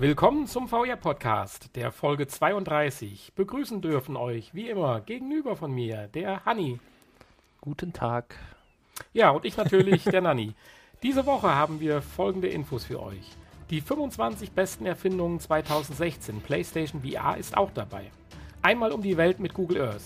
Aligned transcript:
Willkommen 0.00 0.46
zum 0.46 0.68
VR-Podcast, 0.68 1.74
der 1.74 1.90
Folge 1.90 2.28
32. 2.28 3.32
Begrüßen 3.34 3.80
dürfen 3.80 4.16
euch, 4.16 4.54
wie 4.54 4.68
immer, 4.68 5.00
gegenüber 5.00 5.56
von 5.56 5.72
mir, 5.72 6.06
der 6.14 6.44
Hanni. 6.44 6.78
Guten 7.60 7.92
Tag. 7.92 8.36
Ja, 9.12 9.30
und 9.30 9.44
ich 9.44 9.56
natürlich, 9.56 10.04
der 10.04 10.20
Nanni. 10.20 10.54
Diese 11.02 11.26
Woche 11.26 11.52
haben 11.52 11.80
wir 11.80 12.00
folgende 12.00 12.46
Infos 12.46 12.84
für 12.84 13.02
euch. 13.02 13.28
Die 13.70 13.80
25 13.80 14.52
besten 14.52 14.86
Erfindungen 14.86 15.40
2016, 15.40 16.42
PlayStation 16.42 17.02
VR 17.02 17.36
ist 17.36 17.56
auch 17.56 17.72
dabei. 17.72 18.12
Einmal 18.62 18.92
um 18.92 19.02
die 19.02 19.16
Welt 19.16 19.40
mit 19.40 19.52
Google 19.52 19.80
Earth. 19.80 20.04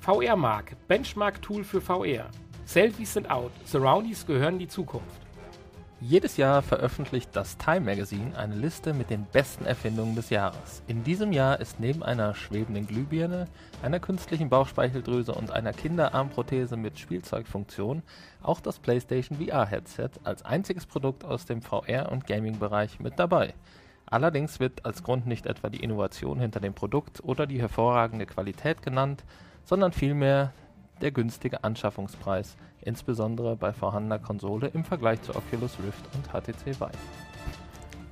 VR-Mark, 0.00 0.76
Benchmark-Tool 0.86 1.64
für 1.64 1.80
VR. 1.80 2.28
Selfies 2.66 3.14
sind 3.14 3.30
out, 3.30 3.52
Surroundies 3.64 4.26
gehören 4.26 4.58
die 4.58 4.68
Zukunft. 4.68 5.29
Jedes 6.02 6.38
Jahr 6.38 6.62
veröffentlicht 6.62 7.28
das 7.36 7.58
Time 7.58 7.80
Magazine 7.80 8.34
eine 8.34 8.54
Liste 8.54 8.94
mit 8.94 9.10
den 9.10 9.26
besten 9.26 9.66
Erfindungen 9.66 10.14
des 10.16 10.30
Jahres. 10.30 10.82
In 10.86 11.04
diesem 11.04 11.30
Jahr 11.30 11.60
ist 11.60 11.78
neben 11.78 12.02
einer 12.02 12.34
schwebenden 12.34 12.86
Glühbirne, 12.86 13.44
einer 13.82 14.00
künstlichen 14.00 14.48
Bauchspeicheldrüse 14.48 15.34
und 15.34 15.50
einer 15.50 15.74
Kinderarmprothese 15.74 16.78
mit 16.78 16.98
Spielzeugfunktion 16.98 18.02
auch 18.42 18.60
das 18.60 18.78
PlayStation 18.78 19.36
VR-Headset 19.36 20.08
als 20.24 20.42
einziges 20.42 20.86
Produkt 20.86 21.22
aus 21.22 21.44
dem 21.44 21.60
VR- 21.60 22.10
und 22.10 22.26
Gaming-Bereich 22.26 22.98
mit 22.98 23.18
dabei. 23.18 23.52
Allerdings 24.06 24.58
wird 24.58 24.86
als 24.86 25.02
Grund 25.02 25.26
nicht 25.26 25.44
etwa 25.44 25.68
die 25.68 25.82
Innovation 25.82 26.40
hinter 26.40 26.60
dem 26.60 26.72
Produkt 26.72 27.22
oder 27.22 27.46
die 27.46 27.60
hervorragende 27.60 28.24
Qualität 28.24 28.80
genannt, 28.80 29.22
sondern 29.66 29.92
vielmehr 29.92 30.54
der 31.02 31.12
günstige 31.12 31.62
Anschaffungspreis, 31.62 32.56
insbesondere 32.82 33.56
bei 33.56 33.72
vorhandener 33.72 34.18
Konsole 34.18 34.68
im 34.68 34.84
Vergleich 34.84 35.22
zu 35.22 35.34
Oculus 35.34 35.76
Rift 35.84 36.04
und 36.14 36.28
HTC 36.28 36.66
Vive. 36.66 36.90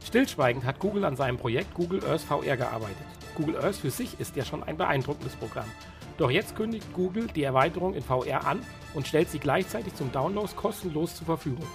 Stillschweigend 0.04 0.64
hat 0.64 0.78
Google 0.78 1.04
an 1.04 1.16
seinem 1.16 1.36
Projekt 1.36 1.74
Google 1.74 2.02
Earth 2.04 2.22
VR 2.22 2.56
gearbeitet. 2.56 2.96
Google 3.34 3.56
Earth 3.56 3.76
für 3.76 3.90
sich 3.90 4.18
ist 4.18 4.36
ja 4.36 4.44
schon 4.44 4.62
ein 4.62 4.76
beeindruckendes 4.76 5.36
Programm. 5.36 5.70
Doch 6.16 6.30
jetzt 6.30 6.56
kündigt 6.56 6.92
Google 6.94 7.28
die 7.28 7.44
Erweiterung 7.44 7.94
in 7.94 8.02
VR 8.02 8.46
an 8.46 8.60
und 8.94 9.06
stellt 9.06 9.30
sie 9.30 9.38
gleichzeitig 9.38 9.94
zum 9.94 10.10
Download 10.10 10.50
kostenlos 10.56 11.14
zur 11.14 11.26
Verfügung. 11.26 11.66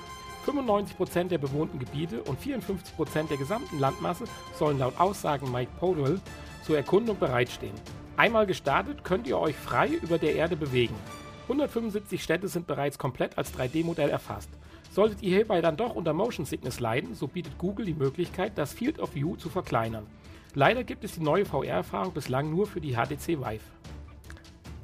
95% 0.45 1.29
der 1.29 1.37
bewohnten 1.37 1.79
Gebiete 1.79 2.21
und 2.23 2.39
54% 2.39 3.29
der 3.29 3.37
gesamten 3.37 3.79
Landmasse 3.79 4.25
sollen 4.57 4.79
laut 4.79 4.99
Aussagen 4.99 5.51
Mike 5.51 5.71
Podwell 5.79 6.19
zur 6.65 6.75
Erkundung 6.75 7.17
bereitstehen. 7.17 7.75
Einmal 8.17 8.45
gestartet 8.45 9.03
könnt 9.03 9.27
ihr 9.27 9.39
euch 9.39 9.55
frei 9.55 9.87
über 9.87 10.17
der 10.17 10.35
Erde 10.35 10.55
bewegen. 10.55 10.95
175 11.43 12.23
Städte 12.23 12.47
sind 12.47 12.67
bereits 12.67 12.97
komplett 12.97 13.37
als 13.37 13.53
3D-Modell 13.53 14.09
erfasst. 14.09 14.49
Solltet 14.91 15.21
ihr 15.21 15.37
hierbei 15.37 15.61
dann 15.61 15.75
doch 15.75 15.95
unter 15.95 16.13
Motion 16.13 16.45
Sickness 16.45 16.79
leiden, 16.79 17.15
so 17.15 17.27
bietet 17.27 17.57
Google 17.57 17.85
die 17.85 17.93
Möglichkeit, 17.93 18.53
das 18.57 18.73
Field 18.73 18.99
of 18.99 19.15
View 19.15 19.35
zu 19.35 19.49
verkleinern. 19.49 20.05
Leider 20.55 20.83
gibt 20.83 21.03
es 21.03 21.13
die 21.13 21.23
neue 21.23 21.45
VR-Erfahrung 21.45 22.13
bislang 22.13 22.49
nur 22.49 22.67
für 22.67 22.79
die 22.79 22.93
HTC 22.93 23.39
Vive. 23.39 23.63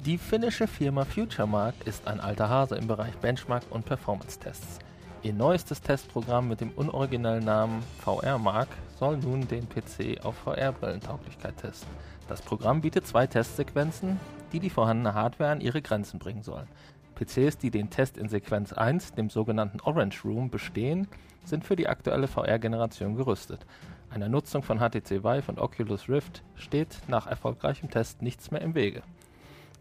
Die 0.04 0.18
finnische 0.18 0.66
Firma 0.66 1.04
FutureMark 1.04 1.74
ist 1.84 2.08
ein 2.08 2.20
alter 2.20 2.48
Hase 2.48 2.74
im 2.74 2.86
Bereich 2.86 3.14
Benchmark 3.18 3.62
und 3.70 3.84
Performance-Tests. 3.84 4.78
Ihr 5.22 5.34
neuestes 5.34 5.82
Testprogramm 5.82 6.48
mit 6.48 6.60
dem 6.60 6.70
unoriginellen 6.70 7.44
Namen 7.44 7.82
VR-Mark 7.98 8.68
soll 8.98 9.18
nun 9.18 9.46
den 9.46 9.68
PC 9.68 10.24
auf 10.24 10.34
VR-Brillentauglichkeit 10.38 11.56
testen. 11.58 11.90
Das 12.28 12.40
Programm 12.40 12.80
bietet 12.80 13.06
zwei 13.06 13.26
Testsequenzen, 13.26 14.18
die 14.52 14.60
die 14.60 14.70
vorhandene 14.70 15.14
Hardware 15.14 15.50
an 15.50 15.60
ihre 15.60 15.82
Grenzen 15.82 16.18
bringen 16.18 16.42
sollen. 16.42 16.68
PCs, 17.14 17.58
die 17.58 17.70
den 17.70 17.90
Test 17.90 18.16
in 18.16 18.28
Sequenz 18.28 18.72
1, 18.72 19.12
dem 19.12 19.28
sogenannten 19.28 19.80
Orange 19.80 20.24
Room, 20.24 20.50
bestehen, 20.50 21.06
sind 21.44 21.64
für 21.64 21.76
die 21.76 21.88
aktuelle 21.88 22.28
VR-Generation 22.28 23.16
gerüstet. 23.16 23.66
Einer 24.10 24.28
Nutzung 24.28 24.62
von 24.62 24.78
HTC 24.78 25.22
Vive 25.22 25.48
und 25.48 25.60
Oculus 25.60 26.08
Rift 26.08 26.42
steht 26.56 26.98
nach 27.08 27.26
erfolgreichem 27.26 27.90
Test 27.90 28.22
nichts 28.22 28.50
mehr 28.50 28.62
im 28.62 28.74
Wege. 28.74 29.02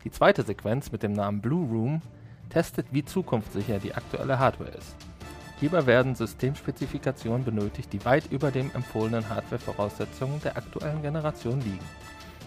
Die 0.04 0.12
zweite 0.12 0.44
Sequenz 0.44 0.92
mit 0.92 1.04
dem 1.04 1.14
Namen 1.14 1.42
Blue 1.42 1.68
Room 1.68 2.02
testet, 2.50 2.88
wie 2.92 3.04
zukunftssicher 3.04 3.80
die 3.80 3.96
aktuelle 3.96 4.40
Hardware 4.40 4.72
ist. 4.72 4.96
Hierbei 5.60 5.86
werden 5.86 6.16
Systemspezifikationen 6.16 7.44
benötigt, 7.44 7.92
die 7.92 8.06
weit 8.06 8.32
über 8.32 8.50
den 8.50 8.74
empfohlenen 8.74 9.28
Hardware-Voraussetzungen 9.28 10.42
der 10.42 10.56
aktuellen 10.56 11.02
Generation 11.02 11.60
liegen. 11.60 11.80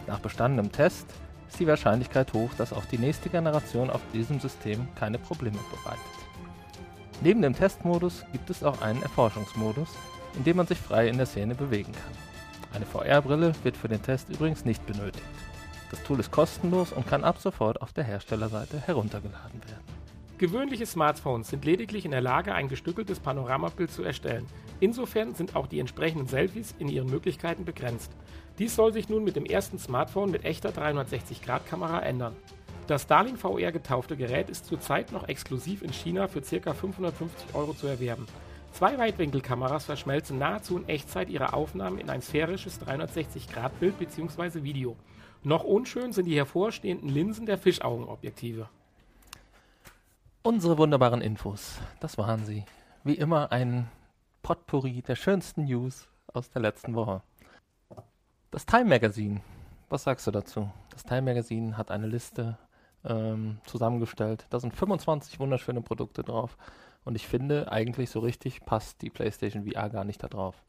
Nach 0.07 0.19
bestandenem 0.19 0.73
Test 0.73 1.07
ist 1.53 1.61
die 1.61 1.67
Wahrscheinlichkeit 1.67 2.33
hoch, 2.33 2.51
dass 2.57 2.73
auch 2.73 2.87
die 2.87 2.97
nächste 2.97 3.29
Generation 3.29 3.91
auf 3.91 4.01
diesem 4.15 4.41
System 4.41 4.89
keine 4.95 5.19
Probleme 5.19 5.59
bereitet. 5.71 6.01
Neben 7.21 7.43
dem 7.43 7.55
Testmodus 7.55 8.25
gibt 8.33 8.49
es 8.49 8.65
auch 8.65 8.81
einen 8.81 9.03
Erforschungsmodus, 9.03 9.91
in 10.35 10.45
dem 10.45 10.57
man 10.57 10.67
sich 10.67 10.79
frei 10.79 11.09
in 11.09 11.19
der 11.19 11.27
Szene 11.27 11.55
bewegen 11.55 11.93
kann. 11.93 12.75
Eine 12.75 12.87
VR-Brille 12.87 13.53
wird 13.65 13.77
für 13.77 13.89
den 13.89 14.03
Test 14.03 14.31
übrigens 14.31 14.65
nicht 14.65 14.87
benötigt. 14.87 15.23
Das 15.91 16.03
Tool 16.05 16.21
ist 16.21 16.31
kostenlos 16.31 16.91
und 16.91 17.07
kann 17.07 17.23
ab 17.23 17.37
sofort 17.39 17.83
auf 17.83 17.93
der 17.93 18.05
Herstellerseite 18.05 18.81
heruntergeladen 18.81 19.61
werden. 19.63 19.92
Gewöhnliche 20.43 20.87
Smartphones 20.87 21.51
sind 21.51 21.65
lediglich 21.65 22.05
in 22.05 22.11
der 22.11 22.21
Lage, 22.21 22.53
ein 22.53 22.67
gestückeltes 22.67 23.21
Panoramabild 23.21 23.93
zu 23.93 24.03
erstellen. 24.03 24.45
Insofern 24.81 25.37
sind 25.37 25.55
auch 25.55 25.69
die 25.69 25.79
entsprechenden 25.79 26.27
Selfies 26.27 26.75
in 26.81 26.89
ihren 26.89 27.09
Möglichkeiten 27.09 27.65
begrenzt. 27.65 28.11
Dies 28.59 28.75
soll 28.75 28.93
sich 28.93 29.09
nun 29.09 29.23
mit 29.23 29.37
dem 29.37 29.45
ersten 29.45 29.79
Smartphone 29.79 30.33
mit 30.33 30.45
echter 30.45 30.71
360-Grad-Kamera 30.71 32.01
ändern. 32.01 32.35
Das 32.89 33.03
Starlink 33.03 33.39
VR 33.39 33.71
getaufte 33.71 34.17
Gerät 34.17 34.51
ist 34.51 34.67
zurzeit 34.67 35.13
noch 35.13 35.29
exklusiv 35.29 35.81
in 35.81 35.93
China 35.93 36.27
für 36.27 36.41
ca. 36.41 36.75
550 36.75 37.55
Euro 37.55 37.73
zu 37.73 37.87
erwerben. 37.87 38.27
Zwei 38.73 38.99
Weitwinkelkameras 38.99 39.85
verschmelzen 39.85 40.39
nahezu 40.39 40.77
in 40.77 40.89
Echtzeit 40.89 41.31
ihre 41.31 41.53
Aufnahmen 41.53 41.99
in 41.99 42.11
ein 42.11 42.21
sphärisches 42.21 42.81
360-Grad-Bild 42.81 43.97
bzw. 43.97 44.65
Video. 44.65 44.97
Noch 45.45 45.63
unschön 45.63 46.11
sind 46.11 46.25
die 46.25 46.37
hervorstehenden 46.37 47.11
Linsen 47.11 47.47
der 47.47 47.59
Fischaugenobjektive. 47.59 48.69
Unsere 50.45 50.77
wunderbaren 50.77 51.21
Infos, 51.21 51.79
das 52.01 52.19
waren 52.19 52.45
sie. 52.45 52.65
Wie 53.05 53.15
immer 53.15 53.53
ein 53.53 53.89
Potpourri 54.43 55.01
der 55.01 55.15
schönsten 55.15 55.67
News 55.67 56.09
aus 56.27 56.51
der 56.51 56.63
letzten 56.63 56.97
Woche. 56.97 57.23
Das 58.51 58.67
Time 58.67 58.87
Magazine, 58.87 59.41
was 59.89 60.03
sagst 60.03 60.27
du 60.27 60.33
dazu? 60.33 60.69
Das 60.91 61.05
Time 61.05 61.23
Magazine 61.23 61.77
hat 61.77 61.93
eine 61.93 62.09
Liste 62.09 62.59
ähm, 63.05 63.59
zusammengestellt. 63.67 64.47
Da 64.51 64.59
sind 64.59 64.75
25 64.75 65.39
wunderschöne 65.39 65.81
Produkte 65.81 66.25
drauf. 66.25 66.59
Und 67.05 67.15
ich 67.15 67.29
finde, 67.29 67.71
eigentlich 67.71 68.11
so 68.11 68.19
richtig 68.19 68.65
passt 68.65 69.01
die 69.01 69.11
PlayStation 69.11 69.65
VR 69.65 69.91
gar 69.91 70.03
nicht 70.05 70.25
da 70.25 70.27
drauf. 70.27 70.61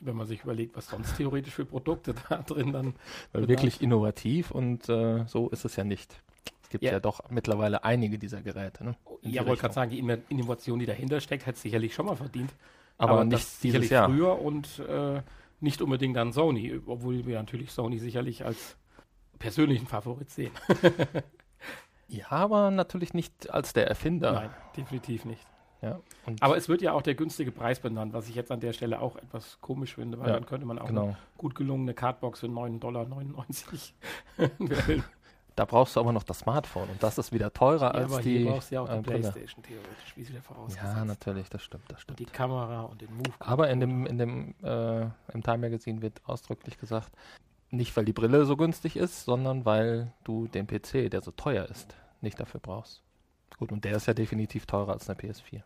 Wenn 0.00 0.16
man 0.16 0.26
sich 0.26 0.42
überlegt, 0.42 0.74
was 0.74 0.88
sonst 0.88 1.18
theoretisch 1.18 1.52
für 1.52 1.66
Produkte 1.66 2.14
da 2.30 2.38
drin 2.38 2.72
dann. 2.72 2.94
Weil 3.32 3.46
wirklich 3.46 3.82
innovativ 3.82 4.52
und 4.52 4.88
äh, 4.88 5.26
so 5.26 5.50
ist 5.50 5.66
es 5.66 5.76
ja 5.76 5.84
nicht 5.84 6.22
gibt 6.72 6.82
ja. 6.82 6.90
ja 6.92 7.00
doch 7.00 7.20
mittlerweile 7.30 7.84
einige 7.84 8.18
dieser 8.18 8.42
Geräte. 8.42 8.84
Ne? 8.84 8.96
Ja, 9.20 9.46
wollte 9.46 9.60
gerade 9.60 9.74
sagen, 9.74 9.90
die 9.90 10.00
Innovation, 10.28 10.80
die 10.80 10.86
dahinter 10.86 11.20
steckt, 11.20 11.46
hat 11.46 11.56
sicherlich 11.56 11.94
schon 11.94 12.06
mal 12.06 12.16
verdient. 12.16 12.52
Aber, 12.98 13.12
aber 13.12 13.24
nicht 13.24 13.46
sicherlich 13.46 13.90
Jahr. 13.90 14.08
früher 14.08 14.40
und 14.40 14.80
äh, 14.80 15.22
nicht 15.60 15.80
unbedingt 15.82 16.16
dann 16.16 16.32
Sony, 16.32 16.80
obwohl 16.86 17.24
wir 17.26 17.38
natürlich 17.38 17.70
Sony 17.70 17.98
sicherlich 17.98 18.44
als 18.44 18.76
persönlichen 19.38 19.86
Favorit 19.86 20.30
sehen. 20.30 20.52
ja, 22.08 22.30
aber 22.30 22.70
natürlich 22.70 23.14
nicht 23.14 23.50
als 23.50 23.72
der 23.72 23.86
Erfinder. 23.86 24.32
Nein, 24.32 24.50
definitiv 24.76 25.24
nicht. 25.24 25.46
Ja, 25.82 26.00
aber 26.38 26.56
es 26.56 26.68
wird 26.68 26.80
ja 26.80 26.92
auch 26.92 27.02
der 27.02 27.16
günstige 27.16 27.50
Preis 27.50 27.80
benannt, 27.80 28.12
was 28.12 28.28
ich 28.28 28.36
jetzt 28.36 28.52
an 28.52 28.60
der 28.60 28.72
Stelle 28.72 29.00
auch 29.00 29.16
etwas 29.16 29.58
komisch 29.60 29.96
finde, 29.96 30.18
weil 30.20 30.28
ja, 30.28 30.34
dann 30.34 30.46
könnte 30.46 30.64
man 30.64 30.78
auch 30.78 30.86
genau. 30.86 31.02
eine 31.02 31.16
gut 31.36 31.56
gelungene 31.56 31.92
Cardbox 31.92 32.38
für 32.38 32.46
9,99 32.46 32.78
Dollar 32.78 33.06
Da 35.54 35.64
brauchst 35.66 35.96
du 35.96 36.00
aber 36.00 36.12
noch 36.12 36.22
das 36.22 36.40
Smartphone 36.40 36.88
und 36.88 37.02
das 37.02 37.18
ist 37.18 37.32
wieder 37.32 37.52
teurer 37.52 37.86
ja, 37.86 37.90
als 37.90 38.12
aber 38.12 38.22
die. 38.22 38.38
Hier 38.38 38.50
brauchst 38.50 38.70
du 38.70 38.74
ja 38.74 38.80
auch 38.80 38.88
die 38.88 38.98
äh, 38.98 39.02
Playstation 39.02 39.62
theoretisch, 39.62 40.16
wie 40.16 40.24
sie 40.24 40.32
der 40.32 40.42
vorausgesetzt. 40.42 40.96
Ja, 40.96 41.04
natürlich, 41.04 41.50
das 41.50 41.62
stimmt, 41.62 41.84
das 41.88 42.00
stimmt. 42.00 42.20
Und 42.20 42.28
die 42.28 42.32
Kamera 42.32 42.82
und 42.82 43.00
den 43.00 43.14
Move. 43.14 43.32
Aber 43.38 43.68
in 43.68 43.80
dem, 43.80 44.06
in 44.06 44.18
dem 44.18 44.54
äh, 44.62 45.02
im 45.32 45.42
Time 45.42 45.58
Magazine 45.58 46.00
wird 46.00 46.22
ausdrücklich 46.24 46.78
gesagt, 46.78 47.12
nicht 47.70 47.96
weil 47.96 48.04
die 48.04 48.12
Brille 48.12 48.44
so 48.46 48.56
günstig 48.56 48.96
ist, 48.96 49.24
sondern 49.24 49.64
weil 49.64 50.12
du 50.24 50.46
den 50.46 50.66
PC, 50.66 51.10
der 51.10 51.22
so 51.22 51.30
teuer 51.30 51.66
ist, 51.66 51.96
nicht 52.20 52.38
dafür 52.40 52.60
brauchst. 52.60 53.02
Gut, 53.58 53.72
und 53.72 53.84
der 53.84 53.96
ist 53.96 54.06
ja 54.06 54.14
definitiv 54.14 54.66
teurer 54.66 54.92
als 54.92 55.08
eine 55.08 55.18
PS4. 55.18 55.62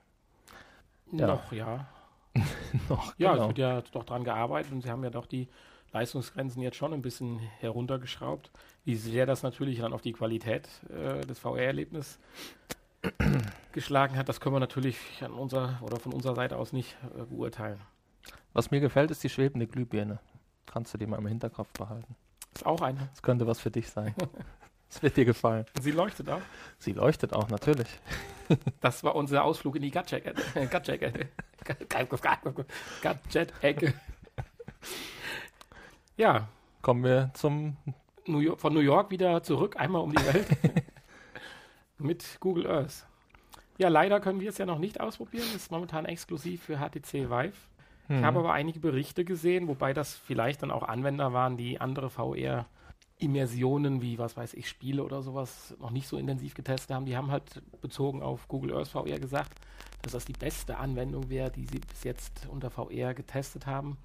Ja. 1.12 1.26
Noch, 1.26 1.52
ja. 1.52 1.86
noch, 2.88 3.14
ja, 3.18 3.32
genau. 3.32 3.42
es 3.42 3.48
wird 3.48 3.58
ja 3.58 3.82
doch 3.92 4.04
dran 4.04 4.24
gearbeitet 4.24 4.72
und 4.72 4.82
sie 4.82 4.90
haben 4.90 5.02
ja 5.04 5.10
doch 5.10 5.26
die 5.26 5.48
Leistungsgrenzen 5.96 6.62
jetzt 6.62 6.76
schon 6.76 6.92
ein 6.92 7.00
bisschen 7.00 7.38
heruntergeschraubt. 7.60 8.50
Wie 8.84 8.96
sehr 8.96 9.24
das 9.24 9.42
natürlich 9.42 9.78
dann 9.78 9.94
auf 9.94 10.02
die 10.02 10.12
Qualität 10.12 10.68
äh, 10.90 11.22
des 11.22 11.38
VR-Erlebnisses 11.38 12.18
geschlagen 13.72 14.16
hat, 14.16 14.28
das 14.28 14.40
können 14.40 14.54
wir 14.54 14.60
natürlich 14.60 14.98
an 15.22 15.32
unserer 15.32 15.78
oder 15.80 15.98
von 15.98 16.12
unserer 16.12 16.34
Seite 16.34 16.58
aus 16.58 16.74
nicht 16.74 16.96
äh, 17.16 17.24
beurteilen. 17.24 17.80
Was 18.52 18.70
mir 18.70 18.80
gefällt, 18.80 19.10
ist 19.10 19.24
die 19.24 19.30
schwebende 19.30 19.66
Glühbirne. 19.66 20.18
Kannst 20.66 20.92
du 20.92 20.98
die 20.98 21.06
mal 21.06 21.18
im 21.18 21.26
Hinterkopf 21.26 21.72
behalten. 21.72 22.14
Ist 22.54 22.66
auch 22.66 22.82
eine. 22.82 23.08
Das 23.12 23.22
könnte 23.22 23.46
was 23.46 23.60
für 23.60 23.70
dich 23.70 23.88
sein. 23.88 24.14
Es 24.88 25.02
wird 25.02 25.16
dir 25.16 25.24
gefallen. 25.24 25.66
Sie 25.82 25.90
leuchtet 25.90 26.30
auch? 26.30 26.40
Sie 26.78 26.92
leuchtet 26.92 27.32
auch, 27.32 27.48
natürlich. 27.48 27.88
Das 28.80 29.02
war 29.02 29.16
unser 29.16 29.42
Ausflug 29.42 29.74
in 29.74 29.82
die 29.82 29.90
Gadget-Ecke. 29.90 30.40
Gadget-Ecke. 33.02 33.94
Ja. 36.16 36.48
Kommen 36.82 37.04
wir 37.04 37.30
zum 37.34 37.76
New 38.26 38.38
York, 38.38 38.60
von 38.60 38.72
New 38.72 38.80
York 38.80 39.10
wieder 39.10 39.42
zurück, 39.42 39.76
einmal 39.78 40.02
um 40.02 40.12
die 40.12 40.24
Welt. 40.24 40.46
mit 41.98 42.38
Google 42.40 42.66
Earth. 42.66 43.06
Ja, 43.78 43.88
leider 43.88 44.20
können 44.20 44.40
wir 44.40 44.50
es 44.50 44.58
ja 44.58 44.66
noch 44.66 44.78
nicht 44.78 45.00
ausprobieren. 45.00 45.46
Das 45.52 45.62
ist 45.62 45.70
momentan 45.70 46.06
exklusiv 46.06 46.62
für 46.62 46.78
HTC 46.78 47.30
Vive. 47.30 47.52
Ich 48.08 48.22
habe 48.22 48.38
aber 48.38 48.52
einige 48.52 48.78
Berichte 48.78 49.24
gesehen, 49.24 49.66
wobei 49.66 49.92
das 49.92 50.14
vielleicht 50.14 50.62
dann 50.62 50.70
auch 50.70 50.84
Anwender 50.84 51.32
waren, 51.32 51.56
die 51.56 51.80
andere 51.80 52.08
VR 52.08 52.66
Immersionen 53.18 54.00
wie, 54.00 54.16
was 54.16 54.36
weiß 54.36 54.54
ich, 54.54 54.68
Spiele 54.68 55.02
oder 55.02 55.22
sowas 55.22 55.74
noch 55.80 55.90
nicht 55.90 56.06
so 56.06 56.16
intensiv 56.16 56.54
getestet 56.54 56.94
haben. 56.94 57.06
Die 57.06 57.16
haben 57.16 57.32
halt 57.32 57.62
bezogen 57.80 58.22
auf 58.22 58.46
Google 58.46 58.76
Earth 58.76 58.88
VR 58.88 59.18
gesagt, 59.18 59.58
dass 60.02 60.12
das 60.12 60.24
die 60.24 60.34
beste 60.34 60.76
Anwendung 60.76 61.28
wäre, 61.30 61.50
die 61.50 61.66
sie 61.66 61.80
bis 61.80 62.04
jetzt 62.04 62.46
unter 62.48 62.70
VR 62.70 63.12
getestet 63.12 63.66
haben 63.66 63.98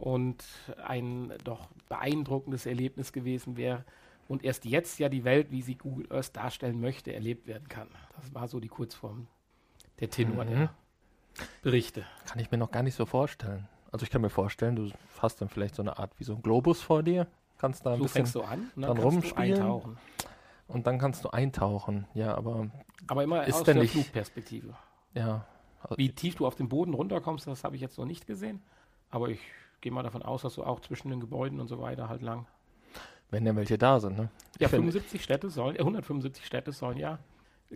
und 0.00 0.44
ein 0.84 1.32
doch 1.44 1.68
beeindruckendes 1.88 2.66
Erlebnis 2.66 3.12
gewesen 3.12 3.56
wäre 3.56 3.84
und 4.28 4.44
erst 4.44 4.64
jetzt 4.64 4.98
ja 4.98 5.08
die 5.08 5.24
Welt, 5.24 5.50
wie 5.50 5.62
sie 5.62 5.76
Google 5.76 6.06
Earth 6.10 6.36
darstellen 6.36 6.80
möchte, 6.80 7.12
erlebt 7.12 7.46
werden 7.46 7.68
kann. 7.68 7.88
Das 8.16 8.34
war 8.34 8.48
so 8.48 8.60
die 8.60 8.68
Kurzform 8.68 9.26
der 10.00 10.10
Tenor 10.10 10.44
mhm. 10.44 10.48
der 10.48 10.70
Berichte. 11.62 12.04
Kann 12.26 12.38
ich 12.38 12.50
mir 12.50 12.58
noch 12.58 12.70
gar 12.70 12.82
nicht 12.82 12.94
so 12.94 13.06
vorstellen. 13.06 13.68
Also 13.92 14.04
ich 14.04 14.10
kann 14.10 14.22
mir 14.22 14.30
vorstellen, 14.30 14.76
du 14.76 14.90
hast 15.18 15.40
dann 15.40 15.48
vielleicht 15.48 15.74
so 15.74 15.82
eine 15.82 15.98
Art 15.98 16.12
wie 16.18 16.24
so 16.24 16.34
ein 16.34 16.42
Globus 16.42 16.80
vor 16.80 17.02
dir 17.02 17.26
kannst 17.60 17.84
da 17.84 17.92
ein 17.92 17.98
so 17.98 18.04
bisschen 18.04 18.24
fängst 18.24 18.34
du 18.34 18.42
an, 18.42 18.70
dann, 18.74 18.82
dann 18.82 18.98
rumspielen. 18.98 19.96
Und 20.66 20.86
dann 20.86 20.98
kannst 20.98 21.24
du 21.24 21.30
eintauchen. 21.30 22.06
Ja, 22.14 22.34
aber. 22.34 22.70
Aber 23.06 23.22
immer 23.22 23.44
ist 23.44 23.56
aus 23.56 23.64
der 23.64 23.74
nicht, 23.74 23.92
Flugperspektive. 23.92 24.74
Ja. 25.14 25.46
Wie 25.96 26.10
tief 26.10 26.36
du 26.36 26.46
auf 26.46 26.54
den 26.54 26.68
Boden 26.68 26.94
runterkommst, 26.94 27.46
das 27.46 27.64
habe 27.64 27.74
ich 27.74 27.82
jetzt 27.82 27.98
noch 27.98 28.04
nicht 28.04 28.26
gesehen. 28.26 28.62
Aber 29.10 29.28
ich 29.28 29.40
gehe 29.80 29.92
mal 29.92 30.02
davon 30.02 30.22
aus, 30.22 30.42
dass 30.42 30.54
du 30.54 30.64
auch 30.64 30.80
zwischen 30.80 31.10
den 31.10 31.20
Gebäuden 31.20 31.60
und 31.60 31.68
so 31.68 31.80
weiter 31.80 32.08
halt 32.08 32.22
lang. 32.22 32.46
Wenn 33.30 33.46
ja 33.46 33.54
welche 33.54 33.78
da 33.78 34.00
sind, 34.00 34.18
ne? 34.18 34.28
Ja, 34.58 34.68
75 34.68 35.22
Städte 35.22 35.50
sollen, 35.50 35.76
äh, 35.76 35.80
175 35.80 36.44
Städte 36.44 36.72
sollen 36.72 36.98
ja 36.98 37.18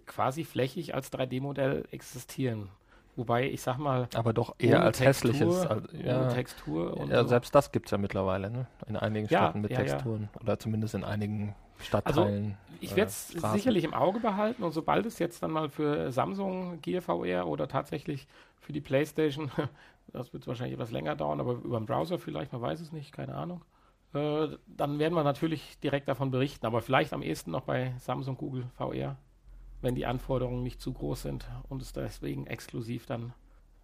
quasi 0.07 0.45
flächig 0.45 0.95
als 0.95 1.13
3D-Modell 1.13 1.85
existieren. 1.91 2.69
Wobei, 3.17 3.49
ich 3.49 3.63
sag 3.63 3.79
mal. 3.79 4.09
Aber 4.15 4.33
doch 4.33 4.57
eher 4.59 4.83
als 4.83 4.99
Textur, 4.99 5.33
hässliches. 5.33 5.67
Also, 5.67 5.87
ja, 5.97 6.29
Textur 6.29 6.97
und 6.97 7.11
ja, 7.11 7.23
so. 7.23 7.29
selbst 7.29 7.55
das 7.55 7.71
gibt 7.71 7.87
es 7.87 7.93
ja 7.93 7.99
mittlerweile, 7.99 8.51
ne? 8.51 8.67
In 8.89 8.97
einigen 8.97 9.29
ja, 9.29 9.45
Städten 9.45 9.61
mit 9.61 9.71
ja, 9.71 9.79
Texturen. 9.79 10.29
Oder 10.41 10.59
zumindest 10.59 10.95
in 10.95 11.05
einigen 11.05 11.55
Stadtteilen. 11.79 12.57
Also, 12.71 12.79
ich 12.81 12.97
werde 12.97 13.09
es 13.09 13.35
äh, 13.37 13.49
sicherlich 13.53 13.85
im 13.85 13.95
Auge 13.95 14.19
behalten 14.19 14.65
und 14.65 14.73
sobald 14.73 15.07
es 15.07 15.21
jetzt 15.21 15.43
dann 15.43 15.53
mal 15.53 15.69
für 15.69 16.11
Samsung 16.11 16.81
Gear 16.83 17.03
VR 17.03 17.47
oder 17.47 17.69
tatsächlich 17.69 18.27
für 18.59 18.73
die 18.73 18.81
Playstation, 18.81 19.51
das 20.09 20.33
wird 20.33 20.47
wahrscheinlich 20.47 20.75
etwas 20.75 20.91
länger 20.91 21.17
dauern, 21.17 21.41
aber 21.41 21.53
über 21.53 21.79
den 21.79 21.87
Browser 21.87 22.19
vielleicht, 22.19 22.53
man 22.53 22.63
weiß 22.63 22.81
es 22.81 22.93
nicht, 22.93 23.13
keine 23.13 23.35
Ahnung. 23.35 23.65
Äh, 24.13 24.49
dann 24.67 24.99
werden 24.99 25.15
wir 25.15 25.25
natürlich 25.25 25.79
direkt 25.81 26.09
davon 26.09 26.31
berichten, 26.31 26.67
aber 26.67 26.81
vielleicht 26.83 27.13
am 27.13 27.23
ehesten 27.23 27.51
noch 27.51 27.63
bei 27.63 27.95
Samsung 27.99 28.37
Google 28.37 28.67
VR 28.77 29.17
wenn 29.85 29.95
die 29.95 30.07
Anforderungen 30.07 30.63
nicht 30.63 30.81
zu 30.81 30.93
groß 30.93 31.23
sind 31.23 31.47
und 31.69 31.83
es 31.83 31.93
deswegen 31.93 32.47
exklusiv 32.47 33.07
dann 33.07 33.35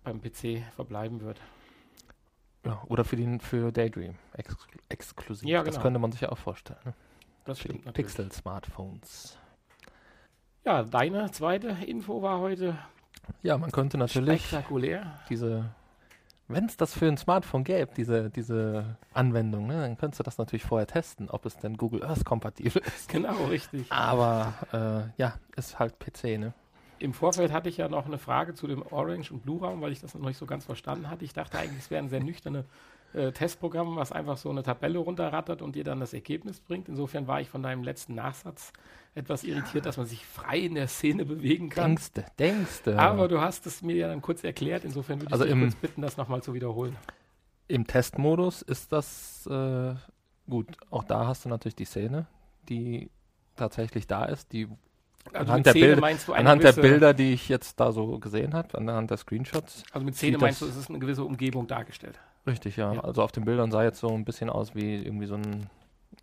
beim 0.03 0.21
PC 0.21 0.65
verbleiben 0.75 1.21
wird. 1.21 1.41
Ja, 2.65 2.83
oder 2.89 3.05
für 3.05 3.17
den 3.17 3.39
für 3.39 3.71
Daydream 3.71 4.17
ex 4.33 4.57
exklusiv. 4.89 5.49
Ja, 5.49 5.61
genau. 5.61 5.73
Das 5.73 5.83
könnte 5.83 6.01
man 6.01 6.11
sich 6.11 6.23
ja 6.23 6.31
auch 6.31 6.39
vorstellen. 6.39 6.81
Ne? 6.85 6.95
Das 7.45 7.61
stimmt. 7.61 7.85
Natürlich. 7.85 8.07
Pixel-Smartphones. 8.07 9.39
Ja, 10.65 10.83
deine 10.83 11.31
zweite 11.31 11.69
Info 11.87 12.23
war 12.23 12.41
heute. 12.41 12.79
Ja, 13.43 13.57
man 13.57 13.71
könnte 13.71 13.97
natürlich 13.99 14.47
spektakulär. 14.47 15.21
diese 15.29 15.71
wenn 16.53 16.67
es 16.67 16.77
das 16.77 16.95
für 16.95 17.07
ein 17.07 17.17
Smartphone 17.17 17.65
gäbe, 17.65 17.91
diese, 17.97 18.31
diese 18.31 18.97
Anwendung, 19.13 19.67
ne, 19.67 19.81
dann 19.81 19.97
könntest 19.97 20.21
du 20.21 20.25
das 20.25 20.39
natürlich 20.39 20.65
vorher 20.65 20.87
testen, 20.87 21.31
ob 21.31 21.47
es 21.47 21.57
denn 21.57 21.77
Google 21.77 22.05
Earth 22.05 22.25
kompatibel 22.25 22.83
ist. 22.87 23.09
Genau, 23.09 23.45
richtig. 23.45 23.91
Aber 23.91 24.55
äh, 24.73 25.21
ja, 25.21 25.35
ist 25.57 25.79
halt 25.79 25.99
PC, 25.99 26.39
ne? 26.39 26.55
Im 26.99 27.15
Vorfeld 27.15 27.51
hatte 27.53 27.71
ich 27.71 27.79
ja 27.79 27.89
noch 27.89 28.05
eine 28.05 28.19
Frage 28.19 28.55
zu 28.55 28.67
dem 28.67 28.83
Orange 28.83 29.33
und 29.33 29.43
Blue 29.43 29.61
Raum, 29.61 29.81
weil 29.81 29.93
ich 29.93 30.01
das 30.01 30.15
noch 30.15 30.27
nicht 30.27 30.37
so 30.37 30.45
ganz 30.45 30.67
verstanden 30.67 31.09
hatte. 31.09 31.25
Ich 31.25 31.33
dachte 31.33 31.59
eigentlich, 31.59 31.79
es 31.79 31.91
wäre 31.91 32.03
ein 32.03 32.11
sehr 32.11 32.23
nüchterne 32.23 32.65
äh, 33.13 33.33
Testprogramm, 33.33 33.97
was 33.97 34.13
einfach 34.13 34.37
so 34.37 34.51
eine 34.51 34.63
Tabelle 34.63 34.99
runterrattert 34.99 35.63
und 35.63 35.75
dir 35.75 35.85
dann 35.85 36.01
das 36.01 36.13
Ergebnis 36.13 36.61
bringt. 36.61 36.89
Insofern 36.89 37.27
war 37.27 37.41
ich 37.41 37.49
von 37.49 37.63
deinem 37.63 37.83
letzten 37.83 38.15
Nachsatz 38.15 38.73
etwas 39.15 39.43
irritiert, 39.43 39.87
dass 39.87 39.97
man 39.97 40.07
sich 40.07 40.25
frei 40.25 40.59
in 40.59 40.75
der 40.75 40.87
Szene 40.87 41.25
bewegen 41.25 41.71
kann. 41.71 41.91
Denkste, 41.91 42.25
denkste. 42.39 42.99
Aber 42.99 43.27
du 43.27 43.41
hast 43.41 43.67
es 43.67 43.83
mir 43.83 43.97
ja 43.97 44.09
dann 44.09 44.23
kurz 44.23 44.45
erklärt, 44.45 44.85
insofern 44.85 45.21
würde 45.21 45.33
also 45.33 45.45
ich 45.45 45.53
dich 45.53 45.61
kurz 45.61 45.75
bitten, 45.75 46.03
das 46.03 46.17
nochmal 46.17 46.43
zu 46.43 46.55
wiederholen. 46.55 46.97
Im 47.67 47.87
Testmodus 47.87 48.63
ist 48.63 48.93
das 48.93 49.47
äh, 49.47 49.95
gut. 50.49 50.77
Auch 50.91 51.05
da 51.05 51.27
hast 51.27 51.45
du 51.45 51.49
natürlich 51.49 51.77
die 51.77 51.85
Szene, 51.85 52.27
die 52.69 53.11
tatsächlich 53.57 54.07
da 54.07 54.25
ist, 54.27 54.53
die 54.53 54.69
also 55.33 55.53
anhand, 55.53 55.67
der, 55.67 55.73
Bilder, 55.75 56.09
anhand 56.35 56.65
der 56.65 56.73
Bilder, 56.73 57.15
die 57.15 57.33
ich 57.33 57.49
jetzt 57.49 57.79
da 57.79 57.93
so 57.93 58.19
gesehen 58.19 58.55
habe, 58.55 58.77
anhand 58.79 59.11
der 59.11 59.19
Screenshots. 59.19 59.83
Also 59.93 60.05
mit 60.05 60.17
Szene 60.17 60.39
meinst 60.39 60.63
du, 60.63 60.67
ist 60.67 60.77
es 60.77 60.89
eine 60.89 60.99
gewisse 60.99 61.25
Umgebung 61.25 61.67
dargestellt? 61.67 62.19
Richtig, 62.47 62.77
ja. 62.77 62.93
ja. 62.95 63.01
Also 63.01 63.23
auf 63.23 63.33
den 63.33 63.45
Bildern 63.45 63.71
sah 63.71 63.83
jetzt 63.83 64.01
so 64.01 64.09
ein 64.09 64.25
bisschen 64.25 64.51
aus 64.51 64.75
wie 64.75 64.97
irgendwie 64.97 65.27
so 65.27 65.35
ein, 65.35 65.69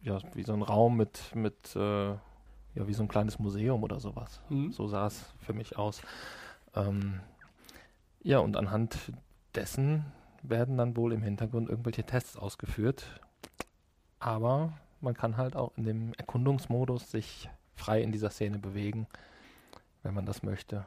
ja, 0.02 0.20
wie 0.34 0.44
so 0.44 0.54
ein 0.54 0.62
Raum 0.62 0.98
mit, 0.98 1.36
mit 1.36 1.76
äh, 1.76 2.10
ja, 2.10 2.88
wie 2.88 2.94
so 2.94 3.04
ein 3.04 3.08
kleines 3.08 3.40
Museum 3.40 3.84
oder 3.84 4.00
sowas. 4.00 4.42
Mhm. 4.50 4.72
So 4.72 4.88
sah 4.88 5.08
es 5.08 5.34
für 5.40 5.54
mich 5.54 5.78
aus. 5.78 6.02
Ähm, 6.76 7.22
ja, 8.22 8.40
und 8.40 8.58
anhand 8.58 9.12
dessen 9.56 10.06
werden 10.44 10.78
dann 10.78 10.96
wohl 10.96 11.14
im 11.14 11.22
Hintergrund 11.22 11.70
irgendwelche 11.70 12.04
Tests 12.04 12.38
ausgeführt. 12.38 13.06
Aber 14.20 14.74
man 15.02 15.14
kann 15.14 15.38
halt 15.38 15.56
auch 15.56 15.72
in 15.78 15.84
dem 15.84 16.14
Erkundungsmodus 16.14 17.12
sich 17.12 17.50
frei 17.76 18.02
in 18.02 18.12
dieser 18.12 18.30
Szene 18.30 18.60
bewegen, 18.60 19.08
wenn 20.04 20.14
man 20.14 20.26
das 20.26 20.44
möchte. 20.44 20.86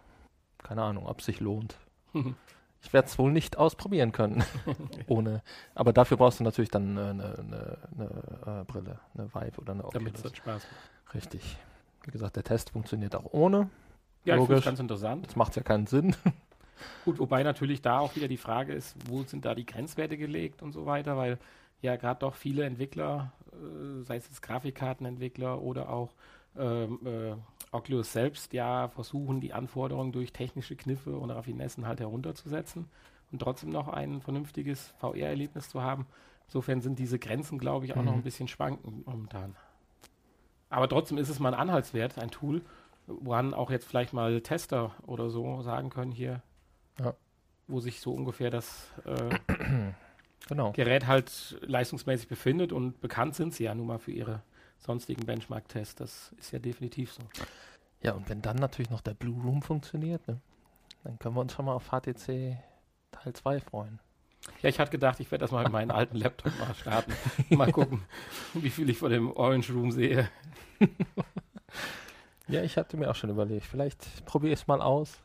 Keine 0.58 0.82
Ahnung, 0.82 1.06
ob 1.06 1.20
es 1.20 1.26
sich 1.26 1.40
lohnt. 1.40 1.76
Ich 2.82 2.92
werde 2.92 3.08
es 3.08 3.18
wohl 3.18 3.30
nicht 3.30 3.58
ausprobieren 3.58 4.12
können. 4.12 4.42
Ohne. 5.06 5.42
Aber 5.74 5.92
dafür 5.92 6.16
brauchst 6.16 6.40
du 6.40 6.44
natürlich 6.44 6.70
dann 6.70 6.96
eine, 6.96 7.10
eine, 7.10 7.78
eine, 7.94 8.60
äh, 8.60 8.64
Brille, 8.64 8.98
eine 9.14 9.34
Vive 9.34 9.60
oder 9.60 9.72
eine 9.72 9.84
Oculus. 9.84 10.12
Damit 10.12 10.24
es 10.24 10.36
Spaß 10.36 10.62
macht. 10.62 11.14
Richtig. 11.14 11.56
Wie 12.04 12.10
gesagt, 12.10 12.36
der 12.36 12.44
Test 12.44 12.70
funktioniert 12.70 13.14
auch 13.14 13.32
ohne. 13.32 13.68
Ja, 14.24 14.36
Logisch. 14.36 14.60
ich 14.60 14.64
ganz 14.64 14.80
interessant. 14.80 15.26
Das 15.26 15.36
macht 15.36 15.56
ja 15.56 15.62
keinen 15.62 15.86
Sinn. 15.86 16.16
Gut, 17.04 17.18
wobei 17.18 17.42
natürlich 17.42 17.82
da 17.82 17.98
auch 17.98 18.16
wieder 18.16 18.28
die 18.28 18.38
Frage 18.38 18.72
ist, 18.72 18.96
wo 19.06 19.22
sind 19.22 19.44
da 19.44 19.54
die 19.54 19.66
Grenzwerte 19.66 20.16
gelegt 20.16 20.62
und 20.62 20.72
so 20.72 20.86
weiter, 20.86 21.16
weil 21.16 21.38
ja 21.82 21.96
gerade 21.96 22.20
doch 22.20 22.34
viele 22.34 22.64
Entwickler, 22.64 23.32
äh, 23.52 24.02
sei 24.02 24.16
es 24.16 24.26
jetzt 24.26 24.42
Grafikkartenentwickler 24.42 25.60
oder 25.60 25.90
auch 25.90 26.14
ähm, 26.58 26.98
äh, 27.04 27.34
Oculus 27.72 28.12
selbst 28.12 28.52
ja 28.52 28.88
versuchen, 28.88 29.40
die 29.40 29.52
Anforderungen 29.52 30.12
durch 30.12 30.32
technische 30.32 30.76
Kniffe 30.76 31.16
und 31.16 31.30
Raffinessen 31.30 31.86
halt 31.86 32.00
herunterzusetzen 32.00 32.88
und 33.30 33.40
trotzdem 33.40 33.70
noch 33.70 33.88
ein 33.88 34.20
vernünftiges 34.20 34.92
VR-Erlebnis 34.98 35.68
zu 35.68 35.82
haben. 35.82 36.06
Insofern 36.46 36.80
sind 36.80 36.98
diese 36.98 37.18
Grenzen, 37.18 37.58
glaube 37.58 37.86
ich, 37.86 37.92
auch 37.92 38.00
mhm. 38.00 38.04
noch 38.06 38.14
ein 38.14 38.22
bisschen 38.22 38.48
schwankend 38.48 39.06
momentan. 39.06 39.54
Aber 40.68 40.88
trotzdem 40.88 41.18
ist 41.18 41.28
es 41.28 41.38
mal 41.38 41.54
ein 41.54 41.60
Anhaltswert, 41.60 42.18
ein 42.18 42.30
Tool, 42.30 42.62
woran 43.06 43.54
auch 43.54 43.70
jetzt 43.70 43.86
vielleicht 43.86 44.12
mal 44.12 44.40
Tester 44.40 44.94
oder 45.06 45.30
so 45.30 45.62
sagen 45.62 45.90
können 45.90 46.12
hier, 46.12 46.42
ja. 46.98 47.14
wo 47.68 47.80
sich 47.80 48.00
so 48.00 48.12
ungefähr 48.12 48.50
das 48.50 48.90
äh, 49.04 49.36
genau. 50.48 50.72
Gerät 50.72 51.06
halt 51.06 51.58
leistungsmäßig 51.62 52.28
befindet 52.28 52.72
und 52.72 53.00
bekannt 53.00 53.36
sind 53.36 53.54
sie 53.54 53.64
ja 53.64 53.74
nun 53.74 53.86
mal 53.86 53.98
für 53.98 54.12
ihre 54.12 54.42
sonstigen 54.80 55.24
Benchmark-Tests. 55.24 55.94
Das 55.94 56.34
ist 56.38 56.52
ja 56.52 56.58
definitiv 56.58 57.12
so. 57.12 57.22
Ja, 58.02 58.12
und 58.12 58.28
wenn 58.28 58.42
dann 58.42 58.56
natürlich 58.56 58.90
noch 58.90 59.02
der 59.02 59.14
Blue 59.14 59.40
Room 59.42 59.62
funktioniert, 59.62 60.26
ne, 60.26 60.40
dann 61.04 61.18
können 61.18 61.34
wir 61.36 61.40
uns 61.40 61.52
schon 61.52 61.66
mal 61.66 61.74
auf 61.74 61.90
HTC 61.90 62.56
Teil 63.12 63.32
2 63.32 63.60
freuen. 63.60 64.00
Ja, 64.62 64.70
ich 64.70 64.80
hatte 64.80 64.90
gedacht, 64.90 65.20
ich 65.20 65.30
werde 65.30 65.42
das 65.42 65.50
mal 65.50 65.64
mit 65.64 65.72
meinem 65.72 65.90
alten 65.90 66.16
Laptop 66.16 66.58
mal 66.58 66.74
starten. 66.74 67.12
Mal 67.50 67.70
gucken, 67.70 68.02
wie 68.54 68.70
viel 68.70 68.88
ich 68.88 68.96
von 68.96 69.10
dem 69.10 69.30
Orange 69.36 69.70
Room 69.72 69.92
sehe. 69.92 70.30
ja, 72.48 72.62
ich 72.62 72.78
hatte 72.78 72.96
mir 72.96 73.10
auch 73.10 73.14
schon 73.14 73.28
überlegt, 73.28 73.66
vielleicht 73.66 74.24
probiere 74.24 74.54
ich 74.54 74.60
es 74.60 74.66
mal 74.66 74.80
aus, 74.80 75.18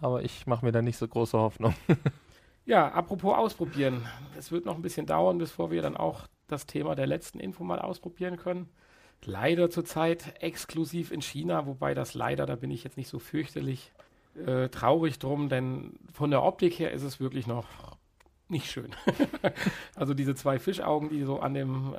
aber 0.00 0.24
ich 0.24 0.48
mache 0.48 0.64
mir 0.64 0.72
da 0.72 0.82
nicht 0.82 0.96
so 0.96 1.06
große 1.06 1.38
Hoffnung. 1.38 1.76
ja, 2.66 2.88
apropos 2.88 3.36
ausprobieren. 3.36 4.04
Es 4.36 4.50
wird 4.50 4.66
noch 4.66 4.74
ein 4.74 4.82
bisschen 4.82 5.06
dauern, 5.06 5.38
bevor 5.38 5.70
wir 5.70 5.80
dann 5.80 5.96
auch 5.96 6.26
das 6.48 6.66
Thema 6.66 6.96
der 6.96 7.06
letzten 7.06 7.38
Info 7.38 7.62
mal 7.62 7.78
ausprobieren 7.78 8.36
können 8.36 8.68
leider 9.24 9.70
zurzeit 9.70 10.42
exklusiv 10.42 11.10
in 11.10 11.22
China, 11.22 11.66
wobei 11.66 11.94
das 11.94 12.14
leider, 12.14 12.46
da 12.46 12.56
bin 12.56 12.70
ich 12.70 12.84
jetzt 12.84 12.96
nicht 12.96 13.08
so 13.08 13.18
fürchterlich 13.18 13.92
äh, 14.34 14.68
traurig 14.68 15.18
drum, 15.18 15.48
denn 15.48 15.98
von 16.12 16.30
der 16.30 16.42
Optik 16.42 16.78
her 16.78 16.92
ist 16.92 17.02
es 17.02 17.20
wirklich 17.20 17.46
noch 17.46 17.66
nicht 18.48 18.70
schön. 18.70 18.90
also 19.96 20.14
diese 20.14 20.34
zwei 20.34 20.58
Fischaugen, 20.58 21.08
die 21.08 21.24
so 21.24 21.40
an 21.40 21.54
dem 21.54 21.94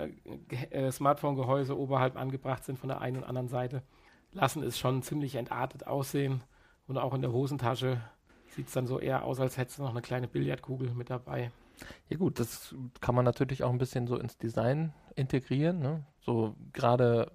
äh, 0.50 0.88
äh, 0.88 0.92
Smartphone-Gehäuse 0.92 1.78
oberhalb 1.78 2.16
angebracht 2.16 2.64
sind 2.64 2.80
von 2.80 2.90
der 2.90 3.02
einen 3.02 3.18
und 3.18 3.24
anderen 3.24 3.50
Seite, 3.50 3.84
lassen 4.32 4.64
es 4.64 4.78
schon 4.78 5.02
ziemlich 5.02 5.36
entartet 5.36 5.88
aussehen. 5.88 6.44
Und 6.88 6.98
auch 6.98 7.14
in 7.14 7.22
der 7.22 7.34
Hosentasche 7.34 8.02
sieht 8.50 8.68
es 8.68 8.74
dann 8.74 8.88
so 8.88 9.00
eher 9.00 9.26
aus, 9.26 9.40
als 9.40 9.58
hättest 9.58 9.80
du 9.80 9.84
noch 9.84 9.92
eine 9.92 10.02
kleine 10.02 10.28
Billardkugel 10.28 10.92
mit 10.92 11.10
dabei. 11.10 11.52
Ja 12.10 12.18
gut, 12.18 12.40
das 12.40 12.74
kann 13.02 13.14
man 13.14 13.26
natürlich 13.26 13.64
auch 13.64 13.70
ein 13.70 13.78
bisschen 13.78 14.08
so 14.08 14.18
ins 14.18 14.38
Design 14.38 14.94
integrieren. 15.16 15.80
Ne? 15.80 16.04
So 16.28 16.56
gerade 16.74 17.32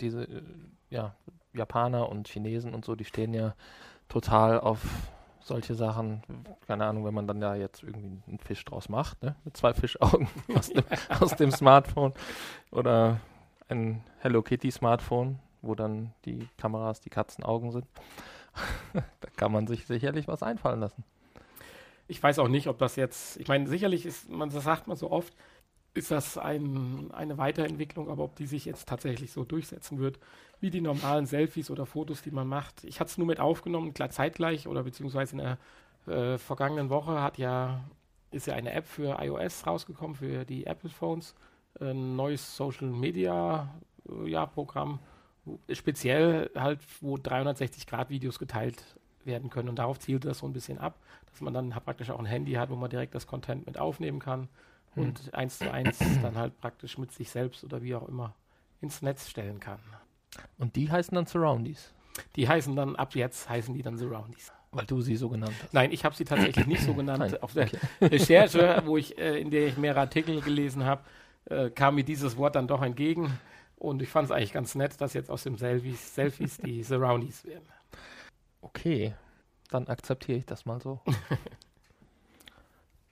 diese 0.00 0.22
äh, 0.22 0.42
ja, 0.90 1.16
Japaner 1.52 2.08
und 2.08 2.28
Chinesen 2.28 2.72
und 2.72 2.84
so, 2.84 2.94
die 2.94 3.04
stehen 3.04 3.34
ja 3.34 3.56
total 4.08 4.60
auf 4.60 4.80
solche 5.40 5.74
Sachen. 5.74 6.22
Keine 6.68 6.86
Ahnung, 6.86 7.04
wenn 7.04 7.14
man 7.14 7.26
dann 7.26 7.42
ja 7.42 7.56
jetzt 7.56 7.82
irgendwie 7.82 8.22
einen 8.28 8.38
Fisch 8.38 8.64
draus 8.64 8.88
macht, 8.88 9.24
ne? 9.24 9.34
mit 9.44 9.56
zwei 9.56 9.74
Fischaugen 9.74 10.28
aus 10.54 10.68
dem, 10.68 10.84
aus 11.18 11.34
dem 11.34 11.50
Smartphone 11.50 12.12
oder 12.70 13.20
ein 13.68 14.04
Hello 14.20 14.40
Kitty 14.40 14.70
Smartphone, 14.70 15.40
wo 15.60 15.74
dann 15.74 16.14
die 16.24 16.48
Kameras 16.58 17.00
die 17.00 17.10
Katzenaugen 17.10 17.72
sind. 17.72 17.86
da 18.92 19.30
kann 19.36 19.50
man 19.50 19.66
sich 19.66 19.84
sicherlich 19.84 20.28
was 20.28 20.44
einfallen 20.44 20.78
lassen. 20.78 21.02
Ich 22.06 22.22
weiß 22.22 22.38
auch 22.38 22.48
nicht, 22.48 22.68
ob 22.68 22.78
das 22.78 22.94
jetzt, 22.94 23.36
ich 23.40 23.48
meine, 23.48 23.66
sicherlich 23.66 24.06
ist, 24.06 24.30
man 24.30 24.48
das 24.48 24.62
sagt 24.62 24.86
man 24.86 24.96
so 24.96 25.10
oft, 25.10 25.34
ist 25.94 26.10
das 26.10 26.38
ein, 26.38 27.10
eine 27.12 27.38
Weiterentwicklung, 27.38 28.08
aber 28.08 28.24
ob 28.24 28.36
die 28.36 28.46
sich 28.46 28.64
jetzt 28.64 28.88
tatsächlich 28.88 29.32
so 29.32 29.44
durchsetzen 29.44 29.98
wird, 29.98 30.18
wie 30.60 30.70
die 30.70 30.80
normalen 30.80 31.26
Selfies 31.26 31.70
oder 31.70 31.86
Fotos, 31.86 32.22
die 32.22 32.30
man 32.30 32.46
macht. 32.46 32.84
Ich 32.84 33.00
hatte 33.00 33.10
es 33.10 33.18
nur 33.18 33.26
mit 33.26 33.40
aufgenommen, 33.40 33.94
klar 33.94 34.10
zeitgleich 34.10 34.68
oder 34.68 34.82
beziehungsweise 34.84 35.36
in 35.36 35.38
der 35.38 35.58
äh, 36.14 36.38
vergangenen 36.38 36.90
Woche 36.90 37.22
hat 37.22 37.38
ja, 37.38 37.84
ist 38.30 38.46
ja 38.46 38.54
eine 38.54 38.72
App 38.72 38.86
für 38.86 39.18
iOS 39.20 39.66
rausgekommen, 39.66 40.16
für 40.16 40.44
die 40.44 40.66
Apple 40.66 40.90
Phones, 40.90 41.34
ein 41.80 42.16
neues 42.16 42.56
Social 42.56 42.88
Media 42.88 43.74
äh, 44.08 44.28
ja, 44.28 44.46
Programm, 44.46 44.98
speziell 45.72 46.50
halt, 46.54 46.80
wo 47.00 47.16
360-Grad-Videos 47.16 48.38
geteilt 48.38 48.82
werden 49.24 49.50
können. 49.50 49.68
Und 49.68 49.78
darauf 49.78 49.98
zielt 49.98 50.24
das 50.24 50.38
so 50.38 50.46
ein 50.46 50.52
bisschen 50.52 50.78
ab, 50.78 50.98
dass 51.30 51.40
man 51.40 51.54
dann 51.54 51.70
praktisch 51.70 52.10
auch 52.10 52.18
ein 52.18 52.26
Handy 52.26 52.52
hat, 52.52 52.70
wo 52.70 52.76
man 52.76 52.90
direkt 52.90 53.14
das 53.14 53.26
Content 53.26 53.66
mit 53.66 53.78
aufnehmen 53.78 54.18
kann 54.18 54.48
hm. 54.94 55.02
und 55.02 55.34
eins 55.34 55.58
zu 55.58 55.70
eins 55.72 55.98
dann 56.22 56.36
halt 56.36 56.58
praktisch 56.60 56.98
mit 56.98 57.12
sich 57.12 57.30
selbst 57.30 57.64
oder 57.64 57.82
wie 57.82 57.94
auch 57.94 58.08
immer 58.08 58.34
ins 58.80 59.02
Netz 59.02 59.28
stellen 59.28 59.60
kann. 59.60 59.80
Und 60.58 60.76
die 60.76 60.90
heißen 60.90 61.14
dann 61.14 61.26
Surroundies? 61.26 61.92
Die 62.36 62.48
heißen 62.48 62.74
dann, 62.76 62.96
ab 62.96 63.14
jetzt 63.14 63.48
heißen 63.48 63.74
die 63.74 63.82
dann 63.82 63.96
Surroundies. 63.96 64.52
Weil 64.70 64.84
du 64.84 65.00
sie 65.00 65.16
so 65.16 65.28
genannt 65.28 65.54
hast. 65.62 65.72
Nein, 65.72 65.92
ich 65.92 66.04
habe 66.04 66.14
sie 66.14 66.24
tatsächlich 66.24 66.66
nicht 66.66 66.82
so 66.82 66.92
genannt. 66.92 67.20
Nein, 67.32 67.42
Auf 67.42 67.54
der 67.54 67.66
okay. 67.66 67.78
Recherche, 68.02 68.82
wo 68.84 68.96
ich, 68.96 69.18
äh, 69.18 69.40
in 69.40 69.50
der 69.50 69.68
ich 69.68 69.76
mehrere 69.76 70.00
Artikel 70.00 70.40
gelesen 70.40 70.84
habe, 70.84 71.02
äh, 71.46 71.70
kam 71.70 71.94
mir 71.94 72.04
dieses 72.04 72.36
Wort 72.36 72.54
dann 72.54 72.68
doch 72.68 72.82
entgegen. 72.82 73.38
Und 73.76 74.02
ich 74.02 74.08
fand 74.08 74.26
es 74.26 74.32
eigentlich 74.32 74.52
ganz 74.52 74.74
nett, 74.74 75.00
dass 75.00 75.14
jetzt 75.14 75.30
aus 75.30 75.44
dem 75.44 75.56
Selfies, 75.56 76.14
Selfies 76.14 76.58
die 76.58 76.82
Surroundies 76.84 77.44
werden. 77.44 77.68
Okay, 78.60 79.14
dann 79.70 79.86
akzeptiere 79.86 80.38
ich 80.38 80.46
das 80.46 80.66
mal 80.66 80.80
so. 80.80 81.00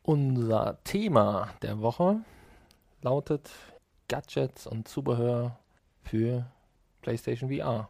Unser 0.06 0.78
Thema 0.84 1.48
der 1.62 1.80
Woche 1.80 2.20
lautet 3.02 3.50
Gadgets 4.06 4.68
und 4.68 4.86
Zubehör 4.86 5.58
für 6.04 6.46
PlayStation 7.02 7.50
VR. 7.50 7.88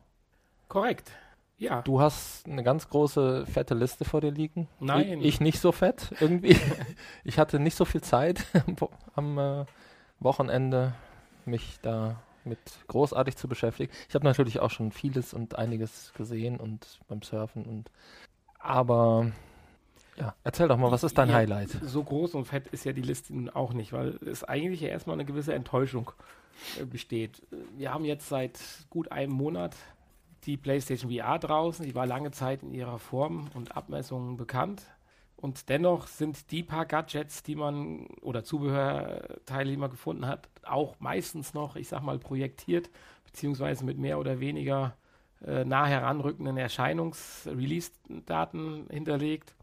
Korrekt. 0.69 1.13
Ja. 1.59 1.83
Du 1.83 2.01
hast 2.01 2.47
eine 2.47 2.63
ganz 2.63 2.89
große, 2.89 3.45
fette 3.45 3.75
Liste 3.75 4.07
vor 4.07 4.23
dir 4.23 4.31
liegen. 4.31 4.67
Nein. 4.81 5.21
Ich, 5.21 5.27
ich 5.27 5.41
nicht 5.41 5.61
so 5.61 5.73
fett 5.73 6.11
irgendwie. 6.19 6.59
ich 7.25 7.39
hatte 7.39 7.61
nicht 7.61 7.77
so 7.77 7.85
viel 7.85 8.01
Zeit 8.01 8.47
am 9.15 9.37
äh, 9.37 9.67
Wochenende, 10.19 10.95
mich 11.45 11.81
da 11.83 12.23
mit 12.45 12.59
großartig 12.89 13.37
zu 13.37 13.47
beschäftigen. 13.47 13.93
Ich 14.09 14.15
habe 14.15 14.25
natürlich 14.25 14.61
auch 14.61 14.71
schon 14.71 14.91
vieles 14.91 15.35
und 15.35 15.59
einiges 15.59 16.15
gesehen 16.15 16.61
und 16.61 16.99
beim 17.09 17.21
Surfen 17.21 17.67
und 17.67 17.91
aber 18.59 19.33
ja, 20.19 20.35
erzähl 20.45 20.69
doch 20.69 20.77
mal, 20.77 20.91
was 20.91 21.05
ist 21.05 21.17
dein 21.19 21.29
ja, 21.29 21.37
Highlight? 21.37 21.71
So 21.83 22.03
groß 22.03 22.35
und 22.35 22.47
fett 22.47 22.69
ist 22.69 22.85
ja 22.85 22.93
die 22.93 23.03
Liste 23.03 23.35
nun 23.35 23.51
auch 23.51 23.73
nicht, 23.73 23.93
weil 23.93 24.19
es 24.27 24.45
eigentlich 24.45 24.81
ja 24.81 24.89
erstmal 24.89 25.15
eine 25.15 25.25
gewisse 25.25 25.55
Enttäuschung 25.55 26.11
äh, 26.81 26.85
besteht. 26.85 27.43
Wir 27.77 27.93
haben 27.93 28.05
jetzt 28.05 28.29
seit 28.29 28.59
gut 28.91 29.13
einem 29.13 29.33
Monat 29.33 29.77
die 30.45 30.57
PlayStation 30.57 31.13
VR 31.13 31.39
draußen. 31.39 31.85
Die 31.85 31.95
war 31.95 32.07
lange 32.07 32.31
Zeit 32.31 32.63
in 32.63 32.73
ihrer 32.73 32.99
Form 32.99 33.49
und 33.55 33.77
Abmessungen 33.77 34.37
bekannt. 34.37 34.83
Und 35.37 35.69
dennoch 35.69 36.07
sind 36.07 36.51
die 36.51 36.63
paar 36.63 36.87
Gadgets, 36.87 37.43
die 37.43 37.57
man 37.57 38.07
oder 38.23 38.43
Zubehörteile, 38.43 39.71
die 39.71 39.77
man 39.77 39.91
gefunden 39.91 40.27
hat, 40.27 40.49
auch 40.63 40.99
meistens 40.99 41.53
noch, 41.53 41.77
ich 41.77 41.89
sag 41.89 42.03
mal, 42.03 42.19
projektiert, 42.19 42.89
beziehungsweise 43.27 43.85
mit 43.85 43.99
mehr 43.99 44.19
oder 44.19 44.41
weniger 44.41 44.97
äh, 45.45 45.67
nah 45.67 45.85
heranrückenden 45.85 46.57
Erscheinungs-Release-Daten 46.57 48.87
hinterlegt. 48.91 49.55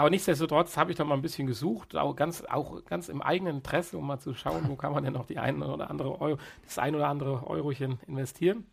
Aber 0.00 0.08
nichtsdestotrotz 0.08 0.78
habe 0.78 0.92
ich 0.92 0.96
da 0.96 1.04
mal 1.04 1.14
ein 1.14 1.20
bisschen 1.20 1.46
gesucht, 1.46 1.94
auch 1.94 2.16
ganz, 2.16 2.42
auch 2.48 2.82
ganz 2.86 3.10
im 3.10 3.20
eigenen 3.20 3.56
Interesse, 3.56 3.98
um 3.98 4.06
mal 4.06 4.18
zu 4.18 4.32
schauen, 4.32 4.62
wo 4.66 4.74
kann 4.74 4.94
man 4.94 5.04
denn 5.04 5.12
noch 5.12 5.26
die 5.26 5.38
ein 5.38 5.62
oder 5.62 5.90
andere 5.90 6.18
Euro, 6.22 6.38
das 6.64 6.78
ein 6.78 6.94
oder 6.94 7.06
andere 7.06 7.46
Eurochen 7.46 7.98
investieren. 8.06 8.64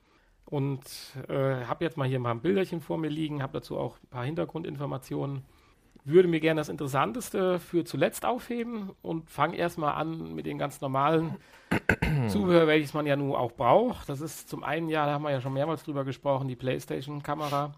Und 0.46 0.86
äh, 1.27 1.65
habe 1.65 1.84
jetzt 1.84 1.98
mal 1.98 2.07
hier 2.07 2.19
mal 2.19 2.31
ein 2.31 2.39
Bilderchen 2.39 2.79
vor 2.79 2.98
mir 2.98 3.10
liegen, 3.10 3.43
habe 3.43 3.60
dazu 3.60 3.77
auch 3.77 3.98
ein 4.01 4.07
paar 4.07 4.24
Hintergrundinformationen 4.24 5.43
würde 6.05 6.29
mir 6.29 6.39
gerne 6.39 6.62
das 6.62 6.69
Interessanteste 6.69 7.60
für 7.60 7.84
zuletzt 7.84 8.25
aufheben 8.25 8.91
und 9.01 9.29
fange 9.29 9.57
erstmal 9.57 9.96
an 9.96 10.34
mit 10.34 10.46
den 10.46 10.57
ganz 10.57 10.79
normalen 10.79 11.36
Zubehör, 12.29 12.67
welches 12.67 12.93
man 12.93 13.05
ja 13.05 13.17
nun 13.17 13.36
auch 13.36 13.51
braucht. 13.51 14.07
Das 14.07 14.22
ist 14.22 14.48
zum 14.48 14.63
einen 14.63 14.88
ja, 14.88 15.05
da 15.05 15.12
haben 15.12 15.24
wir 15.24 15.31
ja 15.31 15.41
schon 15.41 15.51
mehrmals 15.51 15.84
drüber 15.84 16.05
gesprochen, 16.05 16.48
die 16.48 16.55
PlayStation-Kamera, 16.55 17.74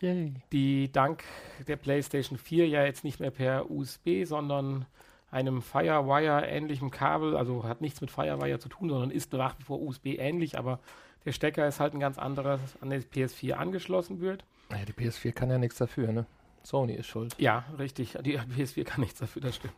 die 0.00 0.90
dank 0.92 1.24
der 1.66 1.76
PlayStation 1.76 2.38
4 2.38 2.68
ja 2.68 2.84
jetzt 2.84 3.04
nicht 3.04 3.20
mehr 3.20 3.30
per 3.30 3.70
USB, 3.70 4.24
sondern 4.24 4.86
einem 5.30 5.62
Firewire-ähnlichen 5.62 6.90
Kabel, 6.90 7.36
also 7.36 7.64
hat 7.64 7.80
nichts 7.80 8.00
mit 8.00 8.10
Firewire 8.10 8.58
zu 8.58 8.68
tun, 8.68 8.88
sondern 8.88 9.10
ist 9.10 9.32
nach 9.32 9.58
wie 9.58 9.64
vor 9.64 9.80
USB 9.80 10.18
ähnlich, 10.18 10.58
aber 10.58 10.80
der 11.24 11.32
Stecker 11.32 11.66
ist 11.68 11.80
halt 11.80 11.94
ein 11.94 12.00
ganz 12.00 12.18
anderer, 12.18 12.58
an 12.80 12.90
der 12.90 13.00
PS4 13.00 13.52
angeschlossen 13.52 14.20
wird. 14.20 14.44
Naja, 14.70 14.84
die 14.84 14.92
PS4 14.92 15.32
kann 15.32 15.50
ja 15.50 15.58
nichts 15.58 15.78
dafür, 15.78 16.12
ne? 16.12 16.26
Sony 16.62 16.94
ist 16.94 17.06
schuld. 17.06 17.34
Ja, 17.38 17.64
richtig. 17.78 18.16
Die 18.22 18.38
PS4 18.38 18.84
kann 18.84 19.00
nichts 19.00 19.20
dafür, 19.20 19.42
das 19.42 19.56
stimmt. 19.56 19.74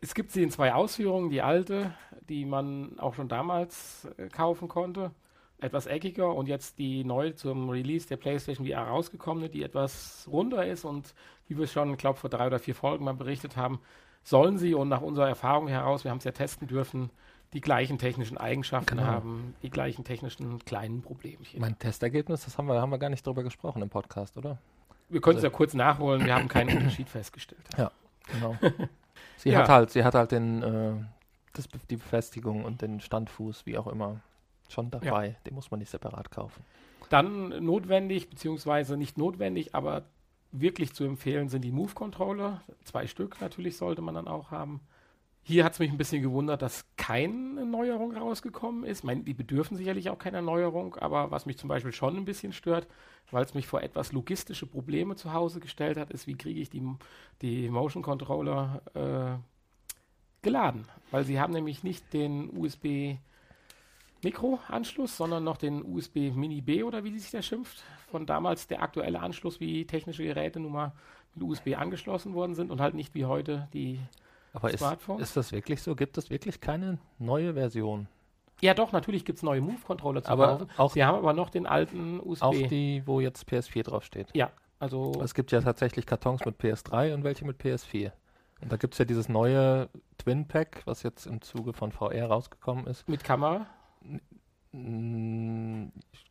Es 0.00 0.14
gibt 0.14 0.32
sie 0.32 0.42
in 0.42 0.50
zwei 0.50 0.72
Ausführungen. 0.74 1.30
Die 1.30 1.42
alte, 1.42 1.92
die 2.28 2.44
man 2.44 2.98
auch 2.98 3.14
schon 3.14 3.28
damals 3.28 4.08
äh, 4.16 4.28
kaufen 4.28 4.68
konnte, 4.68 5.10
etwas 5.62 5.86
eckiger 5.86 6.34
und 6.34 6.48
jetzt 6.48 6.78
die 6.78 7.04
neu 7.04 7.30
zum 7.30 7.70
Release 7.70 8.08
der 8.08 8.16
PlayStation 8.16 8.66
VR 8.66 8.82
rausgekommene, 8.82 9.48
die 9.48 9.62
etwas 9.62 10.28
runder 10.30 10.66
ist 10.66 10.84
und 10.84 11.14
wie 11.46 11.56
wir 11.56 11.66
schon, 11.66 11.96
glaube 11.96 12.18
vor 12.18 12.30
drei 12.30 12.46
oder 12.48 12.58
vier 12.58 12.74
Folgen 12.74 13.04
mal 13.04 13.14
berichtet 13.14 13.56
haben, 13.56 13.80
sollen 14.24 14.58
sie 14.58 14.74
und 14.74 14.88
nach 14.88 15.00
unserer 15.00 15.28
Erfahrung 15.28 15.68
heraus, 15.68 16.04
wir 16.04 16.10
haben 16.10 16.18
es 16.18 16.24
ja 16.24 16.32
testen 16.32 16.66
dürfen, 16.66 17.10
die 17.52 17.60
gleichen 17.60 17.98
technischen 17.98 18.38
Eigenschaften 18.38 18.96
genau. 18.96 19.06
haben, 19.06 19.54
die 19.62 19.70
gleichen 19.70 20.04
technischen 20.04 20.64
kleinen 20.64 21.02
Problemchen. 21.02 21.60
Mein 21.60 21.78
Testergebnis, 21.78 22.44
das 22.44 22.58
haben 22.58 22.66
wir, 22.66 22.80
haben 22.80 22.90
wir 22.90 22.98
gar 22.98 23.10
nicht 23.10 23.26
drüber 23.26 23.42
gesprochen 23.42 23.82
im 23.82 23.90
Podcast, 23.90 24.36
oder? 24.36 24.58
Wir 25.08 25.20
können 25.20 25.36
es 25.36 25.44
ja 25.44 25.50
kurz 25.50 25.74
nachholen, 25.74 26.24
wir 26.24 26.34
haben 26.34 26.48
keinen 26.48 26.76
Unterschied 26.76 27.08
festgestellt. 27.08 27.68
Ja, 27.76 27.90
genau. 28.32 28.56
Sie 29.36 29.50
ja. 29.50 29.60
hat 29.60 29.68
halt, 29.68 29.90
sie 29.90 30.04
hat 30.04 30.14
halt 30.14 30.30
den, 30.30 30.62
äh, 30.62 30.92
das, 31.52 31.68
die 31.90 31.96
Befestigung 31.96 32.64
und 32.64 32.80
den 32.80 33.00
Standfuß, 33.00 33.66
wie 33.66 33.76
auch 33.76 33.88
immer, 33.88 34.20
schon 34.72 34.90
dabei. 34.90 35.26
Ja. 35.28 35.34
Den 35.46 35.54
muss 35.54 35.70
man 35.70 35.80
nicht 35.80 35.90
separat 35.90 36.30
kaufen. 36.30 36.64
Dann 37.10 37.64
notwendig, 37.64 38.30
beziehungsweise 38.30 38.96
nicht 38.96 39.18
notwendig, 39.18 39.74
aber 39.74 40.04
wirklich 40.52 40.92
zu 40.92 41.04
empfehlen 41.04 41.48
sind 41.48 41.62
die 41.62 41.72
Move-Controller. 41.72 42.62
Zwei 42.84 43.06
Stück 43.06 43.40
natürlich 43.40 43.76
sollte 43.76 44.02
man 44.02 44.14
dann 44.14 44.28
auch 44.28 44.50
haben. 44.50 44.80
Hier 45.44 45.64
hat 45.64 45.72
es 45.72 45.80
mich 45.80 45.90
ein 45.90 45.98
bisschen 45.98 46.22
gewundert, 46.22 46.62
dass 46.62 46.84
keine 46.96 47.66
Neuerung 47.66 48.16
rausgekommen 48.16 48.84
ist. 48.84 48.98
Ich 48.98 49.04
meine, 49.04 49.24
die 49.24 49.34
bedürfen 49.34 49.76
sicherlich 49.76 50.08
auch 50.08 50.18
keine 50.18 50.40
Neuerung, 50.40 50.94
aber 50.96 51.32
was 51.32 51.46
mich 51.46 51.58
zum 51.58 51.68
Beispiel 51.68 51.90
schon 51.92 52.16
ein 52.16 52.24
bisschen 52.24 52.52
stört, 52.52 52.86
weil 53.32 53.44
es 53.44 53.54
mich 53.54 53.66
vor 53.66 53.82
etwas 53.82 54.12
logistische 54.12 54.66
Probleme 54.66 55.16
zu 55.16 55.32
Hause 55.32 55.58
gestellt 55.58 55.96
hat, 55.96 56.12
ist, 56.12 56.28
wie 56.28 56.36
kriege 56.36 56.60
ich 56.60 56.70
die, 56.70 56.82
die 57.40 57.68
Motion 57.70 58.04
Controller 58.04 58.82
äh, 58.94 59.42
geladen? 60.42 60.86
Weil 61.10 61.24
sie 61.24 61.40
haben 61.40 61.52
nämlich 61.52 61.82
nicht 61.82 62.12
den 62.12 62.56
USB 62.56 63.16
Mikroanschluss, 64.22 65.16
sondern 65.16 65.44
noch 65.44 65.56
den 65.56 65.84
USB 65.84 66.32
Mini 66.34 66.60
B 66.60 66.82
oder 66.82 67.04
wie 67.04 67.18
sich 67.18 67.30
der 67.30 67.42
schimpft. 67.42 67.82
Von 68.10 68.26
damals 68.26 68.66
der 68.68 68.82
aktuelle 68.82 69.20
Anschluss, 69.20 69.60
wie 69.60 69.86
technische 69.86 70.24
Geräte 70.24 70.60
nun 70.60 70.72
mal 70.72 70.92
mit 71.34 71.44
USB 71.44 71.76
angeschlossen 71.76 72.34
worden 72.34 72.54
sind 72.54 72.70
und 72.70 72.80
halt 72.80 72.94
nicht 72.94 73.14
wie 73.14 73.24
heute 73.24 73.68
die 73.72 74.00
aber 74.52 74.70
Smartphone. 74.70 75.18
Ist, 75.18 75.28
ist 75.28 75.36
das 75.36 75.52
wirklich 75.52 75.82
so? 75.82 75.94
Gibt 75.94 76.18
es 76.18 76.30
wirklich 76.30 76.60
keine 76.60 76.98
neue 77.18 77.54
Version? 77.54 78.06
Ja, 78.60 78.74
doch, 78.74 78.92
natürlich 78.92 79.24
gibt 79.24 79.38
es 79.38 79.42
neue 79.42 79.60
Move-Controller 79.60 80.22
zu 80.22 80.30
aber 80.30 80.46
kaufen. 80.46 80.70
Auch 80.76 80.92
Sie 80.92 81.04
haben 81.04 81.18
aber 81.18 81.32
noch 81.32 81.50
den 81.50 81.66
alten 81.66 82.20
USB. 82.20 82.42
Auch 82.42 82.52
die, 82.52 83.02
wo 83.06 83.20
jetzt 83.20 83.48
PS4 83.48 83.82
draufsteht. 83.82 84.28
Ja, 84.34 84.50
also. 84.78 85.12
Es 85.22 85.34
gibt 85.34 85.50
ja 85.50 85.60
tatsächlich 85.60 86.06
Kartons 86.06 86.44
mit 86.44 86.60
PS3 86.60 87.14
und 87.14 87.24
welche 87.24 87.44
mit 87.44 87.60
PS4. 87.60 88.12
Und 88.60 88.70
da 88.70 88.76
gibt 88.76 88.94
es 88.94 88.98
ja 88.98 89.04
dieses 89.04 89.28
neue 89.28 89.88
Twin 90.18 90.46
Pack, 90.46 90.82
was 90.84 91.02
jetzt 91.02 91.26
im 91.26 91.40
Zuge 91.40 91.72
von 91.72 91.90
VR 91.90 92.26
rausgekommen 92.26 92.86
ist. 92.86 93.08
Mit 93.08 93.24
Kamera? 93.24 93.66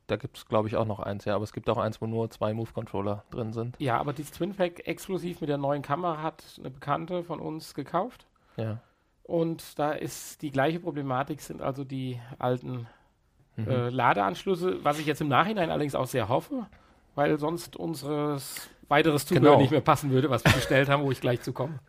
Da 0.07 0.15
gibt 0.17 0.37
es, 0.37 0.45
glaube 0.47 0.67
ich, 0.67 0.75
auch 0.75 0.85
noch 0.85 0.99
eins, 0.99 1.25
ja. 1.25 1.35
Aber 1.35 1.43
es 1.43 1.53
gibt 1.53 1.69
auch 1.69 1.77
eins, 1.77 2.01
wo 2.01 2.07
nur 2.07 2.29
zwei 2.31 2.53
Move-Controller 2.53 3.23
drin 3.31 3.53
sind. 3.53 3.75
Ja, 3.79 3.97
aber 3.99 4.13
dieses 4.13 4.31
TwinPack 4.31 4.87
exklusiv 4.87 5.41
mit 5.41 5.49
der 5.49 5.57
neuen 5.57 5.81
Kamera 5.83 6.21
hat 6.21 6.43
eine 6.59 6.71
Bekannte 6.71 7.23
von 7.23 7.39
uns 7.39 7.73
gekauft. 7.75 8.25
Ja. 8.57 8.79
Und 9.23 9.77
da 9.79 9.91
ist 9.91 10.41
die 10.41 10.49
gleiche 10.51 10.79
Problematik, 10.79 11.41
sind 11.41 11.61
also 11.61 11.83
die 11.83 12.19
alten 12.39 12.87
Mhm. 13.57 13.67
äh, 13.67 13.89
Ladeanschlüsse, 13.89 14.83
was 14.83 14.97
ich 14.97 15.05
jetzt 15.05 15.19
im 15.19 15.27
Nachhinein 15.27 15.69
allerdings 15.69 15.93
auch 15.93 16.07
sehr 16.07 16.29
hoffe, 16.29 16.67
weil 17.15 17.37
sonst 17.37 17.75
unseres 17.75 18.69
weiteres 18.87 19.25
Zubehör 19.25 19.49
Genau. 19.51 19.61
nicht 19.61 19.71
mehr 19.71 19.81
passen 19.81 20.09
würde, 20.09 20.29
was 20.29 20.43
wir 20.45 20.53
bestellt 20.53 20.87
haben, 20.87 21.03
wo 21.03 21.11
ich 21.11 21.19
gleich 21.19 21.41
zu 21.41 21.51
komme. 21.51 21.79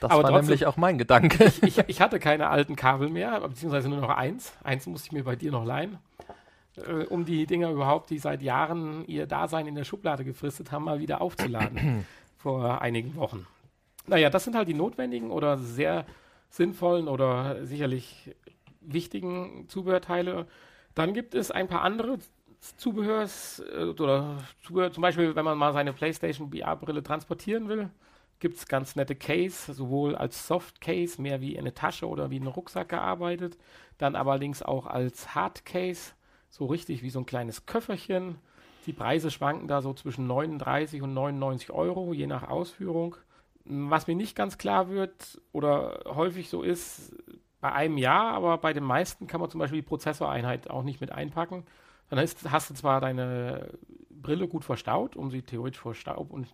Das 0.00 0.10
aber 0.10 0.22
war 0.24 0.30
trotzdem- 0.30 0.46
nämlich 0.48 0.66
auch 0.66 0.76
mein 0.76 0.98
Gedanke. 0.98 1.52
Ich, 1.62 1.78
ich 1.78 2.00
hatte 2.00 2.18
keine 2.18 2.48
alten 2.48 2.76
Kabel 2.76 3.08
mehr, 3.08 3.40
beziehungsweise 3.40 3.88
nur 3.88 4.00
noch 4.00 4.10
eins. 4.10 4.52
Eins 4.64 4.86
musste 4.86 5.06
ich 5.06 5.12
mir 5.12 5.24
bei 5.24 5.36
dir 5.36 5.50
noch 5.52 5.64
leihen, 5.64 5.98
äh, 6.76 7.04
um 7.06 7.24
die 7.24 7.46
Dinger 7.46 7.70
überhaupt, 7.70 8.10
die 8.10 8.18
seit 8.18 8.42
Jahren 8.42 9.04
ihr 9.06 9.26
Dasein 9.26 9.66
in 9.66 9.74
der 9.74 9.84
Schublade 9.84 10.24
gefristet 10.24 10.72
haben, 10.72 10.84
mal 10.84 10.98
wieder 11.00 11.20
aufzuladen 11.20 12.04
vor 12.36 12.80
einigen 12.82 13.16
Wochen. 13.16 13.46
Naja, 14.06 14.30
das 14.30 14.44
sind 14.44 14.54
halt 14.54 14.68
die 14.68 14.74
notwendigen 14.74 15.30
oder 15.30 15.58
sehr 15.58 16.04
sinnvollen 16.50 17.08
oder 17.08 17.64
sicherlich 17.66 18.34
wichtigen 18.80 19.66
Zubehörteile. 19.68 20.46
Dann 20.94 21.12
gibt 21.12 21.34
es 21.34 21.50
ein 21.50 21.66
paar 21.68 21.82
andere 21.82 22.18
Zubehörs 22.76 23.62
äh, 23.76 23.84
oder 23.84 24.36
Zubehör, 24.64 24.92
zum 24.92 25.02
Beispiel, 25.02 25.34
wenn 25.34 25.44
man 25.44 25.58
mal 25.58 25.72
seine 25.72 25.92
PlayStation 25.92 26.50
VR-Brille 26.52 27.02
transportieren 27.02 27.68
will, 27.68 27.90
gibt 28.38 28.56
es 28.56 28.68
ganz 28.68 28.96
nette 28.96 29.14
Case, 29.14 29.72
sowohl 29.72 30.14
als 30.14 30.46
Soft-Case, 30.46 31.20
mehr 31.20 31.40
wie 31.40 31.54
in 31.54 31.60
eine 31.60 31.74
Tasche 31.74 32.06
oder 32.06 32.30
wie 32.30 32.36
in 32.36 32.42
einen 32.42 32.52
Rucksack 32.52 32.90
gearbeitet, 32.90 33.56
dann 33.98 34.14
allerdings 34.14 34.62
auch 34.62 34.86
als 34.86 35.34
Hard-Case, 35.34 36.12
so 36.48 36.66
richtig 36.66 37.02
wie 37.02 37.10
so 37.10 37.20
ein 37.20 37.26
kleines 37.26 37.66
Köfferchen. 37.66 38.38
Die 38.86 38.92
Preise 38.92 39.30
schwanken 39.30 39.68
da 39.68 39.82
so 39.82 39.92
zwischen 39.94 40.26
39 40.26 41.02
und 41.02 41.12
99 41.14 41.70
Euro, 41.70 42.12
je 42.12 42.26
nach 42.26 42.48
Ausführung. 42.48 43.16
Was 43.64 44.06
mir 44.06 44.14
nicht 44.14 44.36
ganz 44.36 44.58
klar 44.58 44.88
wird 44.88 45.40
oder 45.52 46.04
häufig 46.06 46.48
so 46.48 46.62
ist, 46.62 47.16
bei 47.60 47.72
einem 47.72 47.98
ja, 47.98 48.30
aber 48.30 48.58
bei 48.58 48.72
den 48.72 48.84
meisten 48.84 49.26
kann 49.26 49.40
man 49.40 49.50
zum 49.50 49.58
Beispiel 49.58 49.80
die 49.80 49.88
Prozessoreinheit 49.88 50.70
auch 50.70 50.84
nicht 50.84 51.00
mit 51.00 51.10
einpacken. 51.10 51.64
Dann 52.10 52.20
hast 52.20 52.70
du 52.70 52.74
zwar 52.74 53.00
deine 53.00 53.70
Brille 54.10 54.46
gut 54.46 54.64
verstaut, 54.64 55.16
um 55.16 55.30
sie 55.30 55.42
theoretisch 55.42 55.80
vor 55.80 55.94
Staub 55.94 56.32
und 56.32 56.46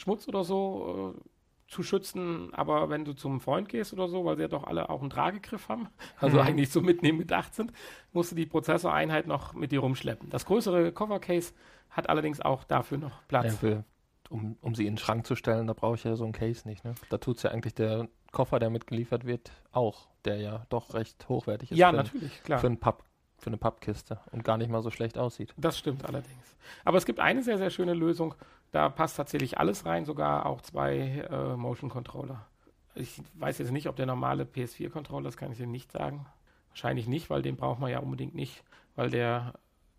Schmutz 0.00 0.26
oder 0.28 0.44
so 0.44 1.14
äh, 1.16 1.20
zu 1.68 1.82
schützen, 1.84 2.52
aber 2.52 2.88
wenn 2.88 3.04
du 3.04 3.12
zum 3.12 3.40
Freund 3.40 3.68
gehst 3.68 3.92
oder 3.92 4.08
so, 4.08 4.24
weil 4.24 4.36
sie 4.36 4.42
ja 4.42 4.48
doch 4.48 4.64
alle 4.64 4.90
auch 4.90 5.00
einen 5.02 5.10
Tragegriff 5.10 5.68
haben, 5.68 5.88
also 6.20 6.38
Mhm. 6.38 6.42
eigentlich 6.42 6.70
zum 6.70 6.84
Mitnehmen 6.84 7.18
gedacht 7.18 7.54
sind, 7.54 7.72
musst 8.12 8.32
du 8.32 8.36
die 8.36 8.46
Prozessoreinheit 8.46 9.26
noch 9.26 9.52
mit 9.54 9.70
dir 9.72 9.80
rumschleppen. 9.80 10.30
Das 10.30 10.46
größere 10.46 10.90
Covercase 10.92 11.52
hat 11.90 12.08
allerdings 12.08 12.40
auch 12.40 12.64
dafür 12.64 12.98
noch 12.98 13.22
Platz. 13.28 13.44
Ja, 13.46 13.50
für, 13.52 13.84
um, 14.30 14.56
um 14.62 14.74
sie 14.74 14.86
in 14.86 14.94
den 14.94 14.98
Schrank 14.98 15.26
zu 15.26 15.36
stellen, 15.36 15.66
da 15.68 15.72
brauche 15.74 15.94
ich 15.96 16.04
ja 16.04 16.16
so 16.16 16.24
ein 16.24 16.32
Case 16.32 16.66
nicht. 16.66 16.82
Ne? 16.84 16.94
Da 17.08 17.18
tut 17.18 17.36
es 17.36 17.42
ja 17.44 17.50
eigentlich 17.50 17.74
der 17.74 18.08
Koffer, 18.32 18.58
der 18.58 18.70
mitgeliefert 18.70 19.24
wird, 19.26 19.52
auch, 19.70 20.08
der 20.24 20.38
ja 20.38 20.66
doch 20.70 20.94
recht 20.94 21.28
hochwertig 21.28 21.70
ist 21.72 21.78
Ja, 21.78 21.90
für, 21.90 21.96
ein- 21.98 22.04
natürlich, 22.04 22.42
klar. 22.42 22.58
für, 22.60 22.66
ein 22.68 22.78
Papp, 22.78 23.04
für 23.38 23.48
eine 23.50 23.56
Pappkiste 23.58 24.18
und 24.32 24.42
gar 24.44 24.56
nicht 24.56 24.70
mal 24.70 24.82
so 24.82 24.90
schlecht 24.90 25.18
aussieht. 25.18 25.52
Das 25.56 25.78
stimmt 25.78 26.04
allerdings. 26.04 26.56
Aber 26.84 26.98
es 26.98 27.06
gibt 27.06 27.20
eine 27.20 27.42
sehr, 27.42 27.58
sehr 27.58 27.70
schöne 27.70 27.94
Lösung. 27.94 28.34
Da 28.70 28.88
passt 28.88 29.16
tatsächlich 29.16 29.58
alles 29.58 29.84
rein, 29.84 30.04
sogar 30.04 30.46
auch 30.46 30.60
zwei 30.60 31.26
äh, 31.30 31.56
Motion 31.56 31.90
Controller. 31.90 32.46
Ich 32.94 33.20
weiß 33.34 33.58
jetzt 33.58 33.72
nicht, 33.72 33.88
ob 33.88 33.96
der 33.96 34.06
normale 34.06 34.44
PS4-Controller, 34.44 35.24
das 35.24 35.36
kann 35.36 35.52
ich 35.52 35.58
dir 35.58 35.66
nicht 35.66 35.90
sagen. 35.90 36.26
Wahrscheinlich 36.68 37.08
nicht, 37.08 37.30
weil 37.30 37.42
den 37.42 37.56
braucht 37.56 37.80
man 37.80 37.90
ja 37.90 37.98
unbedingt 37.98 38.34
nicht, 38.34 38.62
weil 38.94 39.10
der, 39.10 39.54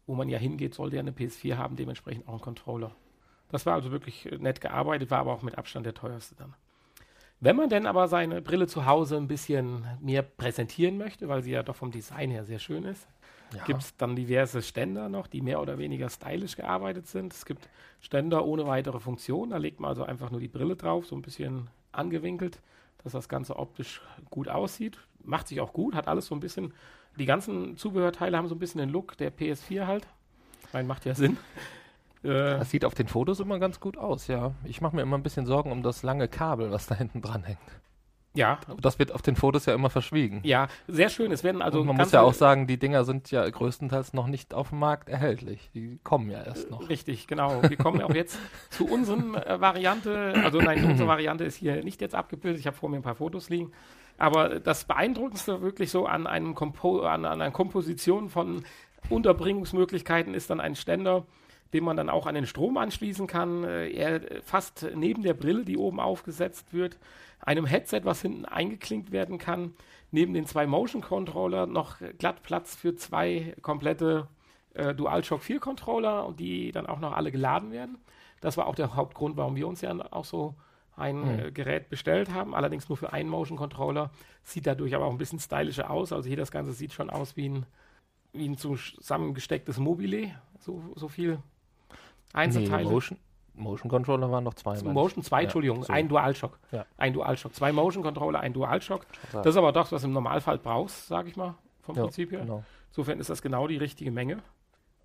wo 0.05 0.15
man 0.15 0.29
ja 0.29 0.37
hingeht, 0.37 0.73
sollte 0.73 0.95
ja 0.95 1.01
eine 1.01 1.11
PS4 1.11 1.57
haben, 1.57 1.75
dementsprechend 1.75 2.27
auch 2.27 2.33
einen 2.33 2.41
Controller. 2.41 2.95
Das 3.49 3.65
war 3.65 3.73
also 3.73 3.91
wirklich 3.91 4.29
nett 4.39 4.61
gearbeitet, 4.61 5.11
war 5.11 5.19
aber 5.19 5.33
auch 5.33 5.41
mit 5.41 5.57
Abstand 5.57 5.85
der 5.85 5.93
teuerste 5.93 6.35
dann. 6.35 6.53
Wenn 7.41 7.55
man 7.55 7.69
denn 7.69 7.87
aber 7.87 8.07
seine 8.07 8.41
Brille 8.41 8.67
zu 8.67 8.85
Hause 8.85 9.17
ein 9.17 9.27
bisschen 9.27 9.85
mehr 9.99 10.21
präsentieren 10.21 10.97
möchte, 10.97 11.27
weil 11.27 11.41
sie 11.41 11.51
ja 11.51 11.63
doch 11.63 11.75
vom 11.75 11.91
Design 11.91 12.29
her 12.29 12.45
sehr 12.45 12.59
schön 12.59 12.85
ist, 12.85 13.07
Ja. 13.55 13.63
gibt 13.65 13.81
es 13.81 13.95
dann 13.97 14.15
diverse 14.15 14.61
Ständer 14.61 15.09
noch, 15.09 15.27
die 15.27 15.41
mehr 15.41 15.61
oder 15.61 15.77
weniger 15.77 16.09
stylisch 16.09 16.55
gearbeitet 16.55 17.07
sind. 17.07 17.33
Es 17.33 17.45
gibt 17.45 17.69
Ständer 17.99 18.45
ohne 18.45 18.65
weitere 18.67 18.99
Funktion. 18.99 19.49
Da 19.51 19.57
legt 19.57 19.79
man 19.79 19.89
also 19.89 20.03
einfach 20.03 20.31
nur 20.31 20.39
die 20.39 20.47
Brille 20.47 20.75
drauf, 20.75 21.05
so 21.05 21.15
ein 21.15 21.21
bisschen 21.21 21.69
angewinkelt, 21.91 22.61
dass 23.03 23.13
das 23.13 23.29
Ganze 23.29 23.57
optisch 23.57 24.01
gut 24.29 24.47
aussieht. 24.47 24.97
Macht 25.23 25.47
sich 25.47 25.59
auch 25.61 25.73
gut, 25.73 25.95
hat 25.95 26.07
alles 26.07 26.27
so 26.27 26.35
ein 26.35 26.39
bisschen. 26.39 26.73
Die 27.19 27.25
ganzen 27.25 27.75
Zubehörteile 27.77 28.37
haben 28.37 28.47
so 28.47 28.55
ein 28.55 28.59
bisschen 28.59 28.79
den 28.79 28.89
Look 28.89 29.17
der 29.17 29.31
PS4 29.35 29.85
halt. 29.85 30.07
Meine, 30.73 30.87
macht 30.87 31.05
ja 31.05 31.15
Sinn. 31.15 31.37
Äh, 32.23 32.27
Das 32.59 32.69
sieht 32.69 32.85
auf 32.85 32.93
den 32.93 33.07
Fotos 33.07 33.39
immer 33.39 33.57
ganz 33.57 33.79
gut 33.79 33.97
aus, 33.97 34.27
ja. 34.27 34.53
Ich 34.63 34.79
mache 34.79 34.95
mir 34.95 35.01
immer 35.01 35.17
ein 35.17 35.23
bisschen 35.23 35.47
Sorgen 35.47 35.71
um 35.71 35.81
das 35.81 36.03
lange 36.03 36.27
Kabel, 36.27 36.69
was 36.69 36.85
da 36.85 36.93
hinten 36.93 37.19
dran 37.23 37.43
hängt. 37.43 37.57
Ja, 38.33 38.59
das 38.79 38.97
wird 38.97 39.11
auf 39.11 39.21
den 39.21 39.35
Fotos 39.35 39.65
ja 39.65 39.73
immer 39.73 39.89
verschwiegen. 39.89 40.39
ja, 40.43 40.67
sehr 40.87 41.09
schön. 41.09 41.31
Es 41.31 41.43
werden 41.43 41.61
also 41.61 41.81
und 41.81 41.87
man 41.87 41.97
muss 41.97 42.11
ja 42.11 42.21
auch 42.21 42.33
sagen, 42.33 42.65
die 42.67 42.77
Dinger 42.77 43.03
sind 43.03 43.29
ja 43.31 43.49
größtenteils 43.49 44.13
noch 44.13 44.27
nicht 44.27 44.53
auf 44.53 44.69
dem 44.69 44.79
Markt 44.79 45.09
erhältlich. 45.09 45.69
Die 45.73 45.99
kommen 46.03 46.29
ja 46.29 46.41
erst 46.43 46.71
noch. 46.71 46.87
Richtig, 46.89 47.27
genau. 47.27 47.61
Wir 47.63 47.77
kommen 47.77 48.01
auch 48.01 48.13
jetzt 48.13 48.37
zu 48.69 48.85
unseren 48.87 49.35
äh, 49.35 49.59
Variante. 49.59 50.33
Also 50.43 50.59
nein, 50.59 50.85
unsere 50.89 51.09
Variante 51.09 51.43
ist 51.43 51.57
hier 51.57 51.83
nicht 51.83 51.99
jetzt 52.01 52.15
abgebildet. 52.15 52.59
Ich 52.59 52.67
habe 52.67 52.77
vor 52.77 52.89
mir 52.89 52.97
ein 52.97 53.03
paar 53.03 53.15
Fotos 53.15 53.49
liegen. 53.49 53.71
Aber 54.17 54.59
das 54.59 54.85
Beeindruckendste 54.85 55.61
wirklich 55.61 55.89
so 55.91 56.05
an, 56.05 56.27
einem 56.27 56.53
Kompo 56.55 57.01
an, 57.01 57.25
an 57.25 57.41
einer 57.41 57.51
Komposition 57.51 58.29
von 58.29 58.63
Unterbringungsmöglichkeiten 59.09 60.33
ist 60.33 60.49
dann 60.49 60.59
ein 60.59 60.75
Ständer, 60.75 61.25
den 61.73 61.83
man 61.83 61.97
dann 61.97 62.09
auch 62.09 62.27
an 62.27 62.35
den 62.35 62.45
Strom 62.45 62.77
anschließen 62.77 63.27
kann. 63.27 63.63
Äh, 63.63 63.89
Er 63.89 64.15
äh, 64.31 64.41
fast 64.43 64.85
neben 64.95 65.23
der 65.23 65.33
Brille, 65.33 65.65
die 65.65 65.77
oben 65.77 65.99
aufgesetzt 65.99 66.73
wird, 66.73 66.97
einem 67.41 67.65
Headset, 67.65 68.01
was 68.03 68.21
hinten 68.21 68.45
eingeklinkt 68.45 69.11
werden 69.11 69.37
kann. 69.37 69.73
Neben 70.11 70.33
den 70.33 70.45
zwei 70.45 70.67
Motion 70.67 71.01
Controller 71.01 71.65
noch 71.67 71.97
glatt 72.17 72.43
Platz 72.43 72.75
für 72.75 72.95
zwei 72.95 73.55
komplette 73.61 74.27
äh, 74.73 74.93
DualShock 74.93 75.41
4 75.41 75.59
Controller 75.59 76.25
und 76.25 76.39
die 76.39 76.71
dann 76.71 76.85
auch 76.85 76.99
noch 76.99 77.13
alle 77.13 77.31
geladen 77.31 77.71
werden. 77.71 77.97
Das 78.41 78.57
war 78.57 78.67
auch 78.67 78.75
der 78.75 78.95
Hauptgrund, 78.95 79.37
warum 79.37 79.55
wir 79.55 79.67
uns 79.67 79.81
ja 79.81 79.93
auch 80.11 80.25
so 80.25 80.55
ein 80.95 81.21
Mhm. 81.21 81.39
äh, 81.39 81.51
Gerät 81.51 81.89
bestellt 81.89 82.33
haben, 82.33 82.53
allerdings 82.53 82.89
nur 82.89 82.97
für 82.97 83.13
einen 83.13 83.29
Motion 83.29 83.57
Controller. 83.57 84.11
Sieht 84.43 84.67
dadurch 84.67 84.93
aber 84.95 85.05
auch 85.05 85.11
ein 85.11 85.17
bisschen 85.17 85.39
stylischer 85.39 85.89
aus. 85.89 86.11
Also 86.11 86.27
hier 86.27 86.37
das 86.37 86.51
Ganze 86.51 86.73
sieht 86.73 86.93
schon 86.93 87.09
aus 87.09 87.37
wie 87.37 87.49
ein, 87.49 87.65
wie 88.33 88.47
ein 88.47 88.57
zusammengestecktes 88.57 89.77
Mobile. 89.77 90.31
So, 90.59 90.81
so 90.95 91.07
viel 91.07 91.39
Einzelteile. 92.33 92.83
Nee, 92.85 92.91
Motion, 92.91 93.17
Motion 93.53 93.89
Controller 93.89 94.31
waren 94.31 94.43
noch 94.43 94.53
zwei. 94.53 94.81
Motion 94.83 95.23
2, 95.23 95.37
Ja, 95.37 95.43
Entschuldigung, 95.43 95.83
so. 95.83 95.91
ein 95.93 96.07
DualShock. 96.07 96.57
Ja. 96.71 96.85
Ein 96.97 97.13
DualShock. 97.13 97.53
Zwei 97.53 97.71
Motion 97.71 98.03
Controller, 98.03 98.39
ein 98.39 98.53
DualShock. 98.53 99.05
Das 99.33 99.45
ist 99.45 99.57
aber 99.57 99.71
doch, 99.71 99.91
was 99.91 100.01
du 100.01 100.07
im 100.07 100.13
Normalfall 100.13 100.57
brauchst, 100.57 101.07
sage 101.07 101.29
ich 101.29 101.35
mal, 101.35 101.55
vom 101.81 101.95
Ja, 101.95 102.03
Prinzip 102.03 102.31
her. 102.31 102.39
Genau. 102.41 102.63
Insofern 102.89 103.19
ist 103.19 103.29
das 103.29 103.41
genau 103.41 103.67
die 103.67 103.77
richtige 103.77 104.11
Menge. 104.11 104.39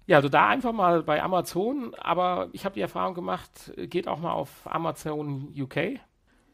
Ja, 0.07 0.17
also 0.19 0.29
da 0.29 0.49
einfach 0.49 0.73
mal 0.73 1.03
bei 1.03 1.21
Amazon, 1.23 1.93
aber 1.99 2.49
ich 2.53 2.65
habe 2.65 2.75
die 2.77 2.81
Erfahrung 2.81 3.15
gemacht, 3.15 3.73
geht 3.77 4.07
auch 4.07 4.21
mal 4.21 4.33
auf 4.33 4.51
Amazon 4.65 5.53
UK, 5.59 5.99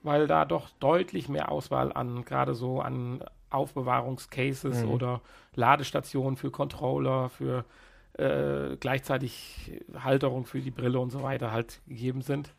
weil 0.03 0.27
da 0.27 0.47
doch 0.47 0.71
deutlich 0.81 1.29
mehr 1.29 1.53
Auswahl 1.53 1.93
an, 1.93 2.25
gerade 2.25 2.55
so 2.55 2.81
an 2.81 3.23
Aufbewahrungscases 3.51 4.85
Mhm. 4.85 4.91
oder 4.91 5.21
Ladestationen 5.55 6.37
für 6.37 6.51
Controller, 6.51 7.29
für 7.29 7.65
äh, 8.15 8.77
gleichzeitig 8.79 9.81
Halterung 9.95 10.45
für 10.45 10.61
die 10.61 10.71
Brille 10.71 10.99
und 11.01 11.11
so 11.11 11.23
weiter 11.23 11.53
halt 11.53 11.81
gegeben 11.87 12.23
sind. 12.23 12.53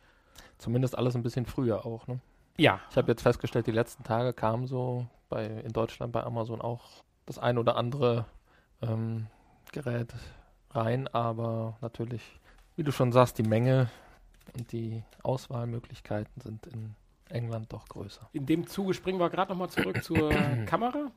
Zumindest 0.58 0.98
alles 0.98 1.16
ein 1.16 1.24
bisschen 1.24 1.46
früher 1.46 1.86
auch. 1.86 2.08
Ne? 2.08 2.20
Ja, 2.58 2.80
Ich 2.90 2.98
habe 2.98 3.12
jetzt 3.12 3.22
festgestellt, 3.22 3.68
die 3.68 3.72
letzten 3.72 4.04
Tage 4.04 4.34
kam 4.34 4.68
so 4.68 5.08
bei, 5.30 5.46
in 5.46 5.74
Deutschland 5.74 6.12
bei 6.14 6.24
Amazon 6.24 6.62
auch 6.62 7.04
das 7.26 7.40
ein 7.40 7.58
oder 7.58 7.76
andere 7.76 8.26
ähm, 8.82 9.28
Gerät 9.72 10.14
rein, 10.72 11.08
aber 11.08 11.78
natürlich, 11.82 12.22
wie 12.76 12.84
du 12.84 12.92
schon 12.92 13.12
sagst, 13.12 13.38
die 13.38 13.44
Menge 13.44 13.90
und 14.58 14.72
die 14.72 15.04
Auswahlmöglichkeiten 15.24 16.42
sind 16.42 16.68
in 16.68 16.96
England 17.30 17.72
doch 17.74 17.88
größer. 17.88 18.30
in 18.34 18.46
dem 18.46 18.68
Zuge 18.68 18.94
springen 18.94 19.20
wir 19.20 19.30
gerade 19.30 19.52
nochmal 19.52 19.70
zurück 19.70 20.04
zur 20.04 20.30
Kamera. 20.66 21.12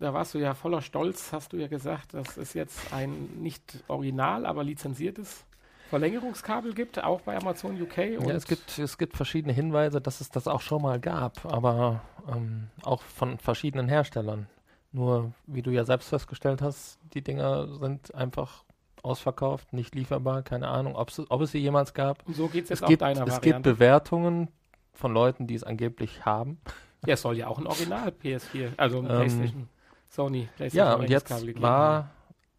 Da 0.00 0.14
warst 0.14 0.34
du 0.34 0.38
ja 0.38 0.54
voller 0.54 0.80
Stolz, 0.80 1.32
hast 1.32 1.52
du 1.52 1.56
ja 1.56 1.66
gesagt, 1.66 2.14
dass 2.14 2.36
es 2.36 2.54
jetzt 2.54 2.92
ein 2.92 3.40
nicht 3.40 3.82
original, 3.88 4.46
aber 4.46 4.62
lizenziertes 4.62 5.44
Verlängerungskabel 5.88 6.74
gibt, 6.74 7.02
auch 7.02 7.22
bei 7.22 7.36
Amazon 7.36 7.80
UK. 7.80 7.96
Ja, 7.96 8.30
es 8.30 8.46
gibt, 8.46 8.78
es 8.78 8.98
gibt 8.98 9.16
verschiedene 9.16 9.54
Hinweise, 9.54 10.00
dass 10.00 10.20
es 10.20 10.30
das 10.30 10.46
auch 10.46 10.60
schon 10.60 10.82
mal 10.82 11.00
gab, 11.00 11.46
aber 11.46 12.02
ähm, 12.30 12.68
auch 12.82 13.02
von 13.02 13.38
verschiedenen 13.38 13.88
Herstellern. 13.88 14.46
Nur, 14.92 15.32
wie 15.46 15.62
du 15.62 15.70
ja 15.70 15.84
selbst 15.84 16.08
festgestellt 16.08 16.62
hast, 16.62 16.98
die 17.14 17.22
Dinger 17.22 17.68
sind 17.78 18.14
einfach 18.14 18.64
ausverkauft, 19.02 19.72
nicht 19.72 19.94
lieferbar, 19.94 20.42
keine 20.42 20.68
Ahnung, 20.68 20.94
ob 20.96 21.08
es, 21.10 21.50
sie 21.50 21.58
jemals 21.58 21.94
gab. 21.94 22.26
Und 22.26 22.36
so 22.36 22.48
geht 22.48 22.64
es 22.64 22.70
jetzt 22.70 22.84
auch 22.84 22.88
gibt, 22.88 23.02
deiner 23.02 23.26
es 23.26 23.40
gibt 23.40 23.46
Variante. 23.46 23.72
Bewertungen 23.72 24.48
von 24.92 25.12
Leuten, 25.12 25.46
die 25.46 25.54
es 25.54 25.64
angeblich 25.64 26.24
haben. 26.24 26.60
Ja, 27.06 27.14
es 27.14 27.22
soll 27.22 27.36
ja 27.36 27.46
auch 27.46 27.58
ein 27.58 27.66
Original 27.66 28.08
PS4, 28.10 28.72
also 28.76 28.98
ein 28.98 29.04
Ähm, 29.04 29.16
PlayStation, 29.16 29.68
Sony 30.08 30.48
PlayStation 30.56 30.88
Ja, 30.88 30.94
und 30.94 31.10
jetzt 31.10 31.30
war 31.60 32.10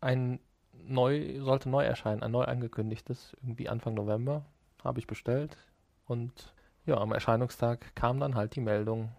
ein 0.01 0.39
neu, 0.73 1.39
sollte 1.41 1.69
neu 1.69 1.83
erscheinen, 1.83 2.23
ein 2.23 2.31
neu 2.31 2.43
angekündigtes, 2.43 3.35
irgendwie 3.41 3.69
Anfang 3.69 3.93
November, 3.93 4.45
habe 4.83 4.99
ich 4.99 5.07
bestellt. 5.07 5.57
Und 6.05 6.53
ja, 6.85 6.97
am 6.97 7.11
Erscheinungstag 7.11 7.95
kam 7.95 8.19
dann 8.19 8.35
halt 8.35 8.55
die 8.55 8.61
Meldung, 8.61 9.11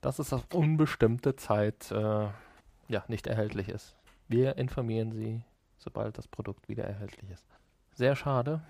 dass 0.00 0.18
es 0.18 0.32
auf 0.32 0.46
unbestimmte 0.54 1.36
Zeit 1.36 1.90
äh, 1.90 2.28
ja, 2.88 3.04
nicht 3.08 3.26
erhältlich 3.26 3.68
ist. 3.68 3.96
Wir 4.28 4.56
informieren 4.56 5.12
Sie, 5.12 5.42
sobald 5.78 6.18
das 6.18 6.28
Produkt 6.28 6.68
wieder 6.68 6.84
erhältlich 6.84 7.30
ist. 7.30 7.44
Sehr 7.94 8.14
schade, 8.14 8.60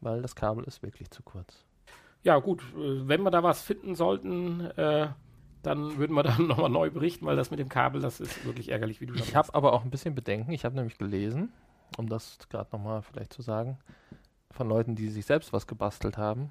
weil 0.00 0.22
das 0.22 0.34
Kabel 0.34 0.64
ist 0.64 0.82
wirklich 0.82 1.10
zu 1.10 1.22
kurz. 1.22 1.64
Ja, 2.22 2.38
gut, 2.38 2.62
äh, 2.76 3.08
wenn 3.08 3.22
wir 3.22 3.30
da 3.30 3.42
was 3.42 3.62
finden 3.62 3.94
sollten, 3.94 4.60
äh, 4.76 5.08
dann 5.66 5.96
würden 5.96 6.14
wir 6.14 6.22
dann 6.22 6.46
nochmal 6.46 6.70
neu 6.70 6.90
berichten, 6.90 7.26
weil 7.26 7.36
das 7.36 7.50
mit 7.50 7.58
dem 7.58 7.68
Kabel, 7.68 8.00
das 8.00 8.20
ist 8.20 8.44
wirklich 8.44 8.70
ärgerlich, 8.70 9.00
wie 9.00 9.06
du 9.06 9.14
Ich 9.14 9.34
habe 9.34 9.52
aber 9.54 9.72
auch 9.72 9.84
ein 9.84 9.90
bisschen 9.90 10.14
Bedenken. 10.14 10.52
Ich 10.52 10.64
habe 10.64 10.76
nämlich 10.76 10.98
gelesen, 10.98 11.52
um 11.98 12.08
das 12.08 12.38
gerade 12.48 12.70
nochmal 12.72 13.02
vielleicht 13.02 13.32
zu 13.32 13.42
sagen, 13.42 13.78
von 14.50 14.68
Leuten, 14.68 14.94
die 14.94 15.08
sich 15.08 15.26
selbst 15.26 15.52
was 15.52 15.66
gebastelt 15.66 16.16
haben 16.16 16.50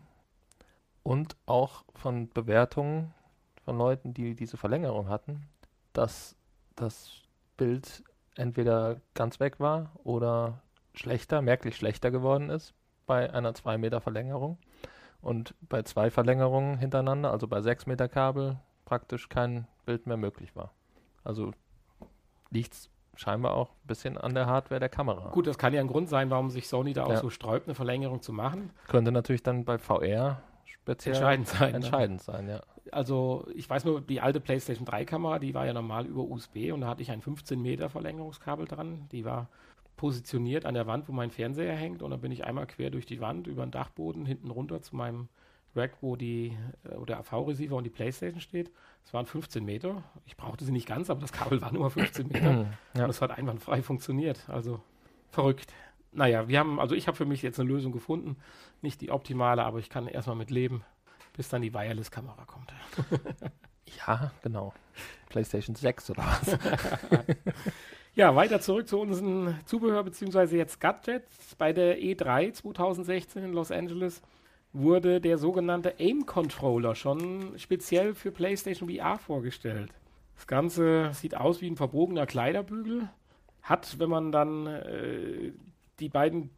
und 1.01 1.35
auch 1.45 1.85
von 1.95 2.29
Bewertungen 2.29 3.13
von 3.63 3.77
Leuten, 3.77 4.13
die 4.13 4.35
diese 4.35 4.57
Verlängerung 4.57 5.09
hatten, 5.09 5.47
dass 5.93 6.35
das 6.75 7.23
Bild 7.57 8.03
entweder 8.35 9.01
ganz 9.13 9.39
weg 9.39 9.59
war 9.59 9.91
oder 10.03 10.61
schlechter, 10.93 11.41
merklich 11.41 11.75
schlechter 11.75 12.11
geworden 12.11 12.49
ist 12.49 12.73
bei 13.07 13.31
einer 13.33 13.53
2 13.53 13.77
Meter 13.77 14.01
Verlängerung 14.01 14.57
und 15.21 15.55
bei 15.61 15.81
zwei 15.83 16.11
Verlängerungen 16.11 16.77
hintereinander, 16.77 17.31
also 17.31 17.47
bei 17.47 17.61
6 17.61 17.85
Meter 17.87 18.07
Kabel, 18.07 18.57
praktisch 18.85 19.29
kein 19.29 19.67
Bild 19.85 20.07
mehr 20.07 20.17
möglich 20.17 20.55
war. 20.55 20.71
Also 21.23 21.51
liegt 22.51 22.73
es 22.73 22.89
scheinbar 23.15 23.53
auch 23.53 23.71
ein 23.71 23.87
bisschen 23.87 24.17
an 24.17 24.33
der 24.33 24.45
Hardware 24.45 24.79
der 24.79 24.89
Kamera. 24.89 25.29
Gut, 25.29 25.47
das 25.47 25.57
kann 25.57 25.73
ja 25.73 25.81
ein 25.81 25.87
Grund 25.87 26.09
sein, 26.09 26.29
warum 26.29 26.49
sich 26.51 26.67
Sony 26.67 26.93
da 26.93 27.05
auch 27.05 27.11
ja. 27.11 27.17
so 27.17 27.29
sträubt, 27.29 27.67
eine 27.67 27.75
Verlängerung 27.75 28.21
zu 28.21 28.33
machen. 28.33 28.71
Könnte 28.87 29.11
natürlich 29.11 29.43
dann 29.43 29.65
bei 29.65 29.77
VR 29.77 30.41
speziell 30.65 31.15
entscheidend 31.15 31.47
sein. 31.47 31.71
Ne? 31.71 31.75
Entscheidend 31.77 32.17
ne? 32.17 32.23
sein, 32.23 32.49
ja. 32.49 32.61
Also 32.91 33.47
ich 33.55 33.69
weiß 33.69 33.85
nur, 33.85 34.01
die 34.01 34.21
alte 34.21 34.39
PlayStation 34.39 34.85
3 34.85 35.05
Kamera, 35.05 35.39
die 35.39 35.53
war 35.53 35.65
ja 35.65 35.73
normal 35.73 36.05
über 36.05 36.21
USB 36.21 36.71
und 36.71 36.81
da 36.81 36.87
hatte 36.87 37.01
ich 37.01 37.11
ein 37.11 37.21
15 37.21 37.59
Meter 37.59 37.89
Verlängerungskabel 37.89 38.67
dran. 38.67 39.07
Die 39.11 39.25
war 39.25 39.49
positioniert 39.97 40.65
an 40.65 40.75
der 40.75 40.87
Wand, 40.87 41.07
wo 41.07 41.13
mein 41.13 41.31
Fernseher 41.31 41.75
hängt 41.75 42.01
und 42.03 42.11
dann 42.11 42.21
bin 42.21 42.31
ich 42.31 42.45
einmal 42.45 42.67
quer 42.67 42.91
durch 42.91 43.05
die 43.05 43.21
Wand 43.21 43.47
über 43.47 43.65
den 43.65 43.71
Dachboden 43.71 44.25
hinten 44.25 44.51
runter 44.51 44.81
zu 44.81 44.95
meinem 44.95 45.29
Rack, 45.75 45.97
wo 46.01 46.15
die 46.15 46.57
äh, 46.83 46.95
wo 46.97 47.05
der 47.05 47.19
AV-Receiver 47.19 47.75
und 47.75 47.83
die 47.83 47.89
Playstation 47.89 48.41
steht. 48.41 48.71
Es 49.03 49.13
waren 49.13 49.25
15 49.25 49.63
Meter. 49.63 50.03
Ich 50.25 50.37
brauchte 50.37 50.65
sie 50.65 50.71
nicht 50.71 50.87
ganz, 50.87 51.09
aber 51.09 51.21
das 51.21 51.31
Kabel 51.31 51.61
war 51.61 51.71
nur 51.71 51.89
15 51.91 52.27
Meter. 52.27 52.67
ja. 52.95 53.03
Und 53.03 53.09
es 53.09 53.21
hat 53.21 53.31
einwandfrei 53.31 53.81
funktioniert. 53.81 54.49
Also 54.49 54.81
verrückt. 55.31 55.71
Naja, 56.11 56.47
wir 56.47 56.59
haben, 56.59 56.79
also 56.79 56.95
ich 56.95 57.07
habe 57.07 57.17
für 57.17 57.25
mich 57.25 57.41
jetzt 57.41 57.59
eine 57.59 57.67
Lösung 57.67 57.91
gefunden. 57.91 58.37
Nicht 58.81 59.01
die 59.01 59.11
optimale, 59.11 59.63
aber 59.63 59.79
ich 59.79 59.89
kann 59.89 60.07
erstmal 60.07 60.37
mit 60.37 60.49
leben, 60.49 60.83
bis 61.33 61.49
dann 61.49 61.61
die 61.61 61.73
Wireless-Kamera 61.73 62.45
kommt. 62.45 62.73
ja, 64.07 64.31
genau. 64.41 64.73
PlayStation 65.29 65.75
6 65.75 66.11
oder 66.11 66.23
was? 66.23 66.57
Ja, 68.15 68.33
weiter 68.33 68.61
zurück 68.61 68.87
zu 68.87 68.97
unseren 69.01 69.59
Zubehör 69.65 70.01
bzw. 70.05 70.55
jetzt 70.55 70.79
Gadgets. 70.79 71.55
Bei 71.55 71.73
der 71.73 71.99
E3 71.99 72.53
2016 72.53 73.43
in 73.43 73.51
Los 73.51 73.71
Angeles 73.71 74.21
wurde 74.75 75.21
der 75.21 75.37
sogenannte 75.37 75.95
Aim 75.99 76.25
Controller 76.25 76.95
schon 76.95 77.57
speziell 77.57 78.13
für 78.13 78.31
PlayStation 78.31 78.89
VR 78.89 79.17
vorgestellt. 79.17 79.89
Das 80.35 80.47
Ganze 80.47 81.11
sieht 81.13 81.37
aus 81.37 81.61
wie 81.61 81.69
ein 81.69 81.77
verbogener 81.77 82.25
Kleiderbügel, 82.25 83.09
hat, 83.61 83.99
wenn 83.99 84.09
man 84.09 84.31
dann 84.31 84.67
äh, 84.67 85.53
die 85.99 86.09
beiden 86.09 86.51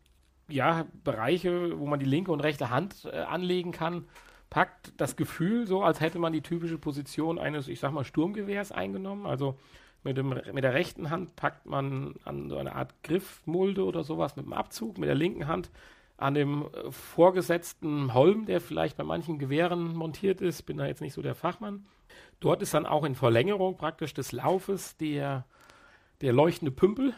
ja, 0.50 0.86
Bereiche, 1.04 1.80
wo 1.80 1.86
man 1.86 2.00
die 2.00 2.06
linke 2.06 2.32
und 2.32 2.42
rechte 2.42 2.70
Hand 2.70 3.08
äh, 3.12 3.18
anlegen 3.18 3.72
kann, 3.72 4.06
packt 4.50 4.94
das 4.98 5.16
Gefühl 5.16 5.68
so, 5.68 5.84
als 5.84 6.00
hätte 6.00 6.20
man 6.20 6.34
die 6.34 6.42
typische 6.42 6.78
Position 6.78 7.38
eines, 7.38 7.68
ich 7.68 7.80
sag 7.80 7.92
mal, 7.92 8.04
Sturmgewehrs 8.04 8.72
eingenommen. 8.72 9.26
Also 9.26 9.58
mit, 10.04 10.18
dem, 10.18 10.30
mit 10.30 10.64
der 10.64 10.74
rechten 10.74 11.10
Hand 11.10 11.36
packt 11.36 11.66
man 11.66 12.16
an 12.24 12.50
so 12.50 12.58
eine 12.58 12.76
Art 12.76 12.94
Griffmulde 13.04 13.84
oder 13.84 14.04
sowas 14.04 14.36
mit 14.36 14.46
dem 14.46 14.54
Abzug. 14.54 14.98
Mit 14.98 15.10
der 15.10 15.16
linken 15.16 15.48
Hand 15.48 15.70
an 16.18 16.34
dem 16.34 16.64
äh, 16.64 16.92
vorgesetzten 16.92 18.14
Holm, 18.14 18.46
der 18.46 18.60
vielleicht 18.60 18.98
bei 18.98 19.04
manchen 19.04 19.38
Gewehren 19.40 19.96
montiert 19.96 20.42
ist. 20.42 20.64
Bin 20.64 20.78
da 20.78 20.86
jetzt 20.86 21.02
nicht 21.02 21.14
so 21.14 21.22
der 21.22 21.36
Fachmann. 21.36 21.86
Dort 22.40 22.62
ist 22.62 22.74
dann 22.74 22.86
auch 22.86 23.04
in 23.04 23.16
Verlängerung 23.16 23.78
praktisch 23.78 24.14
des 24.14 24.32
Laufes 24.32 24.98
der, 24.98 25.46
der 26.22 26.34
leuchtende 26.34 26.72
Pümpel. 26.72 27.14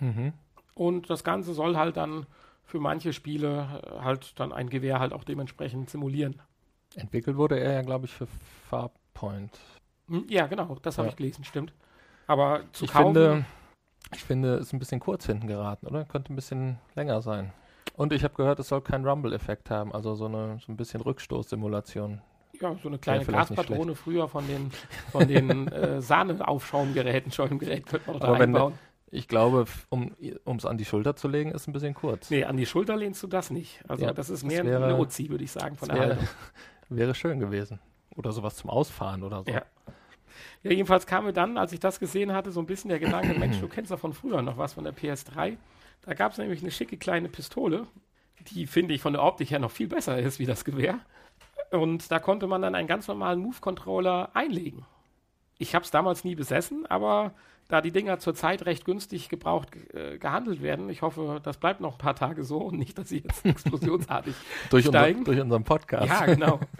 Mhm. 0.00 0.32
Und 0.74 1.10
das 1.10 1.24
Ganze 1.24 1.52
soll 1.52 1.76
halt 1.76 1.96
dann 1.96 2.26
für 2.64 2.80
manche 2.80 3.12
Spiele 3.12 3.82
äh, 3.82 4.00
halt 4.00 4.38
dann 4.40 4.52
ein 4.52 4.68
Gewehr 4.68 5.00
halt 5.00 5.12
auch 5.12 5.24
dementsprechend 5.24 5.90
simulieren. 5.90 6.40
Entwickelt 6.94 7.36
wurde 7.36 7.58
er 7.58 7.72
ja, 7.72 7.82
glaube 7.82 8.06
ich, 8.06 8.12
für 8.12 8.26
Farpoint. 8.68 9.58
Hm, 10.08 10.24
ja, 10.28 10.46
genau, 10.46 10.76
das 10.82 10.96
habe 10.98 11.08
ja. 11.08 11.10
ich 11.10 11.16
gelesen, 11.16 11.44
stimmt. 11.44 11.72
Aber 12.26 12.62
zu 12.72 12.84
ich 12.84 12.92
kaufen. 12.92 13.14
Finde, 13.14 13.44
ich 14.14 14.24
finde, 14.24 14.54
es 14.54 14.68
ist 14.68 14.72
ein 14.72 14.78
bisschen 14.78 15.00
kurz 15.00 15.26
hinten 15.26 15.46
geraten, 15.46 15.86
oder? 15.86 16.04
Könnte 16.04 16.32
ein 16.32 16.36
bisschen 16.36 16.78
länger 16.94 17.20
sein. 17.20 17.52
Und 17.98 18.12
ich 18.12 18.22
habe 18.22 18.32
gehört, 18.34 18.60
es 18.60 18.68
soll 18.68 18.80
keinen 18.80 19.04
Rumble-Effekt 19.04 19.70
haben, 19.70 19.92
also 19.92 20.14
so, 20.14 20.26
eine, 20.26 20.60
so 20.64 20.70
ein 20.70 20.76
bisschen 20.76 21.00
Rückstoßsimulation. 21.00 22.20
Ja, 22.60 22.76
so 22.80 22.88
eine 22.88 22.98
kleine 22.98 23.24
Gaspatrone 23.24 23.96
früher 23.96 24.28
von 24.28 24.46
den, 24.46 24.70
von 25.10 25.26
den 25.26 25.66
äh, 25.66 26.00
Sahneaufschaumgeräten, 26.00 27.32
Schäumgerät 27.32 27.86
könnte 27.86 28.08
man 28.08 28.20
da 28.20 28.28
Aber 28.28 28.36
einbauen. 28.38 28.74
ich 29.10 29.26
glaube, 29.26 29.64
um 29.90 30.14
es 30.46 30.64
an 30.64 30.78
die 30.78 30.84
Schulter 30.84 31.16
zu 31.16 31.26
legen, 31.26 31.50
ist 31.50 31.66
ein 31.66 31.72
bisschen 31.72 31.94
kurz. 31.94 32.30
Nee, 32.30 32.44
an 32.44 32.56
die 32.56 32.66
Schulter 32.66 32.96
lehnst 32.96 33.20
du 33.24 33.26
das 33.26 33.50
nicht. 33.50 33.82
Also 33.88 34.04
ja, 34.04 34.12
das 34.12 34.30
ist 34.30 34.44
mehr 34.44 34.62
das 34.62 34.70
wäre, 34.70 34.84
ein 34.84 34.96
Nozi, 34.96 35.28
würde 35.28 35.42
ich 35.42 35.50
sagen, 35.50 35.76
von 35.76 35.88
der 35.88 35.98
wäre, 35.98 36.10
Haltung. 36.10 36.28
Wäre 36.90 37.14
schön 37.16 37.40
gewesen. 37.40 37.80
Oder 38.14 38.30
sowas 38.30 38.54
zum 38.54 38.70
Ausfahren 38.70 39.24
oder 39.24 39.42
so. 39.42 39.50
Ja. 39.50 39.62
Ja, 40.62 40.70
jedenfalls 40.70 41.06
kam 41.06 41.24
mir 41.24 41.32
dann, 41.32 41.56
als 41.56 41.72
ich 41.72 41.80
das 41.80 42.00
gesehen 42.00 42.32
hatte, 42.32 42.50
so 42.50 42.60
ein 42.60 42.66
bisschen 42.66 42.88
der 42.88 42.98
Gedanke, 42.98 43.34
Mensch, 43.38 43.60
du 43.60 43.68
kennst 43.68 43.90
doch 43.90 43.98
von 43.98 44.12
früher 44.12 44.42
noch 44.42 44.58
was 44.58 44.74
von 44.74 44.84
der 44.84 44.94
PS3. 44.94 45.56
Da 46.02 46.14
gab 46.14 46.32
es 46.32 46.38
nämlich 46.38 46.62
eine 46.62 46.70
schicke 46.70 46.96
kleine 46.96 47.28
Pistole, 47.28 47.86
die, 48.50 48.66
finde 48.66 48.94
ich, 48.94 49.02
von 49.02 49.12
der 49.12 49.22
Optik 49.22 49.50
her 49.50 49.58
noch 49.58 49.70
viel 49.70 49.88
besser 49.88 50.18
ist 50.18 50.38
wie 50.38 50.46
das 50.46 50.64
Gewehr. 50.64 51.00
Und 51.70 52.10
da 52.10 52.18
konnte 52.18 52.46
man 52.46 52.62
dann 52.62 52.74
einen 52.74 52.88
ganz 52.88 53.08
normalen 53.08 53.40
Move-Controller 53.40 54.30
einlegen. 54.34 54.86
Ich 55.58 55.74
habe 55.74 55.84
es 55.84 55.90
damals 55.90 56.24
nie 56.24 56.34
besessen, 56.34 56.86
aber 56.86 57.32
da 57.68 57.82
die 57.82 57.92
Dinger 57.92 58.18
zurzeit 58.18 58.64
recht 58.64 58.86
günstig 58.86 59.28
gebraucht 59.28 59.68
äh, 59.94 60.18
gehandelt 60.18 60.62
werden, 60.62 60.88
ich 60.88 61.02
hoffe, 61.02 61.40
das 61.42 61.58
bleibt 61.58 61.80
noch 61.80 61.92
ein 61.92 61.98
paar 61.98 62.16
Tage 62.16 62.42
so 62.42 62.58
und 62.58 62.78
nicht, 62.78 62.96
dass 62.96 63.10
sie 63.10 63.18
jetzt 63.18 63.44
explosionsartig 63.44 64.34
durch 64.70 64.86
steigen. 64.86 65.20
Unser, 65.20 65.32
durch 65.32 65.40
unseren 65.42 65.64
Podcast. 65.64 66.08
Ja, 66.08 66.26
genau. 66.26 66.60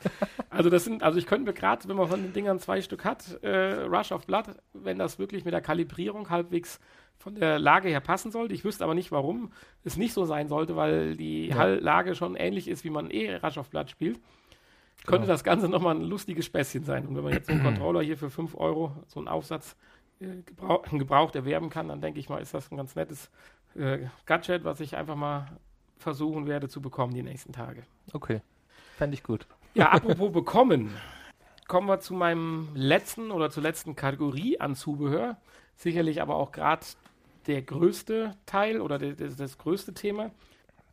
Also 0.50 0.70
das 0.70 0.82
sind, 0.82 1.02
also 1.02 1.18
ich 1.18 1.26
könnte 1.26 1.44
mir 1.44 1.52
gerade, 1.52 1.86
wenn 1.88 1.96
man 1.96 2.08
von 2.08 2.20
den 2.22 2.32
Dingern 2.32 2.58
zwei 2.58 2.80
Stück 2.80 3.04
hat, 3.04 3.40
äh, 3.42 3.84
Rush 3.84 4.10
of 4.10 4.26
Blood, 4.26 4.46
wenn 4.72 4.98
das 4.98 5.18
wirklich 5.18 5.44
mit 5.44 5.52
der 5.52 5.60
Kalibrierung 5.60 6.30
halbwegs 6.30 6.80
von 7.18 7.34
der 7.34 7.58
Lage 7.58 7.88
her 7.90 8.00
passen 8.00 8.32
sollte. 8.32 8.54
Ich 8.54 8.64
wüsste 8.64 8.82
aber 8.82 8.94
nicht, 8.94 9.12
warum 9.12 9.52
es 9.84 9.96
nicht 9.96 10.14
so 10.14 10.24
sein 10.24 10.48
sollte, 10.48 10.74
weil 10.74 11.16
die 11.16 11.48
ja. 11.48 11.64
Lage 11.64 12.14
schon 12.14 12.34
ähnlich 12.34 12.66
ist, 12.66 12.82
wie 12.82 12.90
man 12.90 13.10
eh 13.10 13.36
Rush 13.36 13.58
of 13.58 13.68
Blood 13.68 13.90
spielt. 13.90 14.18
Könnte 15.04 15.22
genau. 15.22 15.34
das 15.34 15.44
Ganze 15.44 15.68
nochmal 15.68 15.94
ein 15.94 16.02
lustiges 16.02 16.46
Späßchen 16.46 16.84
sein. 16.84 17.06
Und 17.06 17.14
wenn 17.14 17.24
man 17.24 17.32
jetzt 17.32 17.46
so 17.46 17.52
einen 17.52 17.62
Controller 17.64 18.02
hier 18.02 18.16
für 18.16 18.30
5 18.30 18.56
Euro, 18.56 18.96
so 19.06 19.20
einen 19.20 19.28
Aufsatz 19.28 19.76
äh, 20.20 20.42
gebrauch, 20.44 20.82
gebraucht 20.90 21.34
erwerben 21.34 21.70
kann, 21.70 21.88
dann 21.88 22.00
denke 22.00 22.20
ich 22.20 22.28
mal, 22.28 22.40
ist 22.40 22.54
das 22.54 22.70
ein 22.70 22.76
ganz 22.76 22.94
nettes 22.94 23.30
äh, 23.74 24.06
Gadget, 24.26 24.64
was 24.64 24.80
ich 24.80 24.96
einfach 24.96 25.16
mal 25.16 25.48
versuchen 25.98 26.46
werde 26.46 26.68
zu 26.68 26.80
bekommen 26.80 27.14
die 27.14 27.22
nächsten 27.22 27.52
Tage. 27.52 27.82
Okay, 28.12 28.40
fände 28.96 29.14
ich 29.14 29.22
gut. 29.22 29.46
Ja, 29.74 29.88
apropos 29.90 30.32
bekommen, 30.32 30.94
kommen 31.66 31.88
wir 31.88 32.00
zu 32.00 32.14
meinem 32.14 32.70
letzten 32.74 33.30
oder 33.30 33.50
zur 33.50 33.62
letzten 33.62 33.96
Kategorie 33.96 34.60
an 34.60 34.74
Zubehör. 34.74 35.36
Sicherlich 35.76 36.20
aber 36.20 36.36
auch 36.36 36.50
gerade 36.50 36.84
der 37.46 37.62
größte 37.62 38.32
Teil 38.46 38.80
oder 38.80 38.98
de, 38.98 39.14
de, 39.14 39.34
das 39.34 39.58
größte 39.58 39.94
Thema. 39.94 40.30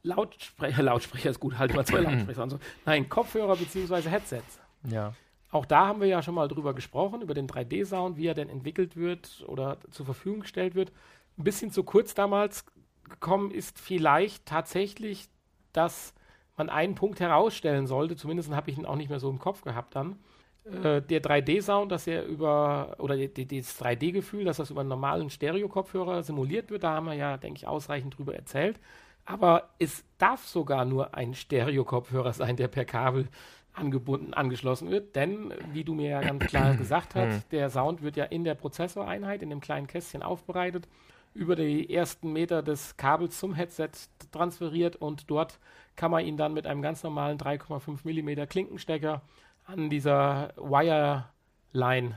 Lautsprecher, 0.03 0.83
Lautsprecher 0.83 1.31
ist 1.31 1.39
gut, 1.39 1.57
halt 1.57 1.73
mal 1.73 1.85
zwei 1.85 1.99
Lautsprecher 2.01 2.43
und 2.43 2.49
so. 2.51 2.59
Nein, 2.85 3.09
Kopfhörer 3.09 3.55
bzw. 3.55 4.09
Headsets. 4.09 4.59
Ja. 4.83 5.13
Auch 5.55 5.65
da 5.65 5.87
haben 5.87 6.01
wir 6.01 6.07
ja 6.09 6.21
schon 6.21 6.35
mal 6.35 6.49
drüber 6.49 6.73
gesprochen, 6.73 7.21
über 7.21 7.33
den 7.33 7.47
3D-Sound, 7.47 8.17
wie 8.17 8.27
er 8.27 8.33
denn 8.33 8.49
entwickelt 8.49 8.97
wird 8.97 9.45
oder 9.47 9.77
zur 9.89 10.05
Verfügung 10.05 10.41
gestellt 10.41 10.75
wird. 10.75 10.91
Ein 11.37 11.45
bisschen 11.45 11.71
zu 11.71 11.85
kurz 11.85 12.13
damals 12.13 12.65
gekommen 13.09 13.51
ist 13.51 13.79
vielleicht 13.79 14.45
tatsächlich, 14.45 15.29
dass 15.71 16.13
man 16.57 16.69
einen 16.69 16.95
Punkt 16.95 17.21
herausstellen 17.21 17.87
sollte, 17.87 18.17
zumindest 18.17 18.51
habe 18.51 18.69
ich 18.69 18.77
ihn 18.77 18.85
auch 18.85 18.97
nicht 18.97 19.09
mehr 19.09 19.21
so 19.21 19.29
im 19.29 19.39
Kopf 19.39 19.61
gehabt 19.61 19.95
dann. 19.95 20.17
Äh, 20.65 21.01
der 21.01 21.23
3D-Sound, 21.23 21.89
dass 21.89 22.05
er 22.05 22.25
über, 22.25 22.97
oder 22.99 23.15
die, 23.15 23.29
die, 23.45 23.61
das 23.61 23.81
3D-Gefühl, 23.81 24.43
dass 24.43 24.57
das 24.57 24.71
über 24.71 24.81
einen 24.81 24.89
normalen 24.89 25.29
Stereo-Kopfhörer 25.29 26.21
simuliert 26.23 26.69
wird, 26.69 26.83
da 26.83 26.95
haben 26.95 27.05
wir 27.05 27.13
ja, 27.13 27.37
denke 27.37 27.59
ich, 27.59 27.65
ausreichend 27.65 28.17
drüber 28.17 28.35
erzählt. 28.35 28.77
Aber 29.23 29.69
es 29.79 30.03
darf 30.17 30.45
sogar 30.45 30.83
nur 30.83 31.15
ein 31.15 31.33
Stereo-Kopfhörer 31.33 32.33
sein, 32.33 32.57
der 32.57 32.67
per 32.67 32.83
Kabel 32.83 33.29
angebunden, 33.75 34.33
angeschlossen 34.33 34.89
wird, 34.89 35.15
denn, 35.15 35.53
wie 35.73 35.83
du 35.83 35.93
mir 35.93 36.09
ja 36.09 36.21
ganz 36.21 36.45
klar 36.45 36.75
gesagt 36.77 37.15
hast, 37.15 37.51
der 37.51 37.69
Sound 37.69 38.01
wird 38.01 38.15
ja 38.15 38.25
in 38.25 38.43
der 38.43 38.55
Prozessoreinheit, 38.55 39.41
in 39.41 39.49
dem 39.49 39.59
kleinen 39.59 39.87
Kästchen 39.87 40.23
aufbereitet 40.23 40.87
über 41.33 41.57
die 41.57 41.93
ersten 41.93 42.31
Meter 42.31 42.63
des 42.63 42.95
Kabels 42.95 43.37
zum 43.39 43.53
Headset 43.53 43.89
transferiert 44.31 44.95
und 44.95 45.29
dort 45.29 45.59
kann 45.97 46.09
man 46.09 46.25
ihn 46.25 46.37
dann 46.37 46.53
mit 46.53 46.65
einem 46.65 46.81
ganz 46.81 47.03
normalen 47.03 47.37
3,5 47.37 48.05
mm 48.05 48.47
Klinkenstecker 48.47 49.21
an 49.65 49.89
dieser 49.89 50.53
Wireline, 50.55 52.15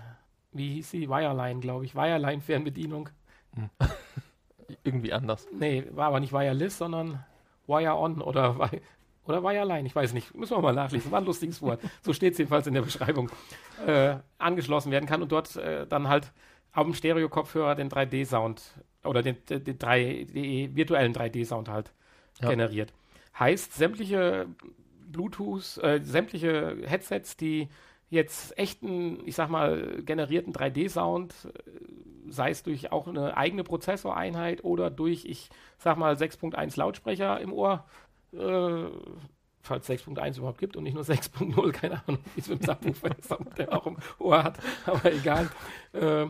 wie 0.52 0.74
hieß 0.74 0.90
sie? 0.90 1.08
Wireline, 1.08 1.60
glaube 1.60 1.84
ich, 1.84 1.94
Wireline-Fernbedienung. 1.94 3.08
Hm. 3.54 3.70
Irgendwie 4.84 5.12
anders. 5.12 5.48
Nee, 5.52 5.84
war 5.90 6.08
aber 6.08 6.20
nicht 6.20 6.32
Wireless, 6.32 6.78
sondern 6.78 7.24
Wire-On 7.66 8.20
oder, 8.20 8.70
oder 9.28 9.42
Wireline, 9.42 9.86
ich 9.86 9.94
weiß 9.94 10.12
nicht. 10.14 10.34
Müssen 10.34 10.56
wir 10.56 10.62
mal 10.62 10.74
nachlesen. 10.74 11.12
War 11.12 11.20
ein 11.20 11.26
lustiges 11.26 11.60
Wort. 11.62 11.80
So 12.02 12.12
steht 12.12 12.32
es 12.32 12.38
jedenfalls 12.38 12.66
in 12.66 12.74
der 12.74 12.82
Beschreibung. 12.82 13.30
Äh, 13.86 14.16
angeschlossen 14.38 14.90
werden 14.90 15.06
kann 15.06 15.22
und 15.22 15.30
dort 15.30 15.56
äh, 15.56 15.86
dann 15.86 16.08
halt 16.08 16.32
auf 16.72 16.84
dem 16.84 16.94
Stereo-Kopfhörer 16.94 17.74
den 17.74 17.88
3D-Sound 17.88 18.62
oder 19.04 19.22
den, 19.22 19.36
den, 19.48 19.64
den 19.64 19.78
3D, 19.78 20.74
virtuellen 20.74 21.14
3D-Sound 21.14 21.68
halt 21.68 21.92
ja. 22.40 22.50
generiert. 22.50 22.92
Heißt, 23.38 23.74
sämtliche 23.74 24.46
Bluetooth, 25.06 25.78
äh, 25.78 26.00
sämtliche 26.02 26.76
Headsets, 26.84 27.36
die 27.36 27.68
jetzt 28.10 28.58
echten, 28.58 29.26
ich 29.26 29.34
sag 29.34 29.48
mal, 29.50 30.02
generierten 30.04 30.52
3D-Sound, 30.52 31.34
äh, 31.44 32.30
sei 32.30 32.50
es 32.50 32.62
durch 32.62 32.92
auch 32.92 33.06
eine 33.06 33.36
eigene 33.36 33.64
Prozessoreinheit 33.64 34.64
oder 34.64 34.90
durch, 34.90 35.24
ich 35.24 35.50
sag 35.78 35.96
mal, 35.98 36.14
6.1 36.14 36.78
Lautsprecher 36.78 37.40
im 37.40 37.52
Ohr, 37.52 37.84
äh, 38.32 38.90
falls 39.62 39.88
6.1 39.88 40.38
überhaupt 40.38 40.58
gibt 40.58 40.76
und 40.76 40.84
nicht 40.84 40.94
nur 40.94 41.04
6.0, 41.04 41.72
keine 41.72 42.02
Ahnung, 42.06 42.22
wie 42.34 42.40
es 42.40 42.48
mit 42.48 42.66
dem 42.66 43.68
auch 43.70 43.86
im 43.86 43.96
Ohr 44.18 44.42
hat, 44.42 44.58
aber 44.86 45.12
egal. 45.12 45.50
Äh, 45.92 46.26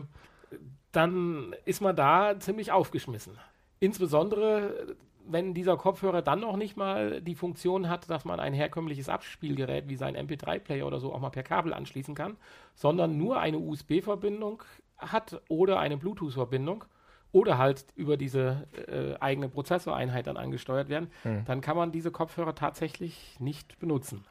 dann 0.91 1.55
ist 1.65 1.81
man 1.81 1.95
da 1.95 2.39
ziemlich 2.39 2.71
aufgeschmissen. 2.71 3.37
Insbesondere, 3.79 4.95
wenn 5.25 5.53
dieser 5.53 5.77
Kopfhörer 5.77 6.21
dann 6.21 6.39
noch 6.39 6.57
nicht 6.57 6.75
mal 6.75 7.21
die 7.21 7.35
Funktion 7.35 7.87
hat, 7.89 8.09
dass 8.09 8.25
man 8.25 8.39
ein 8.39 8.53
herkömmliches 8.53 9.09
Abspielgerät 9.09 9.87
wie 9.87 9.95
sein 9.95 10.17
MP3-Player 10.17 10.85
oder 10.85 10.99
so 10.99 11.13
auch 11.13 11.19
mal 11.19 11.29
per 11.29 11.43
Kabel 11.43 11.73
anschließen 11.73 12.15
kann, 12.15 12.37
sondern 12.73 13.17
nur 13.17 13.39
eine 13.39 13.59
USB-Verbindung 13.59 14.63
hat 14.97 15.41
oder 15.47 15.79
eine 15.79 15.97
Bluetooth-Verbindung 15.97 16.85
oder 17.31 17.57
halt 17.57 17.85
über 17.95 18.17
diese 18.17 18.67
äh, 18.87 19.15
eigene 19.19 19.49
Prozessoreinheit 19.49 20.27
dann 20.27 20.37
angesteuert 20.37 20.89
werden, 20.89 21.11
hm. 21.23 21.45
dann 21.45 21.61
kann 21.61 21.77
man 21.77 21.91
diese 21.91 22.11
Kopfhörer 22.11 22.55
tatsächlich 22.55 23.35
nicht 23.39 23.79
benutzen. 23.79 24.25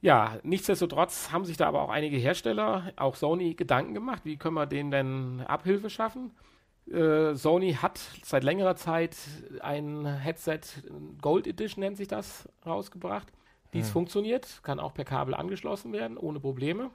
Ja, 0.00 0.38
nichtsdestotrotz 0.42 1.32
haben 1.32 1.44
sich 1.44 1.56
da 1.56 1.66
aber 1.66 1.80
auch 1.80 1.88
einige 1.88 2.16
Hersteller, 2.18 2.92
auch 2.96 3.14
Sony, 3.14 3.54
Gedanken 3.54 3.94
gemacht, 3.94 4.22
wie 4.24 4.36
können 4.36 4.54
wir 4.54 4.66
denen 4.66 4.90
denn 4.90 5.40
Abhilfe 5.46 5.88
schaffen. 5.88 6.32
Äh, 6.92 7.34
Sony 7.34 7.74
hat 7.74 7.98
seit 8.22 8.44
längerer 8.44 8.76
Zeit 8.76 9.16
ein 9.60 10.04
Headset, 10.04 10.60
Gold 11.22 11.46
Edition 11.46 11.80
nennt 11.80 11.96
sich 11.96 12.08
das, 12.08 12.48
rausgebracht. 12.66 13.32
Dies 13.72 13.86
hm. 13.86 13.92
funktioniert, 13.92 14.60
kann 14.62 14.78
auch 14.78 14.92
per 14.92 15.04
Kabel 15.04 15.34
angeschlossen 15.34 15.92
werden, 15.92 16.18
ohne 16.18 16.38
Probleme. 16.38 16.90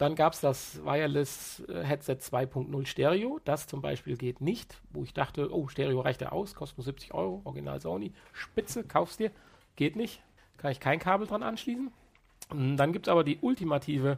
Dann 0.00 0.14
gab 0.14 0.32
es 0.32 0.40
das 0.40 0.82
Wireless 0.82 1.62
äh, 1.68 1.84
Headset 1.84 2.14
2.0 2.14 2.86
Stereo. 2.86 3.38
Das 3.44 3.66
zum 3.66 3.82
Beispiel 3.82 4.16
geht 4.16 4.40
nicht, 4.40 4.80
wo 4.94 5.02
ich 5.02 5.12
dachte, 5.12 5.54
oh, 5.54 5.68
Stereo 5.68 6.00
reicht 6.00 6.22
ja 6.22 6.32
aus, 6.32 6.54
kostet 6.54 6.78
nur 6.78 6.86
70 6.86 7.12
Euro, 7.12 7.42
Original 7.44 7.82
Sony. 7.82 8.14
Spitze, 8.32 8.82
kaufst 8.82 9.20
dir. 9.20 9.30
Geht 9.76 9.96
nicht. 9.96 10.22
Kann 10.56 10.72
ich 10.72 10.80
kein 10.80 11.00
Kabel 11.00 11.26
dran 11.26 11.42
anschließen. 11.42 11.92
Dann 12.48 12.94
gibt 12.94 13.08
es 13.08 13.12
aber 13.12 13.24
die 13.24 13.40
ultimative 13.42 14.16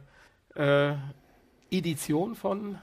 äh, 0.55 0.93
Edition 1.69 2.35
von 2.35 2.77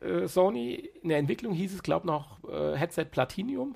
äh, 0.00 0.28
Sony. 0.28 0.74
In 1.02 1.08
der 1.08 1.18
Entwicklung 1.18 1.52
hieß 1.52 1.74
es, 1.74 1.82
glaube 1.82 2.04
ich, 2.04 2.06
noch 2.06 2.48
äh, 2.48 2.76
Headset 2.76 3.06
Platinum. 3.06 3.74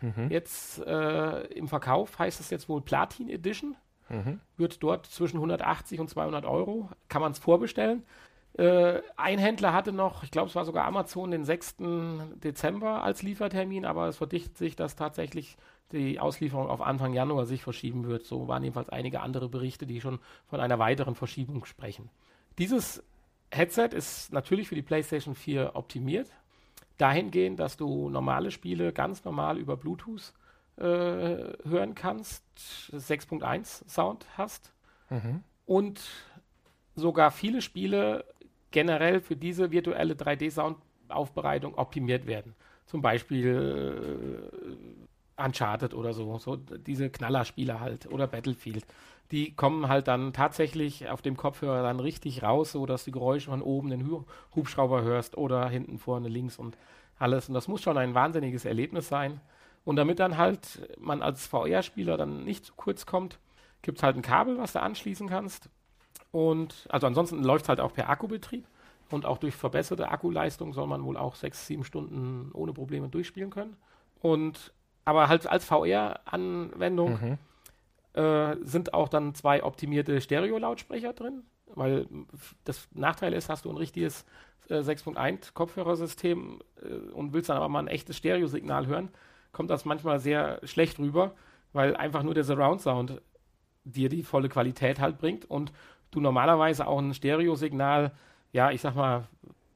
Mhm. 0.00 0.30
Jetzt 0.30 0.78
äh, 0.86 1.40
im 1.46 1.66
Verkauf 1.66 2.20
heißt 2.20 2.38
es 2.38 2.50
jetzt 2.50 2.68
wohl 2.68 2.82
Platin 2.82 3.28
Edition. 3.30 3.74
Mhm. 4.08 4.40
Wird 4.56 4.82
dort 4.82 5.06
zwischen 5.06 5.36
180 5.36 6.00
und 6.00 6.08
200 6.08 6.44
Euro. 6.44 6.88
Kann 7.08 7.22
man 7.22 7.32
es 7.32 7.38
vorbestellen. 7.38 8.04
Äh, 8.54 9.02
ein 9.16 9.38
Händler 9.38 9.72
hatte 9.72 9.92
noch, 9.92 10.22
ich 10.22 10.30
glaube, 10.30 10.48
es 10.48 10.54
war 10.54 10.64
sogar 10.64 10.86
Amazon, 10.86 11.30
den 11.30 11.44
6. 11.44 11.76
Dezember 12.42 13.02
als 13.02 13.22
Liefertermin, 13.22 13.84
aber 13.84 14.08
es 14.08 14.16
verdichtet 14.16 14.56
sich, 14.56 14.76
dass 14.76 14.96
tatsächlich 14.96 15.56
die 15.92 16.18
Auslieferung 16.18 16.68
auf 16.68 16.80
Anfang 16.80 17.12
Januar 17.12 17.44
sich 17.44 17.62
verschieben 17.62 18.06
wird. 18.06 18.24
So 18.24 18.48
waren 18.48 18.62
jedenfalls 18.62 18.88
einige 18.88 19.20
andere 19.20 19.48
Berichte, 19.48 19.86
die 19.86 20.00
schon 20.00 20.18
von 20.46 20.60
einer 20.60 20.78
weiteren 20.78 21.14
Verschiebung 21.14 21.64
sprechen. 21.64 22.10
Dieses 22.58 23.04
Headset 23.50 23.90
ist 23.92 24.32
natürlich 24.32 24.68
für 24.68 24.74
die 24.74 24.82
PlayStation 24.82 25.34
4 25.34 25.72
optimiert. 25.74 26.30
Dahingehend, 26.98 27.60
dass 27.60 27.76
du 27.76 28.08
normale 28.08 28.50
Spiele 28.50 28.92
ganz 28.92 29.24
normal 29.24 29.58
über 29.58 29.76
Bluetooth 29.76 30.32
äh, 30.76 30.82
hören 31.68 31.94
kannst, 31.94 32.44
6.1 32.92 33.88
Sound 33.88 34.26
hast 34.36 34.72
mhm. 35.10 35.42
und 35.64 36.00
sogar 36.94 37.30
viele 37.30 37.62
Spiele 37.62 38.24
generell 38.70 39.20
für 39.20 39.36
diese 39.36 39.70
virtuelle 39.70 40.14
3D-Sound-Aufbereitung 40.14 41.74
optimiert 41.74 42.26
werden. 42.26 42.54
Zum 42.86 43.02
Beispiel 43.02 44.50
äh, 44.52 45.42
Uncharted 45.42 45.94
oder 45.94 46.12
so, 46.12 46.38
so 46.38 46.56
diese 46.56 47.10
Knallerspiele 47.10 47.80
halt 47.80 48.10
oder 48.10 48.26
Battlefield. 48.26 48.84
Die 49.30 49.54
kommen 49.54 49.88
halt 49.88 50.08
dann 50.08 50.32
tatsächlich 50.32 51.08
auf 51.08 51.20
dem 51.20 51.36
Kopfhörer 51.36 51.82
dann 51.82 52.00
richtig 52.00 52.42
raus, 52.42 52.72
so 52.72 52.86
dass 52.86 53.04
du 53.04 53.10
Geräusche 53.10 53.50
von 53.50 53.60
oben 53.60 53.90
den 53.90 54.24
Hubschrauber 54.54 55.02
hörst 55.02 55.36
oder 55.36 55.68
hinten 55.68 55.98
vorne 55.98 56.28
links 56.28 56.58
und 56.58 56.78
alles. 57.18 57.48
Und 57.48 57.54
das 57.54 57.66
muss 57.66 57.82
schon 57.82 57.98
ein 57.98 58.14
wahnsinniges 58.14 58.64
Erlebnis 58.64 59.08
sein. 59.08 59.40
Und 59.86 59.94
damit 59.94 60.18
dann 60.18 60.36
halt 60.36 60.94
man 60.98 61.22
als 61.22 61.46
VR-Spieler 61.46 62.16
dann 62.16 62.42
nicht 62.42 62.64
zu 62.64 62.74
kurz 62.74 63.06
kommt, 63.06 63.38
gibt 63.82 63.98
es 63.98 64.02
halt 64.02 64.16
ein 64.16 64.22
Kabel, 64.22 64.58
was 64.58 64.72
du 64.72 64.82
anschließen 64.82 65.28
kannst. 65.28 65.70
Und 66.32 66.88
also 66.88 67.06
ansonsten 67.06 67.44
läuft 67.44 67.66
es 67.66 67.68
halt 67.68 67.78
auch 67.78 67.92
per 67.92 68.10
Akkubetrieb. 68.10 68.66
Und 69.12 69.24
auch 69.24 69.38
durch 69.38 69.54
verbesserte 69.54 70.08
Akkuleistung 70.08 70.72
soll 70.72 70.88
man 70.88 71.04
wohl 71.04 71.16
auch 71.16 71.36
sechs, 71.36 71.68
sieben 71.68 71.84
Stunden 71.84 72.50
ohne 72.52 72.72
Probleme 72.72 73.08
durchspielen 73.08 73.50
können. 73.50 73.76
Und 74.20 74.72
aber 75.04 75.28
halt 75.28 75.46
als 75.46 75.64
VR-Anwendung 75.64 77.38
mhm. 78.14 78.20
äh, 78.20 78.56
sind 78.62 78.92
auch 78.92 79.08
dann 79.08 79.36
zwei 79.36 79.62
optimierte 79.62 80.20
Stereo-Lautsprecher 80.20 81.12
drin, 81.12 81.44
weil 81.76 82.08
das 82.64 82.88
Nachteil 82.92 83.32
ist, 83.34 83.48
hast 83.48 83.66
du 83.66 83.70
ein 83.70 83.76
richtiges 83.76 84.24
äh, 84.68 84.80
6.1 84.80 85.54
Kopfhörersystem 85.54 86.60
äh, 86.82 87.12
und 87.12 87.34
willst 87.34 87.50
dann 87.50 87.56
aber 87.56 87.68
mal 87.68 87.78
ein 87.78 87.86
echtes 87.86 88.16
Stereosignal 88.16 88.88
hören, 88.88 89.10
kommt 89.56 89.70
das 89.70 89.86
manchmal 89.86 90.20
sehr 90.20 90.60
schlecht 90.64 90.98
rüber, 90.98 91.32
weil 91.72 91.96
einfach 91.96 92.22
nur 92.22 92.34
der 92.34 92.44
Surround-Sound 92.44 93.22
dir 93.84 94.10
die 94.10 94.22
volle 94.22 94.50
Qualität 94.50 95.00
halt 95.00 95.16
bringt 95.16 95.50
und 95.50 95.72
du 96.10 96.20
normalerweise 96.20 96.86
auch 96.86 96.98
ein 96.98 97.14
Stereosignal, 97.14 98.12
ja, 98.52 98.70
ich 98.70 98.82
sag 98.82 98.94
mal, 98.94 99.26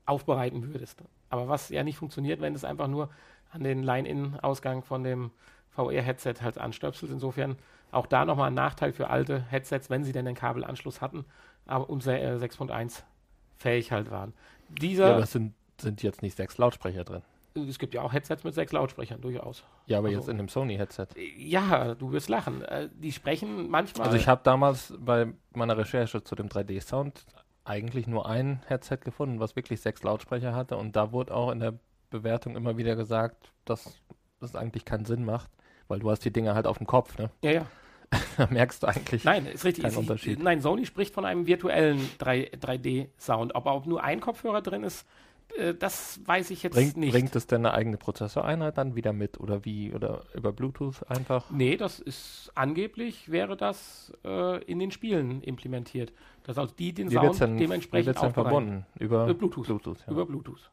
aufbereiten 0.05 0.71
würdest. 0.75 1.03
Aber 1.31 1.49
was 1.49 1.71
ja 1.71 1.83
nicht 1.83 1.97
funktioniert, 1.97 2.43
wenn 2.43 2.55
es 2.55 2.63
einfach 2.63 2.89
nur 2.89 3.09
an 3.53 3.65
den 3.65 3.83
Line-In-Ausgang 3.83 4.83
von 4.83 5.03
dem 5.03 5.31
VR-Headset 5.71 6.35
halt 6.43 6.59
anstöpselt. 6.59 7.11
Insofern 7.11 7.57
auch 7.91 8.07
da 8.07 8.27
nochmal 8.27 8.49
ein 8.49 8.55
Nachteil 8.55 8.93
für 8.93 9.09
alte 9.09 9.41
Headsets, 9.49 9.89
wenn 9.89 10.05
sie 10.05 10.13
denn 10.13 10.27
den 10.27 10.35
Kabelanschluss 10.35 11.01
hatten, 11.01 11.25
aber 11.67 11.89
äh, 11.89 12.37
6.1 12.37 13.03
fähig 13.57 13.93
halt 13.93 14.11
waren. 14.11 14.35
Dieser, 14.69 15.07
ja, 15.07 15.15
aber 15.15 15.23
es 15.23 15.33
sind, 15.33 15.55
sind 15.81 16.03
jetzt 16.03 16.21
nicht 16.21 16.37
sechs 16.37 16.59
Lautsprecher 16.59 17.05
drin. 17.05 17.23
Es 17.55 17.79
gibt 17.79 17.95
ja 17.95 18.03
auch 18.03 18.13
Headsets 18.13 18.45
mit 18.45 18.55
sechs 18.55 18.73
Lautsprechern, 18.73 19.21
durchaus. 19.21 19.65
Ja, 19.87 19.99
aber 19.99 20.09
also, 20.09 20.21
jetzt 20.21 20.29
in 20.29 20.37
dem 20.37 20.49
Sony-Headset. 20.49 21.09
Ja, 21.37 21.95
du 21.95 22.13
wirst 22.13 22.29
lachen. 22.29 22.63
Äh, 22.63 22.89
die 22.93 23.13
sprechen 23.13 23.69
manchmal. 23.71 24.07
Also 24.07 24.17
ich 24.17 24.29
habe 24.29 24.43
damals 24.45 24.95
bei 24.99 25.33
meiner 25.53 25.77
Recherche 25.77 26.23
zu 26.23 26.35
dem 26.35 26.49
3D-Sound 26.49 27.25
eigentlich 27.65 28.07
nur 28.07 28.29
ein 28.29 28.63
Headset 28.67 28.99
gefunden, 29.05 29.41
was 29.41 29.57
wirklich 29.57 29.81
sechs 29.81 30.03
Lautsprecher 30.03 30.55
hatte 30.55 30.77
und 30.77 30.97
da 30.97 31.13
wurde 31.13 31.35
auch 31.35 31.51
in 31.51 31.61
der 31.61 31.75
Bewertung 32.11 32.57
immer 32.57 32.77
wieder 32.77 32.97
gesagt, 32.97 33.53
dass 33.65 34.01
das 34.41 34.57
eigentlich 34.57 34.85
keinen 34.85 35.05
Sinn 35.05 35.25
macht, 35.25 35.51
weil 35.89 36.01
du 36.01 36.11
hast 36.11 36.25
die 36.25 36.33
Dinger 36.33 36.55
halt 36.55 36.67
auf 36.67 36.79
dem 36.79 36.87
Kopf, 36.87 37.19
ne? 37.19 37.31
Ja, 37.43 37.51
ja. 37.51 37.67
da 38.37 38.49
merkst 38.51 38.83
du 38.83 38.89
eigentlich 38.89 39.23
nein, 39.23 39.47
ist 39.47 39.65
richtig, 39.65 39.85
keinen 39.85 39.93
ist, 39.93 39.99
Unterschied. 39.99 40.43
Nein, 40.43 40.61
Sony 40.61 40.85
spricht 40.85 41.15
von 41.15 41.25
einem 41.25 41.47
virtuellen 41.47 42.11
3, 42.19 42.51
3D-Sound. 42.61 43.55
Ob 43.55 43.67
auch 43.67 43.87
nur 43.87 44.03
ein 44.03 44.19
Kopfhörer 44.19 44.63
drin 44.63 44.83
ist, 44.83 45.07
äh, 45.57 45.75
das 45.75 46.21
weiß 46.25 46.51
ich 46.51 46.63
jetzt 46.63 46.75
bringt, 46.75 46.97
nicht. 46.97 47.13
Bringt 47.13 47.35
es 47.37 47.47
denn 47.47 47.65
eine 47.65 47.75
eigene 47.75 47.97
Prozessoreinheit 47.97 48.79
dann 48.79 48.95
wieder 48.95 49.13
mit 49.13 49.41
oder 49.41 49.65
wie? 49.65 49.93
Oder 49.93 50.23
über 50.35 50.53
Bluetooth 50.53 51.09
einfach? 51.09 51.51
Nee, 51.51 51.77
das 51.77 52.01
ist 52.01 52.51
angeblich 52.55 53.31
wäre 53.31 53.57
das 53.57 54.13
äh, 54.25 54.63
in 54.65 54.79
den 54.79 54.91
Spielen 54.91 55.43
implementiert. 55.43 56.13
Dass 56.45 56.59
also 56.59 56.75
die 56.75 56.93
den 56.93 57.11
wie 57.11 57.15
Sound 57.15 57.41
denn, 57.41 57.57
dementsprechend 57.59 58.21
wie 58.21 58.31
verbunden? 58.31 58.87
Über 58.99 59.33
Bluetooth. 59.35 59.67
Bluetooth 59.67 60.01
ja. 60.07 60.13
Über 60.13 60.27
Bluetooth 60.27 60.71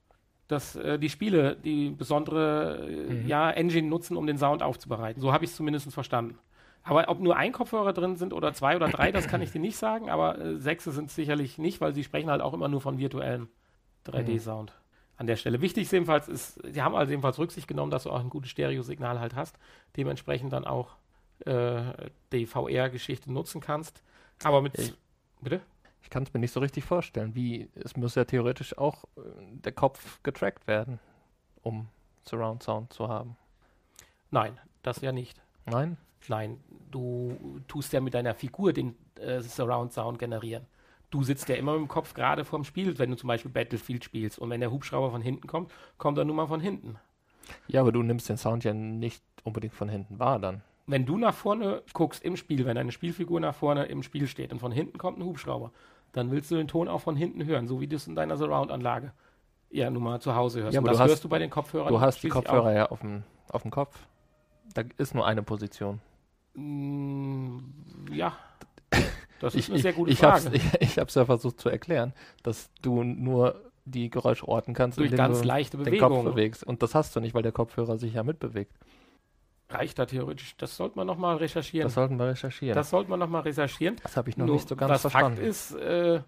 dass 0.47 0.75
äh, 0.77 0.97
die 0.97 1.09
Spiele 1.09 1.55
die 1.55 1.89
besondere 1.89 2.87
äh, 2.87 3.13
mhm. 3.13 3.27
ja, 3.27 3.51
Engine 3.51 3.87
nutzen, 3.87 4.15
um 4.15 4.25
den 4.25 4.37
Sound 4.37 4.63
aufzubereiten. 4.63 5.21
So 5.21 5.33
habe 5.33 5.43
ich 5.43 5.51
es 5.51 5.57
zumindest 5.57 5.91
verstanden. 5.91 6.37
Aber 6.83 7.09
ob 7.09 7.19
nur 7.19 7.35
ein 7.35 7.51
Kopfhörer 7.51 7.91
drin 7.91 8.15
sind 8.15 8.33
oder 8.33 8.53
zwei 8.53 8.77
oder 8.77 8.87
drei, 8.87 9.11
das 9.11 9.27
kann 9.27 9.41
ich 9.41 9.51
dir 9.51 9.59
nicht 9.59 9.75
sagen, 9.75 10.09
aber 10.09 10.39
äh, 10.39 10.57
sechs 10.57 10.85
sind 10.85 11.09
es 11.09 11.15
sicherlich 11.15 11.57
nicht, 11.57 11.81
weil 11.81 11.93
sie 11.93 12.03
sprechen 12.03 12.29
halt 12.29 12.41
auch 12.41 12.53
immer 12.53 12.69
nur 12.69 12.79
von 12.79 12.97
virtuellem 12.97 13.49
3D-Sound. 14.07 14.71
Mhm. 14.71 14.87
an 15.17 15.27
der 15.27 15.35
Stelle. 15.35 15.61
Wichtig 15.61 15.83
ist 15.83 15.91
jedenfalls, 15.91 16.27
ist, 16.27 16.59
sie 16.63 16.81
haben 16.81 16.95
also 16.95 17.09
jedenfalls 17.09 17.39
Rücksicht 17.39 17.67
genommen, 17.67 17.91
dass 17.91 18.03
du 18.03 18.11
auch 18.11 18.19
ein 18.19 18.29
gutes 18.29 18.51
Stereosignal 18.51 19.19
halt 19.19 19.35
hast, 19.35 19.57
dementsprechend 19.95 20.53
dann 20.53 20.65
auch 20.65 20.95
äh, 21.45 21.81
die 22.31 22.45
VR-Geschichte 22.45 23.31
nutzen 23.31 23.61
kannst. 23.61 24.03
Aber 24.43 24.61
mit. 24.61 24.77
Ich, 24.77 24.93
bitte? 25.41 25.61
Ich 26.01 26.09
kann 26.09 26.23
es 26.23 26.33
mir 26.33 26.39
nicht 26.39 26.51
so 26.51 26.59
richtig 26.59 26.83
vorstellen. 26.83 27.35
Wie, 27.35 27.69
es 27.75 27.97
muss 27.97 28.15
ja 28.15 28.25
theoretisch 28.25 28.77
auch 28.77 29.03
äh, 29.17 29.21
der 29.63 29.71
Kopf 29.71 30.21
getrackt 30.23 30.67
werden, 30.67 30.99
um 31.63 31.89
Surround 32.27 32.63
Sound 32.63 32.93
zu 32.93 33.07
haben. 33.07 33.35
Nein, 34.31 34.59
das 34.83 35.01
ja 35.01 35.11
nicht. 35.11 35.41
Nein? 35.65 35.97
Nein, 36.27 36.59
du 36.91 37.61
tust 37.67 37.93
ja 37.93 38.01
mit 38.01 38.13
deiner 38.13 38.35
Figur 38.35 38.73
den 38.73 38.95
äh, 39.19 39.41
Surround 39.41 39.93
Sound 39.93 40.19
generieren. 40.19 40.65
Du 41.09 41.23
sitzt 41.23 41.47
ja 41.49 41.55
immer 41.55 41.73
mit 41.73 41.81
dem 41.81 41.87
Kopf 41.87 42.13
gerade 42.13 42.43
vorm 42.43 42.63
Spiel, 42.63 42.97
wenn 42.99 43.11
du 43.11 43.17
zum 43.17 43.27
Beispiel 43.27 43.51
Battlefield 43.51 44.03
spielst. 44.03 44.39
Und 44.39 44.49
wenn 44.49 44.59
der 44.59 44.71
Hubschrauber 44.71 45.11
von 45.11 45.21
hinten 45.21 45.47
kommt, 45.47 45.71
kommt 45.97 46.17
er 46.17 46.25
nur 46.25 46.35
mal 46.35 46.47
von 46.47 46.59
hinten. 46.59 46.97
Ja, 47.67 47.81
aber 47.81 47.91
du 47.91 48.03
nimmst 48.03 48.27
den 48.27 48.37
Sound 48.37 48.63
ja 48.65 48.73
nicht 48.73 49.23
unbedingt 49.43 49.73
von 49.73 49.87
hinten 49.87 50.19
wahr 50.19 50.39
dann. 50.39 50.61
Wenn 50.85 51.05
du 51.05 51.17
nach 51.17 51.33
vorne 51.33 51.81
guckst 51.93 52.23
im 52.23 52.35
Spiel, 52.35 52.65
wenn 52.65 52.75
deine 52.75 52.91
Spielfigur 52.91 53.39
nach 53.39 53.55
vorne 53.55 53.85
im 53.85 54.03
Spiel 54.03 54.27
steht 54.27 54.51
und 54.51 54.59
von 54.59 54.71
hinten 54.71 54.97
kommt 54.97 55.17
ein 55.17 55.23
Hubschrauber, 55.23 55.71
dann 56.11 56.31
willst 56.31 56.51
du 56.51 56.55
den 56.55 56.67
Ton 56.67 56.87
auch 56.87 57.01
von 57.01 57.15
hinten 57.15 57.45
hören, 57.45 57.67
so 57.67 57.81
wie 57.81 57.87
du 57.87 57.95
es 57.95 58.07
in 58.07 58.15
deiner 58.15 58.37
Surround-Anlage 58.37 59.11
ja 59.69 59.89
nun 59.89 60.03
mal 60.03 60.19
zu 60.19 60.35
Hause 60.35 60.63
hörst. 60.63 60.73
Ja, 60.73 60.79
und 60.79 60.85
aber 60.85 60.91
das 60.91 60.97
du 60.97 61.03
hast, 61.03 61.09
hörst 61.11 61.23
du 61.23 61.29
bei 61.29 61.39
den 61.39 61.49
Kopfhörern. 61.49 61.89
Du 61.89 61.99
hast 61.99 62.23
die 62.23 62.29
Kopfhörer 62.29 62.69
auch. 62.69 62.75
ja 62.75 62.85
auf 62.89 62.99
dem, 63.01 63.23
auf 63.49 63.61
dem 63.61 63.71
Kopf. 63.71 63.97
Da 64.73 64.83
ist 64.97 65.15
nur 65.15 65.25
eine 65.25 65.43
Position. 65.43 65.99
Mm, 66.53 67.59
ja, 68.11 68.33
das 69.39 69.55
ist 69.55 69.65
Ich, 69.67 69.71
eine 69.71 69.81
sehr 69.81 69.93
gute 69.93 70.11
ich 70.11 70.19
Frage. 70.19 70.49
Ich, 70.53 70.63
ich 70.81 70.97
hab's 70.99 71.15
ja 71.15 71.25
versucht 71.25 71.59
zu 71.59 71.69
erklären, 71.69 72.13
dass 72.43 72.69
du 72.81 73.03
nur 73.03 73.61
die 73.85 74.09
Geräusche 74.09 74.47
orten 74.47 74.73
kannst, 74.73 74.99
Durch 74.99 75.15
ganz 75.15 75.41
du 75.41 75.47
leichte 75.47 75.77
den 75.77 75.85
Kopf 75.85 76.09
Bewegungen. 76.09 76.25
bewegst. 76.25 76.63
Und 76.63 76.83
das 76.83 76.93
hast 76.93 77.15
du 77.15 77.19
nicht, 77.19 77.33
weil 77.33 77.43
der 77.43 77.51
Kopfhörer 77.53 77.97
sich 77.97 78.13
ja 78.13 78.23
mitbewegt. 78.23 78.73
Reicht 79.69 79.99
da 79.99 80.05
theoretisch. 80.05 80.55
Das 80.57 80.77
sollte 80.77 80.97
man 80.97 81.07
nochmal 81.07 81.37
recherchieren. 81.37 81.85
Das 81.85 81.93
sollten 81.93 82.17
wir 82.17 82.27
recherchieren. 82.27 82.75
Das 82.75 82.89
sollte 82.89 83.09
man 83.09 83.19
nochmal 83.19 83.41
recherchieren. 83.41 83.97
Das 84.03 84.15
habe 84.15 84.29
ich 84.29 84.37
noch 84.37 84.45
Nur 84.45 84.55
nicht 84.55 84.67
so 84.69 84.75
ganz 84.75 84.91
das 84.91 85.01
verstanden. 85.01 85.37
Fakt 85.37 85.47
ist, 85.47 85.73
äh, 85.75 86.21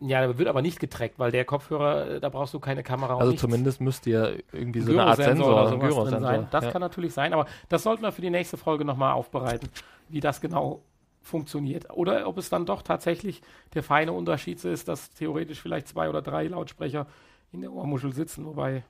ja, 0.00 0.20
der 0.20 0.38
wird 0.38 0.48
aber 0.48 0.62
nicht 0.62 0.78
getrackt, 0.78 1.18
weil 1.18 1.30
der 1.32 1.44
Kopfhörer, 1.44 2.10
äh, 2.12 2.20
da 2.20 2.28
brauchst 2.28 2.52
du 2.54 2.60
keine 2.60 2.82
Kamera 2.82 3.16
also 3.16 3.28
nichts. 3.30 3.40
zumindest 3.40 3.80
müsste 3.80 4.10
ja 4.10 4.28
irgendwie 4.52 4.80
so 4.80 4.92
eine 4.92 5.04
Art 5.04 5.16
Sensor, 5.16 5.46
oder 5.46 5.68
sowas 5.68 5.70
drin 5.70 5.80
Gyrosensor. 5.88 6.20
sein. 6.20 6.48
Das 6.50 6.64
ja. 6.64 6.70
kann 6.70 6.80
natürlich 6.80 7.14
sein, 7.14 7.32
aber 7.32 7.46
das 7.68 7.82
sollten 7.82 8.02
wir 8.02 8.12
für 8.12 8.22
die 8.22 8.30
nächste 8.30 8.56
Folge 8.56 8.84
nochmal 8.84 9.12
aufbereiten, 9.12 9.68
wie 10.08 10.20
das 10.20 10.40
genau 10.40 10.82
funktioniert. 11.26 11.90
Oder 11.90 12.26
ob 12.28 12.38
es 12.38 12.48
dann 12.48 12.66
doch 12.66 12.82
tatsächlich 12.82 13.42
der 13.74 13.82
feine 13.82 14.12
Unterschied 14.12 14.64
ist, 14.64 14.88
dass 14.88 15.10
theoretisch 15.10 15.60
vielleicht 15.60 15.88
zwei 15.88 16.08
oder 16.08 16.22
drei 16.22 16.46
Lautsprecher 16.46 17.06
in 17.52 17.60
der 17.60 17.72
Ohrmuschel 17.72 18.12
sitzen, 18.12 18.46
wobei 18.46 18.84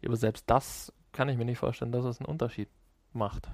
Ja, 0.00 0.08
aber 0.08 0.16
selbst 0.16 0.44
das 0.48 0.92
kann 1.12 1.28
ich 1.28 1.36
mir 1.36 1.44
nicht 1.44 1.58
vorstellen, 1.58 1.92
dass 1.92 2.04
es 2.04 2.18
einen 2.20 2.26
Unterschied 2.26 2.68
macht. 3.12 3.48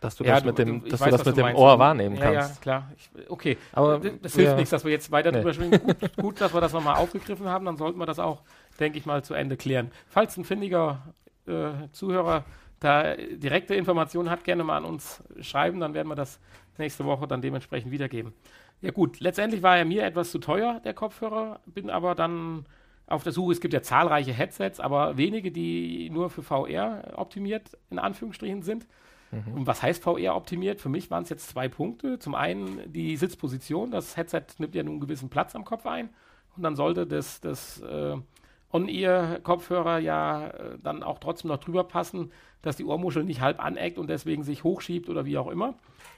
Dass 0.00 0.16
du 0.16 0.24
Ja, 0.24 0.34
das 0.34 0.42
du- 0.42 0.48
mit 0.48 0.58
dem, 0.58 0.88
dass 0.88 1.00
weiß, 1.00 1.10
du 1.10 1.16
das 1.18 1.26
mit 1.26 1.36
du 1.38 1.42
dem. 1.46 1.56
Ohr 1.56 1.78
wahrnehmen 1.78 2.16
ja, 2.16 2.32
kannst. 2.32 2.56
Ja, 2.56 2.60
klar. 2.60 2.92
Ich, 2.96 3.10
okay, 3.30 3.56
Aber 3.72 4.00
das, 4.00 4.12
das 4.22 4.34
hilft 4.34 4.50
ja, 4.50 4.56
nichts, 4.56 4.70
dass 4.70 4.84
wir 4.84 4.90
jetzt 4.90 5.10
weiter 5.10 5.30
Nee. 5.30 5.38
drüber 5.38 5.54
schwingen. 5.54 5.80
Gut, 5.80 6.16
gut, 6.16 6.40
dass 6.40 6.52
wir 6.52 6.60
das 6.60 6.72
nochmal 6.72 6.96
aufgegriffen 6.96 7.46
haben, 7.48 7.64
dann 7.64 7.76
sollten 7.76 7.98
wir 7.98 8.06
das 8.06 8.18
auch, 8.18 8.42
denke 8.80 8.98
ich 8.98 9.06
mal, 9.06 9.22
zu 9.22 9.34
Ende 9.34 9.56
klären. 9.56 9.90
Falls 10.08 10.36
ein 10.36 10.44
findiger 10.44 11.14
äh, 11.46 11.88
Zuhörer 11.92 12.44
da 12.80 13.16
direkte 13.16 13.74
Informationen 13.74 14.30
hat, 14.30 14.44
gerne 14.44 14.62
mal 14.64 14.76
an 14.76 14.84
uns 14.84 15.22
schreiben, 15.40 15.80
dann 15.80 15.94
werden 15.94 16.08
wir 16.08 16.14
das 16.16 16.38
nächste 16.78 17.04
Woche 17.04 17.26
dann 17.26 17.42
dementsprechend 17.42 17.90
wiedergeben. 17.90 18.32
Ja 18.80 18.90
gut, 18.90 19.20
letztendlich 19.20 19.62
war 19.62 19.76
er 19.76 19.84
mir 19.84 20.04
etwas 20.04 20.30
zu 20.30 20.38
teuer, 20.38 20.80
der 20.84 20.94
Kopfhörer, 20.94 21.60
bin 21.66 21.90
aber 21.90 22.14
dann 22.14 22.64
auf 23.06 23.22
der 23.22 23.32
Suche. 23.32 23.52
Es 23.52 23.60
gibt 23.60 23.74
ja 23.74 23.82
zahlreiche 23.82 24.32
Headsets, 24.32 24.80
aber 24.80 25.16
wenige, 25.16 25.50
die 25.50 26.10
nur 26.10 26.30
für 26.30 26.42
VR 26.42 27.14
optimiert 27.16 27.76
in 27.90 27.98
Anführungsstrichen 27.98 28.62
sind. 28.62 28.86
Mhm. 29.30 29.54
Und 29.54 29.66
was 29.66 29.82
heißt 29.82 30.02
VR 30.02 30.36
optimiert? 30.36 30.80
Für 30.80 30.88
mich 30.88 31.10
waren 31.10 31.22
es 31.22 31.28
jetzt 31.30 31.48
zwei 31.48 31.68
Punkte. 31.68 32.18
Zum 32.18 32.34
einen 32.34 32.92
die 32.92 33.16
Sitzposition. 33.16 33.90
Das 33.90 34.16
Headset 34.16 34.42
nimmt 34.58 34.74
ja 34.74 34.82
nun 34.82 34.94
einen 34.94 35.00
gewissen 35.00 35.28
Platz 35.28 35.54
am 35.54 35.64
Kopf 35.64 35.86
ein. 35.86 36.10
Und 36.56 36.62
dann 36.62 36.76
sollte 36.76 37.06
das, 37.06 37.40
das 37.40 37.80
äh, 37.80 38.16
On-Ear-Kopfhörer 38.72 39.98
ja 39.98 40.48
äh, 40.48 40.78
dann 40.82 41.02
auch 41.02 41.18
trotzdem 41.18 41.48
noch 41.48 41.58
drüber 41.58 41.84
passen, 41.84 42.32
dass 42.62 42.76
die 42.76 42.84
Ohrmuschel 42.84 43.24
nicht 43.24 43.40
halb 43.40 43.62
aneckt 43.64 43.98
und 43.98 44.08
deswegen 44.08 44.42
sich 44.42 44.64
hochschiebt 44.64 45.08
oder 45.08 45.24
wie 45.24 45.38
auch 45.38 45.48
immer. 45.48 45.74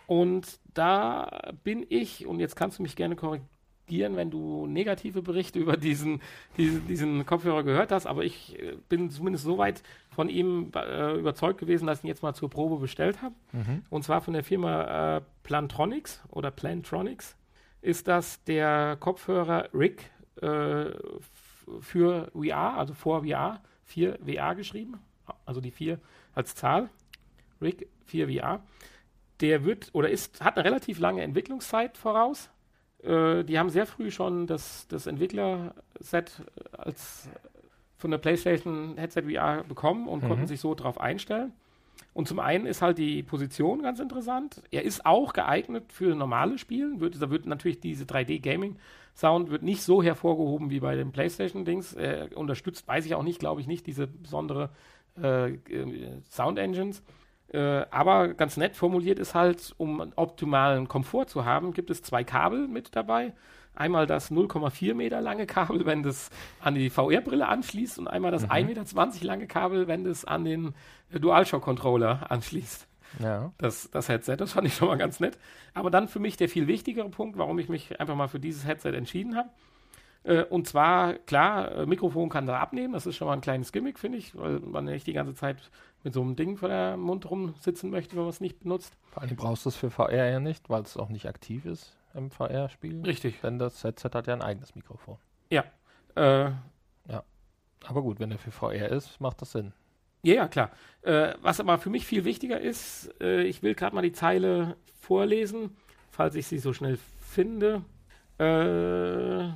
Und 0.06 0.58
da 0.74 1.52
bin 1.62 1.86
ich, 1.88 2.26
und 2.26 2.40
jetzt 2.40 2.56
kannst 2.56 2.78
du 2.78 2.82
mich 2.82 2.96
gerne 2.96 3.14
korrigieren, 3.14 4.16
wenn 4.16 4.30
du 4.30 4.66
negative 4.66 5.22
Berichte 5.22 5.58
über 5.58 5.76
diesen, 5.76 6.20
diesen, 6.56 6.86
diesen 6.86 7.26
Kopfhörer 7.26 7.62
gehört 7.62 7.92
hast, 7.92 8.06
aber 8.06 8.24
ich 8.24 8.58
äh, 8.58 8.76
bin 8.88 9.10
zumindest 9.10 9.44
so 9.44 9.58
weit 9.58 9.82
von 10.10 10.28
ihm 10.28 10.72
äh, 10.74 11.18
überzeugt 11.18 11.60
gewesen, 11.60 11.86
dass 11.86 11.98
ich 11.98 12.04
ihn 12.04 12.08
jetzt 12.08 12.22
mal 12.22 12.34
zur 12.34 12.50
Probe 12.50 12.78
bestellt 12.78 13.22
habe. 13.22 13.34
Mhm. 13.52 13.82
Und 13.90 14.02
zwar 14.02 14.20
von 14.20 14.34
der 14.34 14.42
Firma 14.42 15.18
äh, 15.18 15.20
Plantronics 15.44 16.22
oder 16.30 16.50
Plantronics 16.50 17.36
ist 17.82 18.08
das 18.08 18.42
der 18.44 18.96
Kopfhörer 18.98 19.68
RIG 19.72 20.10
äh, 20.42 20.90
für 21.80 22.30
VR, 22.34 22.76
also 22.76 22.94
vor 22.94 23.24
VR, 23.24 23.60
4 23.84 24.18
VR 24.24 24.54
geschrieben, 24.54 24.98
also 25.46 25.60
die 25.60 25.70
4 25.70 25.98
als 26.34 26.54
Zahl, 26.54 26.90
RIG 27.60 27.86
4 28.06 28.28
VR. 28.28 28.62
Der 29.40 29.64
wird 29.64 29.90
oder 29.92 30.10
ist, 30.10 30.42
hat 30.44 30.56
eine 30.56 30.64
relativ 30.64 30.98
lange 30.98 31.22
Entwicklungszeit 31.22 31.96
voraus. 31.96 32.50
Äh, 33.02 33.44
die 33.44 33.58
haben 33.58 33.70
sehr 33.70 33.86
früh 33.86 34.10
schon 34.10 34.46
das, 34.46 34.86
das 34.88 35.06
Entwicklerset 35.06 36.42
als 36.72 37.28
von 37.96 38.10
der 38.10 38.18
PlayStation 38.18 38.96
Headset 38.96 39.22
VR 39.22 39.64
bekommen 39.64 40.08
und 40.08 40.22
Mhm. 40.22 40.28
konnten 40.28 40.46
sich 40.46 40.60
so 40.60 40.74
drauf 40.74 41.00
einstellen. 41.00 41.52
Und 42.12 42.28
zum 42.28 42.40
einen 42.40 42.66
ist 42.66 42.82
halt 42.82 42.98
die 42.98 43.22
Position 43.22 43.82
ganz 43.82 44.00
interessant. 44.00 44.62
Er 44.70 44.84
ist 44.84 45.06
auch 45.06 45.32
geeignet 45.32 45.92
für 45.92 46.14
normale 46.14 46.58
Spielen. 46.58 47.00
Wird, 47.00 47.20
da 47.20 47.30
wird 47.30 47.46
natürlich 47.46 47.80
diese 47.80 48.04
3D-Gaming-Sound 48.04 49.50
wird 49.50 49.62
nicht 49.62 49.82
so 49.82 50.02
hervorgehoben 50.02 50.70
wie 50.70 50.80
bei 50.80 50.96
den 50.96 51.12
PlayStation-Dings. 51.12 51.94
Er 51.94 52.36
unterstützt, 52.36 52.88
weiß 52.88 53.06
ich 53.06 53.14
auch 53.14 53.22
nicht, 53.22 53.38
glaube 53.38 53.60
ich 53.60 53.66
nicht, 53.66 53.86
diese 53.86 54.06
besondere 54.06 54.70
äh, 55.22 55.50
äh, 55.52 56.22
Sound-Engines. 56.28 57.02
Äh, 57.52 57.84
aber 57.90 58.34
ganz 58.34 58.56
nett 58.56 58.76
formuliert 58.76 59.18
ist 59.18 59.34
halt, 59.34 59.74
um 59.76 60.12
optimalen 60.16 60.88
Komfort 60.88 61.26
zu 61.26 61.44
haben, 61.44 61.72
gibt 61.72 61.90
es 61.90 62.02
zwei 62.02 62.24
Kabel 62.24 62.68
mit 62.68 62.94
dabei. 62.94 63.32
Einmal 63.74 64.06
das 64.06 64.30
0,4 64.30 64.94
Meter 64.94 65.20
lange 65.20 65.46
Kabel, 65.46 65.86
wenn 65.86 66.02
das 66.02 66.30
an 66.60 66.74
die 66.74 66.90
VR-Brille 66.90 67.48
anschließt 67.48 67.98
und 67.98 68.08
einmal 68.08 68.30
das 68.30 68.42
Mhm. 68.42 68.50
1,20 68.50 68.64
Meter 69.14 69.26
lange 69.26 69.46
Kabel, 69.46 69.88
wenn 69.88 70.04
das 70.04 70.24
an 70.24 70.44
den 70.44 70.74
äh, 71.12 71.20
DualShock-Controller 71.20 72.30
anschließt. 72.30 72.86
Ja. 73.18 73.52
Das, 73.58 73.90
das 73.90 74.08
Headset, 74.08 74.36
das 74.36 74.52
fand 74.52 74.66
ich 74.66 74.74
schon 74.74 74.88
mal 74.88 74.98
ganz 74.98 75.18
nett. 75.20 75.38
Aber 75.74 75.90
dann 75.90 76.08
für 76.08 76.18
mich 76.20 76.36
der 76.36 76.48
viel 76.48 76.66
wichtigere 76.66 77.08
Punkt, 77.08 77.38
warum 77.38 77.58
ich 77.58 77.68
mich 77.68 77.98
einfach 78.00 78.14
mal 78.14 78.28
für 78.28 78.40
dieses 78.40 78.66
Headset 78.66 78.92
entschieden 78.92 79.36
habe. 79.36 79.48
Äh, 80.22 80.44
und 80.44 80.66
zwar, 80.66 81.14
klar, 81.14 81.72
äh, 81.72 81.86
Mikrofon 81.86 82.28
kann 82.28 82.46
da 82.46 82.58
abnehmen, 82.58 82.92
das 82.92 83.06
ist 83.06 83.16
schon 83.16 83.26
mal 83.26 83.34
ein 83.34 83.40
kleines 83.40 83.72
Gimmick, 83.72 83.98
finde 83.98 84.18
ich, 84.18 84.36
weil 84.36 84.60
man 84.60 84.84
nicht 84.84 85.06
die 85.06 85.12
ganze 85.12 85.34
Zeit 85.34 85.56
mit 86.04 86.12
so 86.12 86.20
einem 86.20 86.36
Ding 86.36 86.56
vor 86.56 86.68
der 86.68 86.96
Mund 86.96 87.28
rumsitzen 87.30 87.90
möchte, 87.90 88.16
wenn 88.16 88.22
man 88.22 88.30
es 88.30 88.40
nicht 88.40 88.60
benutzt. 88.60 88.92
Vor 89.10 89.22
allem 89.22 89.36
brauchst 89.36 89.64
du 89.64 89.70
es 89.70 89.76
für 89.76 89.90
VR 89.90 90.28
ja 90.30 90.40
nicht, 90.40 90.68
weil 90.68 90.82
es 90.82 90.96
auch 90.96 91.08
nicht 91.08 91.26
aktiv 91.26 91.64
ist 91.64 91.96
im 92.14 92.30
VR-Spiel. 92.30 93.02
Richtig. 93.02 93.40
Denn 93.40 93.58
das 93.58 93.82
Headset 93.84 94.10
hat 94.14 94.26
ja 94.26 94.34
ein 94.34 94.42
eigenes 94.42 94.74
Mikrofon. 94.74 95.18
Äh, 96.16 96.50
Aber 97.86 98.02
gut, 98.02 98.20
wenn 98.20 98.30
er 98.30 98.38
für 98.38 98.50
VR 98.50 98.88
ist, 98.90 99.20
macht 99.20 99.40
das 99.40 99.52
Sinn. 99.52 99.72
Ja, 100.22 100.34
ja, 100.34 100.48
klar. 100.48 100.70
Äh, 101.02 101.34
was 101.40 101.60
aber 101.60 101.78
für 101.78 101.90
mich 101.90 102.06
viel 102.06 102.24
wichtiger 102.24 102.60
ist, 102.60 103.10
äh, 103.20 103.42
ich 103.44 103.62
will 103.62 103.74
gerade 103.74 103.94
mal 103.94 104.02
die 104.02 104.12
Zeile 104.12 104.76
vorlesen, 105.00 105.76
falls 106.10 106.34
ich 106.34 106.46
sie 106.46 106.58
so 106.58 106.72
schnell 106.72 106.98
finde. 107.20 107.82
Äh, 108.38 109.48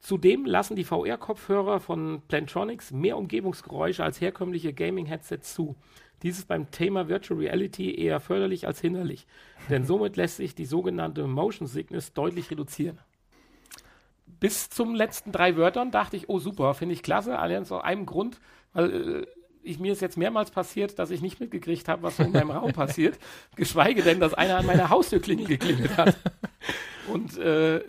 Zudem 0.00 0.46
lassen 0.46 0.76
die 0.76 0.84
VR-Kopfhörer 0.84 1.80
von 1.80 2.22
Plantronics 2.28 2.90
mehr 2.90 3.16
Umgebungsgeräusche 3.16 4.02
als 4.04 4.20
herkömmliche 4.20 4.72
Gaming-Headsets 4.72 5.54
zu. 5.54 5.76
Dies 6.22 6.38
ist 6.38 6.48
beim 6.48 6.70
Thema 6.70 7.08
Virtual 7.08 7.40
Reality 7.40 7.94
eher 7.94 8.20
förderlich 8.20 8.66
als 8.66 8.80
hinderlich, 8.80 9.26
denn 9.68 9.84
somit 9.84 10.16
lässt 10.16 10.36
sich 10.36 10.54
die 10.54 10.66
sogenannte 10.66 11.26
Motion 11.26 11.66
Sickness 11.66 12.12
deutlich 12.12 12.50
reduzieren. 12.50 12.98
Bis 14.26 14.70
zum 14.70 14.94
letzten 14.94 15.32
drei 15.32 15.56
Wörtern 15.56 15.90
dachte 15.90 16.16
ich, 16.16 16.28
oh 16.28 16.38
super, 16.38 16.74
finde 16.74 16.94
ich 16.94 17.02
klasse, 17.02 17.38
allerdings 17.38 17.72
aus 17.72 17.82
einem 17.82 18.06
Grund, 18.06 18.40
weil 18.72 18.90
äh, 18.90 19.26
ich, 19.62 19.78
mir 19.78 19.92
ist 19.92 20.00
jetzt 20.00 20.16
mehrmals 20.16 20.50
passiert, 20.50 20.98
dass 20.98 21.10
ich 21.10 21.20
nicht 21.20 21.40
mitgekriegt 21.40 21.88
habe, 21.88 22.02
was 22.02 22.18
in 22.18 22.32
meinem 22.32 22.50
Raum 22.50 22.72
passiert, 22.72 23.18
geschweige 23.56 24.02
denn, 24.02 24.20
dass 24.20 24.34
einer 24.34 24.56
an 24.56 24.66
meiner 24.66 24.88
Haustürklingel 24.88 25.46
geklingelt 25.46 25.96
hat. 25.96 26.16
Und 27.12 27.36
äh, 27.38 27.82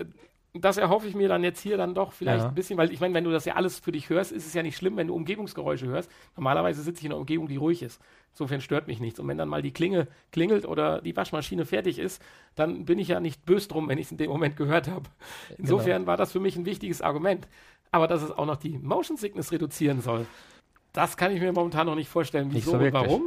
das 0.53 0.77
erhoffe 0.77 1.07
ich 1.07 1.15
mir 1.15 1.29
dann 1.29 1.43
jetzt 1.43 1.61
hier 1.61 1.77
dann 1.77 1.93
doch 1.95 2.11
vielleicht 2.11 2.43
Ja. 2.43 2.49
ein 2.49 2.55
bisschen, 2.55 2.77
weil 2.77 2.91
ich 2.91 2.99
meine, 2.99 3.13
wenn 3.13 3.23
du 3.23 3.31
das 3.31 3.45
ja 3.45 3.55
alles 3.55 3.79
für 3.79 3.91
dich 3.93 4.09
hörst, 4.09 4.31
ist 4.33 4.45
es 4.45 4.53
ja 4.53 4.61
nicht 4.63 4.75
schlimm, 4.75 4.97
wenn 4.97 5.07
du 5.07 5.15
Umgebungsgeräusche 5.15 5.87
hörst. 5.87 6.11
Normalerweise 6.35 6.81
sitze 6.81 6.99
ich 6.99 7.05
in 7.05 7.11
einer 7.11 7.19
Umgebung, 7.19 7.47
die 7.47 7.55
ruhig 7.55 7.81
ist. 7.81 8.01
Insofern 8.33 8.59
stört 8.61 8.87
mich 8.87 8.99
nichts. 8.99 9.19
Und 9.19 9.27
wenn 9.29 9.37
dann 9.37 9.47
mal 9.47 9.61
die 9.61 9.71
Klinge 9.71 10.07
klingelt 10.31 10.65
oder 10.65 11.01
die 11.01 11.15
Waschmaschine 11.15 11.65
fertig 11.65 11.99
ist, 11.99 12.21
dann 12.55 12.83
bin 12.85 12.99
ich 12.99 13.07
ja 13.09 13.19
nicht 13.21 13.45
böse 13.45 13.69
drum, 13.69 13.87
wenn 13.87 13.97
ich 13.97 14.07
es 14.07 14.11
in 14.11 14.17
dem 14.17 14.29
Moment 14.29 14.57
gehört 14.57 14.89
habe. 14.89 15.09
Insofern 15.57 16.05
war 16.05 16.17
das 16.17 16.31
für 16.33 16.39
mich 16.41 16.55
ein 16.57 16.65
wichtiges 16.65 17.01
Argument. 17.01 17.47
aber 17.93 18.07
dass 18.07 18.21
es 18.21 18.31
auch 18.31 18.45
noch 18.45 18.55
die 18.57 18.77
Motion 18.77 19.17
Sickness 19.17 19.51
reduzieren 19.51 19.99
soll, 20.01 20.25
das 20.93 21.17
kann 21.17 21.31
ich 21.33 21.41
mir 21.41 21.51
momentan 21.51 21.85
noch 21.87 21.95
nicht 21.95 22.07
vorstellen, 22.09 22.47
Nicht 22.47 22.65
wieso 22.65 22.71
so 22.71 22.77
und 22.77 22.93
warum. 22.93 23.23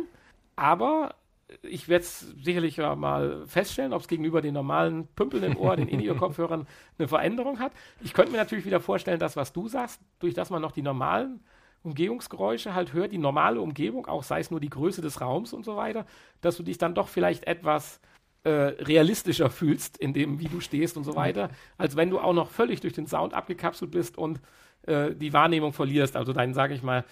Aber 0.57 1.15
ich 1.63 1.89
werde 1.89 2.05
es 2.05 2.21
sicherlich 2.43 2.79
mal 2.79 3.47
feststellen, 3.47 3.93
ob 3.93 4.03
es 4.03 4.09
gegenüber 4.09 4.41
den 4.41 4.55
normalen 4.55 5.07
Pümpeln 5.09 5.43
im 5.45 5.57
Ohr, 5.57 5.77
den 5.77 5.89
In-Ear-Kopfhörern, 5.89 6.67
eine 6.99 7.09
Veränderung 7.09 7.59
hat. 7.59 7.73
Ich 8.03 8.13
könnte 8.13 8.33
mir 8.33 8.39
natürlich 8.39 8.65
wieder 8.65 8.81
vorstellen, 8.81 9.19
dass 9.19 9.37
was 9.37 9.53
du 9.53 9.69
sagst, 9.69 10.01
durch 10.19 10.35
das 10.35 10.51
man 10.51 10.63
noch 10.63 10.73
die 10.73 10.83
normalen 10.83 11.41
Umgebungsgeräusche 11.83 12.75
halt 12.75 12.95
hört, 12.95 13.13
die 13.13 13.19
normale 13.19 13.61
Umgebung, 13.61 14.07
auch 14.07 14.23
sei 14.23 14.41
es 14.41 14.51
nur 14.51 14.61
die 14.61 14.71
Größe 14.71 15.03
des 15.03 15.21
Raums 15.21 15.53
und 15.53 15.65
so 15.65 15.77
weiter, 15.77 16.07
dass 16.41 16.57
du 16.57 16.63
dich 16.63 16.79
dann 16.79 16.95
doch 16.95 17.09
vielleicht 17.09 17.47
etwas 17.47 18.01
äh, 18.45 18.51
realistischer 18.51 19.51
fühlst, 19.51 19.99
in 19.99 20.15
dem, 20.15 20.39
wie 20.41 20.49
du 20.49 20.61
stehst 20.61 20.97
und 20.97 21.05
so 21.05 21.15
weiter, 21.15 21.51
als 21.77 21.97
wenn 21.97 22.11
du 22.11 22.19
auch 22.19 22.33
noch 22.33 22.51
völlig 22.51 22.81
durch 22.81 22.95
den 22.95 23.07
Sound 23.07 23.35
abgekapselt 23.35 23.91
bist 23.91 24.17
und 24.17 24.41
äh, 24.87 25.15
die 25.15 25.33
Wahrnehmung 25.33 25.73
verlierst. 25.73 26.17
Also 26.17 26.33
dein, 26.33 26.55
sage 26.55 26.75
ich 26.75 26.83
mal, 26.83 27.05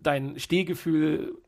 dein 0.00 0.38
Stehgefühl 0.38 1.38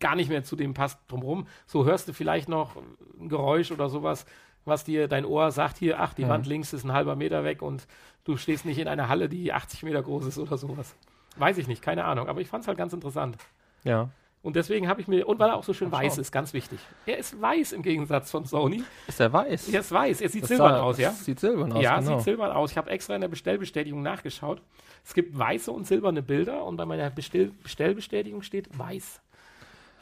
gar 0.00 0.14
nicht 0.16 0.28
mehr 0.28 0.44
zu 0.44 0.56
dem 0.56 0.74
passt 0.74 0.98
drumherum. 1.08 1.46
So 1.66 1.84
hörst 1.84 2.08
du 2.08 2.12
vielleicht 2.12 2.48
noch 2.48 2.76
ein 3.20 3.28
Geräusch 3.28 3.72
oder 3.72 3.88
sowas, 3.88 4.24
was 4.64 4.84
dir 4.84 5.08
dein 5.08 5.24
Ohr 5.24 5.50
sagt, 5.50 5.76
hier, 5.78 6.00
ach, 6.00 6.14
die 6.14 6.24
Mhm. 6.24 6.28
Wand 6.28 6.46
links 6.46 6.72
ist 6.72 6.84
ein 6.84 6.92
halber 6.92 7.16
Meter 7.16 7.44
weg 7.44 7.60
und 7.62 7.86
du 8.24 8.36
stehst 8.36 8.64
nicht 8.64 8.78
in 8.78 8.88
einer 8.88 9.08
Halle, 9.08 9.28
die 9.28 9.52
80 9.52 9.82
Meter 9.82 10.02
groß 10.02 10.26
ist 10.26 10.38
oder 10.38 10.56
sowas. 10.56 10.94
Weiß 11.36 11.58
ich 11.58 11.66
nicht, 11.66 11.82
keine 11.82 12.04
Ahnung, 12.04 12.28
aber 12.28 12.40
ich 12.40 12.48
fand 12.48 12.62
es 12.62 12.68
halt 12.68 12.78
ganz 12.78 12.92
interessant. 12.92 13.36
Ja. 13.82 14.08
Und 14.42 14.56
deswegen 14.56 14.88
habe 14.88 15.00
ich 15.00 15.08
mir, 15.08 15.26
und 15.26 15.38
weil 15.38 15.48
er 15.48 15.56
auch 15.56 15.64
so 15.64 15.72
schön 15.72 15.88
Mal 15.90 16.04
weiß 16.04 16.18
ist, 16.18 16.30
ganz 16.30 16.52
wichtig. 16.52 16.78
Er 17.06 17.16
ist 17.16 17.40
weiß 17.40 17.72
im 17.72 17.82
Gegensatz 17.82 18.30
von 18.30 18.44
Sony. 18.44 18.84
Ist 19.06 19.18
der 19.18 19.32
weiß? 19.32 19.70
Er 19.70 19.80
ist 19.80 19.90
weiß, 19.90 20.20
er 20.20 20.28
sieht 20.28 20.42
Das 20.42 20.48
silbern 20.50 20.74
sah- 20.74 20.82
aus, 20.82 20.98
ja? 20.98 21.10
Sieht 21.12 21.40
silbern 21.40 21.72
aus, 21.72 21.82
ja, 21.82 21.98
genau. 21.98 22.16
sieht 22.18 22.24
silbern 22.24 22.52
aus. 22.52 22.70
Ich 22.70 22.76
habe 22.76 22.90
extra 22.90 23.14
in 23.14 23.22
der 23.22 23.28
Bestellbestätigung 23.28 24.02
nachgeschaut. 24.02 24.60
Es 25.02 25.14
gibt 25.14 25.36
weiße 25.38 25.72
und 25.72 25.86
silberne 25.86 26.22
Bilder 26.22 26.62
und 26.64 26.76
bei 26.76 26.84
meiner 26.84 27.08
Bestell 27.10 27.52
Bestellbestätigung 27.62 28.42
steht 28.42 28.78
weiß. 28.78 29.20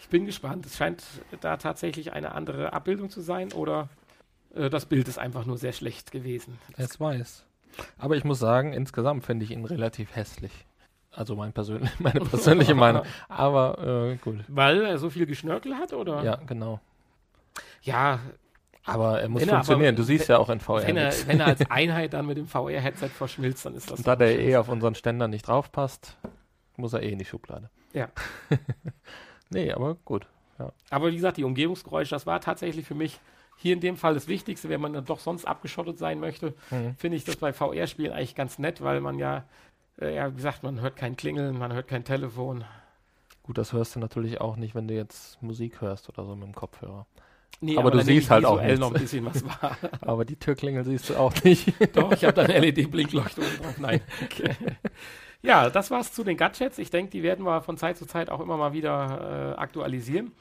Ich 0.03 0.09
bin 0.09 0.27
gespannt. 0.27 0.67
Es 0.67 0.77
scheint 0.77 1.03
da 1.41 1.57
tatsächlich 1.57 2.13
eine 2.13 2.33
andere 2.33 2.73
Abbildung 2.75 3.09
zu 3.09 3.21
sein 3.23 3.53
oder 3.53 3.89
äh, 4.55 4.69
das 4.69 4.85
Bild 4.87 5.09
ist 5.09 5.19
einfach 5.19 5.47
nur 5.47 5.57
sehr 5.57 5.73
schlecht 5.73 6.13
gewesen. 6.13 6.59
Ist 6.77 7.01
weiß. 7.01 7.45
Aber 7.99 8.17
ich 8.17 8.25
muss 8.25 8.39
sagen, 8.39 8.73
insgesamt 8.75 9.25
finde 9.25 9.45
ich 9.45 9.51
ihn 9.53 9.65
relativ 9.65 10.15
hässlich. 10.15 10.53
Also 11.13 11.37
mein 11.37 11.53
persönlich, 11.53 11.91
meine 12.01 12.21
persönliche 12.21 12.75
Meinung. 12.75 13.03
Aber 13.29 14.11
äh, 14.13 14.17
gut. 14.17 14.41
Weil 14.49 14.83
er 14.85 14.99
so 14.99 15.09
viel 15.09 15.25
Geschnörkel 15.27 15.77
hat 15.77 15.93
oder? 15.93 16.23
Ja, 16.23 16.37
genau. 16.37 16.81
Ja, 17.83 18.21
Aber 18.85 19.21
er 19.21 19.29
muss 19.29 19.43
er 19.43 19.49
funktionieren. 19.49 19.89
aber- 19.95 19.97
du 19.97 20.03
siehst 20.05 20.29
wenn- 20.29 20.35
ja 20.35 20.39
auch 20.41 20.49
in 20.51 20.61
VR. 20.61 20.87
wenn, 20.87 20.97
er, 20.97 21.13
wenn 21.27 21.41
er 21.41 21.47
als 21.47 21.61
Einheit 21.71 22.13
dann 22.13 22.27
mit 22.27 22.37
dem 22.39 22.47
VR-Headset 22.47 23.09
verschmilzt, 23.09 23.65
dann 23.67 23.75
ist 23.75 23.91
das 23.91 23.99
Und 24.01 24.07
da 24.07 24.17
der 24.17 24.39
eh 24.39 24.57
auf 24.57 24.69
unseren 24.69 24.95
Ständer 24.95 25.29
nicht 25.29 25.47
draufpasst, 25.47 26.17
muss 26.77 26.93
er 26.93 27.03
eh 27.03 27.11
in 27.13 27.19
die 27.19 27.25
Schublade. 27.25 27.71
Ja. 27.93 28.09
nee, 29.53 29.73
aber 29.73 29.97
gut. 30.05 30.27
Aber 30.91 31.11
wie 31.11 31.17
gesagt, 31.17 31.39
die 31.39 31.45
Umgebungsgeräusche, 31.45 32.15
das 32.15 32.25
war 32.27 32.41
tatsächlich 32.41 32.87
für 32.87 32.95
mich 32.95 33.19
hier 33.57 33.73
in 33.75 33.81
dem 33.81 33.97
Fall 33.97 34.15
das 34.15 34.29
Wichtigste, 34.29 34.69
wenn 34.69 34.81
man 34.81 34.93
dann 34.93 35.05
doch 35.05 35.19
sonst 35.19 35.45
abgeschottet 35.45 35.99
sein 35.99 36.21
möchte, 36.21 36.55
Mhm. 36.71 36.95
finde 36.99 37.17
ich 37.17 37.25
das 37.25 37.37
bei 37.37 37.53
VR-Spielen 37.53 38.13
eigentlich 38.13 38.35
ganz 38.37 38.59
nett, 38.61 38.81
weil 38.81 39.01
man 39.01 39.19
ja, 39.19 39.45
äh, 40.01 40.15
ja, 40.15 40.31
wie 40.31 40.37
gesagt, 40.37 40.63
man 40.63 40.81
hört 40.81 40.95
kein 40.97 41.17
Klingeln, 41.17 41.59
man 41.59 41.73
hört 41.73 41.89
kein 41.89 42.05
Telefon. 42.05 42.65
Gut, 43.43 43.59
das 43.59 43.73
hörst 43.73 43.97
du 43.97 44.01
natürlich 44.01 44.41
auch 44.41 44.55
nicht, 44.57 44.75
wenn 44.77 44.87
du 44.87 44.95
jetzt 44.95 45.43
Musik 45.43 45.81
hörst 45.81 46.09
oder 46.09 46.25
so 46.25 46.37
mit 46.37 46.47
dem 46.47 46.55
Kopfhörer. 46.55 47.07
Nee, 47.61 47.77
Aber 47.77 47.91
du 47.91 47.99
dann 47.99 48.07
nehme 48.07 48.21
siehst 48.21 48.31
halt 48.31 48.45
auch 48.45 48.61
nichts. 48.63 48.79
noch 48.81 48.93
ein 48.95 49.01
bisschen 49.01 49.25
was 49.27 49.45
wahr. 49.45 49.77
Aber 50.01 50.25
die 50.25 50.37
Türklingel 50.37 50.85
siehst 50.85 51.11
du 51.11 51.17
auch 51.17 51.33
nicht. 51.45 51.73
Doch, 51.97 52.13
ich 52.13 52.25
habe 52.25 52.35
da 52.35 52.43
eine 52.43 52.59
LED-Blinkleuchte 52.61 53.41
oben 53.41 53.63
drauf. 53.63 53.79
Nein. 53.79 54.01
Okay. 54.25 54.55
Ja, 55.43 55.71
das 55.71 55.91
war's 55.91 56.13
zu 56.13 56.23
den 56.25 56.37
Gadgets. 56.37 56.79
Ich 56.79 56.91
denke, 56.91 57.11
die 57.11 57.23
werden 57.23 57.45
wir 57.45 57.63
von 57.63 57.77
Zeit 57.77 57.97
zu 57.97 58.07
Zeit 58.07 58.31
auch 58.31 58.41
immer 58.41 58.57
mal 58.57 58.73
wieder 58.73 59.55
äh, 59.57 59.61
aktualisieren. 59.61 60.33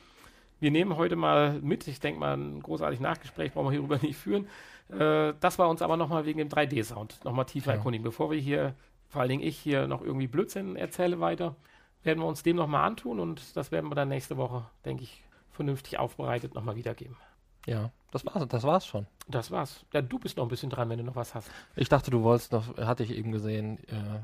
Wir 0.60 0.70
nehmen 0.70 0.96
heute 0.96 1.16
mal 1.16 1.60
mit, 1.62 1.88
ich 1.88 2.00
denke 2.00 2.20
mal, 2.20 2.38
ein 2.38 2.62
großartiges 2.62 3.02
Nachgespräch 3.02 3.52
brauchen 3.54 3.68
wir 3.68 3.72
hierüber 3.72 3.98
nicht 3.98 4.16
führen. 4.18 4.48
Äh, 4.92 5.34
das 5.40 5.58
war 5.58 5.70
uns 5.70 5.82
aber 5.82 5.98
nochmal 5.98 6.26
wegen 6.26 6.38
dem 6.38 6.50
3D-Sound 6.50 7.26
nochmal 7.26 7.46
tiefer 7.46 7.72
Ja. 7.72 7.78
erkundigen. 7.78 8.04
Bevor 8.04 8.30
wir 8.30 8.38
hier, 8.40 8.76
vor 9.10 9.22
allen 9.22 9.30
Dingen 9.30 9.44
ich 9.44 9.58
hier 9.58 9.88
noch 9.88 10.02
irgendwie 10.04 10.28
Blödsinn 10.28 10.76
erzähle 10.76 11.20
weiter, 11.20 11.56
werden 12.04 12.20
wir 12.20 12.28
uns 12.28 12.44
dem 12.44 12.56
nochmal 12.58 12.86
antun 12.86 13.20
und 13.20 13.56
das 13.58 13.72
werden 13.72 13.90
wir 13.90 13.96
dann 13.96 14.10
nächste 14.10 14.38
Woche, 14.38 14.66
denke 14.86 15.04
ich, 15.04 15.24
vernünftig 15.52 15.98
aufbereitet 15.98 16.54
nochmal 16.54 16.76
wiedergeben. 16.76 17.18
ja, 17.66 17.90
das 18.12 18.26
war's, 18.26 18.48
das 18.48 18.64
war's 18.64 18.86
schon. 18.86 19.08
Das 19.28 19.50
war's. 19.52 19.84
Ja, 19.94 20.02
du 20.02 20.20
bist 20.20 20.38
noch 20.38 20.46
ein 20.46 20.50
bisschen 20.50 20.70
dran, 20.70 20.90
wenn 20.90 20.98
du 21.00 21.04
noch 21.04 21.16
was 21.16 21.34
hast. 21.34 21.50
Ich 21.76 21.90
dachte, 21.90 22.12
du 22.12 22.22
wolltest 22.24 22.52
noch, 22.52 22.78
hatte 22.78 23.04
ich 23.04 23.12
eben 23.16 23.32
gesehen, 23.32 23.78
äh, 23.88 24.20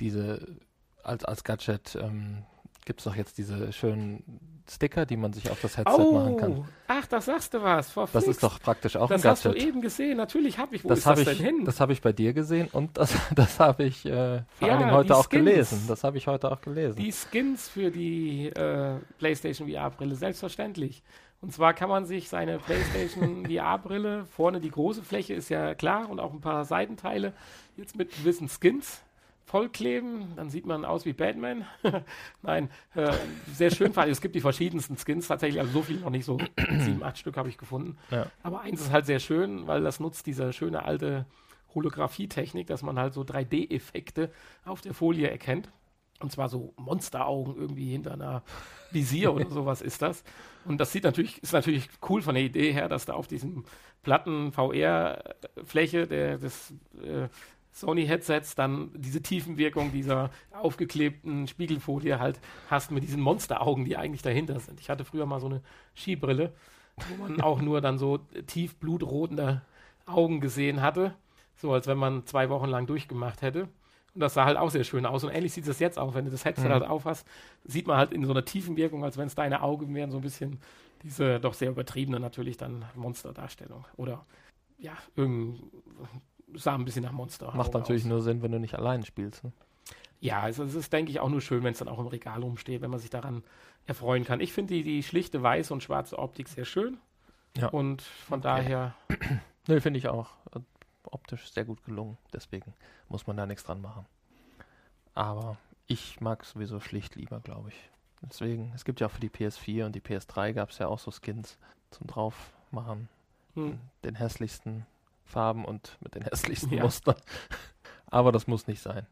diese, 0.00 0.46
als, 1.02 1.24
als 1.24 1.44
Gadget 1.44 1.96
ähm, 2.00 2.44
gibt 2.84 3.00
es 3.00 3.04
doch 3.04 3.14
jetzt 3.14 3.38
diese 3.38 3.72
schönen 3.72 4.24
Sticker, 4.68 5.04
die 5.04 5.16
man 5.16 5.32
sich 5.32 5.50
auf 5.50 5.60
das 5.60 5.76
Headset 5.76 5.98
machen 6.12 6.36
kann. 6.36 6.52
Oh, 6.58 6.64
ach, 6.86 7.04
das 7.06 7.24
sagst 7.26 7.52
du 7.54 7.62
was. 7.62 7.90
Frau 7.90 8.02
Das 8.02 8.10
Flix. 8.24 8.28
ist 8.28 8.42
doch 8.42 8.60
praktisch 8.60 8.96
auch 8.96 9.08
Das 9.08 9.24
ein 9.24 9.30
hast 9.32 9.44
du 9.44 9.48
Gadget. 9.50 9.66
eben 9.68 9.80
gesehen. 9.80 10.16
Natürlich 10.16 10.58
habe 10.58 10.76
ich. 10.76 10.84
Wo 10.84 10.88
das 10.88 10.98
ist 11.00 11.06
das 11.06 11.18
ich, 11.20 11.24
denn 11.26 11.36
hin? 11.36 11.64
das 11.64 11.80
habe 11.80 11.92
ich 11.92 12.00
bei 12.00 12.12
dir 12.12 12.32
gesehen 12.32 12.68
und 12.72 12.96
das, 12.96 13.14
das 13.34 13.58
habe 13.58 13.84
ich 13.84 14.06
äh, 14.06 14.42
vor 14.58 14.68
Ja, 14.68 14.76
Dingen 14.76 14.92
heute 14.92 15.16
auch 15.16 15.28
Skins. 15.28 15.44
gelesen. 15.44 15.84
Das 15.88 16.04
habe 16.04 16.18
ich 16.18 16.26
heute 16.28 16.50
auch 16.52 16.60
gelesen. 16.60 16.96
die 16.96 17.12
Skins 17.12 17.68
für 17.68 17.90
die 17.90 18.46
äh, 18.48 18.94
PlayStation 19.18 19.68
VR-Brille, 19.68 20.14
selbstverständlich. 20.14 21.02
Und 21.42 21.52
zwar 21.52 21.74
kann 21.74 21.88
man 21.88 22.04
sich 22.06 22.28
seine 22.28 22.58
PlayStation 22.58 23.46
VR-Brille, 23.50 24.24
vorne 24.26 24.60
die 24.60 24.70
große 24.70 25.02
Fläche 25.02 25.34
ist 25.34 25.48
ja 25.48 25.74
klar 25.74 26.08
und 26.10 26.20
auch 26.20 26.32
ein 26.32 26.40
paar 26.40 26.64
Seitenteile, 26.64 27.32
jetzt 27.76 27.96
mit 27.96 28.12
gewissen 28.14 28.48
Skins 28.48 29.00
vollkleben. 29.50 30.36
Dann 30.36 30.48
sieht 30.48 30.64
man 30.64 30.84
aus 30.84 31.04
wie 31.04 31.12
Batman. 31.12 31.66
Nein, 32.42 32.70
äh, 32.94 33.12
sehr 33.52 33.70
schön. 33.70 33.92
Es 33.96 34.20
gibt 34.20 34.36
die 34.36 34.40
verschiedensten 34.40 34.96
Skins 34.96 35.26
tatsächlich, 35.26 35.60
also 35.60 35.72
so 35.72 35.82
viel 35.82 35.98
noch 35.98 36.10
nicht, 36.10 36.24
so 36.24 36.38
sieben, 36.78 37.02
acht 37.02 37.18
Stück 37.18 37.36
habe 37.36 37.48
ich 37.48 37.58
gefunden. 37.58 37.98
Ja. 38.10 38.26
Aber 38.42 38.60
eins 38.60 38.80
ist 38.80 38.92
halt 38.92 39.06
sehr 39.06 39.18
schön, 39.18 39.66
weil 39.66 39.82
das 39.82 39.98
nutzt 39.98 40.26
diese 40.26 40.52
schöne 40.52 40.84
alte 40.84 41.26
Holographie-Technik, 41.74 42.68
dass 42.68 42.82
man 42.82 42.98
halt 42.98 43.12
so 43.12 43.22
3D-Effekte 43.22 44.30
auf 44.64 44.80
der 44.80 44.94
Folie 44.94 45.28
erkennt. 45.28 45.70
Und 46.20 46.30
zwar 46.30 46.48
so 46.48 46.74
Monsteraugen 46.76 47.56
irgendwie 47.56 47.90
hinter 47.90 48.12
einer 48.12 48.42
Visier 48.92 49.32
oder 49.32 49.46
sowas 49.50 49.82
ist 49.82 50.02
das. 50.02 50.22
Und 50.64 50.78
das 50.78 50.92
sieht 50.92 51.04
natürlich, 51.04 51.42
ist 51.42 51.54
natürlich 51.54 51.88
cool 52.08 52.22
von 52.22 52.34
der 52.34 52.44
Idee 52.44 52.72
her, 52.72 52.88
dass 52.88 53.06
da 53.06 53.14
auf 53.14 53.26
diesem 53.26 53.64
platten 54.02 54.52
VR-Fläche 54.52 56.06
der, 56.06 56.38
des 56.38 56.72
äh, 57.02 57.28
Sony-Headsets 57.72 58.54
dann 58.54 58.90
diese 58.94 59.22
Tiefenwirkung 59.22 59.92
dieser 59.92 60.30
aufgeklebten 60.52 61.46
Spiegelfolie 61.46 62.18
halt 62.18 62.40
hast 62.68 62.90
mit 62.90 63.02
diesen 63.04 63.20
Monsteraugen, 63.20 63.84
die 63.84 63.96
eigentlich 63.96 64.22
dahinter 64.22 64.58
sind. 64.60 64.80
Ich 64.80 64.90
hatte 64.90 65.04
früher 65.04 65.26
mal 65.26 65.40
so 65.40 65.46
eine 65.46 65.62
Skibrille, 65.94 66.52
wo 66.96 67.22
man 67.22 67.40
auch 67.40 67.60
nur 67.60 67.80
dann 67.80 67.98
so 67.98 68.18
tief 68.46 68.76
blutrote 68.76 69.62
Augen 70.06 70.40
gesehen 70.40 70.82
hatte. 70.82 71.14
So 71.56 71.72
als 71.72 71.86
wenn 71.86 71.98
man 71.98 72.26
zwei 72.26 72.48
Wochen 72.48 72.68
lang 72.68 72.86
durchgemacht 72.86 73.42
hätte. 73.42 73.68
Und 74.14 74.20
das 74.22 74.34
sah 74.34 74.44
halt 74.44 74.56
auch 74.56 74.70
sehr 74.70 74.82
schön 74.82 75.06
aus. 75.06 75.22
Und 75.22 75.30
ähnlich 75.30 75.52
sieht 75.52 75.68
es 75.68 75.78
jetzt 75.78 75.98
auch. 75.98 76.14
Wenn 76.14 76.24
du 76.24 76.30
das 76.32 76.44
Headset 76.44 76.64
Mhm. 76.66 76.72
halt 76.72 76.84
aufhast, 76.84 77.26
sieht 77.64 77.86
man 77.86 77.96
halt 77.96 78.12
in 78.12 78.24
so 78.24 78.32
einer 78.32 78.44
tiefen 78.44 78.76
Wirkung, 78.76 79.04
als 79.04 79.16
wenn 79.16 79.28
es 79.28 79.34
deine 79.36 79.62
Augen 79.62 79.94
wären, 79.94 80.10
so 80.10 80.18
ein 80.18 80.22
bisschen 80.22 80.58
diese 81.02 81.38
doch 81.38 81.54
sehr 81.54 81.70
übertriebene 81.70 82.18
natürlich 82.18 82.56
dann 82.56 82.84
Monsterdarstellung. 82.96 83.84
Oder 83.96 84.26
ja, 84.78 84.92
irgend 85.14 85.62
sah 86.54 86.74
ein 86.74 86.84
bisschen 86.84 87.02
nach 87.04 87.12
Monster. 87.12 87.52
Macht 87.54 87.74
natürlich 87.74 88.02
aus. 88.04 88.08
nur 88.08 88.22
Sinn, 88.22 88.42
wenn 88.42 88.52
du 88.52 88.58
nicht 88.60 88.74
allein 88.74 89.04
spielst. 89.04 89.44
Ne? 89.44 89.52
Ja, 90.20 90.40
also 90.40 90.64
es 90.64 90.74
ist, 90.74 90.92
denke 90.92 91.10
ich, 91.10 91.20
auch 91.20 91.28
nur 91.30 91.40
schön, 91.40 91.62
wenn 91.64 91.72
es 91.72 91.78
dann 91.78 91.88
auch 91.88 91.98
im 91.98 92.06
Regal 92.06 92.42
rumsteht, 92.42 92.82
wenn 92.82 92.90
man 92.90 93.00
sich 93.00 93.10
daran 93.10 93.42
erfreuen 93.86 94.24
kann. 94.24 94.40
Ich 94.40 94.52
finde 94.52 94.74
die, 94.74 94.82
die 94.82 95.02
schlichte 95.02 95.42
weiße 95.42 95.72
und 95.72 95.82
schwarze 95.82 96.18
Optik 96.18 96.48
sehr 96.48 96.64
schön. 96.66 96.98
Ja. 97.56 97.68
Und 97.68 98.02
von 98.02 98.40
Okay. 98.40 98.42
daher, 98.42 98.94
Nö, 99.66 99.80
finde 99.80 99.98
ich 99.98 100.08
auch. 100.08 100.30
Optisch 101.04 101.50
sehr 101.52 101.64
gut 101.64 101.82
gelungen. 101.84 102.18
Deswegen 102.32 102.74
muss 103.08 103.26
man 103.26 103.36
da 103.36 103.46
nichts 103.46 103.64
dran 103.64 103.80
machen. 103.80 104.04
Aber 105.14 105.56
ich 105.86 106.20
mag 106.20 106.44
sowieso 106.44 106.80
schlicht 106.80 107.16
lieber, 107.16 107.40
glaube 107.40 107.70
ich. 107.70 107.90
Deswegen, 108.22 108.72
es 108.74 108.84
gibt 108.84 109.00
ja 109.00 109.06
auch 109.06 109.10
für 109.10 109.20
die 109.20 109.30
PS4 109.30 109.86
und 109.86 109.94
die 109.96 110.00
PS3 110.00 110.52
gab 110.52 110.70
es 110.70 110.78
ja 110.78 110.86
auch 110.88 110.98
so 110.98 111.10
Skins 111.10 111.58
zum 111.90 112.06
draufmachen. 112.06 113.08
hm, 113.54 113.80
Den 114.04 114.14
hässlichsten 114.14 114.86
Farben 115.30 115.64
und 115.64 115.96
mit 116.00 116.14
den 116.14 116.22
hässlichsten 116.22 116.72
Ja. 116.76 116.84
Mustern. 116.84 117.16
Aber 118.06 118.32
das 118.32 118.46
muss 118.46 118.66
nicht 118.66 118.82
sein. 118.82 119.06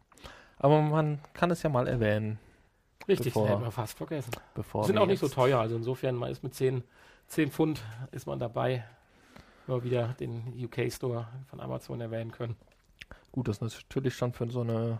Aber 0.59 0.83
man 0.83 1.21
kann 1.35 1.51
es 1.51 1.63
ja 1.63 1.71
mal 1.71 1.87
erwähnen, 1.87 2.39
richtig, 3.07 3.33
Bevor- 3.33 3.45
das 3.47 3.53
hätten 3.53 3.63
wir 3.65 3.71
fast 3.71 3.97
vergessen. 3.97 4.33
bevor 4.55 4.85
Sind 4.85 4.99
auch 4.99 5.07
nicht 5.07 5.21
so 5.21 5.29
teuer, 5.29 5.61
also 5.61 5.77
insofern, 5.77 6.17
man 6.17 6.31
ist 6.31 6.43
mit 6.43 6.55
10, 6.55 6.83
10 7.29 7.51
Pfund 7.53 7.81
ist 8.11 8.27
man 8.27 8.39
dabei. 8.39 8.85
wenn 9.67 9.77
wir 9.77 9.85
wieder 9.85 10.09
den 10.21 10.53
UK-Store 10.65 11.29
von 11.49 11.61
Amazon 11.61 12.01
erwähnen 12.01 12.33
können. 12.33 12.57
Gut, 13.33 13.47
das 13.49 13.59
ist 13.63 13.75
natürlich 13.89 14.15
schon 14.17 14.33
für 14.33 14.51
so 14.51 14.63
eine 14.63 14.99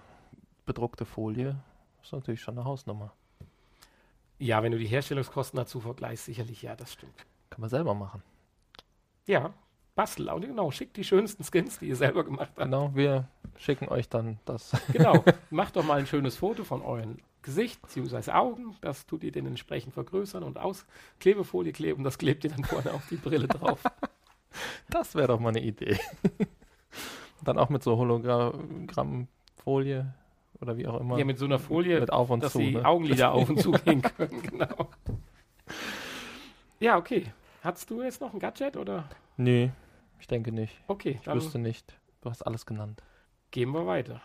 bedruckte 0.67 1.05
Folie. 1.07 1.57
ist 2.03 2.13
natürlich 2.13 2.41
schon 2.43 2.57
eine 2.57 2.65
Hausnummer. 2.67 3.13
Ja, 4.39 4.63
wenn 4.63 4.71
du 4.71 4.79
die 4.79 4.87
Herstellungskosten 4.87 5.57
dazu 5.57 5.81
vergleichst, 5.81 6.27
sicherlich 6.27 6.63
ja, 6.63 6.77
das 6.77 6.93
stimmt. 6.93 7.27
Kann 7.51 7.61
man 7.63 7.71
selber 7.71 7.95
machen. 7.95 8.23
Ja, 9.27 9.53
Bastel, 9.99 10.31
genau, 10.41 10.71
schickt 10.71 10.97
die 10.97 11.03
schönsten 11.03 11.43
Skins, 11.43 11.81
die 11.81 11.89
ihr 11.89 11.97
selber 11.97 12.23
gemacht 12.23 12.51
habt. 12.51 12.67
Genau, 12.67 12.93
wir 12.95 13.27
schicken 13.57 13.89
euch 13.89 14.09
dann 14.09 14.39
das. 14.45 14.71
Genau, 14.93 15.25
macht 15.51 15.75
doch 15.75 15.83
mal 15.83 15.99
ein 15.99 16.07
schönes 16.07 16.37
Foto 16.37 16.63
von 16.63 16.83
euren 16.83 17.19
Gesicht 17.43 17.83
bzw. 17.83 18.31
Augen. 18.31 18.77
Das 18.81 19.07
tut 19.07 19.25
ihr 19.25 19.33
dann 19.33 19.47
entsprechend 19.47 19.95
vergrößern 19.95 20.45
und 20.45 20.57
aus 20.57 20.87
Klebefolie 21.19 21.73
kleben. 21.73 22.05
Das 22.05 22.17
klebt 22.17 22.45
ihr 22.45 22.51
dann 22.51 22.63
vorne 22.63 22.93
auf 22.93 23.09
die 23.11 23.17
Brille 23.17 23.49
drauf. 23.49 23.83
Das 24.89 25.15
wäre 25.15 25.29
doch 25.29 25.41
mal 25.41 25.51
eine 25.51 25.63
Idee. 25.63 25.99
dann 27.45 27.59
auch 27.59 27.69
mit 27.69 27.83
so 27.83 27.99
Hologrammfolie 27.99 30.15
oder 30.61 30.77
wie 30.77 30.87
auch 30.87 31.01
immer. 31.01 31.19
Ja, 31.19 31.25
mit 31.25 31.39
so 31.39 31.45
einer 31.45 31.59
Folie, 31.59 32.01
mit 32.01 32.13
auf 32.13 32.31
und 32.31 32.43
dass 32.43 32.53
zu. 32.53 32.59
die 32.59 32.77
ne? 32.77 32.85
Augenlider 32.85 33.33
auf 33.33 33.51
und 33.51 33.61
zu 33.61 33.73
gehen 33.73 34.01
können. 34.01 34.43
Genau. 34.43 34.89
Ja, 36.81 36.97
okay. 36.97 37.27
Hattest 37.63 37.91
du 37.91 38.03
jetzt 38.03 38.21
noch 38.21 38.33
ein 38.33 38.39
Gadget 38.39 38.77
oder? 38.77 39.09
Nee, 39.37 39.71
ich 40.21 40.27
denke 40.27 40.53
nicht. 40.53 40.77
Okay, 40.89 41.17
Ich 41.19 41.25
dann 41.25 41.37
wüsste 41.37 41.59
nicht. 41.59 41.99
Du 42.21 42.31
hast 42.31 42.43
alles 42.43 42.67
genannt. 42.67 43.03
gehen 43.51 43.71
wir 43.73 43.87
weiter 43.87 44.21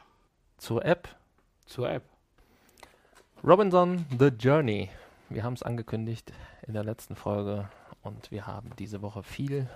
Zur 0.58 0.84
App. 0.86 1.08
zur 1.66 1.89
App. 1.89 2.04
Robinson 3.44 4.06
The 4.18 4.28
Journey. 4.28 4.89
Wir 5.30 5.44
haben 5.44 5.54
es 5.54 5.64
angekündigt 5.64 6.32
in 6.68 6.74
der 6.74 6.84
letzten 6.84 7.16
Folge 7.16 7.70
und 8.02 8.32
wir 8.32 8.48
haben 8.48 8.72
diese 8.78 9.02
Woche 9.02 9.24
viel. 9.24 9.70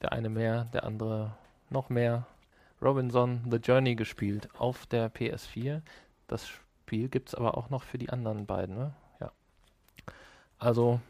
Der 0.00 0.12
eine 0.12 0.28
mehr, 0.28 0.64
der 0.72 0.84
andere 0.84 1.36
noch 1.70 1.88
mehr. 1.88 2.26
Robinson 2.80 3.42
The 3.50 3.58
Journey 3.58 3.94
gespielt 3.94 4.48
auf 4.58 4.86
der 4.86 5.12
PS4. 5.12 5.82
Das 6.26 6.48
Spiel 6.48 7.08
gibt 7.08 7.28
es 7.28 7.34
aber 7.34 7.56
auch 7.56 7.70
noch 7.70 7.82
für 7.82 7.98
die 7.98 8.10
anderen 8.10 8.46
beiden, 8.46 8.76
ne? 8.76 8.94
Ja. 9.20 9.30
Also. 10.58 11.00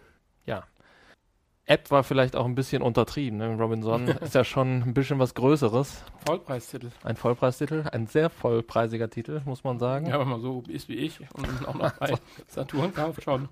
App 1.73 1.91
war 1.91 2.05
vielleicht 2.05 2.37
auch 2.37 2.45
ein 2.45 2.55
bisschen 2.55 2.83
untertrieben. 2.83 3.39
Ne? 3.39 3.57
Robinson 3.57 4.07
ist 4.21 4.35
ja 4.35 4.45
schon 4.45 4.83
ein 4.83 4.93
bisschen 4.93 5.19
was 5.19 5.35
Größeres. 5.35 6.05
Vollpreistitel. 6.27 6.91
Ein 7.03 7.17
Vollpreistitel, 7.17 7.85
ein 7.91 8.07
sehr 8.07 8.29
vollpreisiger 8.29 9.09
Titel, 9.09 9.41
muss 9.47 9.65
man 9.65 9.79
sagen. 9.79 10.07
Ja, 10.07 10.21
wenn 10.21 10.29
man 10.29 10.43
so 10.43 10.63
ist 10.69 10.91
wie 10.91 10.97
ich 10.97 11.21
und 11.33 11.67
auch 11.67 11.75
noch 11.75 11.93
bei 11.93 12.13
Saturn 12.47 12.93
kauft 12.93 13.23
schon. 13.23 13.49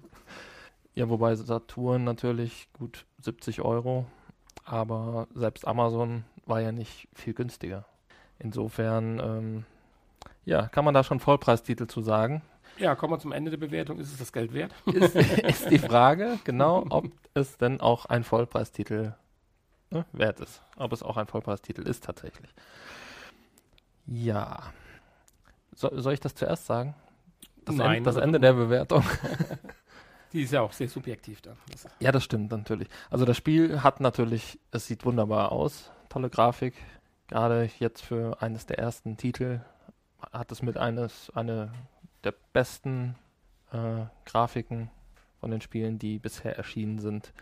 Ja, 0.94 1.08
wobei 1.08 1.34
Saturn 1.34 2.04
natürlich 2.04 2.68
gut 2.74 3.06
70 3.20 3.62
Euro, 3.62 4.04
aber 4.66 5.26
selbst 5.34 5.66
Amazon 5.66 6.24
war 6.44 6.60
ja 6.60 6.72
nicht 6.72 7.08
viel 7.14 7.32
günstiger. 7.32 7.86
Insofern, 8.38 9.18
ähm, 9.18 9.64
ja, 10.44 10.68
kann 10.68 10.84
man 10.84 10.92
da 10.92 11.04
schon 11.04 11.20
Vollpreistitel 11.20 11.86
zu 11.86 12.02
sagen. 12.02 12.42
Ja, 12.80 12.94
kommen 12.94 13.12
wir 13.12 13.18
zum 13.18 13.32
Ende 13.32 13.50
der 13.50 13.58
Bewertung. 13.58 13.98
Ist 13.98 14.10
es 14.10 14.18
das 14.18 14.32
Geld 14.32 14.54
wert? 14.54 14.72
Ist, 14.86 15.14
ist 15.14 15.70
die 15.70 15.78
Frage, 15.78 16.38
genau, 16.44 16.86
ob 16.88 17.06
es 17.34 17.58
denn 17.58 17.80
auch 17.80 18.06
ein 18.06 18.24
Vollpreistitel 18.24 19.14
ne, 19.90 20.06
wert 20.12 20.40
ist. 20.40 20.62
Ob 20.76 20.92
es 20.92 21.02
auch 21.02 21.16
ein 21.16 21.26
Vollpreistitel 21.26 21.82
ist 21.82 22.04
tatsächlich. 22.04 22.50
Ja. 24.06 24.72
So, 25.74 25.90
soll 26.00 26.14
ich 26.14 26.20
das 26.20 26.34
zuerst 26.34 26.66
sagen? 26.66 26.94
Das, 27.64 27.76
Nein, 27.76 27.98
Ende, 27.98 28.08
das 28.08 28.16
aber 28.16 28.24
Ende 28.24 28.40
der 28.40 28.54
Bewertung. 28.54 29.04
Die 30.32 30.42
ist 30.42 30.52
ja 30.52 30.62
auch 30.62 30.72
sehr 30.72 30.88
subjektiv 30.88 31.42
dann. 31.42 31.56
Ja, 31.98 32.12
das 32.12 32.24
stimmt 32.24 32.50
natürlich. 32.50 32.88
Also 33.10 33.24
das 33.24 33.36
Spiel 33.36 33.82
hat 33.82 34.00
natürlich, 34.00 34.58
es 34.70 34.86
sieht 34.86 35.04
wunderbar 35.04 35.52
aus, 35.52 35.90
tolle 36.08 36.30
Grafik. 36.30 36.74
Gerade 37.26 37.68
jetzt 37.78 38.02
für 38.02 38.40
eines 38.40 38.66
der 38.66 38.78
ersten 38.78 39.16
Titel 39.16 39.60
hat 40.32 40.52
es 40.52 40.62
mit 40.62 40.76
eines 40.76 41.30
eine 41.34 41.72
der 42.24 42.34
besten 42.52 43.14
äh, 43.72 44.04
Grafiken 44.26 44.90
von 45.40 45.50
den 45.50 45.60
Spielen, 45.60 45.98
die 45.98 46.18
bisher 46.18 46.56
erschienen 46.56 46.98
sind. 46.98 47.32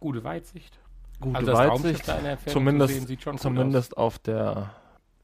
gute 0.00 0.24
Weitsicht. 0.24 0.78
Gute 1.20 1.38
also 1.38 1.52
Weitsicht, 1.52 2.04
zumindest- 2.46 2.92
zu 2.92 2.98
sehen, 2.98 3.06
sieht 3.06 3.22
schon 3.22 3.32
gut 3.34 3.40
zumindest 3.40 3.96
auf 3.96 4.18
der 4.18 4.70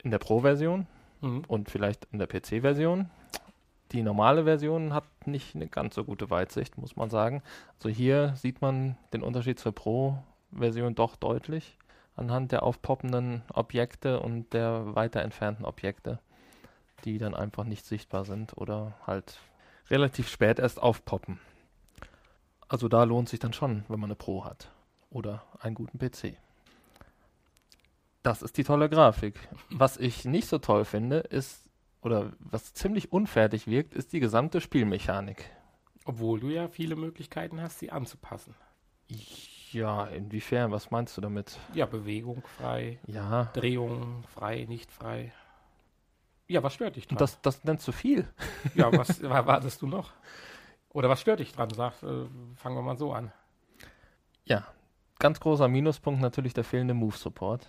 in 0.02 0.10
der 0.10 0.18
Pro-Version. 0.18 0.86
Mhm. 1.22 1.44
und 1.46 1.70
vielleicht 1.70 2.06
in 2.12 2.18
der 2.18 2.26
PC-Version. 2.26 3.08
Die 3.92 4.02
normale 4.02 4.44
Version 4.44 4.92
hat 4.92 5.04
nicht 5.24 5.54
eine 5.54 5.68
ganz 5.68 5.94
so 5.94 6.04
gute 6.04 6.30
Weitsicht, 6.30 6.76
muss 6.78 6.96
man 6.96 7.10
sagen. 7.10 7.42
Also 7.76 7.88
hier 7.88 8.34
sieht 8.36 8.60
man 8.60 8.96
den 9.12 9.22
Unterschied 9.22 9.58
zur 9.58 9.72
Pro-Version 9.72 10.94
doch 10.94 11.14
deutlich 11.16 11.78
anhand 12.16 12.52
der 12.52 12.62
aufpoppenden 12.62 13.42
Objekte 13.54 14.20
und 14.20 14.52
der 14.52 14.94
weiter 14.94 15.22
entfernten 15.22 15.64
Objekte, 15.64 16.18
die 17.04 17.18
dann 17.18 17.34
einfach 17.34 17.64
nicht 17.64 17.84
sichtbar 17.84 18.24
sind 18.24 18.56
oder 18.56 18.94
halt 19.06 19.38
relativ 19.90 20.28
spät 20.28 20.58
erst 20.58 20.80
aufpoppen. 20.80 21.38
Also 22.68 22.88
da 22.88 23.04
lohnt 23.04 23.28
sich 23.28 23.40
dann 23.40 23.52
schon, 23.52 23.84
wenn 23.88 24.00
man 24.00 24.08
eine 24.08 24.16
Pro 24.16 24.44
hat 24.44 24.70
oder 25.10 25.44
einen 25.60 25.74
guten 25.74 25.98
PC. 25.98 26.36
Das 28.22 28.40
ist 28.40 28.56
die 28.56 28.64
tolle 28.64 28.88
Grafik. 28.88 29.34
Was 29.68 29.96
ich 29.96 30.24
nicht 30.24 30.48
so 30.48 30.58
toll 30.58 30.84
finde, 30.84 31.18
ist, 31.18 31.66
oder 32.02 32.32
was 32.38 32.72
ziemlich 32.72 33.12
unfertig 33.12 33.66
wirkt, 33.66 33.94
ist 33.94 34.12
die 34.12 34.20
gesamte 34.20 34.60
Spielmechanik. 34.60 35.50
Obwohl 36.04 36.40
du 36.40 36.48
ja 36.48 36.68
viele 36.68 36.96
Möglichkeiten 36.96 37.60
hast, 37.60 37.78
sie 37.78 37.90
anzupassen. 37.90 38.54
Ja, 39.72 40.06
inwiefern? 40.06 40.70
Was 40.70 40.90
meinst 40.90 41.16
du 41.16 41.20
damit? 41.20 41.58
Ja, 41.74 41.86
Bewegung 41.86 42.42
frei, 42.58 42.98
Ja, 43.06 43.50
Drehung 43.54 44.24
frei, 44.34 44.66
nicht 44.68 44.92
frei. 44.92 45.32
Ja, 46.52 46.62
was 46.62 46.74
stört 46.74 46.96
dich 46.96 47.06
dran? 47.06 47.14
und 47.16 47.20
das, 47.20 47.40
das 47.40 47.64
nennst 47.64 47.86
du 47.88 47.92
viel. 47.92 48.28
ja, 48.74 48.92
was 48.96 49.20
erwartest 49.22 49.80
du 49.82 49.86
noch? 49.86 50.10
Oder 50.90 51.08
was 51.08 51.20
stört 51.20 51.40
dich 51.40 51.52
dran? 51.52 51.70
Sag, 51.70 52.02
äh, 52.02 52.26
fangen 52.56 52.76
wir 52.76 52.82
mal 52.82 52.96
so 52.98 53.12
an. 53.12 53.32
Ja, 54.44 54.66
ganz 55.18 55.40
großer 55.40 55.68
Minuspunkt 55.68 56.20
natürlich 56.20 56.52
der 56.54 56.64
fehlende 56.64 56.94
Move-Support. 56.94 57.66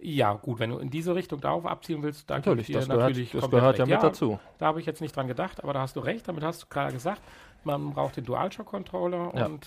Ja, 0.00 0.34
gut, 0.34 0.60
wenn 0.60 0.70
du 0.70 0.78
in 0.78 0.90
diese 0.90 1.14
Richtung 1.16 1.40
darauf 1.40 1.66
abzielen 1.66 2.02
willst, 2.04 2.30
dann 2.30 2.36
Natürlich, 2.38 2.68
das 2.68 2.86
gehört, 2.86 3.00
natürlich 3.00 3.32
das 3.32 3.50
gehört 3.50 3.78
ja 3.78 3.84
recht. 3.84 3.94
mit 3.96 4.02
dazu. 4.04 4.38
Da 4.58 4.66
habe 4.66 4.78
ich 4.78 4.86
jetzt 4.86 5.00
nicht 5.00 5.16
dran 5.16 5.26
gedacht, 5.26 5.62
aber 5.64 5.72
da 5.72 5.80
hast 5.80 5.96
du 5.96 6.00
recht. 6.00 6.28
Damit 6.28 6.44
hast 6.44 6.62
du 6.62 6.66
gerade 6.68 6.92
gesagt, 6.92 7.20
man 7.64 7.90
braucht 7.94 8.16
den 8.16 8.24
DualShock-Controller 8.24 9.32
Ja. 9.34 9.46
und 9.46 9.66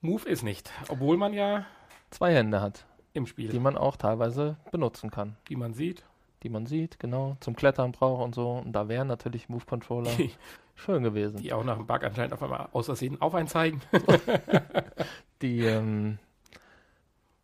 Move 0.00 0.28
ist 0.28 0.42
nicht. 0.42 0.72
Obwohl 0.88 1.16
man 1.16 1.32
ja 1.32 1.64
Zwei 2.10 2.34
Hände 2.34 2.60
hat, 2.60 2.86
im 3.12 3.26
Spiel, 3.26 3.50
die 3.50 3.60
man 3.60 3.76
auch 3.76 3.96
teilweise 3.96 4.56
benutzen 4.72 5.10
kann. 5.12 5.36
wie 5.46 5.54
man 5.56 5.74
sieht, 5.74 6.04
Die 6.42 6.48
man 6.48 6.66
sieht, 6.66 6.98
genau, 6.98 7.36
zum 7.40 7.56
Klettern 7.56 7.92
braucht 7.92 8.22
und 8.22 8.34
so. 8.34 8.52
Und 8.52 8.72
da 8.72 8.88
wären 8.88 9.08
natürlich 9.08 9.48
Move-Controller 9.48 10.10
die, 10.16 10.30
schön 10.74 11.02
gewesen. 11.02 11.38
die 11.38 11.52
auch 11.52 11.64
nach 11.64 11.76
dem 11.76 11.86
Bug 11.86 12.04
anscheinend 12.04 12.32
auf 12.32 12.42
einmal 12.42 12.68
aus 12.72 12.86
Versehen 12.86 13.20
auf 13.20 13.34
einen 13.34 13.48
zeigen. 13.48 13.80
Die, 15.42 15.60
ähm, 15.60 16.18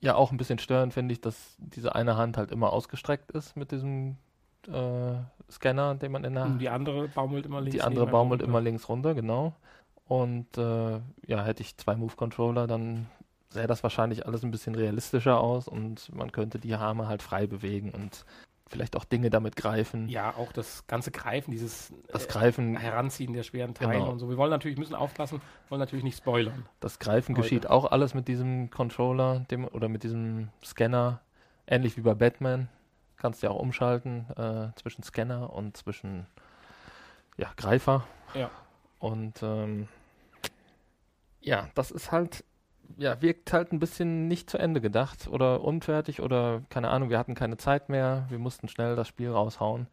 ja, 0.00 0.16
auch 0.16 0.32
ein 0.32 0.36
bisschen 0.36 0.58
störend 0.58 0.92
finde 0.92 1.12
ich, 1.12 1.20
dass 1.20 1.54
diese 1.58 1.94
eine 1.94 2.16
Hand 2.16 2.36
halt 2.36 2.50
immer 2.50 2.72
ausgestreckt 2.72 3.30
ist 3.30 3.56
mit 3.56 3.70
diesem 3.70 4.16
äh, 4.68 5.14
Scanner, 5.50 5.94
den 5.94 6.12
man 6.12 6.24
in 6.24 6.34
der 6.34 6.44
Und 6.44 6.58
die 6.58 6.68
andere 6.68 7.08
baumelt 7.08 7.46
immer 7.46 7.60
links. 7.60 7.76
Die 7.76 7.82
andere 7.82 8.06
baumelt 8.06 8.42
runter. 8.42 8.50
immer 8.50 8.60
links 8.60 8.88
runter, 8.88 9.14
genau. 9.14 9.54
Und 10.06 10.58
äh, 10.58 11.00
ja, 11.26 11.44
hätte 11.44 11.62
ich 11.62 11.76
zwei 11.76 11.96
Move-Controller, 11.96 12.66
dann 12.66 13.06
sähe 13.48 13.66
das 13.66 13.82
wahrscheinlich 13.82 14.26
alles 14.26 14.42
ein 14.42 14.50
bisschen 14.50 14.74
realistischer 14.74 15.40
aus 15.40 15.68
und 15.68 16.14
man 16.14 16.32
könnte 16.32 16.58
die 16.58 16.74
Arme 16.74 17.08
halt 17.08 17.22
frei 17.22 17.46
bewegen 17.46 17.90
und 17.90 18.26
vielleicht 18.74 18.96
auch 18.96 19.04
Dinge 19.04 19.30
damit 19.30 19.54
greifen. 19.54 20.08
Ja, 20.08 20.34
auch 20.34 20.52
das 20.52 20.84
ganze 20.88 21.12
Greifen, 21.12 21.52
dieses 21.52 21.92
Das 22.08 22.26
äh, 22.26 22.28
Greifen, 22.28 22.76
Heranziehen 22.76 23.32
der 23.32 23.44
schweren 23.44 23.72
Teile 23.72 23.92
Genau. 23.92 24.10
und 24.10 24.18
so. 24.18 24.28
Wir 24.28 24.36
wollen 24.36 24.50
natürlich, 24.50 24.76
müssen 24.76 24.96
aufpassen, 24.96 25.40
wollen 25.68 25.78
natürlich 25.78 26.04
nicht 26.04 26.18
spoilern. 26.18 26.66
das 26.80 26.98
Greifen 26.98 27.36
heute. 27.36 27.42
geschieht 27.42 27.66
auch 27.70 27.90
alles 27.92 28.14
mit 28.14 28.26
diesem 28.26 28.70
Controller 28.70 29.46
dem, 29.50 29.64
oder 29.68 29.88
mit 29.88 30.02
diesem 30.02 30.48
Scanner, 30.64 31.20
ähnlich 31.68 31.96
wie 31.96 32.00
bei 32.00 32.14
Batman. 32.14 32.68
Kannst 33.16 33.42
ja 33.44 33.50
auch 33.50 33.60
umschalten 33.60 34.26
äh, 34.36 34.68
zwischen 34.74 35.04
Scanner 35.04 35.52
und 35.52 35.76
zwischen 35.76 36.26
ja, 37.36 37.48
Greifer. 37.56 38.04
Ja. 38.34 38.50
Und 38.98 39.40
ähm, 39.42 39.86
ja, 41.40 41.68
das 41.74 41.92
ist 41.92 42.10
halt, 42.10 42.44
ja, 42.96 43.20
wirkt 43.22 43.52
halt 43.52 43.72
ein 43.72 43.78
bisschen 43.80 44.28
nicht 44.28 44.48
zu 44.50 44.58
Ende 44.58 44.80
gedacht 44.80 45.28
oder 45.28 45.62
unfertig 45.62 46.20
oder 46.20 46.62
keine 46.70 46.90
Ahnung, 46.90 47.10
wir 47.10 47.18
hatten 47.18 47.34
keine 47.34 47.56
Zeit 47.56 47.88
mehr, 47.88 48.26
wir 48.28 48.38
mussten 48.38 48.68
schnell 48.68 48.96
das 48.96 49.08
Spiel 49.08 49.30
raushauen. 49.30 49.86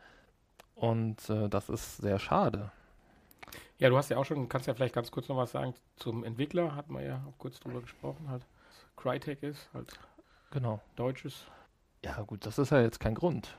Und 0.75 1.29
äh, 1.29 1.47
das 1.49 1.69
ist 1.69 1.97
sehr 1.97 2.19
schade. 2.19 2.71
Ja, 3.77 3.89
du 3.89 3.97
hast 3.97 4.09
ja 4.09 4.17
auch 4.17 4.25
schon, 4.25 4.47
kannst 4.49 4.67
ja 4.67 4.73
vielleicht 4.73 4.95
ganz 4.95 5.11
kurz 5.11 5.27
noch 5.27 5.37
was 5.37 5.51
sagen 5.51 5.73
zum 5.95 6.23
Entwickler, 6.23 6.75
hatten 6.75 6.93
wir 6.93 7.01
ja 7.03 7.21
auch 7.27 7.37
kurz 7.37 7.59
drüber 7.59 7.81
gesprochen, 7.81 8.29
halt. 8.29 8.45
Crytek 8.95 9.41
ist 9.41 9.69
halt 9.73 9.99
Genau. 10.51 10.81
deutsches. 10.95 11.45
Ja, 12.03 12.21
gut, 12.23 12.45
das 12.45 12.57
ist 12.57 12.71
ja 12.71 12.81
jetzt 12.81 12.99
kein 12.99 13.15
Grund. 13.15 13.55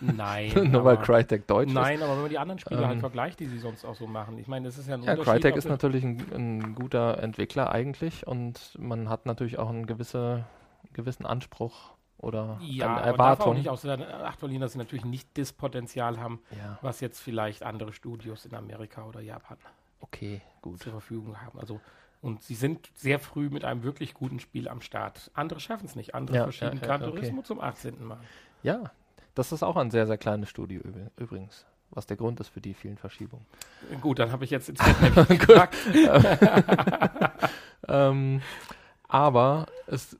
Nein. 0.00 0.52
Nur 0.70 0.84
weil 0.84 0.98
Crytek 0.98 1.46
deutsch 1.46 1.68
ist. 1.68 1.74
Nein, 1.74 2.02
aber 2.02 2.14
wenn 2.14 2.22
man 2.22 2.30
die 2.30 2.38
anderen 2.38 2.58
Spiele 2.58 2.86
halt 2.86 2.98
Ähm, 2.98 3.00
vergleicht, 3.00 3.40
die 3.40 3.46
sie 3.46 3.58
sonst 3.58 3.84
auch 3.84 3.94
so 3.96 4.06
machen. 4.06 4.38
Ich 4.38 4.46
meine, 4.48 4.66
das 4.66 4.78
ist 4.78 4.88
ja 4.88 4.94
ein 4.94 5.02
Ja, 5.02 5.12
Unterschied. 5.12 5.24
Crytek 5.24 5.56
ist 5.56 5.68
natürlich 5.68 6.04
ein, 6.04 6.20
ein 6.32 6.74
guter 6.74 7.18
Entwickler 7.22 7.70
eigentlich 7.70 8.26
und 8.26 8.76
man 8.78 9.08
hat 9.08 9.26
natürlich 9.26 9.58
auch 9.58 9.68
einen 9.68 9.86
gewisse, 9.86 10.44
gewissen 10.92 11.26
Anspruch 11.26 11.94
oder 12.18 12.60
ja, 12.60 12.98
eine 12.98 13.02
aber 13.02 13.18
darf 13.18 13.40
auch 13.40 13.52
Erwartung. 13.52 13.54
nicht 13.54 13.68
außer 13.68 14.24
Acht 14.24 14.38
verlieren, 14.40 14.62
dass 14.62 14.72
sie 14.72 14.78
natürlich 14.78 15.04
nicht 15.04 15.36
das 15.38 15.52
Potenzial 15.52 16.18
haben, 16.20 16.40
Ja, 16.50 16.78
was 16.80 17.00
jetzt 17.00 17.20
vielleicht 17.20 17.62
andere 17.62 17.92
Studios 17.92 18.44
in 18.46 18.54
Amerika 18.54 19.04
oder 19.04 19.20
Japan 19.20 19.58
okay, 20.00 20.40
gut. 20.62 20.80
zur 20.80 20.92
Verfügung 20.92 21.40
haben. 21.40 21.58
Also 21.58 21.80
Und 22.22 22.42
sie 22.42 22.54
sind 22.54 22.90
sehr 22.94 23.18
früh 23.20 23.50
mit 23.50 23.64
einem 23.64 23.82
wirklich 23.82 24.14
guten 24.14 24.40
Spiel 24.40 24.68
am 24.68 24.80
Start. 24.80 25.30
Andere 25.34 25.60
schaffen 25.60 25.86
es 25.86 25.94
nicht. 25.94 26.14
Andere 26.14 26.38
Ja, 26.38 26.42
verschieben 26.44 26.76
ja, 26.76 26.80
ja, 26.80 26.86
Gran 26.86 27.02
okay. 27.02 27.10
Turismo 27.12 27.42
zum 27.42 27.60
18. 27.60 28.04
Mal. 28.04 28.18
Ja, 28.62 28.90
das 29.34 29.52
ist 29.52 29.62
auch 29.62 29.76
ein 29.76 29.90
sehr, 29.90 30.06
sehr 30.06 30.18
kleines 30.18 30.48
Studio 30.48 30.80
üb- 30.80 31.10
übrigens, 31.16 31.66
was 31.90 32.06
der 32.06 32.16
Grund 32.16 32.40
ist 32.40 32.48
für 32.48 32.60
die 32.60 32.74
vielen 32.74 32.96
Verschiebungen. 32.98 33.46
Gut, 34.00 34.18
dann 34.18 34.32
habe 34.32 34.44
ich 34.44 34.50
jetzt 34.50 34.68
ins 34.70 34.80
gepackt. 35.28 35.76
ähm, 37.88 38.42
aber 39.08 39.66
es, 39.86 40.16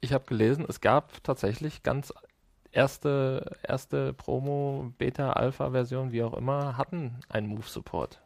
ich 0.00 0.12
habe 0.12 0.24
gelesen, 0.26 0.64
es 0.68 0.80
gab 0.80 1.22
tatsächlich 1.24 1.82
ganz 1.82 2.12
erste, 2.70 3.56
erste 3.66 4.12
Promo, 4.12 4.92
Beta, 4.98 5.32
Alpha-Version, 5.32 6.12
wie 6.12 6.22
auch 6.22 6.34
immer, 6.34 6.76
hatten 6.76 7.18
einen 7.28 7.48
Move-Support. 7.48 8.20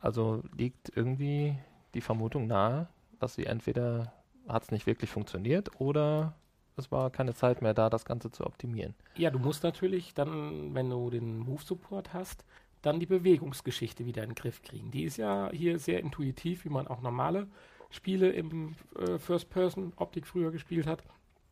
Also 0.00 0.42
liegt 0.56 0.92
irgendwie 0.94 1.58
die 1.96 2.00
Vermutung 2.00 2.46
nahe, 2.46 2.88
dass 3.18 3.34
sie 3.34 3.46
entweder 3.46 4.12
hat 4.46 4.62
es 4.64 4.70
nicht 4.70 4.86
wirklich 4.86 5.10
funktioniert 5.10 5.80
oder 5.80 6.34
es 6.76 6.92
war 6.92 7.10
keine 7.10 7.34
Zeit 7.34 7.62
mehr 7.62 7.74
da, 7.74 7.90
das 7.90 8.04
Ganze 8.04 8.30
zu 8.30 8.44
optimieren. 8.46 8.94
Ja, 9.16 9.30
du 9.30 9.38
musst 9.38 9.62
natürlich 9.64 10.14
dann, 10.14 10.74
wenn 10.74 10.90
du 10.90 11.10
den 11.10 11.38
Move-Support 11.38 12.12
hast, 12.12 12.44
dann 12.82 13.00
die 13.00 13.06
Bewegungsgeschichte 13.06 14.04
wieder 14.04 14.22
in 14.22 14.30
den 14.30 14.34
Griff 14.34 14.62
kriegen. 14.62 14.90
Die 14.90 15.04
ist 15.04 15.16
ja 15.16 15.50
hier 15.52 15.78
sehr 15.78 16.00
intuitiv, 16.00 16.64
wie 16.64 16.68
man 16.68 16.86
auch 16.86 17.00
normale 17.00 17.48
Spiele 17.90 18.30
im 18.30 18.76
äh, 18.98 19.18
First-Person-Optik 19.18 20.26
früher 20.26 20.50
gespielt 20.52 20.86
hat. 20.86 21.02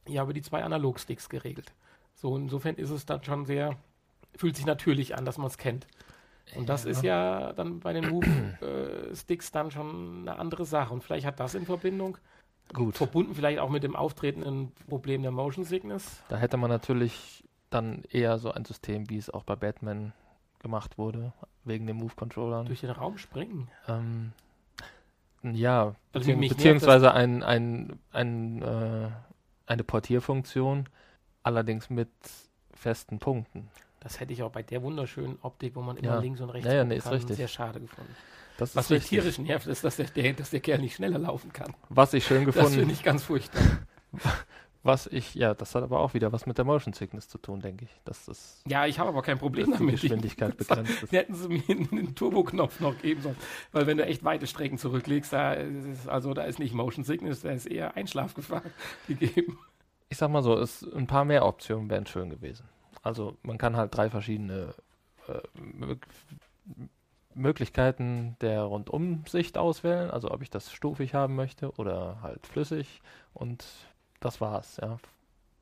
Ja, 0.07 0.23
über 0.23 0.35
die 0.35 0.43
zwei 0.43 0.63
Analog-Sticks 0.63 1.31
geregelt. 1.31 1.73
So, 2.15 2.37
insofern 2.37 2.77
ist 2.77 2.91
es 2.91 3.07
dann 3.07 3.25
schon 3.25 3.47
sehr, 3.47 3.77
fühlt 4.37 4.57
sich 4.57 4.67
natürlich 4.67 5.17
an, 5.17 5.25
dass 5.25 5.39
man 5.39 5.47
es 5.47 5.57
kennt. 5.57 5.87
Und 6.57 6.69
das 6.69 6.85
Ja. 6.85 6.91
ist 6.91 7.03
ja 7.03 7.53
dann 7.55 7.81
bei 7.81 7.93
den 7.93 8.09
Move-Sticks 8.11 9.51
dann 9.51 9.71
schon 9.71 10.21
eine 10.29 10.39
andere 10.39 10.65
Sache. 10.65 10.93
Und 10.95 11.03
vielleicht 11.03 11.27
hat 11.27 11.41
das 11.41 11.55
in 11.55 11.67
Verbindung, 11.67 12.19
Gut. 12.73 12.97
verbunden 12.97 13.35
vielleicht 13.35 13.59
auch 13.59 13.71
mit 13.71 13.83
dem 13.83 13.97
auftretenden 13.97 14.73
Problem 14.89 15.23
der 15.23 15.31
Motion 15.31 15.65
Sickness, 15.65 16.23
Da 16.29 16.37
hätte 16.37 16.57
man 16.57 16.71
natürlich 16.71 17.45
dann 17.71 18.03
eher 18.11 18.39
so 18.39 18.53
ein 18.53 18.65
System, 18.65 19.09
wie 19.11 19.19
es 19.19 19.31
auch 19.31 19.43
bei 19.43 19.57
Batman 19.57 20.13
gemacht 20.61 20.97
wurde, 20.97 21.33
wegen 21.65 21.87
den 21.87 21.97
Move-Controllern. 21.97 22.67
durch 22.67 22.81
den 22.81 22.91
Raum 22.91 23.19
springen. 23.19 23.69
Ähm, 23.89 24.33
ja, 25.43 25.95
Also 26.13 26.31
nervt 26.31 26.49
beziehungsweise 26.57 27.13
ein, 27.13 27.43
ein, 27.43 27.99
ein, 28.13 28.63
äh, 28.63 29.11
eine 29.67 29.85
Portierfunktion, 29.85 30.89
allerdings 31.43 31.91
mit 31.91 32.09
festen 32.73 33.19
Punkten. 33.19 33.69
Das 34.05 34.21
hätte 34.21 34.33
ich 34.33 34.43
auch 34.43 34.53
bei 34.53 34.63
der 34.63 34.83
wunderschönen 34.83 35.39
Optik, 35.43 35.75
wo 35.75 35.81
man 35.81 35.97
immer 35.97 36.15
Ja. 36.15 36.21
links 36.21 36.41
und 36.41 36.51
rechts 36.51 36.69
Ja, 36.69 36.75
ja, 36.77 36.85
nee, 36.85 36.97
ist 36.97 37.05
kann, 37.05 37.21
sehr 37.27 37.49
schade 37.49 37.81
gefunden. 37.81 38.15
Das 38.59 38.77
Was 38.77 38.89
mich 38.91 39.07
tierisch 39.07 39.39
nervt, 39.39 39.67
ist, 39.67 39.83
dass 39.83 39.97
der, 39.97 40.33
dass 40.35 40.51
der 40.51 40.61
Kerl 40.61 40.79
nicht 40.79 40.95
schneller 40.95 41.19
laufen 41.19 41.53
kann. 41.53 41.75
Was 41.89 42.15
ich 42.15 42.25
schön 42.25 42.45
Das 42.47 42.55
finde 42.55 42.69
gefunden, 42.71 42.91
ich 42.91 43.03
ganz 43.03 43.25
furchtbar. 43.25 43.63
was 44.85 45.07
ich, 45.09 45.35
ja, 45.35 45.55
das 45.55 45.75
hat 45.75 45.83
aber 45.83 45.99
auch 46.01 46.13
wieder 46.15 46.31
was 46.33 46.45
mit 46.47 46.59
der 46.59 46.65
Motion 46.67 46.93
Sickness 46.93 47.27
zu 47.29 47.39
tun, 47.39 47.61
denke 47.61 47.87
ich. 47.87 47.91
Dass 48.05 48.27
das 48.27 48.63
Ja, 48.69 48.87
ich 48.87 48.99
habe 48.99 49.09
aber 49.09 49.23
kein 49.23 49.39
Problem 49.39 49.71
dass 49.71 49.79
die 49.79 49.87
damit. 49.87 50.01
Geschwindigkeit 50.03 50.57
begrenzt 50.57 51.03
ist. 51.03 51.11
Hätten 51.13 51.35
sie 51.35 51.49
mir 51.49 51.63
einen 51.69 52.15
Turboknopf 52.15 52.79
noch 52.81 52.97
geben 52.99 53.23
sollen. 53.23 53.37
Weil 53.73 53.87
wenn 53.87 53.97
du 53.97 54.05
echt 54.07 54.23
weite 54.23 54.47
Strecken 54.47 54.77
zurücklegst, 54.79 55.33
da 55.33 55.55
ist, 55.55 56.07
also 56.09 56.35
da 56.35 56.43
ist 56.45 56.59
nicht 56.59 56.75
Motion 56.75 57.05
Sickness, 57.05 57.41
da 57.41 57.51
ist 57.51 57.67
eher 57.67 57.97
Einschlafgefahr 57.97 58.63
gegeben. 59.09 59.59
Ich 60.11 60.19
sag 60.19 60.31
mal 60.31 60.43
so, 60.43 60.57
es, 60.59 60.87
ein 60.95 61.07
paar 61.07 61.25
mehr 61.25 61.45
Optionen 61.47 61.89
wären 61.91 62.07
schön 62.07 62.29
gewesen. 62.31 62.69
Also 63.05 63.37
man 63.43 63.59
kann 63.59 63.77
halt 63.77 63.95
drei 63.97 64.11
verschiedene 64.11 64.75
äh, 65.29 65.41
Mö- 65.59 65.99
Möglichkeiten 67.35 68.37
der 68.41 68.63
Rundumsicht 68.63 69.59
auswählen, 69.59 70.11
also 70.11 70.31
ob 70.31 70.43
ich 70.43 70.51
das 70.51 70.73
stufig 70.73 71.15
haben 71.15 71.35
möchte 71.35 71.73
oder 71.73 72.23
halt 72.23 72.47
flüssig 72.47 73.03
und 73.33 73.65
das 74.21 74.41
war's, 74.41 74.79
ja. 74.81 74.99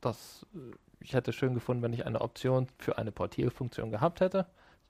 Das, 0.01 0.47
äh, 0.55 0.59
ich 1.01 1.14
hätte 1.14 1.32
schön 1.32 1.55
gefunden, 1.55 1.82
wenn 1.82 1.93
ich 1.93 2.07
eine 2.07 2.20
Option 2.20 2.68
für 2.78 2.99
eine 2.99 3.11
Portierfunktion 3.11 3.90
gehabt 3.90 4.20
hätte. 4.20 4.47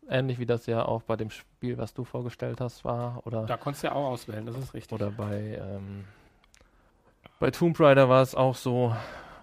Ähnlich 0.08 0.38
wie 0.38 0.46
das 0.46 0.66
ja 0.66 0.84
auch 0.84 1.02
bei 1.02 1.16
dem 1.16 1.30
Spiel, 1.30 1.78
was 1.78 1.94
du 1.94 2.04
vorgestellt 2.04 2.60
hast, 2.60 2.84
war. 2.84 3.24
Oder 3.26 3.46
Da 3.46 3.56
konntest 3.56 3.84
du 3.84 3.86
ja 3.86 3.94
auch 3.94 4.10
auswählen, 4.10 4.44
das 4.44 4.56
ist 4.56 4.74
richtig. 4.74 4.92
oder 4.92 5.10
bei, 5.12 5.58
ähm, 5.62 6.04
bei 7.38 7.50
Tomb 7.50 7.78
Raider 7.78 8.08
war 8.08 8.20
es 8.22 8.34
auch 8.34 8.56
so. 8.56 8.94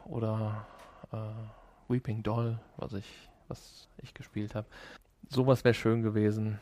Oder 0.05 0.65
äh, 1.13 1.17
Weeping 1.89 2.23
Doll, 2.23 2.59
was 2.77 2.93
ich, 2.93 3.29
was 3.47 3.87
ich 4.01 4.13
gespielt 4.13 4.55
habe. 4.55 4.67
Sowas 5.27 5.63
wäre 5.63 5.73
schön 5.73 6.01
gewesen. 6.01 6.59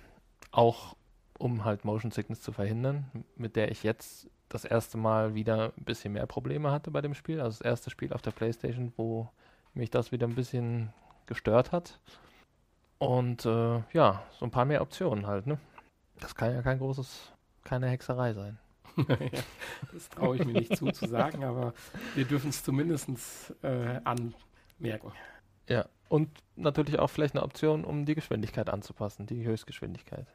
Auch 0.51 0.95
um 1.37 1.65
halt 1.65 1.85
Motion 1.85 2.11
Sickness 2.11 2.41
zu 2.41 2.51
verhindern, 2.51 3.05
mit 3.35 3.55
der 3.55 3.71
ich 3.71 3.83
jetzt 3.83 4.29
das 4.49 4.65
erste 4.65 4.97
Mal 4.97 5.35
wieder 5.35 5.73
ein 5.77 5.83
bisschen 5.83 6.13
mehr 6.13 6.25
Probleme 6.25 6.71
hatte 6.71 6.91
bei 6.91 7.01
dem 7.01 7.13
Spiel. 7.13 7.41
Also 7.41 7.59
das 7.59 7.65
erste 7.65 7.89
Spiel 7.89 8.13
auf 8.13 8.21
der 8.21 8.31
Playstation, 8.31 8.93
wo 8.97 9.29
mich 9.73 9.91
das 9.91 10.11
wieder 10.11 10.27
ein 10.27 10.35
bisschen 10.35 10.93
gestört 11.25 11.71
hat. 11.71 11.99
Und 12.97 13.45
äh, 13.45 13.81
ja, 13.93 14.23
so 14.39 14.45
ein 14.45 14.51
paar 14.51 14.65
mehr 14.65 14.81
Optionen 14.81 15.27
halt, 15.27 15.45
ne? 15.45 15.59
Das 16.19 16.33
kann 16.33 16.53
ja 16.53 16.61
kein 16.63 16.79
großes, 16.79 17.31
keine 17.63 17.87
Hexerei 17.89 18.33
sein. 18.33 18.57
das 19.93 20.09
traue 20.09 20.37
ich 20.37 20.45
mir 20.45 20.53
nicht 20.53 20.75
zu, 20.75 20.91
zu 20.91 21.07
sagen, 21.07 21.43
aber 21.43 21.73
wir 22.15 22.25
dürfen 22.25 22.49
es 22.49 22.63
zumindest 22.63 23.09
äh, 23.61 23.99
anmerken. 24.79 25.11
Ja, 25.67 25.85
und 26.09 26.29
natürlich 26.55 26.99
auch 26.99 27.09
vielleicht 27.09 27.35
eine 27.35 27.43
Option, 27.43 27.83
um 27.83 28.05
die 28.05 28.15
Geschwindigkeit 28.15 28.69
anzupassen, 28.69 29.25
die 29.25 29.45
Höchstgeschwindigkeit. 29.45 30.27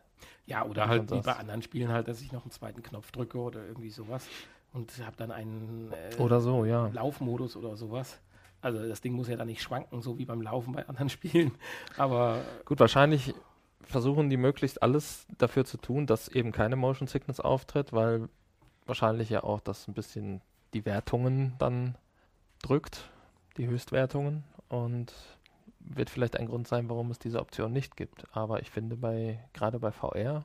Ja, 0.47 0.65
oder 0.65 0.89
halt 0.89 1.11
wie 1.11 1.21
bei 1.21 1.35
anderen 1.35 1.63
Spielen 1.63 1.91
halt, 1.91 2.09
dass 2.09 2.21
ich 2.21 2.33
noch 2.33 2.43
einen 2.43 2.51
zweiten 2.51 2.83
Knopf 2.83 3.11
drücke 3.11 3.39
oder 3.39 3.65
irgendwie 3.67 3.91
sowas 3.91 4.29
und 4.73 4.93
habe 5.05 5.17
dann 5.17 5.31
einen 5.31 5.93
äh, 5.93 6.17
Oder 6.17 6.41
so, 6.41 6.65
ja. 6.65 6.89
Laufmodus 6.89 7.57
oder 7.57 7.77
sowas. 7.77 8.21
Also 8.61 8.87
das 8.87 9.01
Ding 9.01 9.15
muss 9.15 9.29
ja 9.29 9.37
dann 9.37 9.49
nicht 9.49 9.63
schwanken, 9.63 10.03
so 10.03 10.19
wie 10.19 10.25
beim 10.25 10.41
Laufen 10.41 10.73
bei 10.73 10.87
anderen 10.89 11.09
Spielen. 11.11 11.53
Aber 11.97 12.41
Gut, 12.65 12.79
wahrscheinlich 12.79 13.35
versuchen 13.83 14.31
die 14.31 14.37
möglichst 14.37 14.83
alles 14.83 15.27
dafür 15.39 15.65
zu 15.65 15.77
tun, 15.77 16.07
dass 16.07 16.29
eben 16.29 16.53
keine 16.53 16.77
Motion 16.77 17.09
Sickness 17.09 17.41
auftritt, 17.41 17.93
weil 17.93 18.29
wahrscheinlich 18.87 19.31
ja 19.31 19.43
auch 19.43 19.61
das 19.61 19.89
ein 19.89 19.95
bisschen 19.95 20.41
die 20.73 20.85
Wertungen 20.85 21.55
dann 21.59 21.97
drückt, 22.63 23.11
die 23.57 23.67
Höchstwertungen 23.67 24.45
und 24.69 25.13
wird 25.81 26.11
vielleicht 26.11 26.37
ein 26.37 26.47
Grund 26.47 26.69
sein, 26.69 26.89
warum 26.89 27.11
es 27.11 27.19
diese 27.19 27.41
Option 27.41 27.73
nicht 27.73 27.97
gibt. 27.97 28.25
Aber 28.37 28.61
ich 28.61 28.71
finde 28.71 28.97
bei 28.97 29.39
gerade 29.53 29.79
bei 29.79 29.93
VR 29.93 30.45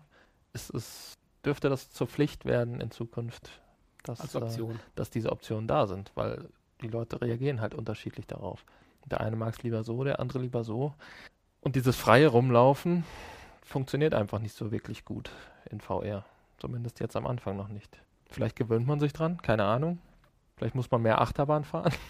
ist 0.54 0.74
es 0.74 1.14
dürfte 1.46 1.70
das 1.70 1.92
zur 1.92 2.08
Pflicht 2.08 2.46
werden 2.46 2.82
in 2.82 2.92
Zukunft, 2.92 3.62
dass 4.04 4.36
äh, 4.36 4.50
dass 4.96 5.10
diese 5.10 5.32
Optionen 5.32 5.68
da 5.68 5.88
sind, 5.88 6.12
weil 6.16 6.50
die 6.82 6.88
Leute 6.88 7.22
reagieren 7.22 7.62
halt 7.62 7.74
unterschiedlich 7.74 8.28
darauf. 8.28 8.66
Der 9.06 9.22
eine 9.22 9.36
mag 9.36 9.54
es 9.56 9.64
lieber 9.64 9.84
so, 9.84 10.04
der 10.04 10.20
andere 10.20 10.40
lieber 10.40 10.64
so. 10.64 10.94
Und 11.62 11.76
dieses 11.76 11.96
freie 11.96 12.28
Rumlaufen 12.28 13.06
funktioniert 13.64 14.14
einfach 14.14 14.40
nicht 14.40 14.56
so 14.56 14.72
wirklich 14.72 15.06
gut 15.06 15.32
in 15.70 15.80
VR. 15.80 16.26
Zumindest 16.58 17.00
jetzt 17.00 17.16
am 17.16 17.28
Anfang 17.28 17.56
noch 17.56 17.70
nicht. 17.70 18.02
Vielleicht 18.30 18.56
gewöhnt 18.56 18.88
man 18.88 19.00
sich 19.00 19.14
dran, 19.14 19.42
keine 19.42 19.64
Ahnung. 19.64 20.00
Vielleicht 20.58 20.76
muss 20.76 20.92
man 20.92 21.02
mehr 21.02 21.22
Achterbahn 21.22 21.64
fahren. 21.64 21.94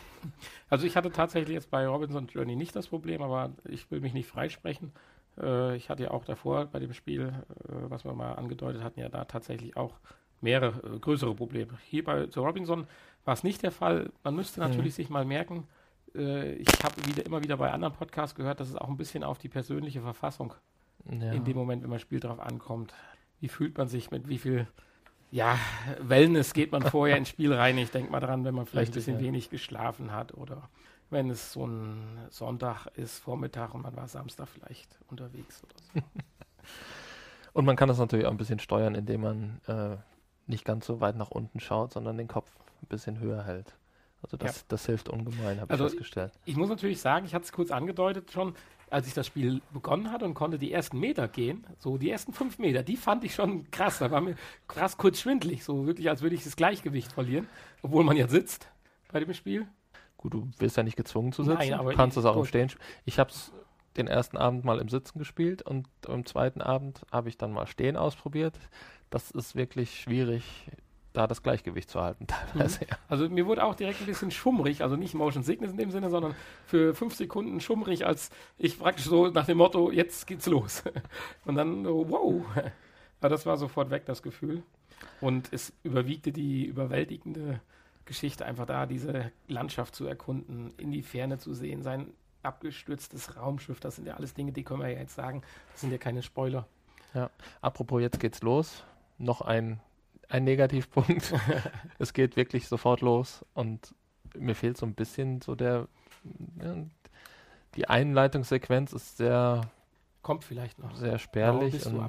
Also 0.70 0.86
ich 0.88 0.96
hatte 0.96 1.12
tatsächlich 1.12 1.54
jetzt 1.54 1.70
bei 1.70 1.88
Robinson 1.88 2.28
Journey 2.28 2.56
nicht 2.56 2.76
das 2.76 2.88
Problem, 2.88 3.22
aber 3.22 3.52
ich 3.66 3.90
will 3.92 4.00
mich 4.02 4.14
nicht 4.14 4.28
freisprechen. 4.28 4.92
Äh, 5.40 5.76
ich 5.76 5.90
hatte 5.90 6.04
ja 6.04 6.12
auch 6.12 6.26
davor 6.26 6.66
bei 6.66 6.80
dem 6.80 6.94
Spiel, 6.94 7.28
äh, 7.28 7.72
was 7.90 8.06
wir 8.06 8.14
mal 8.14 8.34
angedeutet 8.34 8.84
hatten, 8.84 9.00
ja 9.00 9.10
da 9.10 9.26
tatsächlich 9.26 9.78
auch 9.78 9.96
mehrere 10.42 10.96
äh, 10.96 11.00
größere 11.00 11.34
Probleme. 11.36 11.74
Hier 11.90 12.04
bei 12.04 12.28
The 12.30 12.40
Robinson 12.40 12.88
war 13.26 13.34
es 13.34 13.44
nicht 13.44 13.64
der 13.64 13.72
Fall. 13.72 14.12
Man 14.24 14.36
müsste 14.36 14.60
Mhm. 14.62 14.68
natürlich 14.68 14.96
sich 14.96 15.10
mal 15.10 15.26
merken, 15.26 15.68
äh, 16.16 16.54
ich 16.54 16.68
habe 16.84 16.96
wieder, 17.08 17.26
immer 17.26 17.44
wieder 17.44 17.58
bei 17.58 17.72
anderen 17.72 17.94
Podcasts 17.94 18.36
gehört, 18.36 18.60
dass 18.60 18.70
es 18.70 18.76
auch 18.76 18.88
ein 18.90 18.98
bisschen 18.98 19.24
auf 19.24 19.38
die 19.40 19.50
persönliche 19.50 20.02
Verfassung 20.02 20.54
Ja. 21.10 21.32
in 21.34 21.44
dem 21.44 21.56
Moment, 21.58 21.84
wenn 21.84 21.90
man 21.90 22.00
Spiel 22.00 22.20
drauf 22.20 22.40
ankommt. 22.40 22.94
Wie 23.40 23.48
fühlt 23.50 23.78
man 23.78 23.88
sich 23.88 24.10
mit 24.12 24.28
wie 24.30 24.38
viel 24.40 24.68
ja, 25.32 25.58
Wellness 26.00 26.54
geht 26.54 26.72
man 26.72 26.84
vorher 26.84 27.18
ins 27.18 27.30
Spiel 27.30 27.54
rein? 27.54 27.78
Ich 27.78 27.92
denke 27.92 28.12
mal 28.12 28.20
dran, 28.20 28.46
wenn 28.46 28.56
man 28.56 28.66
vielleicht 28.66 28.96
Richtig, 28.96 29.08
ein 29.08 29.16
bisschen 29.18 29.26
ja. 29.26 29.32
wenig 29.32 29.50
geschlafen 29.50 30.12
hat 30.12 30.34
oder 30.34 30.70
wenn 31.10 31.30
es 31.30 31.54
so 31.54 31.66
ein 31.66 32.18
Sonntag 32.30 32.88
ist, 32.96 33.20
Vormittag 33.20 33.74
und 33.74 33.82
man 33.82 33.96
war 33.96 34.08
Samstag 34.08 34.48
vielleicht 34.48 34.90
unterwegs 35.10 35.64
oder 35.64 35.76
so. 35.94 36.02
Und 37.54 37.66
man 37.66 37.76
kann 37.76 37.88
das 37.88 37.98
natürlich 37.98 38.28
auch 38.28 38.32
ein 38.32 38.38
bisschen 38.38 38.60
steuern, 38.60 38.94
indem 38.94 39.22
man 39.22 39.62
äh, 39.66 39.98
nicht 40.46 40.64
ganz 40.64 40.86
so 40.86 41.02
weit 41.02 41.16
nach 41.16 41.32
unten 41.32 41.60
schaut, 41.60 41.92
sondern 41.92 42.16
den 42.16 42.28
Kopf 42.28 42.52
ein 42.84 42.88
bisschen 42.88 43.20
höher 43.20 43.44
hält. 43.44 43.76
Also 44.22 44.38
das, 44.38 44.68
das 44.68 44.86
hilft 44.86 45.10
ungemein, 45.10 45.60
habe 45.60 45.72
Also 45.72 45.86
ich 45.86 45.92
festgestellt. 45.92 46.34
Ich 46.46 46.56
muss 46.56 46.70
natürlich 46.70 47.02
sagen, 47.02 47.26
ich 47.26 47.34
hatte 47.34 47.46
es 47.46 47.52
kurz 47.52 47.72
angedeutet 47.72 48.32
schon, 48.32 48.54
als 48.90 49.08
ich 49.08 49.14
das 49.14 49.28
Spiel 49.28 49.62
begonnen 49.74 50.12
hatte 50.12 50.26
und 50.26 50.34
konnte 50.34 50.58
die 50.58 50.72
ersten 50.72 51.00
Meter 51.00 51.28
gehen, 51.28 51.66
so 51.80 51.98
die 51.98 52.10
ersten 52.10 52.34
fünf 52.34 52.58
Meter, 52.58 52.84
die 52.84 52.98
fand 52.98 53.24
ich 53.24 53.36
schon 53.36 53.70
krass. 53.72 54.00
Da 54.00 54.12
war 54.12 54.22
mir 54.22 54.36
krass 54.68 54.98
kurz 54.98 55.20
schwindlig, 55.20 55.64
so 55.64 55.86
wirklich, 55.86 56.10
als 56.10 56.22
würde 56.22 56.36
ich 56.36 56.44
das 56.44 56.56
Gleichgewicht 56.56 57.12
verlieren, 57.12 57.48
obwohl 57.82 58.04
man 58.04 58.18
ja 58.18 58.28
sitzt 58.28 58.70
bei 59.12 59.20
dem 59.20 59.34
Spiel. 59.34 59.68
Gut, 60.18 60.34
du 60.34 60.50
wirst 60.58 60.78
ja 60.78 60.84
nicht 60.84 60.98
gezwungen 60.98 61.32
zu 61.32 61.44
sitzen. 61.44 61.58
Nein, 61.58 61.74
aber 61.74 61.92
du 61.92 61.98
kannst 61.98 62.18
es 62.18 62.26
auch 62.26 62.38
im. 62.38 62.46
Stehen 62.46 62.70
spielen. 62.70 62.86
Ich 63.06 63.20
habe 63.20 63.30
es 63.30 63.52
den 63.98 64.08
ersten 64.08 64.38
Abend 64.38 64.64
mal 64.64 64.80
im 64.80 64.90
Sitzen 64.90 65.20
gespielt 65.20 65.62
und 65.62 65.88
am 66.08 66.26
zweiten 66.26 66.62
Abend 66.62 67.02
habe 67.12 67.30
ich 67.30 67.38
dann 67.38 67.52
mal 67.52 67.68
Stehen 67.68 67.98
ausprobiert. 67.98 68.58
Das 69.10 69.32
ist 69.32 69.56
wirklich 69.56 70.00
schwierig, 70.00 70.44
da 71.18 71.28
das 71.28 71.42
Gleichgewicht 71.42 71.90
zu 71.90 72.02
halten. 72.02 72.28
Teilweise, 72.54 72.82
mhm. 72.82 72.88
Also 73.10 73.30
mir 73.30 73.46
wurde 73.46 73.64
auch 73.64 73.76
direkt 73.76 74.02
ein 74.02 74.06
bisschen 74.06 74.32
schummrig, 74.32 74.84
also 74.84 74.96
nicht 74.96 75.14
Motion 75.14 75.44
Sickness 75.44 75.72
in 75.72 75.78
dem 75.78 75.92
Sinne, 75.92 76.10
sondern 76.10 76.36
für 76.66 76.94
fünf 76.94 77.16
Sekunden 77.16 77.60
schummrig, 77.60 78.06
als 78.06 78.30
ich 78.58 78.78
praktisch 78.78 79.06
so 79.06 79.28
nach 79.28 79.46
dem 79.46 79.58
Motto, 79.58 79.92
jetzt 79.92 80.28
geht's 80.28 80.46
los. 80.46 80.84
Und 81.46 81.56
dann, 81.56 81.86
wow. 81.86 82.46
Aber 83.20 83.30
das 83.30 83.46
war 83.48 83.58
sofort 83.58 83.90
weg, 83.90 84.06
das 84.06 84.22
Gefühl. 84.22 84.62
Und 85.22 85.52
es 85.52 85.74
überwiegte 85.84 86.32
die 86.32 86.66
überwältigende 86.66 87.62
Geschichte, 88.06 88.46
einfach 88.46 88.68
da 88.68 88.86
diese 88.86 89.32
Landschaft 89.48 89.96
zu 89.96 90.06
erkunden, 90.06 90.74
in 90.78 90.92
die 90.92 91.02
Ferne 91.02 91.40
zu 91.40 91.54
sehen, 91.54 91.82
sein 91.82 92.14
abgestürztes 92.44 93.36
Raumschiff, 93.36 93.80
das 93.80 93.96
sind 93.96 94.08
ja 94.08 94.14
alles 94.14 94.36
Dinge, 94.36 94.52
die 94.52 94.64
können 94.64 94.82
wir 94.82 94.90
ja 94.90 95.00
jetzt 95.00 95.16
sagen, 95.16 95.42
das 95.72 95.82
sind 95.82 95.92
ja 95.92 95.98
keine 95.98 96.22
Spoiler. 96.22 96.68
Ja, 97.14 97.32
apropos, 97.62 98.02
jetzt 98.02 98.20
geht's 98.20 98.42
los. 98.42 98.84
Noch 99.18 99.42
ein, 99.42 99.80
ein 100.30 100.44
Negativpunkt. 100.44 101.34
es 102.00 102.14
geht 102.14 102.36
wirklich 102.36 102.68
sofort 102.68 103.02
los 103.02 103.46
und 103.54 103.94
mir 104.36 104.56
fehlt 104.56 104.78
so 104.78 104.86
ein 104.86 104.94
bisschen 104.94 105.42
so 105.42 105.56
der, 105.56 105.88
ja, 106.62 106.76
die 107.76 107.88
Einleitungssequenz 107.88 108.94
ist 108.94 109.18
sehr 109.18 109.70
kommt 110.28 110.44
vielleicht 110.44 110.78
noch. 110.80 110.94
Sehr 110.98 111.20
spärlich 111.20 111.86
und 111.86 112.02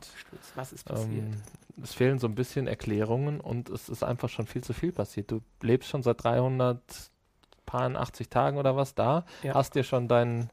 was 0.57 0.73
ist 0.73 0.85
passiert? 0.85 1.25
Ähm, 1.25 1.41
es 1.81 1.95
fehlen 1.95 2.19
so 2.19 2.27
ein 2.27 2.35
bisschen 2.35 2.67
Erklärungen 2.67 3.41
und 3.41 3.69
es 3.69 3.89
ist 3.89 4.03
einfach 4.03 4.29
schon 4.29 4.49
viel 4.49 4.65
zu 4.65 4.73
viel 4.73 4.91
passiert. 4.91 5.31
Du 5.31 5.41
lebst 5.63 5.89
schon 5.89 6.03
seit 6.03 6.25
380 6.25 8.29
Tagen 8.29 8.59
oder 8.59 8.75
was 8.75 8.97
da, 8.97 9.25
ja. 9.45 9.55
hast 9.55 9.77
dir 9.77 9.85
schon 9.85 10.09
dein 10.09 10.51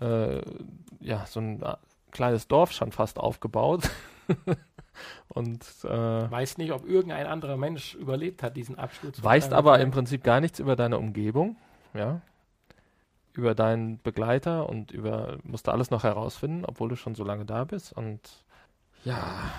äh, 0.00 0.42
ja 0.98 1.24
so 1.26 1.38
ein 1.38 1.62
äh, 1.62 1.76
kleines 2.10 2.48
Dorf 2.48 2.72
schon 2.72 2.90
fast 2.90 3.20
aufgebaut. 3.20 3.88
und 5.28 5.62
äh, 5.84 5.88
weiß 5.88 6.58
nicht, 6.58 6.72
ob 6.72 6.86
irgendein 6.86 7.26
anderer 7.26 7.56
Mensch 7.56 7.94
überlebt 7.94 8.42
hat 8.42 8.56
diesen 8.56 8.78
Absturz. 8.78 9.22
Weißt 9.22 9.52
aber 9.52 9.80
im 9.80 9.90
Prinzip 9.90 10.24
gar 10.24 10.40
nichts 10.40 10.58
über 10.58 10.76
deine 10.76 10.98
Umgebung, 10.98 11.56
ja 11.94 12.20
über 13.34 13.54
deinen 13.54 14.00
Begleiter 14.00 14.68
und 14.68 14.92
über, 14.92 15.38
musst 15.42 15.66
du 15.66 15.72
alles 15.72 15.90
noch 15.90 16.04
herausfinden, 16.04 16.64
obwohl 16.64 16.88
du 16.88 16.96
schon 16.96 17.14
so 17.14 17.24
lange 17.24 17.44
da 17.44 17.64
bist. 17.64 17.92
Und 17.92 18.44
ja, 19.04 19.50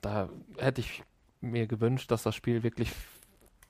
da 0.00 0.28
hätte 0.56 0.80
ich 0.80 1.04
mir 1.40 1.66
gewünscht, 1.66 2.10
dass 2.10 2.22
das 2.22 2.34
Spiel 2.34 2.62
wirklich 2.62 2.90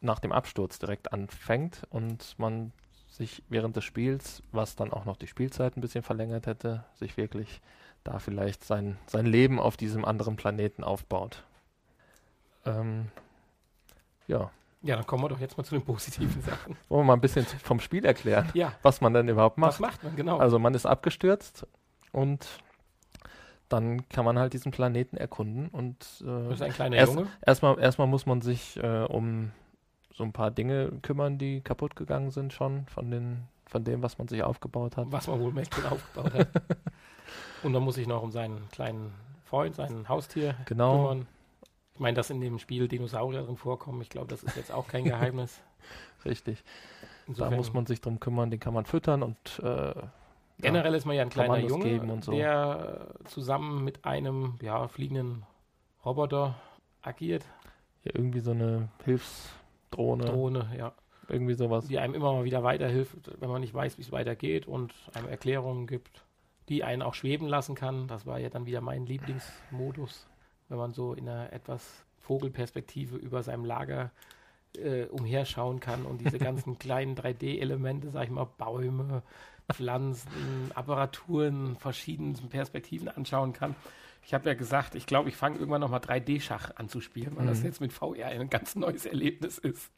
nach 0.00 0.20
dem 0.20 0.32
Absturz 0.32 0.78
direkt 0.78 1.12
anfängt 1.12 1.82
und 1.90 2.38
man 2.38 2.72
sich 3.08 3.42
während 3.48 3.74
des 3.74 3.84
Spiels, 3.84 4.44
was 4.52 4.76
dann 4.76 4.92
auch 4.92 5.04
noch 5.04 5.16
die 5.16 5.26
Spielzeit 5.26 5.76
ein 5.76 5.80
bisschen 5.80 6.04
verlängert 6.04 6.46
hätte, 6.46 6.84
sich 6.94 7.16
wirklich 7.16 7.60
da 8.04 8.18
vielleicht 8.18 8.64
sein, 8.64 8.98
sein 9.06 9.26
Leben 9.26 9.58
auf 9.58 9.76
diesem 9.76 10.04
anderen 10.04 10.36
Planeten 10.36 10.84
aufbaut. 10.84 11.44
Ähm, 12.64 13.08
ja. 14.26 14.50
Ja, 14.82 14.94
dann 14.96 15.06
kommen 15.06 15.24
wir 15.24 15.28
doch 15.28 15.40
jetzt 15.40 15.56
mal 15.58 15.64
zu 15.64 15.74
den 15.74 15.84
positiven 15.84 16.40
Sachen. 16.42 16.76
Wollen 16.88 17.02
wir 17.02 17.06
mal 17.06 17.14
ein 17.14 17.20
bisschen 17.20 17.44
vom 17.44 17.80
Spiel 17.80 18.04
erklären, 18.04 18.48
ja. 18.54 18.72
was 18.82 19.00
man 19.00 19.12
denn 19.12 19.28
überhaupt 19.28 19.58
macht. 19.58 19.72
Was 19.72 19.80
macht 19.80 20.04
man, 20.04 20.16
genau. 20.16 20.38
Also 20.38 20.58
man 20.58 20.74
ist 20.74 20.86
abgestürzt 20.86 21.66
und 22.12 22.46
dann 23.68 24.08
kann 24.08 24.24
man 24.24 24.38
halt 24.38 24.52
diesen 24.52 24.72
Planeten 24.72 25.16
erkunden 25.16 25.68
und 25.68 25.96
äh, 26.22 26.24
das 26.24 26.54
ist 26.54 26.62
ein 26.62 26.72
kleiner 26.72 26.96
erst, 26.96 27.14
Junge. 27.14 27.28
Erstmal, 27.44 27.78
erstmal 27.78 28.06
muss 28.06 28.24
man 28.24 28.40
sich 28.40 28.76
äh, 28.78 29.04
um 29.04 29.50
so 30.14 30.24
ein 30.24 30.32
paar 30.32 30.50
Dinge 30.50 30.92
kümmern, 31.02 31.38
die 31.38 31.60
kaputt 31.60 31.94
gegangen 31.96 32.30
sind 32.30 32.52
schon 32.52 32.86
von 32.86 33.10
den 33.10 33.48
von 33.66 33.84
dem, 33.84 34.02
was 34.02 34.16
man 34.16 34.28
sich 34.28 34.42
aufgebaut 34.42 34.96
hat. 34.96 35.06
Was 35.10 35.26
man 35.26 35.40
wohl 35.40 35.52
mächtig 35.52 35.84
aufgebaut 35.84 36.32
hat. 36.32 36.48
Und 37.62 37.72
dann 37.72 37.82
muss 37.82 37.96
ich 37.96 38.06
noch 38.06 38.22
um 38.22 38.30
seinen 38.30 38.68
kleinen 38.70 39.12
Freund, 39.44 39.74
sein 39.74 40.08
Haustier 40.08 40.54
genau. 40.66 40.96
kümmern. 40.96 41.26
Ich 41.94 42.00
meine, 42.00 42.14
dass 42.14 42.30
in 42.30 42.40
dem 42.40 42.58
Spiel 42.58 42.86
Dinosaurier 42.86 43.42
drin 43.42 43.56
vorkommen, 43.56 44.00
ich 44.02 44.08
glaube, 44.08 44.28
das 44.28 44.42
ist 44.42 44.56
jetzt 44.56 44.72
auch 44.72 44.86
kein 44.86 45.04
Geheimnis. 45.04 45.60
Richtig. 46.24 46.62
Insofern 47.26 47.50
da 47.50 47.56
muss 47.56 47.72
man 47.72 47.86
sich 47.86 48.00
drum 48.00 48.20
kümmern, 48.20 48.50
den 48.50 48.60
kann 48.60 48.74
man 48.74 48.86
füttern 48.86 49.22
und 49.22 49.36
äh, 49.62 49.94
generell 50.58 50.92
ja, 50.92 50.96
ist 50.96 51.04
man 51.04 51.16
ja 51.16 51.22
ein 51.22 51.28
kleiner 51.28 51.58
Junge, 51.58 52.22
so. 52.22 52.32
der 52.32 53.08
zusammen 53.24 53.84
mit 53.84 54.04
einem 54.04 54.58
ja, 54.62 54.88
fliegenden 54.88 55.44
Roboter 56.04 56.54
agiert. 57.02 57.44
Ja, 58.04 58.12
irgendwie 58.14 58.40
so 58.40 58.52
eine 58.52 58.88
Hilfsdrohne. 59.04 60.24
Drohne, 60.26 60.70
ja. 60.76 60.92
Irgendwie 61.28 61.54
sowas. 61.54 61.86
Die 61.86 61.98
einem 61.98 62.14
immer 62.14 62.32
mal 62.32 62.44
wieder 62.44 62.62
weiterhilft, 62.62 63.40
wenn 63.40 63.50
man 63.50 63.60
nicht 63.60 63.74
weiß, 63.74 63.98
wie 63.98 64.02
es 64.02 64.12
weitergeht 64.12 64.66
und 64.66 64.94
einem 65.12 65.28
Erklärungen 65.28 65.86
gibt, 65.86 66.24
die 66.68 66.84
einen 66.84 67.02
auch 67.02 67.14
schweben 67.14 67.48
lassen 67.48 67.74
kann. 67.74 68.08
Das 68.08 68.26
war 68.26 68.38
ja 68.38 68.50
dann 68.50 68.66
wieder 68.66 68.80
mein 68.80 69.06
Lieblingsmodus 69.06 70.26
wenn 70.68 70.78
man 70.78 70.92
so 70.92 71.14
in 71.14 71.28
einer 71.28 71.52
etwas 71.52 72.04
Vogelperspektive 72.20 73.16
über 73.16 73.42
seinem 73.42 73.64
Lager 73.64 74.10
äh, 74.76 75.04
umherschauen 75.06 75.80
kann 75.80 76.04
und 76.04 76.20
diese 76.20 76.38
ganzen 76.38 76.78
kleinen 76.78 77.16
3D-Elemente, 77.16 78.10
sag 78.10 78.24
ich 78.24 78.30
mal, 78.30 78.48
Bäume, 78.58 79.22
Pflanzen, 79.72 80.70
Apparaturen, 80.74 81.76
verschiedenen 81.76 82.34
Perspektiven 82.48 83.08
anschauen 83.08 83.52
kann. 83.52 83.74
Ich 84.24 84.34
habe 84.34 84.48
ja 84.48 84.54
gesagt, 84.54 84.94
ich 84.94 85.06
glaube, 85.06 85.30
ich 85.30 85.36
fange 85.36 85.56
irgendwann 85.58 85.80
nochmal 85.80 86.00
3D-Schach 86.00 86.72
an 86.76 86.88
zu 86.88 87.00
spielen, 87.00 87.36
weil 87.36 87.44
mhm. 87.44 87.48
das 87.48 87.62
jetzt 87.62 87.80
mit 87.80 87.92
VR 87.92 88.26
ein 88.26 88.50
ganz 88.50 88.76
neues 88.76 89.06
Erlebnis 89.06 89.58
ist. 89.58 89.90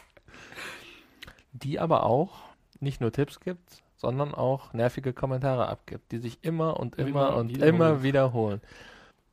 Die 1.53 1.81
aber 1.81 2.05
auch 2.05 2.39
nicht 2.79 3.01
nur 3.01 3.11
Tipps 3.11 3.41
gibt, 3.41 3.83
sondern 4.01 4.35
auch 4.35 4.73
nervige 4.73 5.13
Kommentare 5.13 5.69
abgibt, 5.69 6.11
die 6.11 6.19
sich 6.19 6.39
immer 6.43 6.81
und 6.81 6.97
immer, 6.97 7.09
immer 7.09 7.37
und 7.37 7.51
wiederholen. 7.51 7.75
immer 7.75 8.03
wiederholen. 8.03 8.61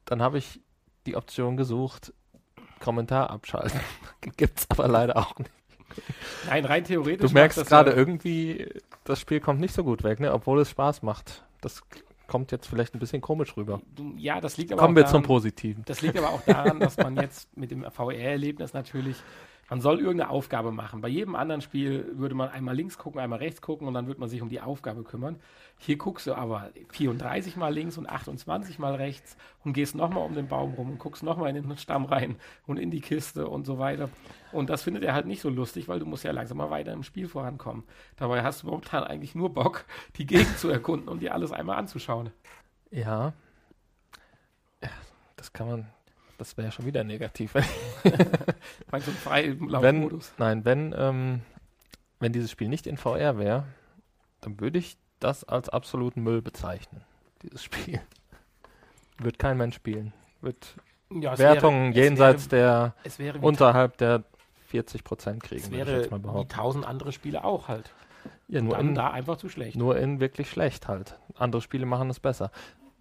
Dann 0.03 0.21
habe 0.21 0.37
ich 0.37 0.59
die 1.05 1.15
Option 1.15 1.55
gesucht, 1.55 2.13
Kommentar 2.81 3.29
abschalten. 3.29 3.79
Gibt's 4.37 4.67
aber 4.69 4.89
leider 4.89 5.15
auch 5.15 5.37
nicht. 5.39 5.51
Nein, 6.47 6.65
rein 6.65 6.83
theoretisch. 6.83 7.25
Du 7.25 7.33
merkst 7.33 7.65
gerade 7.65 7.91
irgendwie, 7.91 8.69
das 9.05 9.21
Spiel 9.21 9.39
kommt 9.39 9.61
nicht 9.61 9.73
so 9.73 9.85
gut 9.85 10.03
weg, 10.03 10.19
ne? 10.19 10.33
obwohl 10.33 10.59
es 10.59 10.69
Spaß 10.69 11.01
macht. 11.01 11.45
Das 11.61 11.81
kommt 12.27 12.51
jetzt 12.51 12.67
vielleicht 12.67 12.93
ein 12.93 12.99
bisschen 12.99 13.21
komisch 13.21 13.55
rüber. 13.55 13.81
Ja, 14.17 14.41
das 14.41 14.57
liegt 14.57 14.73
aber 14.73 14.81
Kommen 14.81 14.97
wir 14.97 15.03
daran, 15.03 15.13
zum 15.13 15.23
Positiven. 15.23 15.83
Das 15.85 16.01
liegt 16.01 16.17
aber 16.17 16.29
auch 16.29 16.41
daran, 16.41 16.81
dass 16.81 16.97
man 16.97 17.15
jetzt 17.15 17.55
mit 17.55 17.71
dem 17.71 17.89
VR-Erlebnis 17.89 18.73
natürlich 18.73 19.15
man 19.69 19.81
soll 19.81 19.99
irgendeine 19.99 20.29
Aufgabe 20.29 20.71
machen. 20.71 21.01
Bei 21.01 21.07
jedem 21.07 21.35
anderen 21.35 21.61
Spiel 21.61 22.11
würde 22.13 22.35
man 22.35 22.49
einmal 22.49 22.75
links 22.75 22.97
gucken, 22.97 23.19
einmal 23.19 23.39
rechts 23.39 23.61
gucken 23.61 23.87
und 23.87 23.93
dann 23.93 24.07
würde 24.07 24.19
man 24.19 24.29
sich 24.29 24.41
um 24.41 24.49
die 24.49 24.61
Aufgabe 24.61 25.03
kümmern. 25.03 25.39
Hier 25.77 25.97
guckst 25.97 26.25
du 26.25 26.33
aber 26.33 26.71
34 26.91 27.57
mal 27.57 27.73
links 27.73 27.97
und 27.97 28.07
28 28.07 28.79
mal 28.79 28.95
rechts 28.95 29.37
und 29.63 29.73
gehst 29.73 29.95
nochmal 29.95 30.23
um 30.23 30.33
den 30.33 30.47
Baum 30.47 30.73
rum 30.73 30.91
und 30.91 30.99
guckst 30.99 31.21
nochmal 31.21 31.55
in 31.55 31.61
den 31.61 31.77
Stamm 31.77 32.05
rein 32.05 32.37
und 32.65 32.77
in 32.77 32.91
die 32.91 33.01
Kiste 33.01 33.47
und 33.47 33.65
so 33.65 33.77
weiter. 33.77 34.09
Und 34.51 34.69
das 34.69 34.83
findet 34.83 35.03
er 35.03 35.13
halt 35.13 35.27
nicht 35.27 35.41
so 35.41 35.49
lustig, 35.49 35.87
weil 35.87 35.99
du 35.99 36.05
musst 36.05 36.23
ja 36.23 36.31
langsam 36.31 36.57
mal 36.57 36.69
weiter 36.69 36.93
im 36.93 37.03
Spiel 37.03 37.27
vorankommen. 37.27 37.83
Dabei 38.15 38.43
hast 38.43 38.63
du 38.63 38.67
momentan 38.67 39.03
eigentlich 39.03 39.35
nur 39.35 39.53
Bock, 39.53 39.85
die 40.15 40.25
Gegend 40.25 40.57
zu 40.57 40.69
erkunden 40.69 41.09
und 41.09 41.21
dir 41.21 41.33
alles 41.33 41.51
einmal 41.51 41.77
anzuschauen. 41.77 42.31
Ja. 42.89 43.33
ja 44.81 44.89
das 45.35 45.51
kann 45.51 45.67
man, 45.67 45.87
das 46.37 46.57
wäre 46.57 46.67
ja 46.67 46.71
schon 46.71 46.85
wieder 46.85 47.03
negativ. 47.03 47.53
Meinst 48.91 49.07
du 49.07 49.11
frei 49.11 49.55
wenn, 49.59 50.21
Nein, 50.37 50.65
wenn, 50.65 50.95
ähm, 50.97 51.41
wenn 52.19 52.33
dieses 52.33 52.51
Spiel 52.51 52.69
nicht 52.69 52.87
in 52.87 52.97
VR 52.97 53.37
wäre, 53.37 53.65
dann 54.41 54.59
würde 54.59 54.79
ich 54.79 54.97
das 55.19 55.43
als 55.43 55.69
absoluten 55.69 56.21
Müll 56.21 56.41
bezeichnen. 56.41 57.01
Dieses 57.41 57.63
Spiel. 57.63 57.99
Wird 59.19 59.39
kein 59.39 59.57
Mensch 59.57 59.75
spielen. 59.75 60.13
Wird 60.41 60.75
ja, 61.09 61.37
Wertungen 61.37 61.95
wäre, 61.95 62.05
jenseits 62.05 62.51
wäre, 62.51 62.93
der 63.03 63.43
unterhalb 63.43 63.97
der 63.97 64.23
40 64.67 65.03
Prozent 65.03 65.43
kriegen. 65.43 65.63
Es 65.63 65.71
wäre 65.71 66.01
jetzt 66.01 66.11
mal 66.11 66.21
wie 66.23 66.47
tausend 66.47 66.85
andere 66.85 67.11
Spiele 67.11 67.43
auch 67.43 67.67
halt. 67.67 67.91
Ja, 68.47 68.61
nur 68.61 68.77
in, 68.77 68.95
da 68.95 69.11
einfach 69.11 69.37
zu 69.37 69.49
schlecht. 69.49 69.75
Nur 69.75 69.97
in 69.97 70.19
wirklich 70.19 70.49
schlecht 70.49 70.87
halt. 70.87 71.19
Andere 71.35 71.61
Spiele 71.61 71.85
machen 71.85 72.09
es 72.09 72.19
besser. 72.19 72.51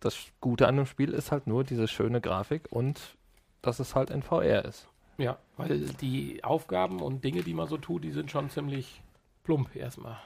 Das 0.00 0.16
Gute 0.40 0.68
an 0.68 0.76
dem 0.76 0.86
Spiel 0.86 1.12
ist 1.12 1.32
halt 1.32 1.46
nur 1.46 1.64
diese 1.64 1.88
schöne 1.88 2.20
Grafik 2.20 2.70
und 2.70 3.16
dass 3.62 3.80
es 3.80 3.94
halt 3.94 4.10
in 4.10 4.22
VR 4.22 4.64
ist. 4.64 4.88
Ja, 5.18 5.38
weil 5.56 5.80
die 5.80 6.44
Aufgaben 6.44 7.00
und 7.00 7.24
Dinge, 7.24 7.42
die 7.42 7.54
man 7.54 7.68
so 7.68 7.78
tut, 7.78 8.04
die 8.04 8.10
sind 8.10 8.30
schon 8.30 8.50
ziemlich 8.50 9.00
plump 9.44 9.74
erstmal. 9.74 10.18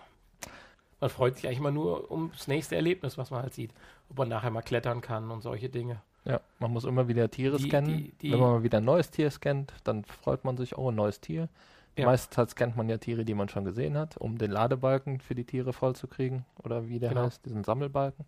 Man 1.00 1.10
freut 1.10 1.36
sich 1.36 1.46
eigentlich 1.46 1.58
immer 1.58 1.70
nur 1.70 2.10
ums 2.10 2.48
nächste 2.48 2.76
Erlebnis, 2.76 3.16
was 3.16 3.30
man 3.30 3.42
halt 3.42 3.54
sieht. 3.54 3.72
Ob 4.10 4.18
man 4.18 4.28
nachher 4.28 4.50
mal 4.50 4.62
klettern 4.62 5.00
kann 5.00 5.30
und 5.30 5.42
solche 5.42 5.68
Dinge. 5.68 6.02
Ja, 6.24 6.40
man 6.58 6.72
muss 6.72 6.84
immer 6.84 7.08
wieder 7.08 7.30
Tiere 7.30 7.56
die, 7.56 7.68
scannen. 7.68 7.96
Die, 7.96 8.12
die, 8.20 8.32
Wenn 8.32 8.40
man 8.40 8.50
mal 8.50 8.62
wieder 8.62 8.78
ein 8.78 8.84
neues 8.84 9.10
Tier 9.10 9.30
scannt, 9.30 9.72
dann 9.84 10.04
freut 10.04 10.44
man 10.44 10.56
sich, 10.56 10.76
oh, 10.76 10.90
ein 10.90 10.96
neues 10.96 11.20
Tier. 11.20 11.48
Ja. 11.96 12.06
Meistens 12.06 12.50
scannt 12.50 12.76
man 12.76 12.88
ja 12.88 12.98
Tiere, 12.98 13.24
die 13.24 13.34
man 13.34 13.48
schon 13.48 13.64
gesehen 13.64 13.96
hat, 13.96 14.16
um 14.16 14.36
den 14.36 14.50
Ladebalken 14.50 15.20
für 15.20 15.34
die 15.34 15.44
Tiere 15.44 15.72
vollzukriegen. 15.72 16.44
Oder 16.62 16.88
wie 16.88 16.98
der 16.98 17.10
genau. 17.10 17.22
heißt, 17.22 17.44
diesen 17.46 17.64
Sammelbalken. 17.64 18.26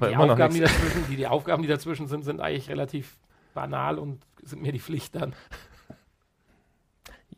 Die 0.00 0.16
Aufgaben, 0.16 0.54
die, 0.54 1.16
die 1.16 1.26
Aufgaben, 1.26 1.62
die 1.62 1.68
dazwischen 1.68 2.08
sind, 2.08 2.22
sind 2.22 2.40
eigentlich 2.40 2.68
relativ 2.68 3.16
banal 3.54 3.98
und 3.98 4.24
sind 4.42 4.62
mir 4.62 4.72
die 4.72 4.80
Pflicht 4.80 5.14
dann. 5.14 5.34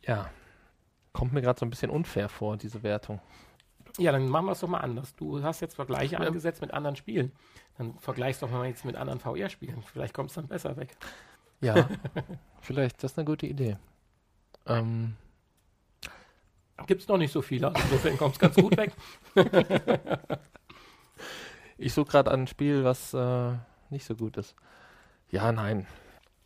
Ja, 0.03 0.29
kommt 1.13 1.33
mir 1.33 1.41
gerade 1.41 1.59
so 1.59 1.65
ein 1.65 1.69
bisschen 1.69 1.91
unfair 1.91 2.29
vor, 2.29 2.57
diese 2.57 2.83
Wertung. 2.83 3.21
Ja, 3.97 4.11
dann 4.11 4.29
machen 4.29 4.45
wir 4.45 4.53
es 4.53 4.61
doch 4.61 4.67
mal 4.67 4.79
anders. 4.79 5.15
Du 5.15 5.43
hast 5.43 5.59
jetzt 5.59 5.75
Vergleiche 5.75 6.15
ja. 6.15 6.21
angesetzt 6.21 6.61
mit 6.61 6.71
anderen 6.71 6.95
Spielen. 6.95 7.31
Dann 7.77 7.97
vergleichst 7.99 8.41
doch 8.41 8.49
mal 8.49 8.65
jetzt 8.67 8.85
mit 8.85 8.95
anderen 8.95 9.19
VR-Spielen. 9.19 9.83
Vielleicht 9.83 10.13
kommt 10.13 10.29
es 10.29 10.35
dann 10.35 10.47
besser 10.47 10.77
weg. 10.77 10.95
Ja, 11.59 11.87
vielleicht, 12.61 13.03
das 13.03 13.11
ist 13.11 13.17
eine 13.17 13.25
gute 13.25 13.45
Idee. 13.45 13.77
Ähm, 14.65 15.15
Gibt 16.87 17.01
es 17.01 17.07
noch 17.07 17.17
nicht 17.17 17.31
so 17.31 17.41
viele, 17.41 17.67
also 17.67 17.79
insofern 17.83 18.17
kommt 18.17 18.33
es 18.33 18.39
ganz 18.39 18.55
gut 18.55 18.75
weg. 18.77 18.93
ich 21.77 21.93
suche 21.93 22.09
gerade 22.09 22.31
ein 22.31 22.47
Spiel, 22.47 22.83
was 22.83 23.13
äh, 23.13 23.53
nicht 23.89 24.05
so 24.05 24.15
gut 24.15 24.37
ist. 24.37 24.55
Ja, 25.29 25.51
nein. 25.51 25.85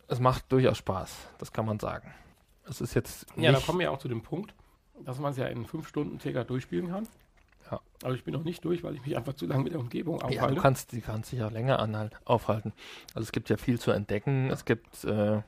Es 0.08 0.20
macht 0.20 0.50
durchaus 0.52 0.78
Spaß, 0.78 1.28
das 1.38 1.52
kann 1.52 1.66
man 1.66 1.78
sagen. 1.80 2.12
Es 2.68 2.80
ist 2.80 2.94
jetzt. 2.94 3.26
Ja, 3.36 3.50
da 3.52 3.58
nicht- 3.58 3.66
kommen 3.66 3.80
wir 3.80 3.90
auch 3.92 3.98
zu 3.98 4.08
dem 4.08 4.22
Punkt, 4.22 4.54
dass 5.04 5.18
man 5.18 5.32
es 5.32 5.36
ja 5.38 5.46
in 5.46 5.66
fünf 5.66 5.88
Stunden 5.88 6.20
circa 6.20 6.44
durchspielen 6.44 6.88
kann. 6.88 7.08
Ja. 7.70 7.80
Aber 8.04 8.14
ich 8.14 8.22
bin 8.22 8.32
noch 8.34 8.44
nicht 8.44 8.64
durch, 8.64 8.84
weil 8.84 8.94
ich 8.94 9.04
mich 9.04 9.16
einfach 9.16 9.34
zu 9.34 9.46
lange 9.46 9.64
mit 9.64 9.72
der 9.72 9.80
Umgebung 9.80 10.20
Ja, 10.20 10.26
du 10.28 10.34
aufhalte. 10.36 10.60
kannst, 10.60 10.92
die 10.92 11.00
kannst 11.00 11.32
dich 11.32 11.40
ja 11.40 11.48
länger 11.48 11.80
anhalt, 11.80 12.12
aufhalten. 12.24 12.72
Also 13.14 13.24
es 13.24 13.32
gibt 13.32 13.48
ja 13.50 13.56
viel 13.56 13.80
zu 13.80 13.90
entdecken. 13.90 14.50
Es 14.50 14.64
gibt 14.64 15.02
äh, 15.04 15.42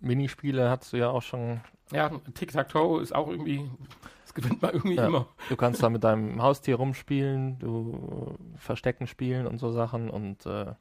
Minispiele, 0.00 0.70
hast 0.70 0.92
du 0.92 0.96
ja 0.96 1.10
auch 1.10 1.22
schon. 1.22 1.60
Ja, 1.92 2.10
Tic-Tac-Toe 2.34 3.02
ist 3.02 3.14
auch 3.14 3.28
irgendwie, 3.28 3.70
das 4.24 4.32
gewinnt 4.34 4.62
man 4.62 4.72
irgendwie 4.72 4.96
Ja. 4.96 5.06
immer. 5.06 5.26
Du 5.50 5.56
kannst 5.56 5.82
da 5.82 5.90
mit 5.90 6.02
deinem 6.04 6.40
Haustier 6.42 6.76
rumspielen, 6.76 7.58
du 7.58 8.36
äh, 8.56 8.58
Verstecken 8.58 9.06
spielen 9.06 9.46
und 9.46 9.58
so 9.58 9.70
Sachen 9.70 10.08
und 10.10 10.46
äh, 10.46 10.72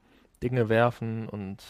Dinge 0.41 0.69
werfen 0.69 1.27
und 1.27 1.61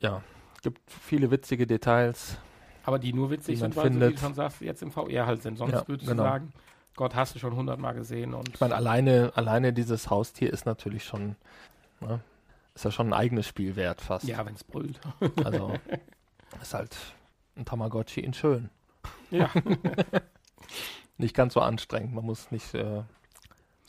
ja, 0.00 0.22
es 0.56 0.62
gibt 0.62 0.80
viele 0.90 1.30
witzige 1.30 1.66
Details. 1.66 2.36
Aber 2.84 2.98
die 2.98 3.12
nur 3.12 3.30
witzig 3.30 3.56
Die 3.56 3.62
man 3.62 3.72
sind, 3.72 3.76
weil 3.76 3.84
sie, 3.92 3.96
wie 3.96 4.00
findet. 4.00 4.16
du 4.18 4.20
schon 4.22 4.34
sagst, 4.34 4.60
jetzt 4.60 4.82
im 4.82 4.90
VR 4.90 5.26
halt 5.26 5.42
sind. 5.42 5.56
Sonst 5.58 5.72
Ja, 5.72 5.86
würdest 5.88 6.08
genau. 6.08 6.22
du 6.22 6.28
sagen, 6.28 6.52
Gott, 6.96 7.14
hast 7.14 7.34
du 7.34 7.38
schon 7.38 7.54
hundertmal 7.54 7.94
gesehen. 7.94 8.34
Und 8.34 8.48
Ich 8.54 8.60
meine, 8.60 8.74
alleine, 8.74 9.32
alleine 9.34 9.72
dieses 9.72 10.10
Haustier 10.10 10.52
ist 10.52 10.66
natürlich 10.66 11.04
schon, 11.04 11.36
ne, 12.00 12.20
ist 12.74 12.84
ja 12.84 12.90
schon 12.90 13.08
ein 13.08 13.12
eigenes 13.12 13.46
Spiel 13.46 13.76
wert 13.76 14.00
fast. 14.00 14.24
ja, 14.26 14.44
wenn 14.44 14.54
es 14.54 14.64
brüllt. 14.64 14.98
Also 15.44 15.74
ist 16.62 16.74
halt 16.74 16.96
ein 17.56 17.64
Tamagotchi 17.64 18.20
in 18.20 18.34
schön. 18.34 18.70
Ja. 19.30 19.50
Nicht 21.18 21.34
ganz 21.36 21.54
so 21.54 21.60
anstrengend, 21.60 22.14
man 22.14 22.24
muss 22.24 22.50
nicht 22.50 22.74
äh, 22.74 23.02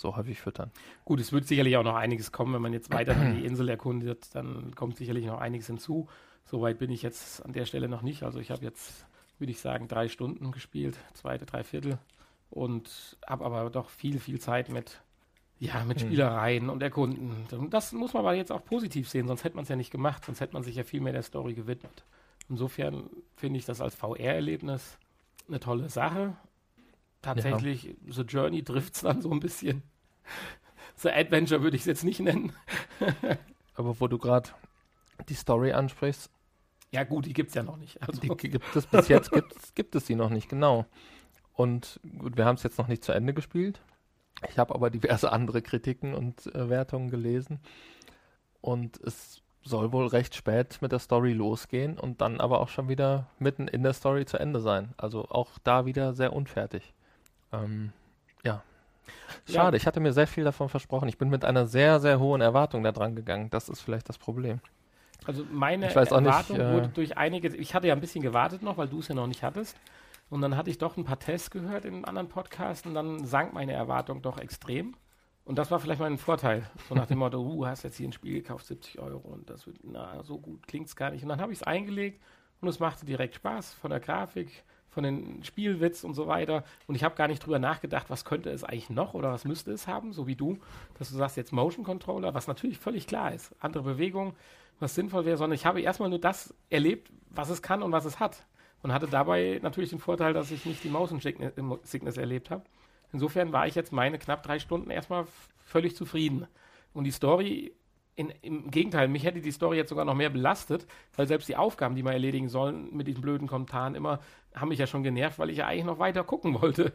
so 0.02 0.16
häufig 0.16 0.40
füttern. 0.42 0.72
Gut, 1.06 1.20
es 1.20 1.32
wird 1.32 1.48
sicherlich 1.48 1.78
auch 1.78 1.84
noch 1.84 1.96
einiges 1.96 2.32
kommen, 2.32 2.54
wenn 2.54 2.62
man 2.62 2.74
jetzt 2.74 2.92
weiter 2.92 3.16
die 3.16 3.46
Insel 3.46 3.70
erkundet, 3.70 4.34
dann 4.36 4.76
kommt 4.76 4.98
sicherlich 4.98 5.26
noch 5.26 5.40
einiges 5.40 5.68
hinzu. 5.68 6.08
Soweit 6.46 6.80
bin 6.80 6.92
ich 6.92 7.02
jetzt 7.02 7.46
an 7.46 7.54
der 7.54 7.66
Stelle 7.66 7.88
noch 7.88 8.02
nicht. 8.02 8.24
Also 8.24 8.40
ich 8.40 8.52
habe 8.52 8.64
jetzt, 8.64 9.06
würde 9.40 9.52
ich 9.52 9.60
sagen, 9.62 9.88
drei 9.88 10.08
Stunden 10.10 10.52
gespielt, 10.52 10.98
zweite, 11.14 11.46
drei 11.46 11.64
Viertel 11.64 11.98
und 12.50 13.18
habe 13.26 13.46
aber 13.46 13.70
doch 13.70 13.90
viel, 13.90 14.20
viel 14.20 14.40
Zeit 14.40 14.70
mit, 14.70 15.02
ja, 15.60 15.84
mit 15.86 16.02
Hm. 16.02 16.08
Spielereien 16.08 16.70
und 16.70 16.84
Erkunden. 16.84 17.48
Und 17.52 17.74
das 17.74 17.94
muss 17.94 18.14
man 18.14 18.22
aber 18.22 18.34
jetzt 18.34 18.52
auch 18.52 18.66
positiv 18.66 19.08
sehen, 19.08 19.28
sonst 19.28 19.44
hätte 19.44 19.56
man 19.56 19.64
es 19.64 19.70
ja 19.70 19.76
nicht 19.76 19.92
gemacht, 19.92 20.26
sonst 20.26 20.42
hätte 20.42 20.54
man 20.54 20.64
sich 20.64 20.76
ja 20.76 20.84
viel 20.84 21.00
mehr 21.02 21.14
der 21.14 21.24
Story 21.24 21.54
gewidmet. 21.54 22.04
Insofern 22.50 23.10
finde 23.38 23.60
ich 23.60 23.66
das 23.66 23.80
als 23.80 23.96
VR-Erlebnis 23.96 24.98
eine 25.48 25.60
tolle 25.60 25.90
Sache. 25.90 26.36
Tatsächlich, 27.22 27.96
The 28.08 28.24
Journey 28.24 28.64
trifft 28.64 28.96
es 28.96 29.02
dann 29.02 29.22
so 29.22 29.32
ein 29.32 29.40
bisschen. 29.40 29.84
The 30.98 31.10
Adventure 31.10 31.64
würde 31.64 31.76
ich 31.76 31.82
es 31.82 31.88
jetzt 31.88 32.04
nicht 32.04 32.20
nennen. 32.20 32.54
Aber 33.76 34.00
wo 34.00 34.08
du 34.08 34.18
gerade 34.18 34.50
die 35.30 35.34
Story 35.34 35.72
ansprichst, 35.72 36.30
Ja, 36.92 37.04
gut, 37.04 37.26
die 37.26 37.34
gibt 37.34 37.50
es 37.50 37.56
ja 37.56 37.64
noch 37.64 37.78
nicht. 37.78 38.02
Also, 38.02 38.22
die 38.22 38.28
gibt 38.30 38.76
es 38.76 38.86
bis 38.86 39.08
jetzt 39.08 39.32
gibt, 39.32 39.76
gibt 39.76 39.96
es 39.96 40.06
sie 40.06 40.16
noch 40.16 40.30
nicht, 40.30 40.50
genau. 40.50 40.86
Und 41.54 42.00
gut, 42.20 42.38
wir 42.38 42.46
haben 42.46 42.56
es 42.56 42.64
jetzt 42.64 42.78
noch 42.78 42.88
nicht 42.88 43.04
zu 43.04 43.12
Ende 43.12 43.34
gespielt. 43.34 43.82
Ich 44.50 44.58
habe 44.58 44.74
aber 44.74 44.90
diverse 44.90 45.32
andere 45.32 45.62
Kritiken 45.62 46.14
und 46.14 46.48
äh, 46.56 46.70
Wertungen 46.70 47.10
gelesen. 47.10 47.60
Und 48.62 49.00
es 49.02 49.42
soll 49.64 49.92
wohl 49.92 50.08
recht 50.08 50.36
spät 50.36 50.80
mit 50.82 50.92
der 50.92 51.00
Story 51.00 51.34
losgehen 51.34 52.00
und 52.00 52.22
dann 52.22 52.40
aber 52.40 52.62
auch 52.62 52.70
schon 52.70 52.90
wieder 52.90 53.28
mitten 53.38 53.68
in 53.68 53.84
der 53.84 53.94
Story 53.94 54.26
zu 54.26 54.38
Ende 54.38 54.60
sein. 54.60 54.94
Also 54.98 55.26
auch 55.30 55.60
da 55.64 55.86
wieder 55.86 56.14
sehr 56.14 56.34
unfertig. 56.34 56.94
Ähm, 57.52 57.92
ja. 58.44 58.64
Ja. 59.48 59.62
Schade, 59.62 59.78
ich 59.78 59.88
hatte 59.88 60.00
mir 60.00 60.14
sehr 60.14 60.28
viel 60.28 60.44
davon 60.44 60.70
versprochen. 60.70 61.08
Ich 61.10 61.18
bin 61.18 61.30
mit 61.30 61.46
einer 61.46 61.66
sehr, 61.66 62.00
sehr 62.00 62.20
hohen 62.20 62.42
Erwartung 62.42 62.84
da 62.84 62.92
dran 62.92 63.16
gegangen. 63.16 63.50
Das 63.50 63.70
ist 63.70 63.82
vielleicht 63.82 64.08
das 64.10 64.18
Problem. 64.18 64.60
also 65.26 65.46
meine 65.52 65.88
auch 65.90 65.96
nicht, 65.96 66.12
Erwartung 66.12 66.60
äh, 66.60 66.74
wurde 66.74 66.88
durch 66.90 67.18
einige, 67.18 67.56
ich 67.56 67.74
hatte 67.74 67.88
ja 67.88 67.94
ein 67.94 68.02
bisschen 68.02 68.22
gewartet 68.22 68.62
noch, 68.62 68.78
weil 68.78 68.88
du 68.88 69.00
es 69.00 69.08
ja 69.08 69.16
noch 69.16 69.28
nicht 69.28 69.44
hattest. 69.44 69.78
Und 70.30 70.42
dann 70.42 70.56
hatte 70.56 70.70
ich 70.70 70.78
doch 70.78 70.96
ein 70.96 71.04
paar 71.04 71.20
Tests 71.20 71.52
gehört 71.52 71.84
in 71.84 71.96
einem 71.96 72.06
anderen 72.06 72.30
Podcast 72.30 72.86
und 72.86 72.94
dann 72.94 73.26
sank 73.26 73.54
meine 73.54 73.74
Erwartung 73.74 74.22
doch 74.22 74.38
extrem. 74.38 74.96
Und 75.44 75.58
das 75.58 75.72
war 75.72 75.80
vielleicht 75.80 76.00
mein 76.00 76.18
Vorteil. 76.18 76.64
So 76.88 76.96
nach 76.96 77.08
dem 77.08 77.18
Motto, 77.18 77.40
uh, 77.40 77.66
hast 77.66 77.84
jetzt 77.84 77.98
hier 77.98 78.08
ein 78.08 78.14
Spiel 78.14 78.36
gekauft, 78.36 78.68
70 78.68 79.00
Euro 79.00 79.28
und 79.28 79.50
das 79.50 79.66
wird, 79.68 79.80
na, 79.84 80.24
so 80.24 80.38
gut 80.38 80.68
klingt 80.68 80.88
es 80.88 80.96
gar 80.96 81.12
nicht. 81.12 81.24
Und 81.24 81.30
dann 81.30 81.42
habe 81.42 81.52
ich 81.52 81.60
es 81.60 81.64
eingelegt 81.64 82.22
und 82.62 82.68
es 82.68 82.80
machte 82.80 83.06
direkt 83.06 83.36
Spaß 83.36 83.74
von 83.74 83.90
der 83.90 84.00
Grafik, 84.00 84.64
von 84.92 85.04
den 85.04 85.44
Spielwitz 85.44 86.04
und 86.04 86.14
so 86.14 86.28
weiter. 86.28 86.64
Und 86.86 86.96
ich 86.96 87.04
habe 87.04 87.16
gar 87.16 87.28
nicht 87.28 87.44
drüber 87.44 87.60
nachgedacht, 87.60 88.10
was 88.10 88.26
könnte 88.26 88.50
es 88.50 88.64
eigentlich 88.64 88.90
noch 88.90 89.14
oder 89.14 89.32
was 89.32 89.46
müsste 89.46 89.72
es 89.72 89.88
haben, 89.88 90.14
so 90.14 90.28
wie 90.28 90.36
du, 90.36 90.60
dass 91.00 91.10
du 91.10 91.16
sagst 91.16 91.38
jetzt 91.38 91.54
Motion 91.54 91.84
Controller, 91.84 92.34
was 92.34 92.48
natürlich 92.48 92.78
völlig 92.78 93.08
klar 93.08 93.34
ist. 93.34 93.56
Andere 93.60 93.84
Bewegung, 93.84 94.34
was 94.80 94.94
sinnvoll 94.94 95.26
wäre, 95.26 95.38
sondern 95.38 95.56
ich 95.56 95.66
habe 95.66 95.82
erstmal 95.82 96.10
nur 96.10 96.20
das 96.20 96.54
erlebt, 96.70 97.10
was 97.30 97.50
es 97.50 97.62
kann 97.62 97.82
und 97.82 97.92
was 97.92 98.06
es 98.06 98.20
hat. 98.20 98.46
Und 98.84 98.92
hatte 98.94 99.08
dabei 99.08 99.60
natürlich 99.62 99.92
den 99.92 100.00
Vorteil, 100.00 100.34
dass 100.34 100.52
ich 100.52 100.66
nicht 100.66 100.84
die 100.84 100.90
Motion 100.90 101.20
Sickness, 101.20 101.54
äh, 101.56 101.78
Sickness 101.84 102.18
erlebt 102.18 102.50
habe. 102.50 102.64
Insofern 103.14 103.54
war 103.54 103.68
ich 103.68 103.76
jetzt 103.76 103.92
meine 103.92 104.18
knapp 104.18 104.44
drei 104.44 104.60
Stunden 104.60 104.90
erstmal 104.90 105.26
völlig 105.66 105.96
zufrieden. 105.96 106.48
Und 106.94 107.04
die 107.04 107.12
Story, 107.12 107.74
in, 108.16 108.30
im 108.42 108.70
Gegenteil, 108.72 109.08
mich 109.08 109.24
hätte 109.24 109.42
die 109.42 109.52
Story 109.52 109.78
jetzt 109.78 109.90
sogar 109.90 110.06
noch 110.06 110.16
mehr 110.16 110.30
belastet, 110.30 110.86
weil 111.16 111.28
selbst 111.28 111.48
die 111.48 111.56
Aufgaben, 111.56 111.96
die 111.96 112.04
man 112.04 112.14
erledigen 112.14 112.50
sollen, 112.50 112.96
mit 112.96 113.08
diesen 113.08 113.22
blöden 113.22 113.48
Kommentaren 113.48 113.96
immer, 113.96 114.20
haben 114.54 114.70
mich 114.70 114.80
ja 114.80 114.88
schon 114.88 115.04
genervt, 115.04 115.40
weil 115.40 115.50
ich 115.50 115.58
ja 115.58 115.68
eigentlich 115.68 115.86
noch 115.86 116.00
weiter 116.00 116.24
gucken 116.24 116.62
wollte. 116.62 116.94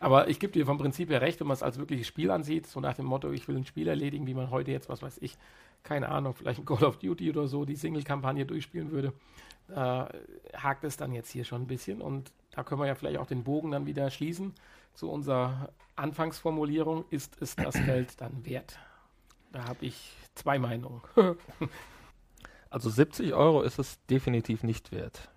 Aber 0.00 0.28
ich 0.28 0.40
gebe 0.40 0.52
dir 0.52 0.66
vom 0.66 0.78
Prinzip 0.78 1.10
her 1.10 1.20
recht, 1.20 1.40
wenn 1.40 1.46
man 1.46 1.54
es 1.54 1.62
als 1.62 1.78
wirkliches 1.78 2.06
Spiel 2.06 2.30
ansieht, 2.30 2.66
so 2.66 2.80
nach 2.80 2.94
dem 2.94 3.06
Motto, 3.06 3.30
ich 3.30 3.46
will 3.48 3.56
ein 3.56 3.66
Spiel 3.66 3.88
erledigen, 3.88 4.26
wie 4.26 4.34
man 4.34 4.50
heute 4.50 4.70
jetzt, 4.70 4.88
was 4.88 5.02
weiß 5.02 5.18
ich, 5.20 5.36
keine 5.82 6.08
Ahnung, 6.08 6.34
vielleicht 6.34 6.60
ein 6.60 6.64
Call 6.64 6.84
of 6.84 6.98
Duty 6.98 7.30
oder 7.30 7.46
so, 7.46 7.64
die 7.64 7.76
Single-Kampagne 7.76 8.44
durchspielen 8.44 8.90
würde, 8.90 9.12
äh, 9.68 10.04
hakt 10.56 10.84
es 10.84 10.96
dann 10.96 11.12
jetzt 11.12 11.30
hier 11.30 11.44
schon 11.44 11.62
ein 11.62 11.66
bisschen. 11.66 12.00
Und 12.00 12.32
da 12.50 12.64
können 12.64 12.80
wir 12.80 12.86
ja 12.86 12.94
vielleicht 12.94 13.18
auch 13.18 13.26
den 13.26 13.44
Bogen 13.44 13.70
dann 13.70 13.86
wieder 13.86 14.10
schließen 14.10 14.54
zu 14.94 15.10
unserer 15.10 15.70
Anfangsformulierung, 15.94 17.04
ist 17.10 17.40
es 17.40 17.54
das 17.56 17.74
Geld 17.74 18.20
dann 18.20 18.44
wert? 18.44 18.78
Da 19.52 19.64
habe 19.64 19.86
ich 19.86 20.12
zwei 20.38 20.58
Meinungen. 20.58 21.02
Also 22.70 22.90
70 22.90 23.32
Euro 23.32 23.62
ist 23.62 23.78
es 23.78 24.04
definitiv 24.08 24.62
nicht 24.62 24.92
wert. 24.92 25.30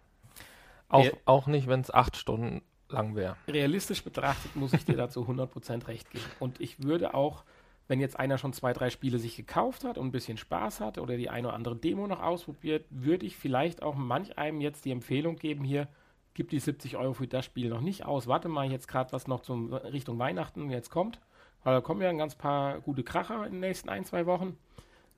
Auch, 0.89 1.05
Ja. 1.05 1.11
auch 1.25 1.47
nicht, 1.47 1.67
wenn 1.67 1.79
es 1.79 1.89
acht 1.89 2.17
Stunden 2.17 2.61
lang 2.89 3.15
wäre. 3.15 3.37
Realistisch 3.47 4.03
betrachtet 4.03 4.55
muss 4.57 4.73
ich 4.73 4.83
dir 4.83 4.97
dazu 4.97 5.21
100% 5.25 5.87
recht 5.87 6.11
geben. 6.11 6.25
Und 6.39 6.59
ich 6.59 6.83
würde 6.83 7.13
auch, 7.13 7.45
wenn 7.87 8.01
jetzt 8.01 8.19
einer 8.19 8.37
schon 8.37 8.51
zwei, 8.51 8.73
drei 8.73 8.89
Spiele 8.89 9.17
sich 9.17 9.37
gekauft 9.37 9.85
hat 9.85 9.97
und 9.97 10.07
ein 10.07 10.11
bisschen 10.11 10.37
Spaß 10.37 10.81
hat 10.81 10.97
oder 10.97 11.15
die 11.15 11.29
eine 11.29 11.47
oder 11.47 11.55
andere 11.55 11.77
Demo 11.77 12.05
noch 12.05 12.21
ausprobiert, 12.21 12.85
würde 12.89 13.25
ich 13.25 13.37
vielleicht 13.37 13.81
auch 13.81 13.95
manch 13.95 14.37
einem 14.37 14.59
jetzt 14.59 14.83
die 14.83 14.91
Empfehlung 14.91 15.37
geben, 15.37 15.63
hier, 15.63 15.87
gib 16.33 16.49
die 16.49 16.59
70 16.59 16.97
Euro 16.97 17.13
für 17.13 17.27
das 17.27 17.45
Spiel 17.45 17.69
noch 17.69 17.81
nicht 17.81 18.05
aus. 18.05 18.27
Warte 18.27 18.49
mal 18.49 18.69
jetzt 18.69 18.89
gerade, 18.89 19.13
was 19.13 19.27
noch 19.27 19.39
zum 19.41 19.71
Richtung 19.71 20.19
Weihnachten 20.19 20.69
jetzt 20.69 20.89
kommt. 20.89 21.21
Weil 21.63 21.75
da 21.75 21.81
kommen 21.81 22.01
ja 22.01 22.09
ein 22.09 22.17
ganz 22.17 22.35
paar 22.35 22.81
gute 22.81 23.03
Kracher 23.03 23.45
in 23.45 23.53
den 23.53 23.59
nächsten 23.61 23.87
ein, 23.87 24.03
zwei 24.03 24.25
Wochen, 24.25 24.57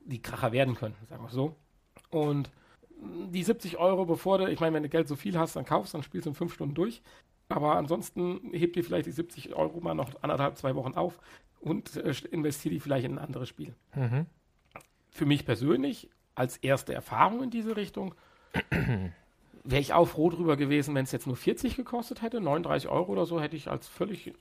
die 0.06 0.22
Kracher 0.22 0.52
werden 0.52 0.76
können, 0.76 0.96
sagen 1.10 1.24
wir 1.24 1.30
so. 1.30 1.56
Und 2.10 2.52
die 3.32 3.44
70 3.44 3.78
Euro, 3.78 4.06
bevor 4.06 4.38
du, 4.38 4.50
ich 4.50 4.60
meine, 4.60 4.76
wenn 4.76 4.84
du 4.84 4.90
Geld 4.90 5.08
so 5.08 5.16
viel 5.16 5.38
hast, 5.38 5.56
dann 5.56 5.66
kaufst, 5.66 5.94
dann 5.94 6.04
spielst 6.04 6.26
du 6.26 6.32
in 6.32 6.36
fünf 6.36 6.54
Stunden 6.54 6.76
durch. 6.76 7.02
Aber 7.50 7.76
ansonsten 7.76 8.52
hebt 8.54 8.76
dir 8.76 8.84
vielleicht 8.84 9.06
die 9.06 9.12
70 9.12 9.56
Euro 9.56 9.80
mal 9.80 9.94
noch 9.94 10.10
anderthalb, 10.22 10.58
zwei 10.58 10.76
Wochen 10.76 10.94
auf 10.94 11.20
und 11.60 11.98
äh, 11.98 12.14
investiere 12.32 12.74
die 12.74 12.80
vielleicht 12.80 13.06
in 13.06 13.14
ein 13.14 13.24
anderes 13.24 13.50
Spiel. 13.50 13.76
Mhm. 13.96 14.26
Für 15.12 15.26
mich 15.26 15.46
persönlich, 15.46 16.10
als 16.36 16.58
erste 16.58 16.94
Erfahrung 16.94 17.44
in 17.44 17.50
diese 17.50 17.76
Richtung, 17.76 18.16
wäre 19.64 19.82
ich 19.82 19.94
auch 19.94 20.08
froh 20.08 20.30
drüber 20.30 20.58
gewesen, 20.58 20.96
wenn 20.96 21.04
es 21.04 21.12
jetzt 21.12 21.28
nur 21.28 21.36
40 21.36 21.76
gekostet 21.76 22.22
hätte. 22.22 22.42
39 22.42 22.90
Euro 22.90 23.12
oder 23.12 23.26
so 23.26 23.42
hätte 23.42 23.56
ich 23.56 23.70
als 23.70 23.88
völlig 23.88 24.34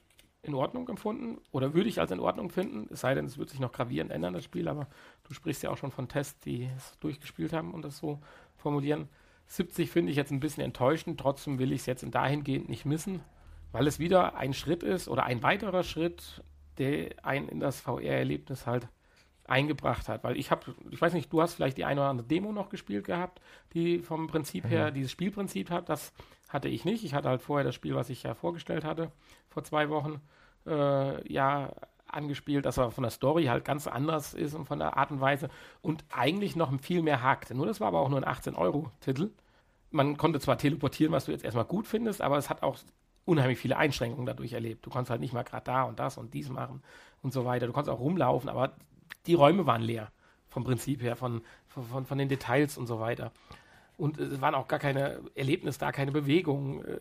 in 0.43 0.55
Ordnung 0.55 0.88
empfunden 0.88 1.40
oder 1.53 1.72
würde 1.72 1.88
ich 1.88 2.01
als 2.01 2.11
in 2.11 2.18
Ordnung 2.18 2.51
finden, 2.51 2.88
es 2.93 3.01
sei 3.01 3.14
denn, 3.14 3.26
es 3.26 3.38
wird 3.38 3.51
sich 3.51 3.61
noch 3.61 3.72
gravierend 3.72 4.11
ändern, 4.11 4.34
das 4.34 4.45
Spiel, 4.45 4.66
aber 4.66 4.88
du 5.28 5.34
sprichst 5.34 5.62
ja 5.62 5.70
auch 5.70 5.76
schon 5.76 5.93
von 5.93 6.09
Tests, 6.09 6.40
die 6.40 6.68
es 6.76 6.99
durchgespielt 6.99 7.53
haben 7.53 7.72
und 7.72 7.82
das 7.82 7.99
so 7.99 8.20
formulieren. 8.57 9.09
70 9.47 9.90
finde 9.90 10.11
ich 10.11 10.16
jetzt 10.16 10.32
ein 10.32 10.40
bisschen 10.40 10.64
enttäuschend, 10.64 11.20
trotzdem 11.20 11.59
will 11.59 11.72
ich 11.72 11.82
es 11.82 11.86
jetzt 11.86 12.03
in 12.03 12.11
dahingehend 12.11 12.68
nicht 12.68 12.84
missen, 12.84 13.20
weil 13.70 13.86
es 13.86 14.01
wieder 14.01 14.34
ein 14.36 14.53
Schritt 14.53 14.82
ist 14.82 15.09
oder 15.09 15.24
ein 15.24 15.43
weiterer 15.43 15.84
Schritt, 15.84 16.43
der 16.78 17.24
einen 17.24 17.49
in 17.49 17.61
das 17.61 17.80
VR-Erlebnis 17.80 18.66
halt 18.66 18.88
eingebracht 19.45 20.09
hat. 20.09 20.24
Weil 20.24 20.36
ich 20.36 20.51
habe, 20.51 20.74
ich 20.90 21.01
weiß 21.01 21.12
nicht, 21.12 21.32
du 21.32 21.43
hast 21.43 21.55
vielleicht 21.55 21.76
die 21.76 21.84
eine 21.84 22.01
oder 22.01 22.11
andere 22.11 22.26
Demo 22.26 22.53
noch 22.53 22.68
gespielt 22.68 23.05
gehabt, 23.05 23.40
die 23.74 23.99
vom 23.99 24.26
Prinzip 24.26 24.68
her 24.68 24.90
dieses 24.90 25.12
Spielprinzip 25.12 25.70
hat. 25.70 25.88
Das 25.88 26.12
hatte 26.53 26.69
ich 26.69 26.85
nicht. 26.85 27.05
Ich 27.05 27.15
hatte 27.15 27.29
halt 27.29 27.43
vorher 27.43 27.65
das 27.65 27.75
Spiel, 27.75 27.95
was 27.95 28.11
ich 28.11 28.23
ja 28.23 28.35
vorgestellt 28.35 28.85
hatte, 28.85 29.11
vor 29.49 29.65
zwei 29.65 29.89
Wochen, 29.91 30.21
äh, 30.67 31.33
ja, 31.33 31.73
angespielt, 32.07 32.67
dass 32.67 32.77
er 32.77 32.91
von 32.91 33.03
der 33.03 33.11
Story 33.11 33.45
halt 33.45 33.65
ganz 33.65 33.87
anders 33.87 34.35
ist 34.35 34.55
und 34.55 34.67
von 34.67 34.79
der 34.79 34.97
Art 34.97 35.11
und 35.11 35.21
Weise 35.21 35.49
und 35.81 36.05
eigentlich 36.11 36.57
noch 36.57 36.71
viel 36.81 37.03
mehr 37.03 37.23
hakt. 37.23 37.51
Nur 37.55 37.67
das 37.67 37.81
war 37.81 37.89
aber 37.89 38.01
auch 38.01 38.09
nur 38.09 38.23
ein 38.23 38.35
18-Euro-Titel. 38.35 39.31
man 39.91 40.17
konnte 40.17 40.41
zwar 40.41 40.59
teleportieren, 40.59 41.13
was 41.13 41.25
du 41.25 41.33
jetzt 41.33 41.45
erstmal 41.45 41.65
gut 41.65 41.87
findest, 41.87 42.21
aber 42.21 42.37
es 42.37 42.51
hat 42.51 42.63
auch 42.63 42.79
unheimlich 43.25 43.59
viele 43.59 43.77
Einschränkungen 43.77 44.27
dadurch 44.27 44.53
erlebt. 44.53 44.85
Du 44.85 44.91
konntest 44.91 45.11
halt 45.11 45.21
nicht 45.21 45.33
mal 45.33 45.43
gerade 45.43 45.65
da 45.65 45.85
und 45.85 45.99
das 45.99 46.19
und 46.19 46.35
dies 46.35 46.49
machen 46.51 46.83
und 47.23 47.33
so 47.33 47.45
weiter. 47.45 47.67
Du 47.67 47.73
konntest 47.73 47.95
auch 47.95 48.01
rumlaufen, 48.01 48.49
aber 48.49 48.73
die 49.27 49.35
Räume 49.35 49.67
waren 49.67 49.83
leer 49.83 50.11
vom 50.49 50.65
Prinzip 50.65 51.03
her, 51.03 51.17
von, 51.17 51.43
von, 51.67 52.05
von 52.05 52.19
den 52.19 52.29
Details 52.29 52.77
und 52.77 52.87
so 52.87 53.01
weiter. 53.01 53.33
Und 54.03 54.19
es 54.19 54.41
waren 54.41 54.57
auch 54.57 54.67
gar 54.67 54.81
keine 54.81 55.21
Erlebnisse 55.37 55.79
da, 55.79 55.93
keine 55.93 56.11
Bewegung. 56.11 56.85
Äh, 56.85 56.99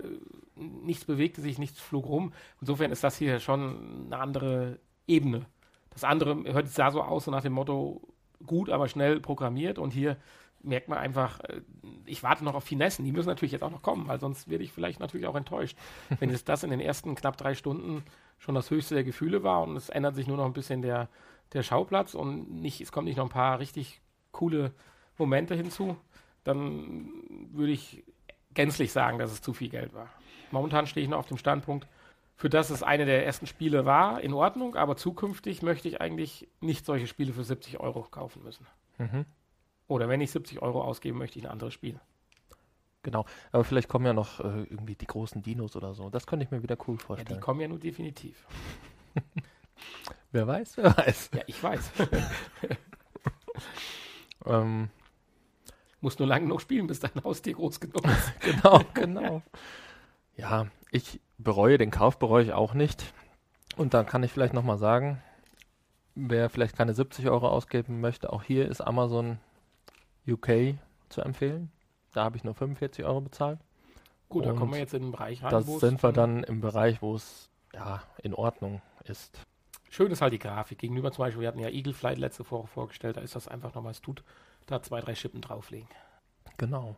nichts 0.56 1.04
bewegte 1.04 1.42
sich, 1.42 1.58
nichts 1.58 1.80
flog 1.80 2.06
rum. 2.06 2.32
Insofern 2.60 2.92
ist 2.92 3.04
das 3.04 3.18
hier 3.18 3.40
schon 3.40 4.06
eine 4.06 4.20
andere 4.20 4.78
Ebene. 5.08 5.48
Das 5.90 6.04
andere 6.04 6.44
hört 6.54 6.68
sah 6.68 6.92
so 6.92 7.02
aus, 7.02 7.26
so 7.26 7.32
nach 7.32 7.42
dem 7.42 7.54
Motto, 7.54 8.08
gut, 8.46 8.70
aber 8.70 8.88
schnell 8.88 9.20
programmiert. 9.20 9.80
Und 9.80 9.94
hier 9.94 10.18
merkt 10.62 10.90
man 10.90 11.00
einfach, 11.00 11.40
äh, 11.40 11.62
ich 12.06 12.22
warte 12.22 12.44
noch 12.44 12.54
auf 12.54 12.66
Finessen. 12.66 13.04
Die 13.04 13.12
müssen 13.12 13.30
natürlich 13.30 13.54
jetzt 13.54 13.64
auch 13.64 13.72
noch 13.72 13.82
kommen, 13.82 14.08
weil 14.08 14.20
sonst 14.20 14.48
werde 14.48 14.64
ich 14.64 14.72
vielleicht 14.72 15.00
natürlich 15.00 15.26
auch 15.26 15.34
enttäuscht. 15.34 15.76
Wenn 16.20 16.30
es 16.30 16.44
das 16.44 16.62
in 16.62 16.70
den 16.70 16.80
ersten 16.80 17.16
knapp 17.16 17.36
drei 17.36 17.56
Stunden 17.56 18.04
schon 18.38 18.54
das 18.54 18.70
höchste 18.70 18.94
der 18.94 19.04
Gefühle 19.04 19.42
war 19.42 19.64
und 19.64 19.76
es 19.76 19.90
ändert 19.90 20.14
sich 20.14 20.28
nur 20.28 20.38
noch 20.38 20.46
ein 20.46 20.54
bisschen 20.54 20.84
der, 20.84 21.10
der 21.54 21.64
Schauplatz 21.64 22.14
und 22.14 22.62
nicht, 22.62 22.80
es 22.80 22.92
kommen 22.92 23.06
nicht 23.06 23.18
noch 23.18 23.26
ein 23.26 23.30
paar 23.30 23.58
richtig 23.58 24.02
coole 24.32 24.72
Momente 25.18 25.56
hinzu, 25.56 25.98
dann 26.44 27.10
würde 27.52 27.72
ich 27.72 28.04
gänzlich 28.54 28.92
sagen, 28.92 29.20
dass 29.20 29.32
es 29.32 29.42
zu 29.42 29.54
viel 29.54 29.70
Geld 29.70 29.94
war. 29.94 30.10
Momentan 30.52 30.88
stehe 30.88 31.04
ich 31.04 31.10
noch 31.10 31.20
auf 31.20 31.28
dem 31.28 31.38
Standpunkt, 31.38 31.88
für 32.36 32.50
das 32.50 32.72
es 32.72 32.84
eine 32.84 33.06
der 33.06 33.26
ersten 33.26 33.46
Spiele 33.46 33.86
war, 33.86 34.22
in 34.22 34.34
Ordnung, 34.34 34.76
aber 34.76 34.98
zukünftig 34.98 35.62
möchte 35.62 35.88
ich 35.88 36.02
eigentlich 36.02 36.48
nicht 36.60 36.86
solche 36.86 37.08
Spiele 37.08 37.34
für 37.34 37.44
70 37.44 37.80
Euro 37.80 38.02
kaufen 38.04 38.44
müssen. 38.44 38.66
Mhm. 38.98 39.26
Oder 39.88 40.10
wenn 40.10 40.22
ich 40.22 40.32
70 40.32 40.62
Euro 40.62 40.82
ausgebe, 40.82 41.18
möchte 41.18 41.38
ich 41.38 41.46
ein 41.46 41.52
anderes 41.52 41.74
Spiel. 41.74 42.00
Genau, 43.04 43.26
aber 43.52 43.64
vielleicht 43.64 43.90
kommen 43.90 44.06
ja 44.06 44.14
noch 44.14 44.40
äh, 44.40 44.64
irgendwie 44.64 44.96
die 44.96 45.08
großen 45.08 45.42
Dinos 45.42 45.76
oder 45.76 45.94
so. 45.94 46.10
Das 46.10 46.28
könnte 46.28 46.46
ich 46.46 46.52
mir 46.52 46.62
wieder 46.62 46.78
cool 46.88 46.98
vorstellen. 46.98 47.30
Ja, 47.30 47.36
die 47.36 47.42
kommen 47.42 47.62
ja 47.62 47.68
nur 47.68 47.80
definitiv. 47.80 48.46
wer 50.32 50.48
weiß, 50.48 50.78
wer 50.78 50.98
weiß. 50.98 51.32
Ja, 51.34 51.42
ich 51.48 51.64
weiß. 51.64 51.92
ähm, 54.46 54.90
Muss 56.02 56.20
nur 56.20 56.28
lange 56.28 56.48
noch 56.48 56.60
spielen, 56.60 56.88
bis 56.88 57.00
dein 57.00 57.24
Haustier 57.24 57.54
groß 57.54 57.80
genug 57.80 58.06
ist. 58.06 58.40
genau, 58.42 58.82
genau. 58.94 59.42
Ja, 60.36 60.68
ich 60.92 61.22
bereue 61.38 61.78
den 61.78 61.92
Kauf, 61.92 62.18
bereue 62.18 62.44
ich 62.44 62.54
auch 62.54 62.74
nicht. 62.74 63.14
Und 63.78 63.94
dann 63.94 64.06
kann 64.06 64.24
ich 64.24 64.32
vielleicht 64.32 64.54
nochmal 64.54 64.78
sagen, 64.78 65.22
wer 66.16 66.50
vielleicht 66.50 66.76
keine 66.76 66.94
70 66.94 67.30
Euro 67.30 67.48
ausgeben 67.48 68.02
möchte, 68.02 68.34
auch 68.34 68.44
hier 68.44 68.68
ist 68.68 68.82
Amazon 68.82 69.40
UK 70.28 70.76
zu 71.10 71.22
empfehlen. 71.22 71.72
Da 72.14 72.24
habe 72.24 72.38
ich 72.38 72.44
nur 72.44 72.56
45 72.56 73.06
Euro 73.06 73.22
bezahlt. 73.22 73.60
Gut, 74.30 74.46
da 74.46 74.54
kommen 74.54 74.74
wir 74.74 74.80
jetzt 74.80 74.94
in 74.94 75.04
den 75.04 75.12
Bereich 75.12 75.44
rein. 75.44 75.52
Da 75.52 75.62
sind 75.62 76.02
wir 76.04 76.12
dann 76.12 76.44
im 76.44 76.62
Bereich, 76.62 77.02
wo 77.02 77.16
es 77.16 77.50
ja 77.74 78.02
in 78.22 78.34
Ordnung 78.34 78.82
ist. 79.04 79.46
Schön 79.90 80.12
ist 80.12 80.22
halt 80.22 80.34
die 80.34 80.40
Grafik. 80.40 80.78
Gegenüber 80.78 81.12
zum 81.12 81.26
Beispiel, 81.26 81.42
wir 81.42 81.48
hatten 81.50 81.60
ja 81.60 81.70
Eagle 81.70 81.94
Flight 81.94 82.18
letzte 82.18 82.50
Woche 82.50 82.68
vorgestellt, 82.68 83.18
da 83.18 83.22
ist 83.22 83.36
das 83.36 83.48
einfach 83.48 83.74
nochmal, 83.74 83.92
es 83.92 84.02
tut 84.02 84.24
da 84.66 84.82
zwei, 84.82 85.02
drei 85.02 85.16
Schippen 85.16 85.42
drauflegen. 85.42 85.90
Genau. 86.58 86.96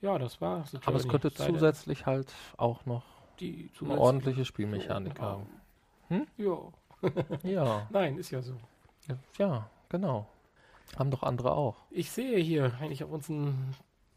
Ja, 0.00 0.18
das 0.18 0.40
war. 0.40 0.64
Aber 0.84 0.96
es 0.96 1.08
könnte 1.08 1.32
zusätzlich 1.32 2.06
halt 2.06 2.32
auch 2.56 2.84
noch 2.86 3.04
die 3.38 3.70
eine 3.80 3.98
ordentliche 3.98 4.44
Spielmechanik 4.44 5.16
so, 5.16 5.22
haben. 5.22 5.46
Hm? 6.08 6.26
Ja. 6.36 6.58
ja. 7.42 7.86
Nein, 7.90 8.18
ist 8.18 8.30
ja 8.30 8.42
so. 8.42 8.54
Ja, 9.08 9.16
ja, 9.38 9.70
genau. 9.88 10.28
Haben 10.96 11.10
doch 11.10 11.22
andere 11.22 11.52
auch. 11.52 11.76
Ich 11.90 12.10
sehe 12.10 12.38
hier, 12.38 12.72
wenn 12.80 12.92
ich 12.92 13.02
auf, 13.02 13.10
unseren, 13.10 13.74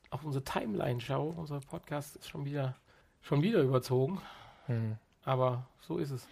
auf 0.09 0.23
unsere 0.23 0.43
Timeline 0.43 0.99
schaue, 0.99 1.33
unser 1.33 1.59
Podcast 1.59 2.15
ist 2.17 2.29
schon 2.29 2.45
wieder, 2.45 2.75
schon 3.21 3.41
wieder 3.41 3.61
überzogen. 3.61 4.21
Hm. 4.65 4.97
Aber 5.23 5.67
so 5.81 5.97
ist 5.97 6.11
es. 6.11 6.27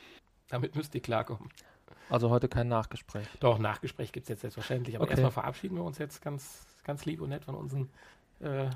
Damit 0.50 0.76
müsst 0.76 0.94
ihr 0.96 1.02
klarkommen. 1.02 1.50
Also 2.10 2.30
heute 2.30 2.47
kein 2.47 2.68
Nachgespräch. 2.68 3.28
Doch, 3.39 3.60
Nachgespräch 3.60 4.12
gibt 4.12 4.26
es 4.26 4.30
jetzt 4.30 4.41
selbstverständlich. 4.41 4.95
Aber 4.95 5.04
okay. 5.04 5.14
erstmal 5.14 5.32
verabschieden 5.32 5.76
wir 5.76 5.84
uns 5.84 5.97
jetzt 5.97 6.22
ganz, 6.22 6.66
ganz 6.84 7.06
lieb 7.06 7.22
und 7.22 7.30
nett 7.30 7.45
von 7.45 7.56
unseren 7.56 7.89
äh, 8.39 8.70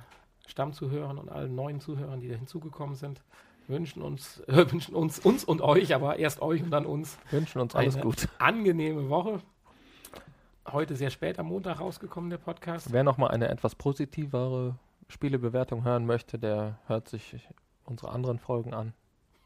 Stammzuhörern 0.47 1.17
und 1.17 1.29
allen 1.29 1.55
neuen 1.55 1.79
Zuhörern, 1.79 2.19
die 2.19 2.29
da 2.29 2.35
hinzugekommen 2.35 2.95
sind. 2.95 3.21
Wünschen 3.67 4.01
uns, 4.01 4.39
äh, 4.47 4.71
wünschen 4.71 4.95
uns, 4.95 5.19
uns 5.19 5.43
und 5.43 5.61
euch, 5.61 5.93
aber 5.93 6.17
erst 6.17 6.41
euch 6.41 6.63
und 6.63 6.71
dann 6.71 6.85
uns. 6.85 7.17
Wünschen 7.31 7.59
uns 7.59 7.75
alles 7.75 7.99
gut. 7.99 8.29
Angenehme 8.39 9.09
Woche 9.09 9.41
heute 10.71 10.95
sehr 10.95 11.09
spät 11.09 11.39
am 11.39 11.47
Montag 11.47 11.79
rausgekommen, 11.79 12.29
der 12.29 12.37
Podcast. 12.37 12.91
Wer 12.91 13.03
nochmal 13.03 13.31
eine 13.31 13.47
etwas 13.49 13.75
positivere 13.75 14.75
Spielebewertung 15.07 15.83
hören 15.83 16.05
möchte, 16.05 16.37
der 16.37 16.79
hört 16.87 17.07
sich 17.07 17.47
unsere 17.85 18.11
anderen 18.11 18.39
Folgen 18.39 18.73
an. 18.73 18.93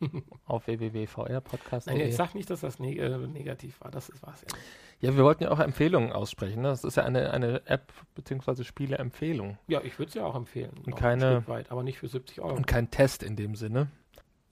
auf 0.45 0.67
www.vrpodcast. 0.67 1.87
Nein, 1.87 2.01
ich 2.01 2.15
sag 2.15 2.35
nicht, 2.35 2.49
dass 2.49 2.61
das 2.61 2.79
neg 2.79 2.97
äh, 2.99 3.17
negativ 3.17 3.79
war. 3.81 3.91
Das 3.91 4.09
ist 4.09 4.21
was. 4.23 4.41
Ja. 4.41 5.09
ja, 5.09 5.17
wir 5.17 5.23
wollten 5.23 5.43
ja 5.43 5.51
auch 5.51 5.59
Empfehlungen 5.59 6.11
aussprechen. 6.11 6.61
Ne? 6.61 6.69
Das 6.69 6.83
ist 6.83 6.97
ja 6.97 7.03
eine, 7.03 7.31
eine 7.31 7.65
App 7.65 7.91
bzw. 8.15 8.63
Spieleempfehlung. 8.63 9.57
Ja, 9.67 9.81
ich 9.81 9.97
würde 9.99 10.09
es 10.09 10.15
ja 10.15 10.25
auch 10.25 10.35
empfehlen. 10.35 10.73
Und 10.85 10.95
keine, 10.95 11.47
weit, 11.47 11.71
aber 11.71 11.83
nicht 11.83 11.99
für 11.99 12.07
70 12.07 12.41
Euro. 12.41 12.55
Und 12.55 12.67
kein 12.67 12.91
Test 12.91 13.23
in 13.23 13.35
dem 13.35 13.55
Sinne. 13.55 13.87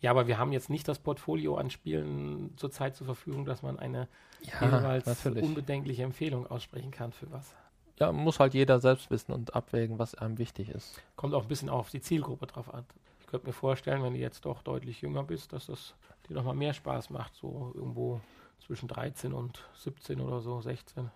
Ja, 0.01 0.11
aber 0.11 0.27
wir 0.27 0.37
haben 0.37 0.53
jetzt 0.53 0.69
nicht 0.69 0.87
das 0.87 0.99
Portfolio 0.99 1.57
an 1.57 1.69
Spielen 1.69 2.53
zurzeit 2.55 2.95
zur 2.95 3.05
Verfügung, 3.05 3.45
dass 3.45 3.61
man 3.61 3.77
eine 3.77 4.07
ja, 4.41 4.65
jeweils 4.65 5.05
natürlich. 5.05 5.43
unbedenkliche 5.43 6.03
Empfehlung 6.03 6.47
aussprechen 6.47 6.91
kann 6.91 7.11
für 7.11 7.29
was. 7.31 7.53
Ja, 7.99 8.13
muss 8.13 8.39
halt 8.39 8.53
jeder 8.53 8.79
selbst 8.79 9.11
wissen 9.11 9.33
und 9.33 9.55
abwägen, 9.55 9.99
was 9.99 10.15
einem 10.15 10.37
wichtig 10.37 10.69
ist. 10.69 11.01
Kommt 11.17 11.33
auch 11.33 11.41
ein 11.41 11.47
bisschen 11.49 11.67
auf 11.67 11.89
die 11.89 11.99
Zielgruppe 11.99 12.47
drauf 12.47 12.73
an. 12.73 12.85
Könnte 13.29 13.45
mir 13.45 13.53
vorstellen, 13.53 14.01
wenn 14.01 14.13
du 14.13 14.19
jetzt 14.19 14.45
doch 14.45 14.63
deutlich 14.63 15.01
jünger 15.01 15.23
bist, 15.23 15.53
dass 15.53 15.67
das 15.67 15.93
dir 16.27 16.33
nochmal 16.33 16.55
mehr 16.55 16.73
Spaß 16.73 17.11
macht, 17.11 17.35
so 17.35 17.71
irgendwo 17.75 18.21
zwischen 18.65 18.87
13 18.87 19.33
und 19.33 19.69
17 19.75 20.19
oder 20.19 20.41
so, 20.41 20.61
16. 20.61 21.11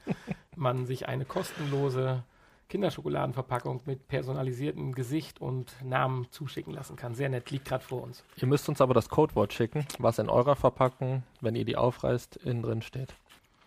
man 0.56 0.86
sich 0.86 1.10
eine 1.10 1.26
kostenlose 1.26 2.24
Kinderschokoladenverpackung 2.70 3.82
mit 3.86 4.08
personalisiertem 4.08 4.94
Gesicht 4.96 5.42
und 5.42 5.76
Namen 5.84 6.28
zuschicken 6.32 6.74
lassen 6.74 6.96
kann. 6.96 7.16
Sehr 7.16 7.28
nett, 7.28 7.52
liegt 7.52 7.66
gerade 7.66 7.84
vor 7.84 8.02
uns. 8.02 8.24
Ihr 8.38 8.48
müsst 8.48 8.70
uns 8.70 8.80
aber 8.80 8.94
das 8.94 9.10
Codewort 9.10 9.52
schicken, 9.52 9.86
was 10.00 10.20
in 10.20 10.30
eurer 10.30 10.56
Verpackung, 10.56 11.24
wenn 11.42 11.56
ihr 11.56 11.66
die 11.66 11.76
aufreißt, 11.76 12.38
innen 12.38 12.64
drin 12.64 12.82
steht. 12.82 13.14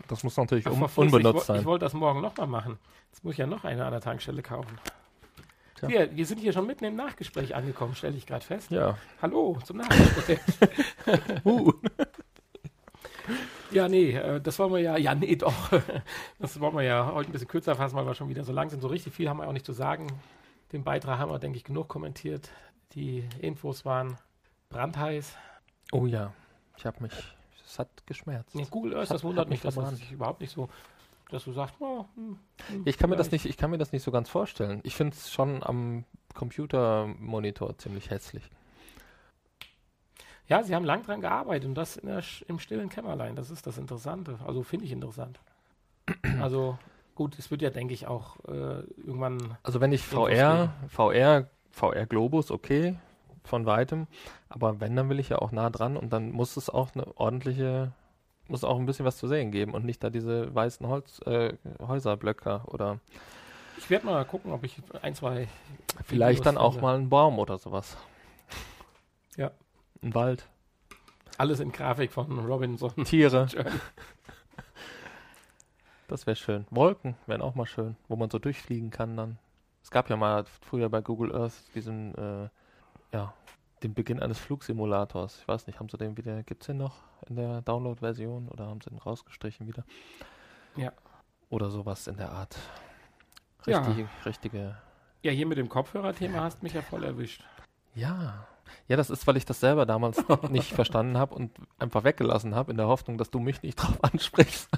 Das 0.08 0.24
muss 0.24 0.36
natürlich 0.36 0.66
um, 0.66 0.82
unbenutzt 0.82 1.40
ich, 1.40 1.44
sein. 1.44 1.60
Ich 1.60 1.66
wollte 1.66 1.84
das 1.84 1.92
morgen 1.92 2.22
nochmal 2.22 2.46
machen. 2.46 2.78
Jetzt 3.10 3.24
muss 3.24 3.32
ich 3.34 3.38
ja 3.38 3.46
noch 3.46 3.64
eine 3.64 3.84
an 3.84 3.92
der 3.92 4.00
Tankstelle 4.00 4.42
kaufen. 4.42 4.78
Wir, 5.82 6.16
wir 6.16 6.26
sind 6.26 6.38
hier 6.38 6.52
schon 6.52 6.66
mitten 6.66 6.84
im 6.84 6.96
Nachgespräch 6.96 7.54
angekommen, 7.54 7.94
stelle 7.94 8.16
ich 8.16 8.26
gerade 8.26 8.44
fest. 8.44 8.70
Ja. 8.70 8.96
Hallo 9.20 9.58
zum 9.64 9.78
Nachgespräch. 9.78 10.40
uh. 11.44 11.72
Ja, 13.70 13.88
nee, 13.88 14.12
äh, 14.12 14.40
das 14.40 14.58
wollen 14.58 14.72
wir 14.72 14.80
ja, 14.80 14.96
ja, 14.96 15.14
nee, 15.14 15.36
doch. 15.36 15.70
Das 16.38 16.60
wollen 16.60 16.76
wir 16.76 16.82
ja 16.82 17.12
heute 17.12 17.30
ein 17.30 17.32
bisschen 17.32 17.48
kürzer 17.48 17.74
fassen, 17.74 17.96
weil 17.96 18.06
wir 18.06 18.14
schon 18.14 18.28
wieder 18.28 18.44
so 18.44 18.52
lang 18.52 18.70
sind. 18.70 18.80
So 18.80 18.88
richtig 18.88 19.12
viel 19.12 19.28
haben 19.28 19.38
wir 19.38 19.48
auch 19.48 19.52
nicht 19.52 19.66
zu 19.66 19.72
sagen. 19.72 20.06
Den 20.72 20.84
Beitrag 20.84 21.18
haben 21.18 21.30
wir, 21.30 21.38
denke 21.38 21.56
ich, 21.56 21.64
genug 21.64 21.88
kommentiert. 21.88 22.50
Die 22.92 23.28
Infos 23.40 23.84
waren 23.84 24.16
brandheiß. 24.68 25.36
Oh 25.92 26.06
ja, 26.06 26.32
ich 26.76 26.86
habe 26.86 27.02
mich, 27.02 27.12
es 27.64 27.78
hat 27.78 27.88
geschmerzt. 28.06 28.54
Nee, 28.54 28.66
Google 28.70 28.96
Earth, 28.96 29.10
das, 29.10 29.24
wundert 29.24 29.48
mich, 29.48 29.60
das 29.60 29.76
überhaupt 30.10 30.40
nicht 30.40 30.52
so 30.52 30.68
dass 31.30 31.44
du 31.44 31.52
sagst, 31.52 31.74
oh, 31.80 32.04
hm, 32.14 32.38
hm, 32.68 32.82
Ich 32.84 32.98
kann 32.98 33.10
mir 33.10 33.16
das 33.16 33.30
nicht, 33.30 33.46
ich 33.46 33.56
kann 33.56 33.70
mir 33.70 33.78
das 33.78 33.92
nicht 33.92 34.02
so 34.02 34.10
ganz 34.10 34.28
vorstellen. 34.28 34.80
Ich 34.84 34.94
finde 34.94 35.16
es 35.16 35.30
schon 35.30 35.62
am 35.62 36.04
Computermonitor 36.34 37.76
ziemlich 37.78 38.10
hässlich. 38.10 38.42
Ja, 40.46 40.62
sie 40.62 40.74
haben 40.74 40.84
lang 40.84 41.02
dran 41.04 41.20
gearbeitet 41.20 41.66
und 41.66 41.74
das 41.74 41.94
der, 41.94 42.22
im 42.48 42.58
stillen 42.58 42.90
Kämmerlein. 42.90 43.34
Das 43.34 43.50
ist 43.50 43.66
das 43.66 43.78
Interessante. 43.78 44.38
Also 44.46 44.62
finde 44.62 44.84
ich 44.84 44.92
interessant. 44.92 45.40
also 46.40 46.78
gut, 47.14 47.38
es 47.38 47.50
wird 47.50 47.62
ja, 47.62 47.70
denke 47.70 47.94
ich, 47.94 48.06
auch 48.06 48.36
äh, 48.46 48.82
irgendwann. 48.98 49.56
Also 49.62 49.80
wenn 49.80 49.92
ich 49.92 50.02
VR, 50.02 50.74
VR, 50.88 51.48
VR 51.70 52.06
Globus, 52.06 52.50
okay, 52.50 52.96
von 53.44 53.66
weitem, 53.66 54.06
aber 54.48 54.80
wenn, 54.80 54.96
dann 54.96 55.08
will 55.08 55.20
ich 55.20 55.28
ja 55.28 55.38
auch 55.38 55.52
nah 55.52 55.70
dran 55.70 55.96
und 55.96 56.12
dann 56.12 56.30
muss 56.30 56.56
es 56.56 56.70
auch 56.70 56.94
eine 56.94 57.16
ordentliche, 57.16 57.92
muss 58.48 58.64
auch 58.64 58.78
ein 58.78 58.86
bisschen 58.86 59.04
was 59.06 59.16
zu 59.16 59.26
sehen 59.28 59.50
geben 59.50 59.72
und 59.72 59.84
nicht 59.84 60.02
da 60.04 60.10
diese 60.10 60.54
weißen 60.54 60.86
Holz, 60.86 61.20
äh, 61.26 61.54
Häuserblöcke 61.80 62.62
oder 62.66 62.98
Ich 63.78 63.88
werde 63.90 64.06
mal 64.06 64.24
gucken, 64.24 64.52
ob 64.52 64.64
ich 64.64 64.80
ein, 65.02 65.14
zwei. 65.14 65.48
vielleicht 66.04 66.40
Videos 66.40 66.44
dann 66.44 66.58
auch 66.58 66.72
finde. 66.74 66.86
mal 66.86 66.94
ein 66.96 67.08
Baum 67.08 67.38
oder 67.38 67.58
sowas. 67.58 67.96
Ja. 69.36 69.50
Ein 70.02 70.14
Wald, 70.14 70.46
Alles 71.38 71.60
in 71.60 71.72
Grafik 71.72 72.12
von 72.12 72.38
Robinson. 72.38 72.92
Tiere. 73.04 73.48
Das 76.06 76.26
wäre 76.26 76.36
schön. 76.36 76.66
Wolken 76.70 77.16
wären 77.26 77.40
auch 77.40 77.54
mal 77.54 77.64
schön, 77.66 77.96
wo 78.08 78.16
man 78.16 78.28
so 78.28 78.38
durchfliegen 78.38 78.90
kann 78.90 79.16
dann. 79.16 79.38
Es 79.82 79.90
gab 79.90 80.10
ja 80.10 80.16
mal 80.16 80.44
früher 80.44 80.88
bei 80.90 81.00
Google 81.00 81.34
Earth 81.34 81.54
diesen, 81.74 82.14
äh, 82.14 82.48
ja, 83.12 83.32
den 83.84 83.94
Beginn 83.94 84.20
eines 84.20 84.38
Flugsimulators. 84.38 85.38
Ich 85.40 85.48
weiß 85.48 85.66
nicht, 85.66 85.78
haben 85.78 85.88
sie 85.88 85.98
den 85.98 86.16
wieder, 86.16 86.42
gibt's 86.42 86.66
den 86.66 86.78
noch 86.78 87.02
in 87.28 87.36
der 87.36 87.62
Download-Version 87.62 88.48
oder 88.48 88.66
haben 88.66 88.80
sie 88.80 88.90
den 88.90 88.98
rausgestrichen 88.98 89.66
wieder? 89.66 89.84
Ja. 90.76 90.92
Oder 91.50 91.70
sowas 91.70 92.06
in 92.06 92.16
der 92.16 92.32
Art. 92.32 92.56
Ja. 93.66 93.80
Richtige, 93.80 94.08
richtige. 94.24 94.76
Ja, 95.22 95.32
hier 95.32 95.46
mit 95.46 95.58
dem 95.58 95.68
Kopfhörerthema 95.68 96.40
hast 96.40 96.62
mich 96.62 96.72
ja 96.72 96.82
voll 96.82 97.04
erwischt. 97.04 97.44
Ja. 97.94 98.46
Ja, 98.88 98.96
das 98.96 99.10
ist, 99.10 99.26
weil 99.26 99.36
ich 99.36 99.44
das 99.44 99.60
selber 99.60 99.86
damals 99.86 100.22
nicht 100.50 100.72
verstanden 100.72 101.16
habe 101.18 101.34
und 101.34 101.50
einfach 101.78 102.04
weggelassen 102.04 102.54
habe, 102.54 102.70
in 102.70 102.76
der 102.76 102.86
Hoffnung, 102.86 103.18
dass 103.18 103.30
du 103.30 103.38
mich 103.40 103.62
nicht 103.62 103.76
drauf 103.82 103.98
ansprichst. 104.02 104.68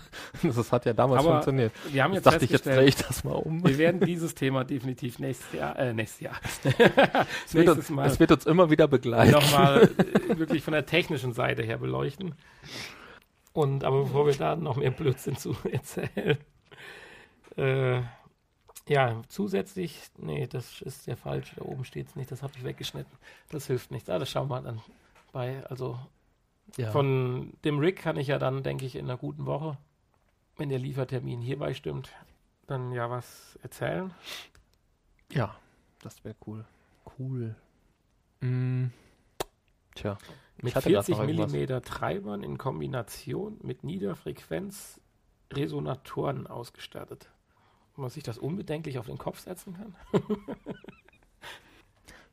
Das 0.42 0.72
hat 0.72 0.86
ja 0.86 0.92
damals 0.92 1.20
Aber 1.20 1.32
funktioniert. 1.32 1.72
Wir 1.90 2.04
haben 2.04 2.12
Jetzt 2.14 2.24
jetzt 2.24 2.34
dachte 2.34 2.44
ich, 2.44 2.50
jetzt 2.50 2.66
drehe 2.66 2.84
ich 2.84 2.96
das 2.96 3.24
mal 3.24 3.32
um. 3.32 3.66
wir 3.66 3.78
werden 3.78 4.00
dieses 4.00 4.34
Thema 4.34 4.64
definitiv 4.64 5.18
nächstes 5.18 5.52
Jahr, 5.52 5.78
äh, 5.78 5.92
nächstes 5.92 6.20
Jahr, 6.20 6.36
Es 7.46 7.54
wird, 7.54 7.68
uns, 7.68 7.90
Mal 7.90 8.06
es 8.06 8.20
wird 8.20 8.32
uns 8.32 8.46
immer 8.46 8.70
wieder 8.70 8.88
begleiten. 8.88 9.32
nochmal 9.32 9.90
äh, 9.98 10.38
wirklich 10.38 10.62
von 10.62 10.72
der 10.72 10.86
technischen 10.86 11.32
Seite 11.32 11.62
her 11.62 11.78
beleuchten. 11.78 12.34
Und 13.52 13.84
aber 13.84 14.02
bevor 14.02 14.26
wir 14.26 14.34
da 14.34 14.54
noch 14.56 14.76
mehr 14.76 14.90
Blödsinn 14.90 15.36
zu 15.36 15.56
erzählen, 15.70 16.36
äh, 17.56 18.02
ja, 18.88 19.20
zusätzlich, 19.28 20.00
nee, 20.18 20.46
das 20.46 20.80
ist 20.82 21.06
ja 21.06 21.16
falsch, 21.16 21.52
da 21.56 21.62
oben 21.62 21.84
steht 21.84 22.08
es 22.08 22.16
nicht, 22.16 22.30
das 22.30 22.42
habe 22.42 22.52
ich 22.56 22.64
weggeschnitten. 22.64 23.16
Das 23.48 23.66
hilft 23.66 23.90
nichts. 23.90 24.08
Ah, 24.08 24.18
das 24.18 24.30
schauen 24.30 24.48
wir 24.48 24.60
dann 24.62 24.80
bei. 25.32 25.64
Also 25.66 25.98
Ja. 26.76 26.90
von 26.92 27.52
dem 27.64 27.78
Rig 27.78 27.96
kann 27.96 28.16
ich 28.16 28.28
ja 28.28 28.38
dann, 28.38 28.62
denke 28.62 28.86
ich, 28.86 28.94
in 28.96 29.06
einer 29.06 29.16
guten 29.18 29.46
Woche, 29.46 29.76
wenn 30.56 30.68
der 30.68 30.78
Liefertermin 30.78 31.40
hierbei 31.40 31.74
stimmt, 31.74 32.10
dann 32.66 32.92
ja 32.92 33.10
was 33.10 33.58
erzählen. 33.62 34.12
ja, 35.32 35.56
das 36.02 36.22
wäre 36.24 36.36
cool. 36.46 36.64
Cool. 37.18 37.54
Mm. 38.40 38.86
Tja, 39.94 40.18
Mit 40.62 40.74
hatte 40.74 40.92
grad 40.92 41.04
40 41.06 41.16
noch 41.16 41.24
irgendwas. 41.26 41.52
mm 41.52 41.80
Treibern 41.84 42.42
in 42.42 42.58
Kombination 42.58 43.58
mit 43.62 43.82
Niederfrequenz-Resonatoren 43.84 46.46
ausgestattet. 46.46 47.30
Ob 47.96 48.00
man 48.02 48.10
sich 48.10 48.22
das 48.22 48.36
unbedenklich 48.36 48.98
auf 48.98 49.06
den 49.06 49.16
Kopf 49.16 49.38
setzen 49.38 49.74
kann? 49.74 49.96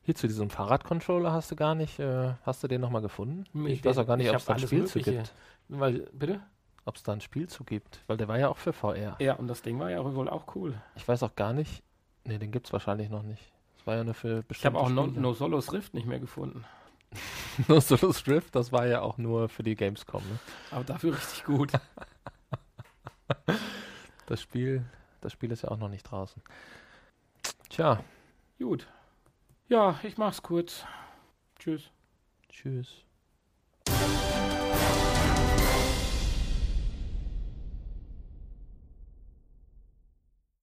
Hier 0.02 0.14
zu 0.14 0.26
diesem 0.26 0.50
Fahrradcontroller 0.50 1.32
hast 1.32 1.50
du 1.50 1.56
gar 1.56 1.74
nicht, 1.74 1.98
äh, 1.98 2.34
hast 2.42 2.62
du 2.62 2.68
den 2.68 2.82
nochmal 2.82 3.00
gefunden? 3.00 3.46
Ich 3.66 3.82
weiß 3.82 3.96
auch 3.96 4.06
gar 4.06 4.18
nicht, 4.18 4.26
Ich 4.26 4.32
ob 4.32 4.40
es 4.40 4.44
da 4.44 4.52
ein 4.52 4.60
Spielzug 4.60 4.96
Mögliche. 4.96 5.16
gibt. 5.22 5.32
Weil, 5.70 6.00
bitte? 6.12 6.42
Ob 6.84 6.96
es 6.96 7.02
da 7.02 7.14
ein 7.14 7.22
Spielzug 7.22 7.66
gibt, 7.66 8.00
weil 8.08 8.18
der 8.18 8.28
war 8.28 8.38
ja 8.38 8.50
auch 8.50 8.58
für 8.58 8.74
VR. 8.74 9.16
Ja, 9.20 9.36
und 9.36 9.48
das 9.48 9.62
Ding 9.62 9.78
war 9.78 9.90
ja 9.90 10.04
wohl 10.04 10.28
auch 10.28 10.54
cool. 10.54 10.74
Ich 10.96 11.08
weiß 11.08 11.22
auch 11.22 11.34
gar 11.34 11.54
nicht, 11.54 11.82
nee, 12.24 12.36
den 12.36 12.52
gibt 12.52 12.66
es 12.66 12.72
wahrscheinlich 12.74 13.08
noch 13.08 13.22
nicht. 13.22 13.50
Das 13.78 13.86
war 13.86 13.96
ja 13.96 14.04
nur 14.04 14.12
für 14.12 14.28
Ich 14.28 14.66
habe 14.66 14.76
bestimmte 14.76 14.78
auch 14.80 14.90
no, 14.90 15.06
no 15.06 15.32
Solos 15.32 15.72
Rift 15.72 15.94
nicht 15.94 16.06
mehr 16.06 16.20
gefunden. 16.20 16.66
No 17.68 17.80
Solos 17.80 18.26
Rift, 18.26 18.54
das 18.54 18.70
war 18.70 18.86
ja 18.86 19.00
auch 19.00 19.16
nur 19.16 19.48
für 19.48 19.62
die 19.62 19.76
Gamescom. 19.76 20.20
Ne? 20.28 20.38
Aber 20.72 20.84
dafür 20.84 21.14
richtig 21.14 21.44
gut. 21.44 21.72
Das 24.26 24.40
Spiel, 24.40 24.84
das 25.24 25.32
Spiel 25.32 25.50
ist 25.50 25.62
ja 25.62 25.70
auch 25.70 25.78
noch 25.78 25.88
nicht 25.88 26.02
draußen. 26.02 26.42
Tja, 27.70 28.04
gut. 28.58 28.86
Ja, 29.68 29.98
ich 30.02 30.18
mach's 30.18 30.42
kurz. 30.42 30.84
Tschüss. 31.58 31.90
tschüss. 32.50 33.02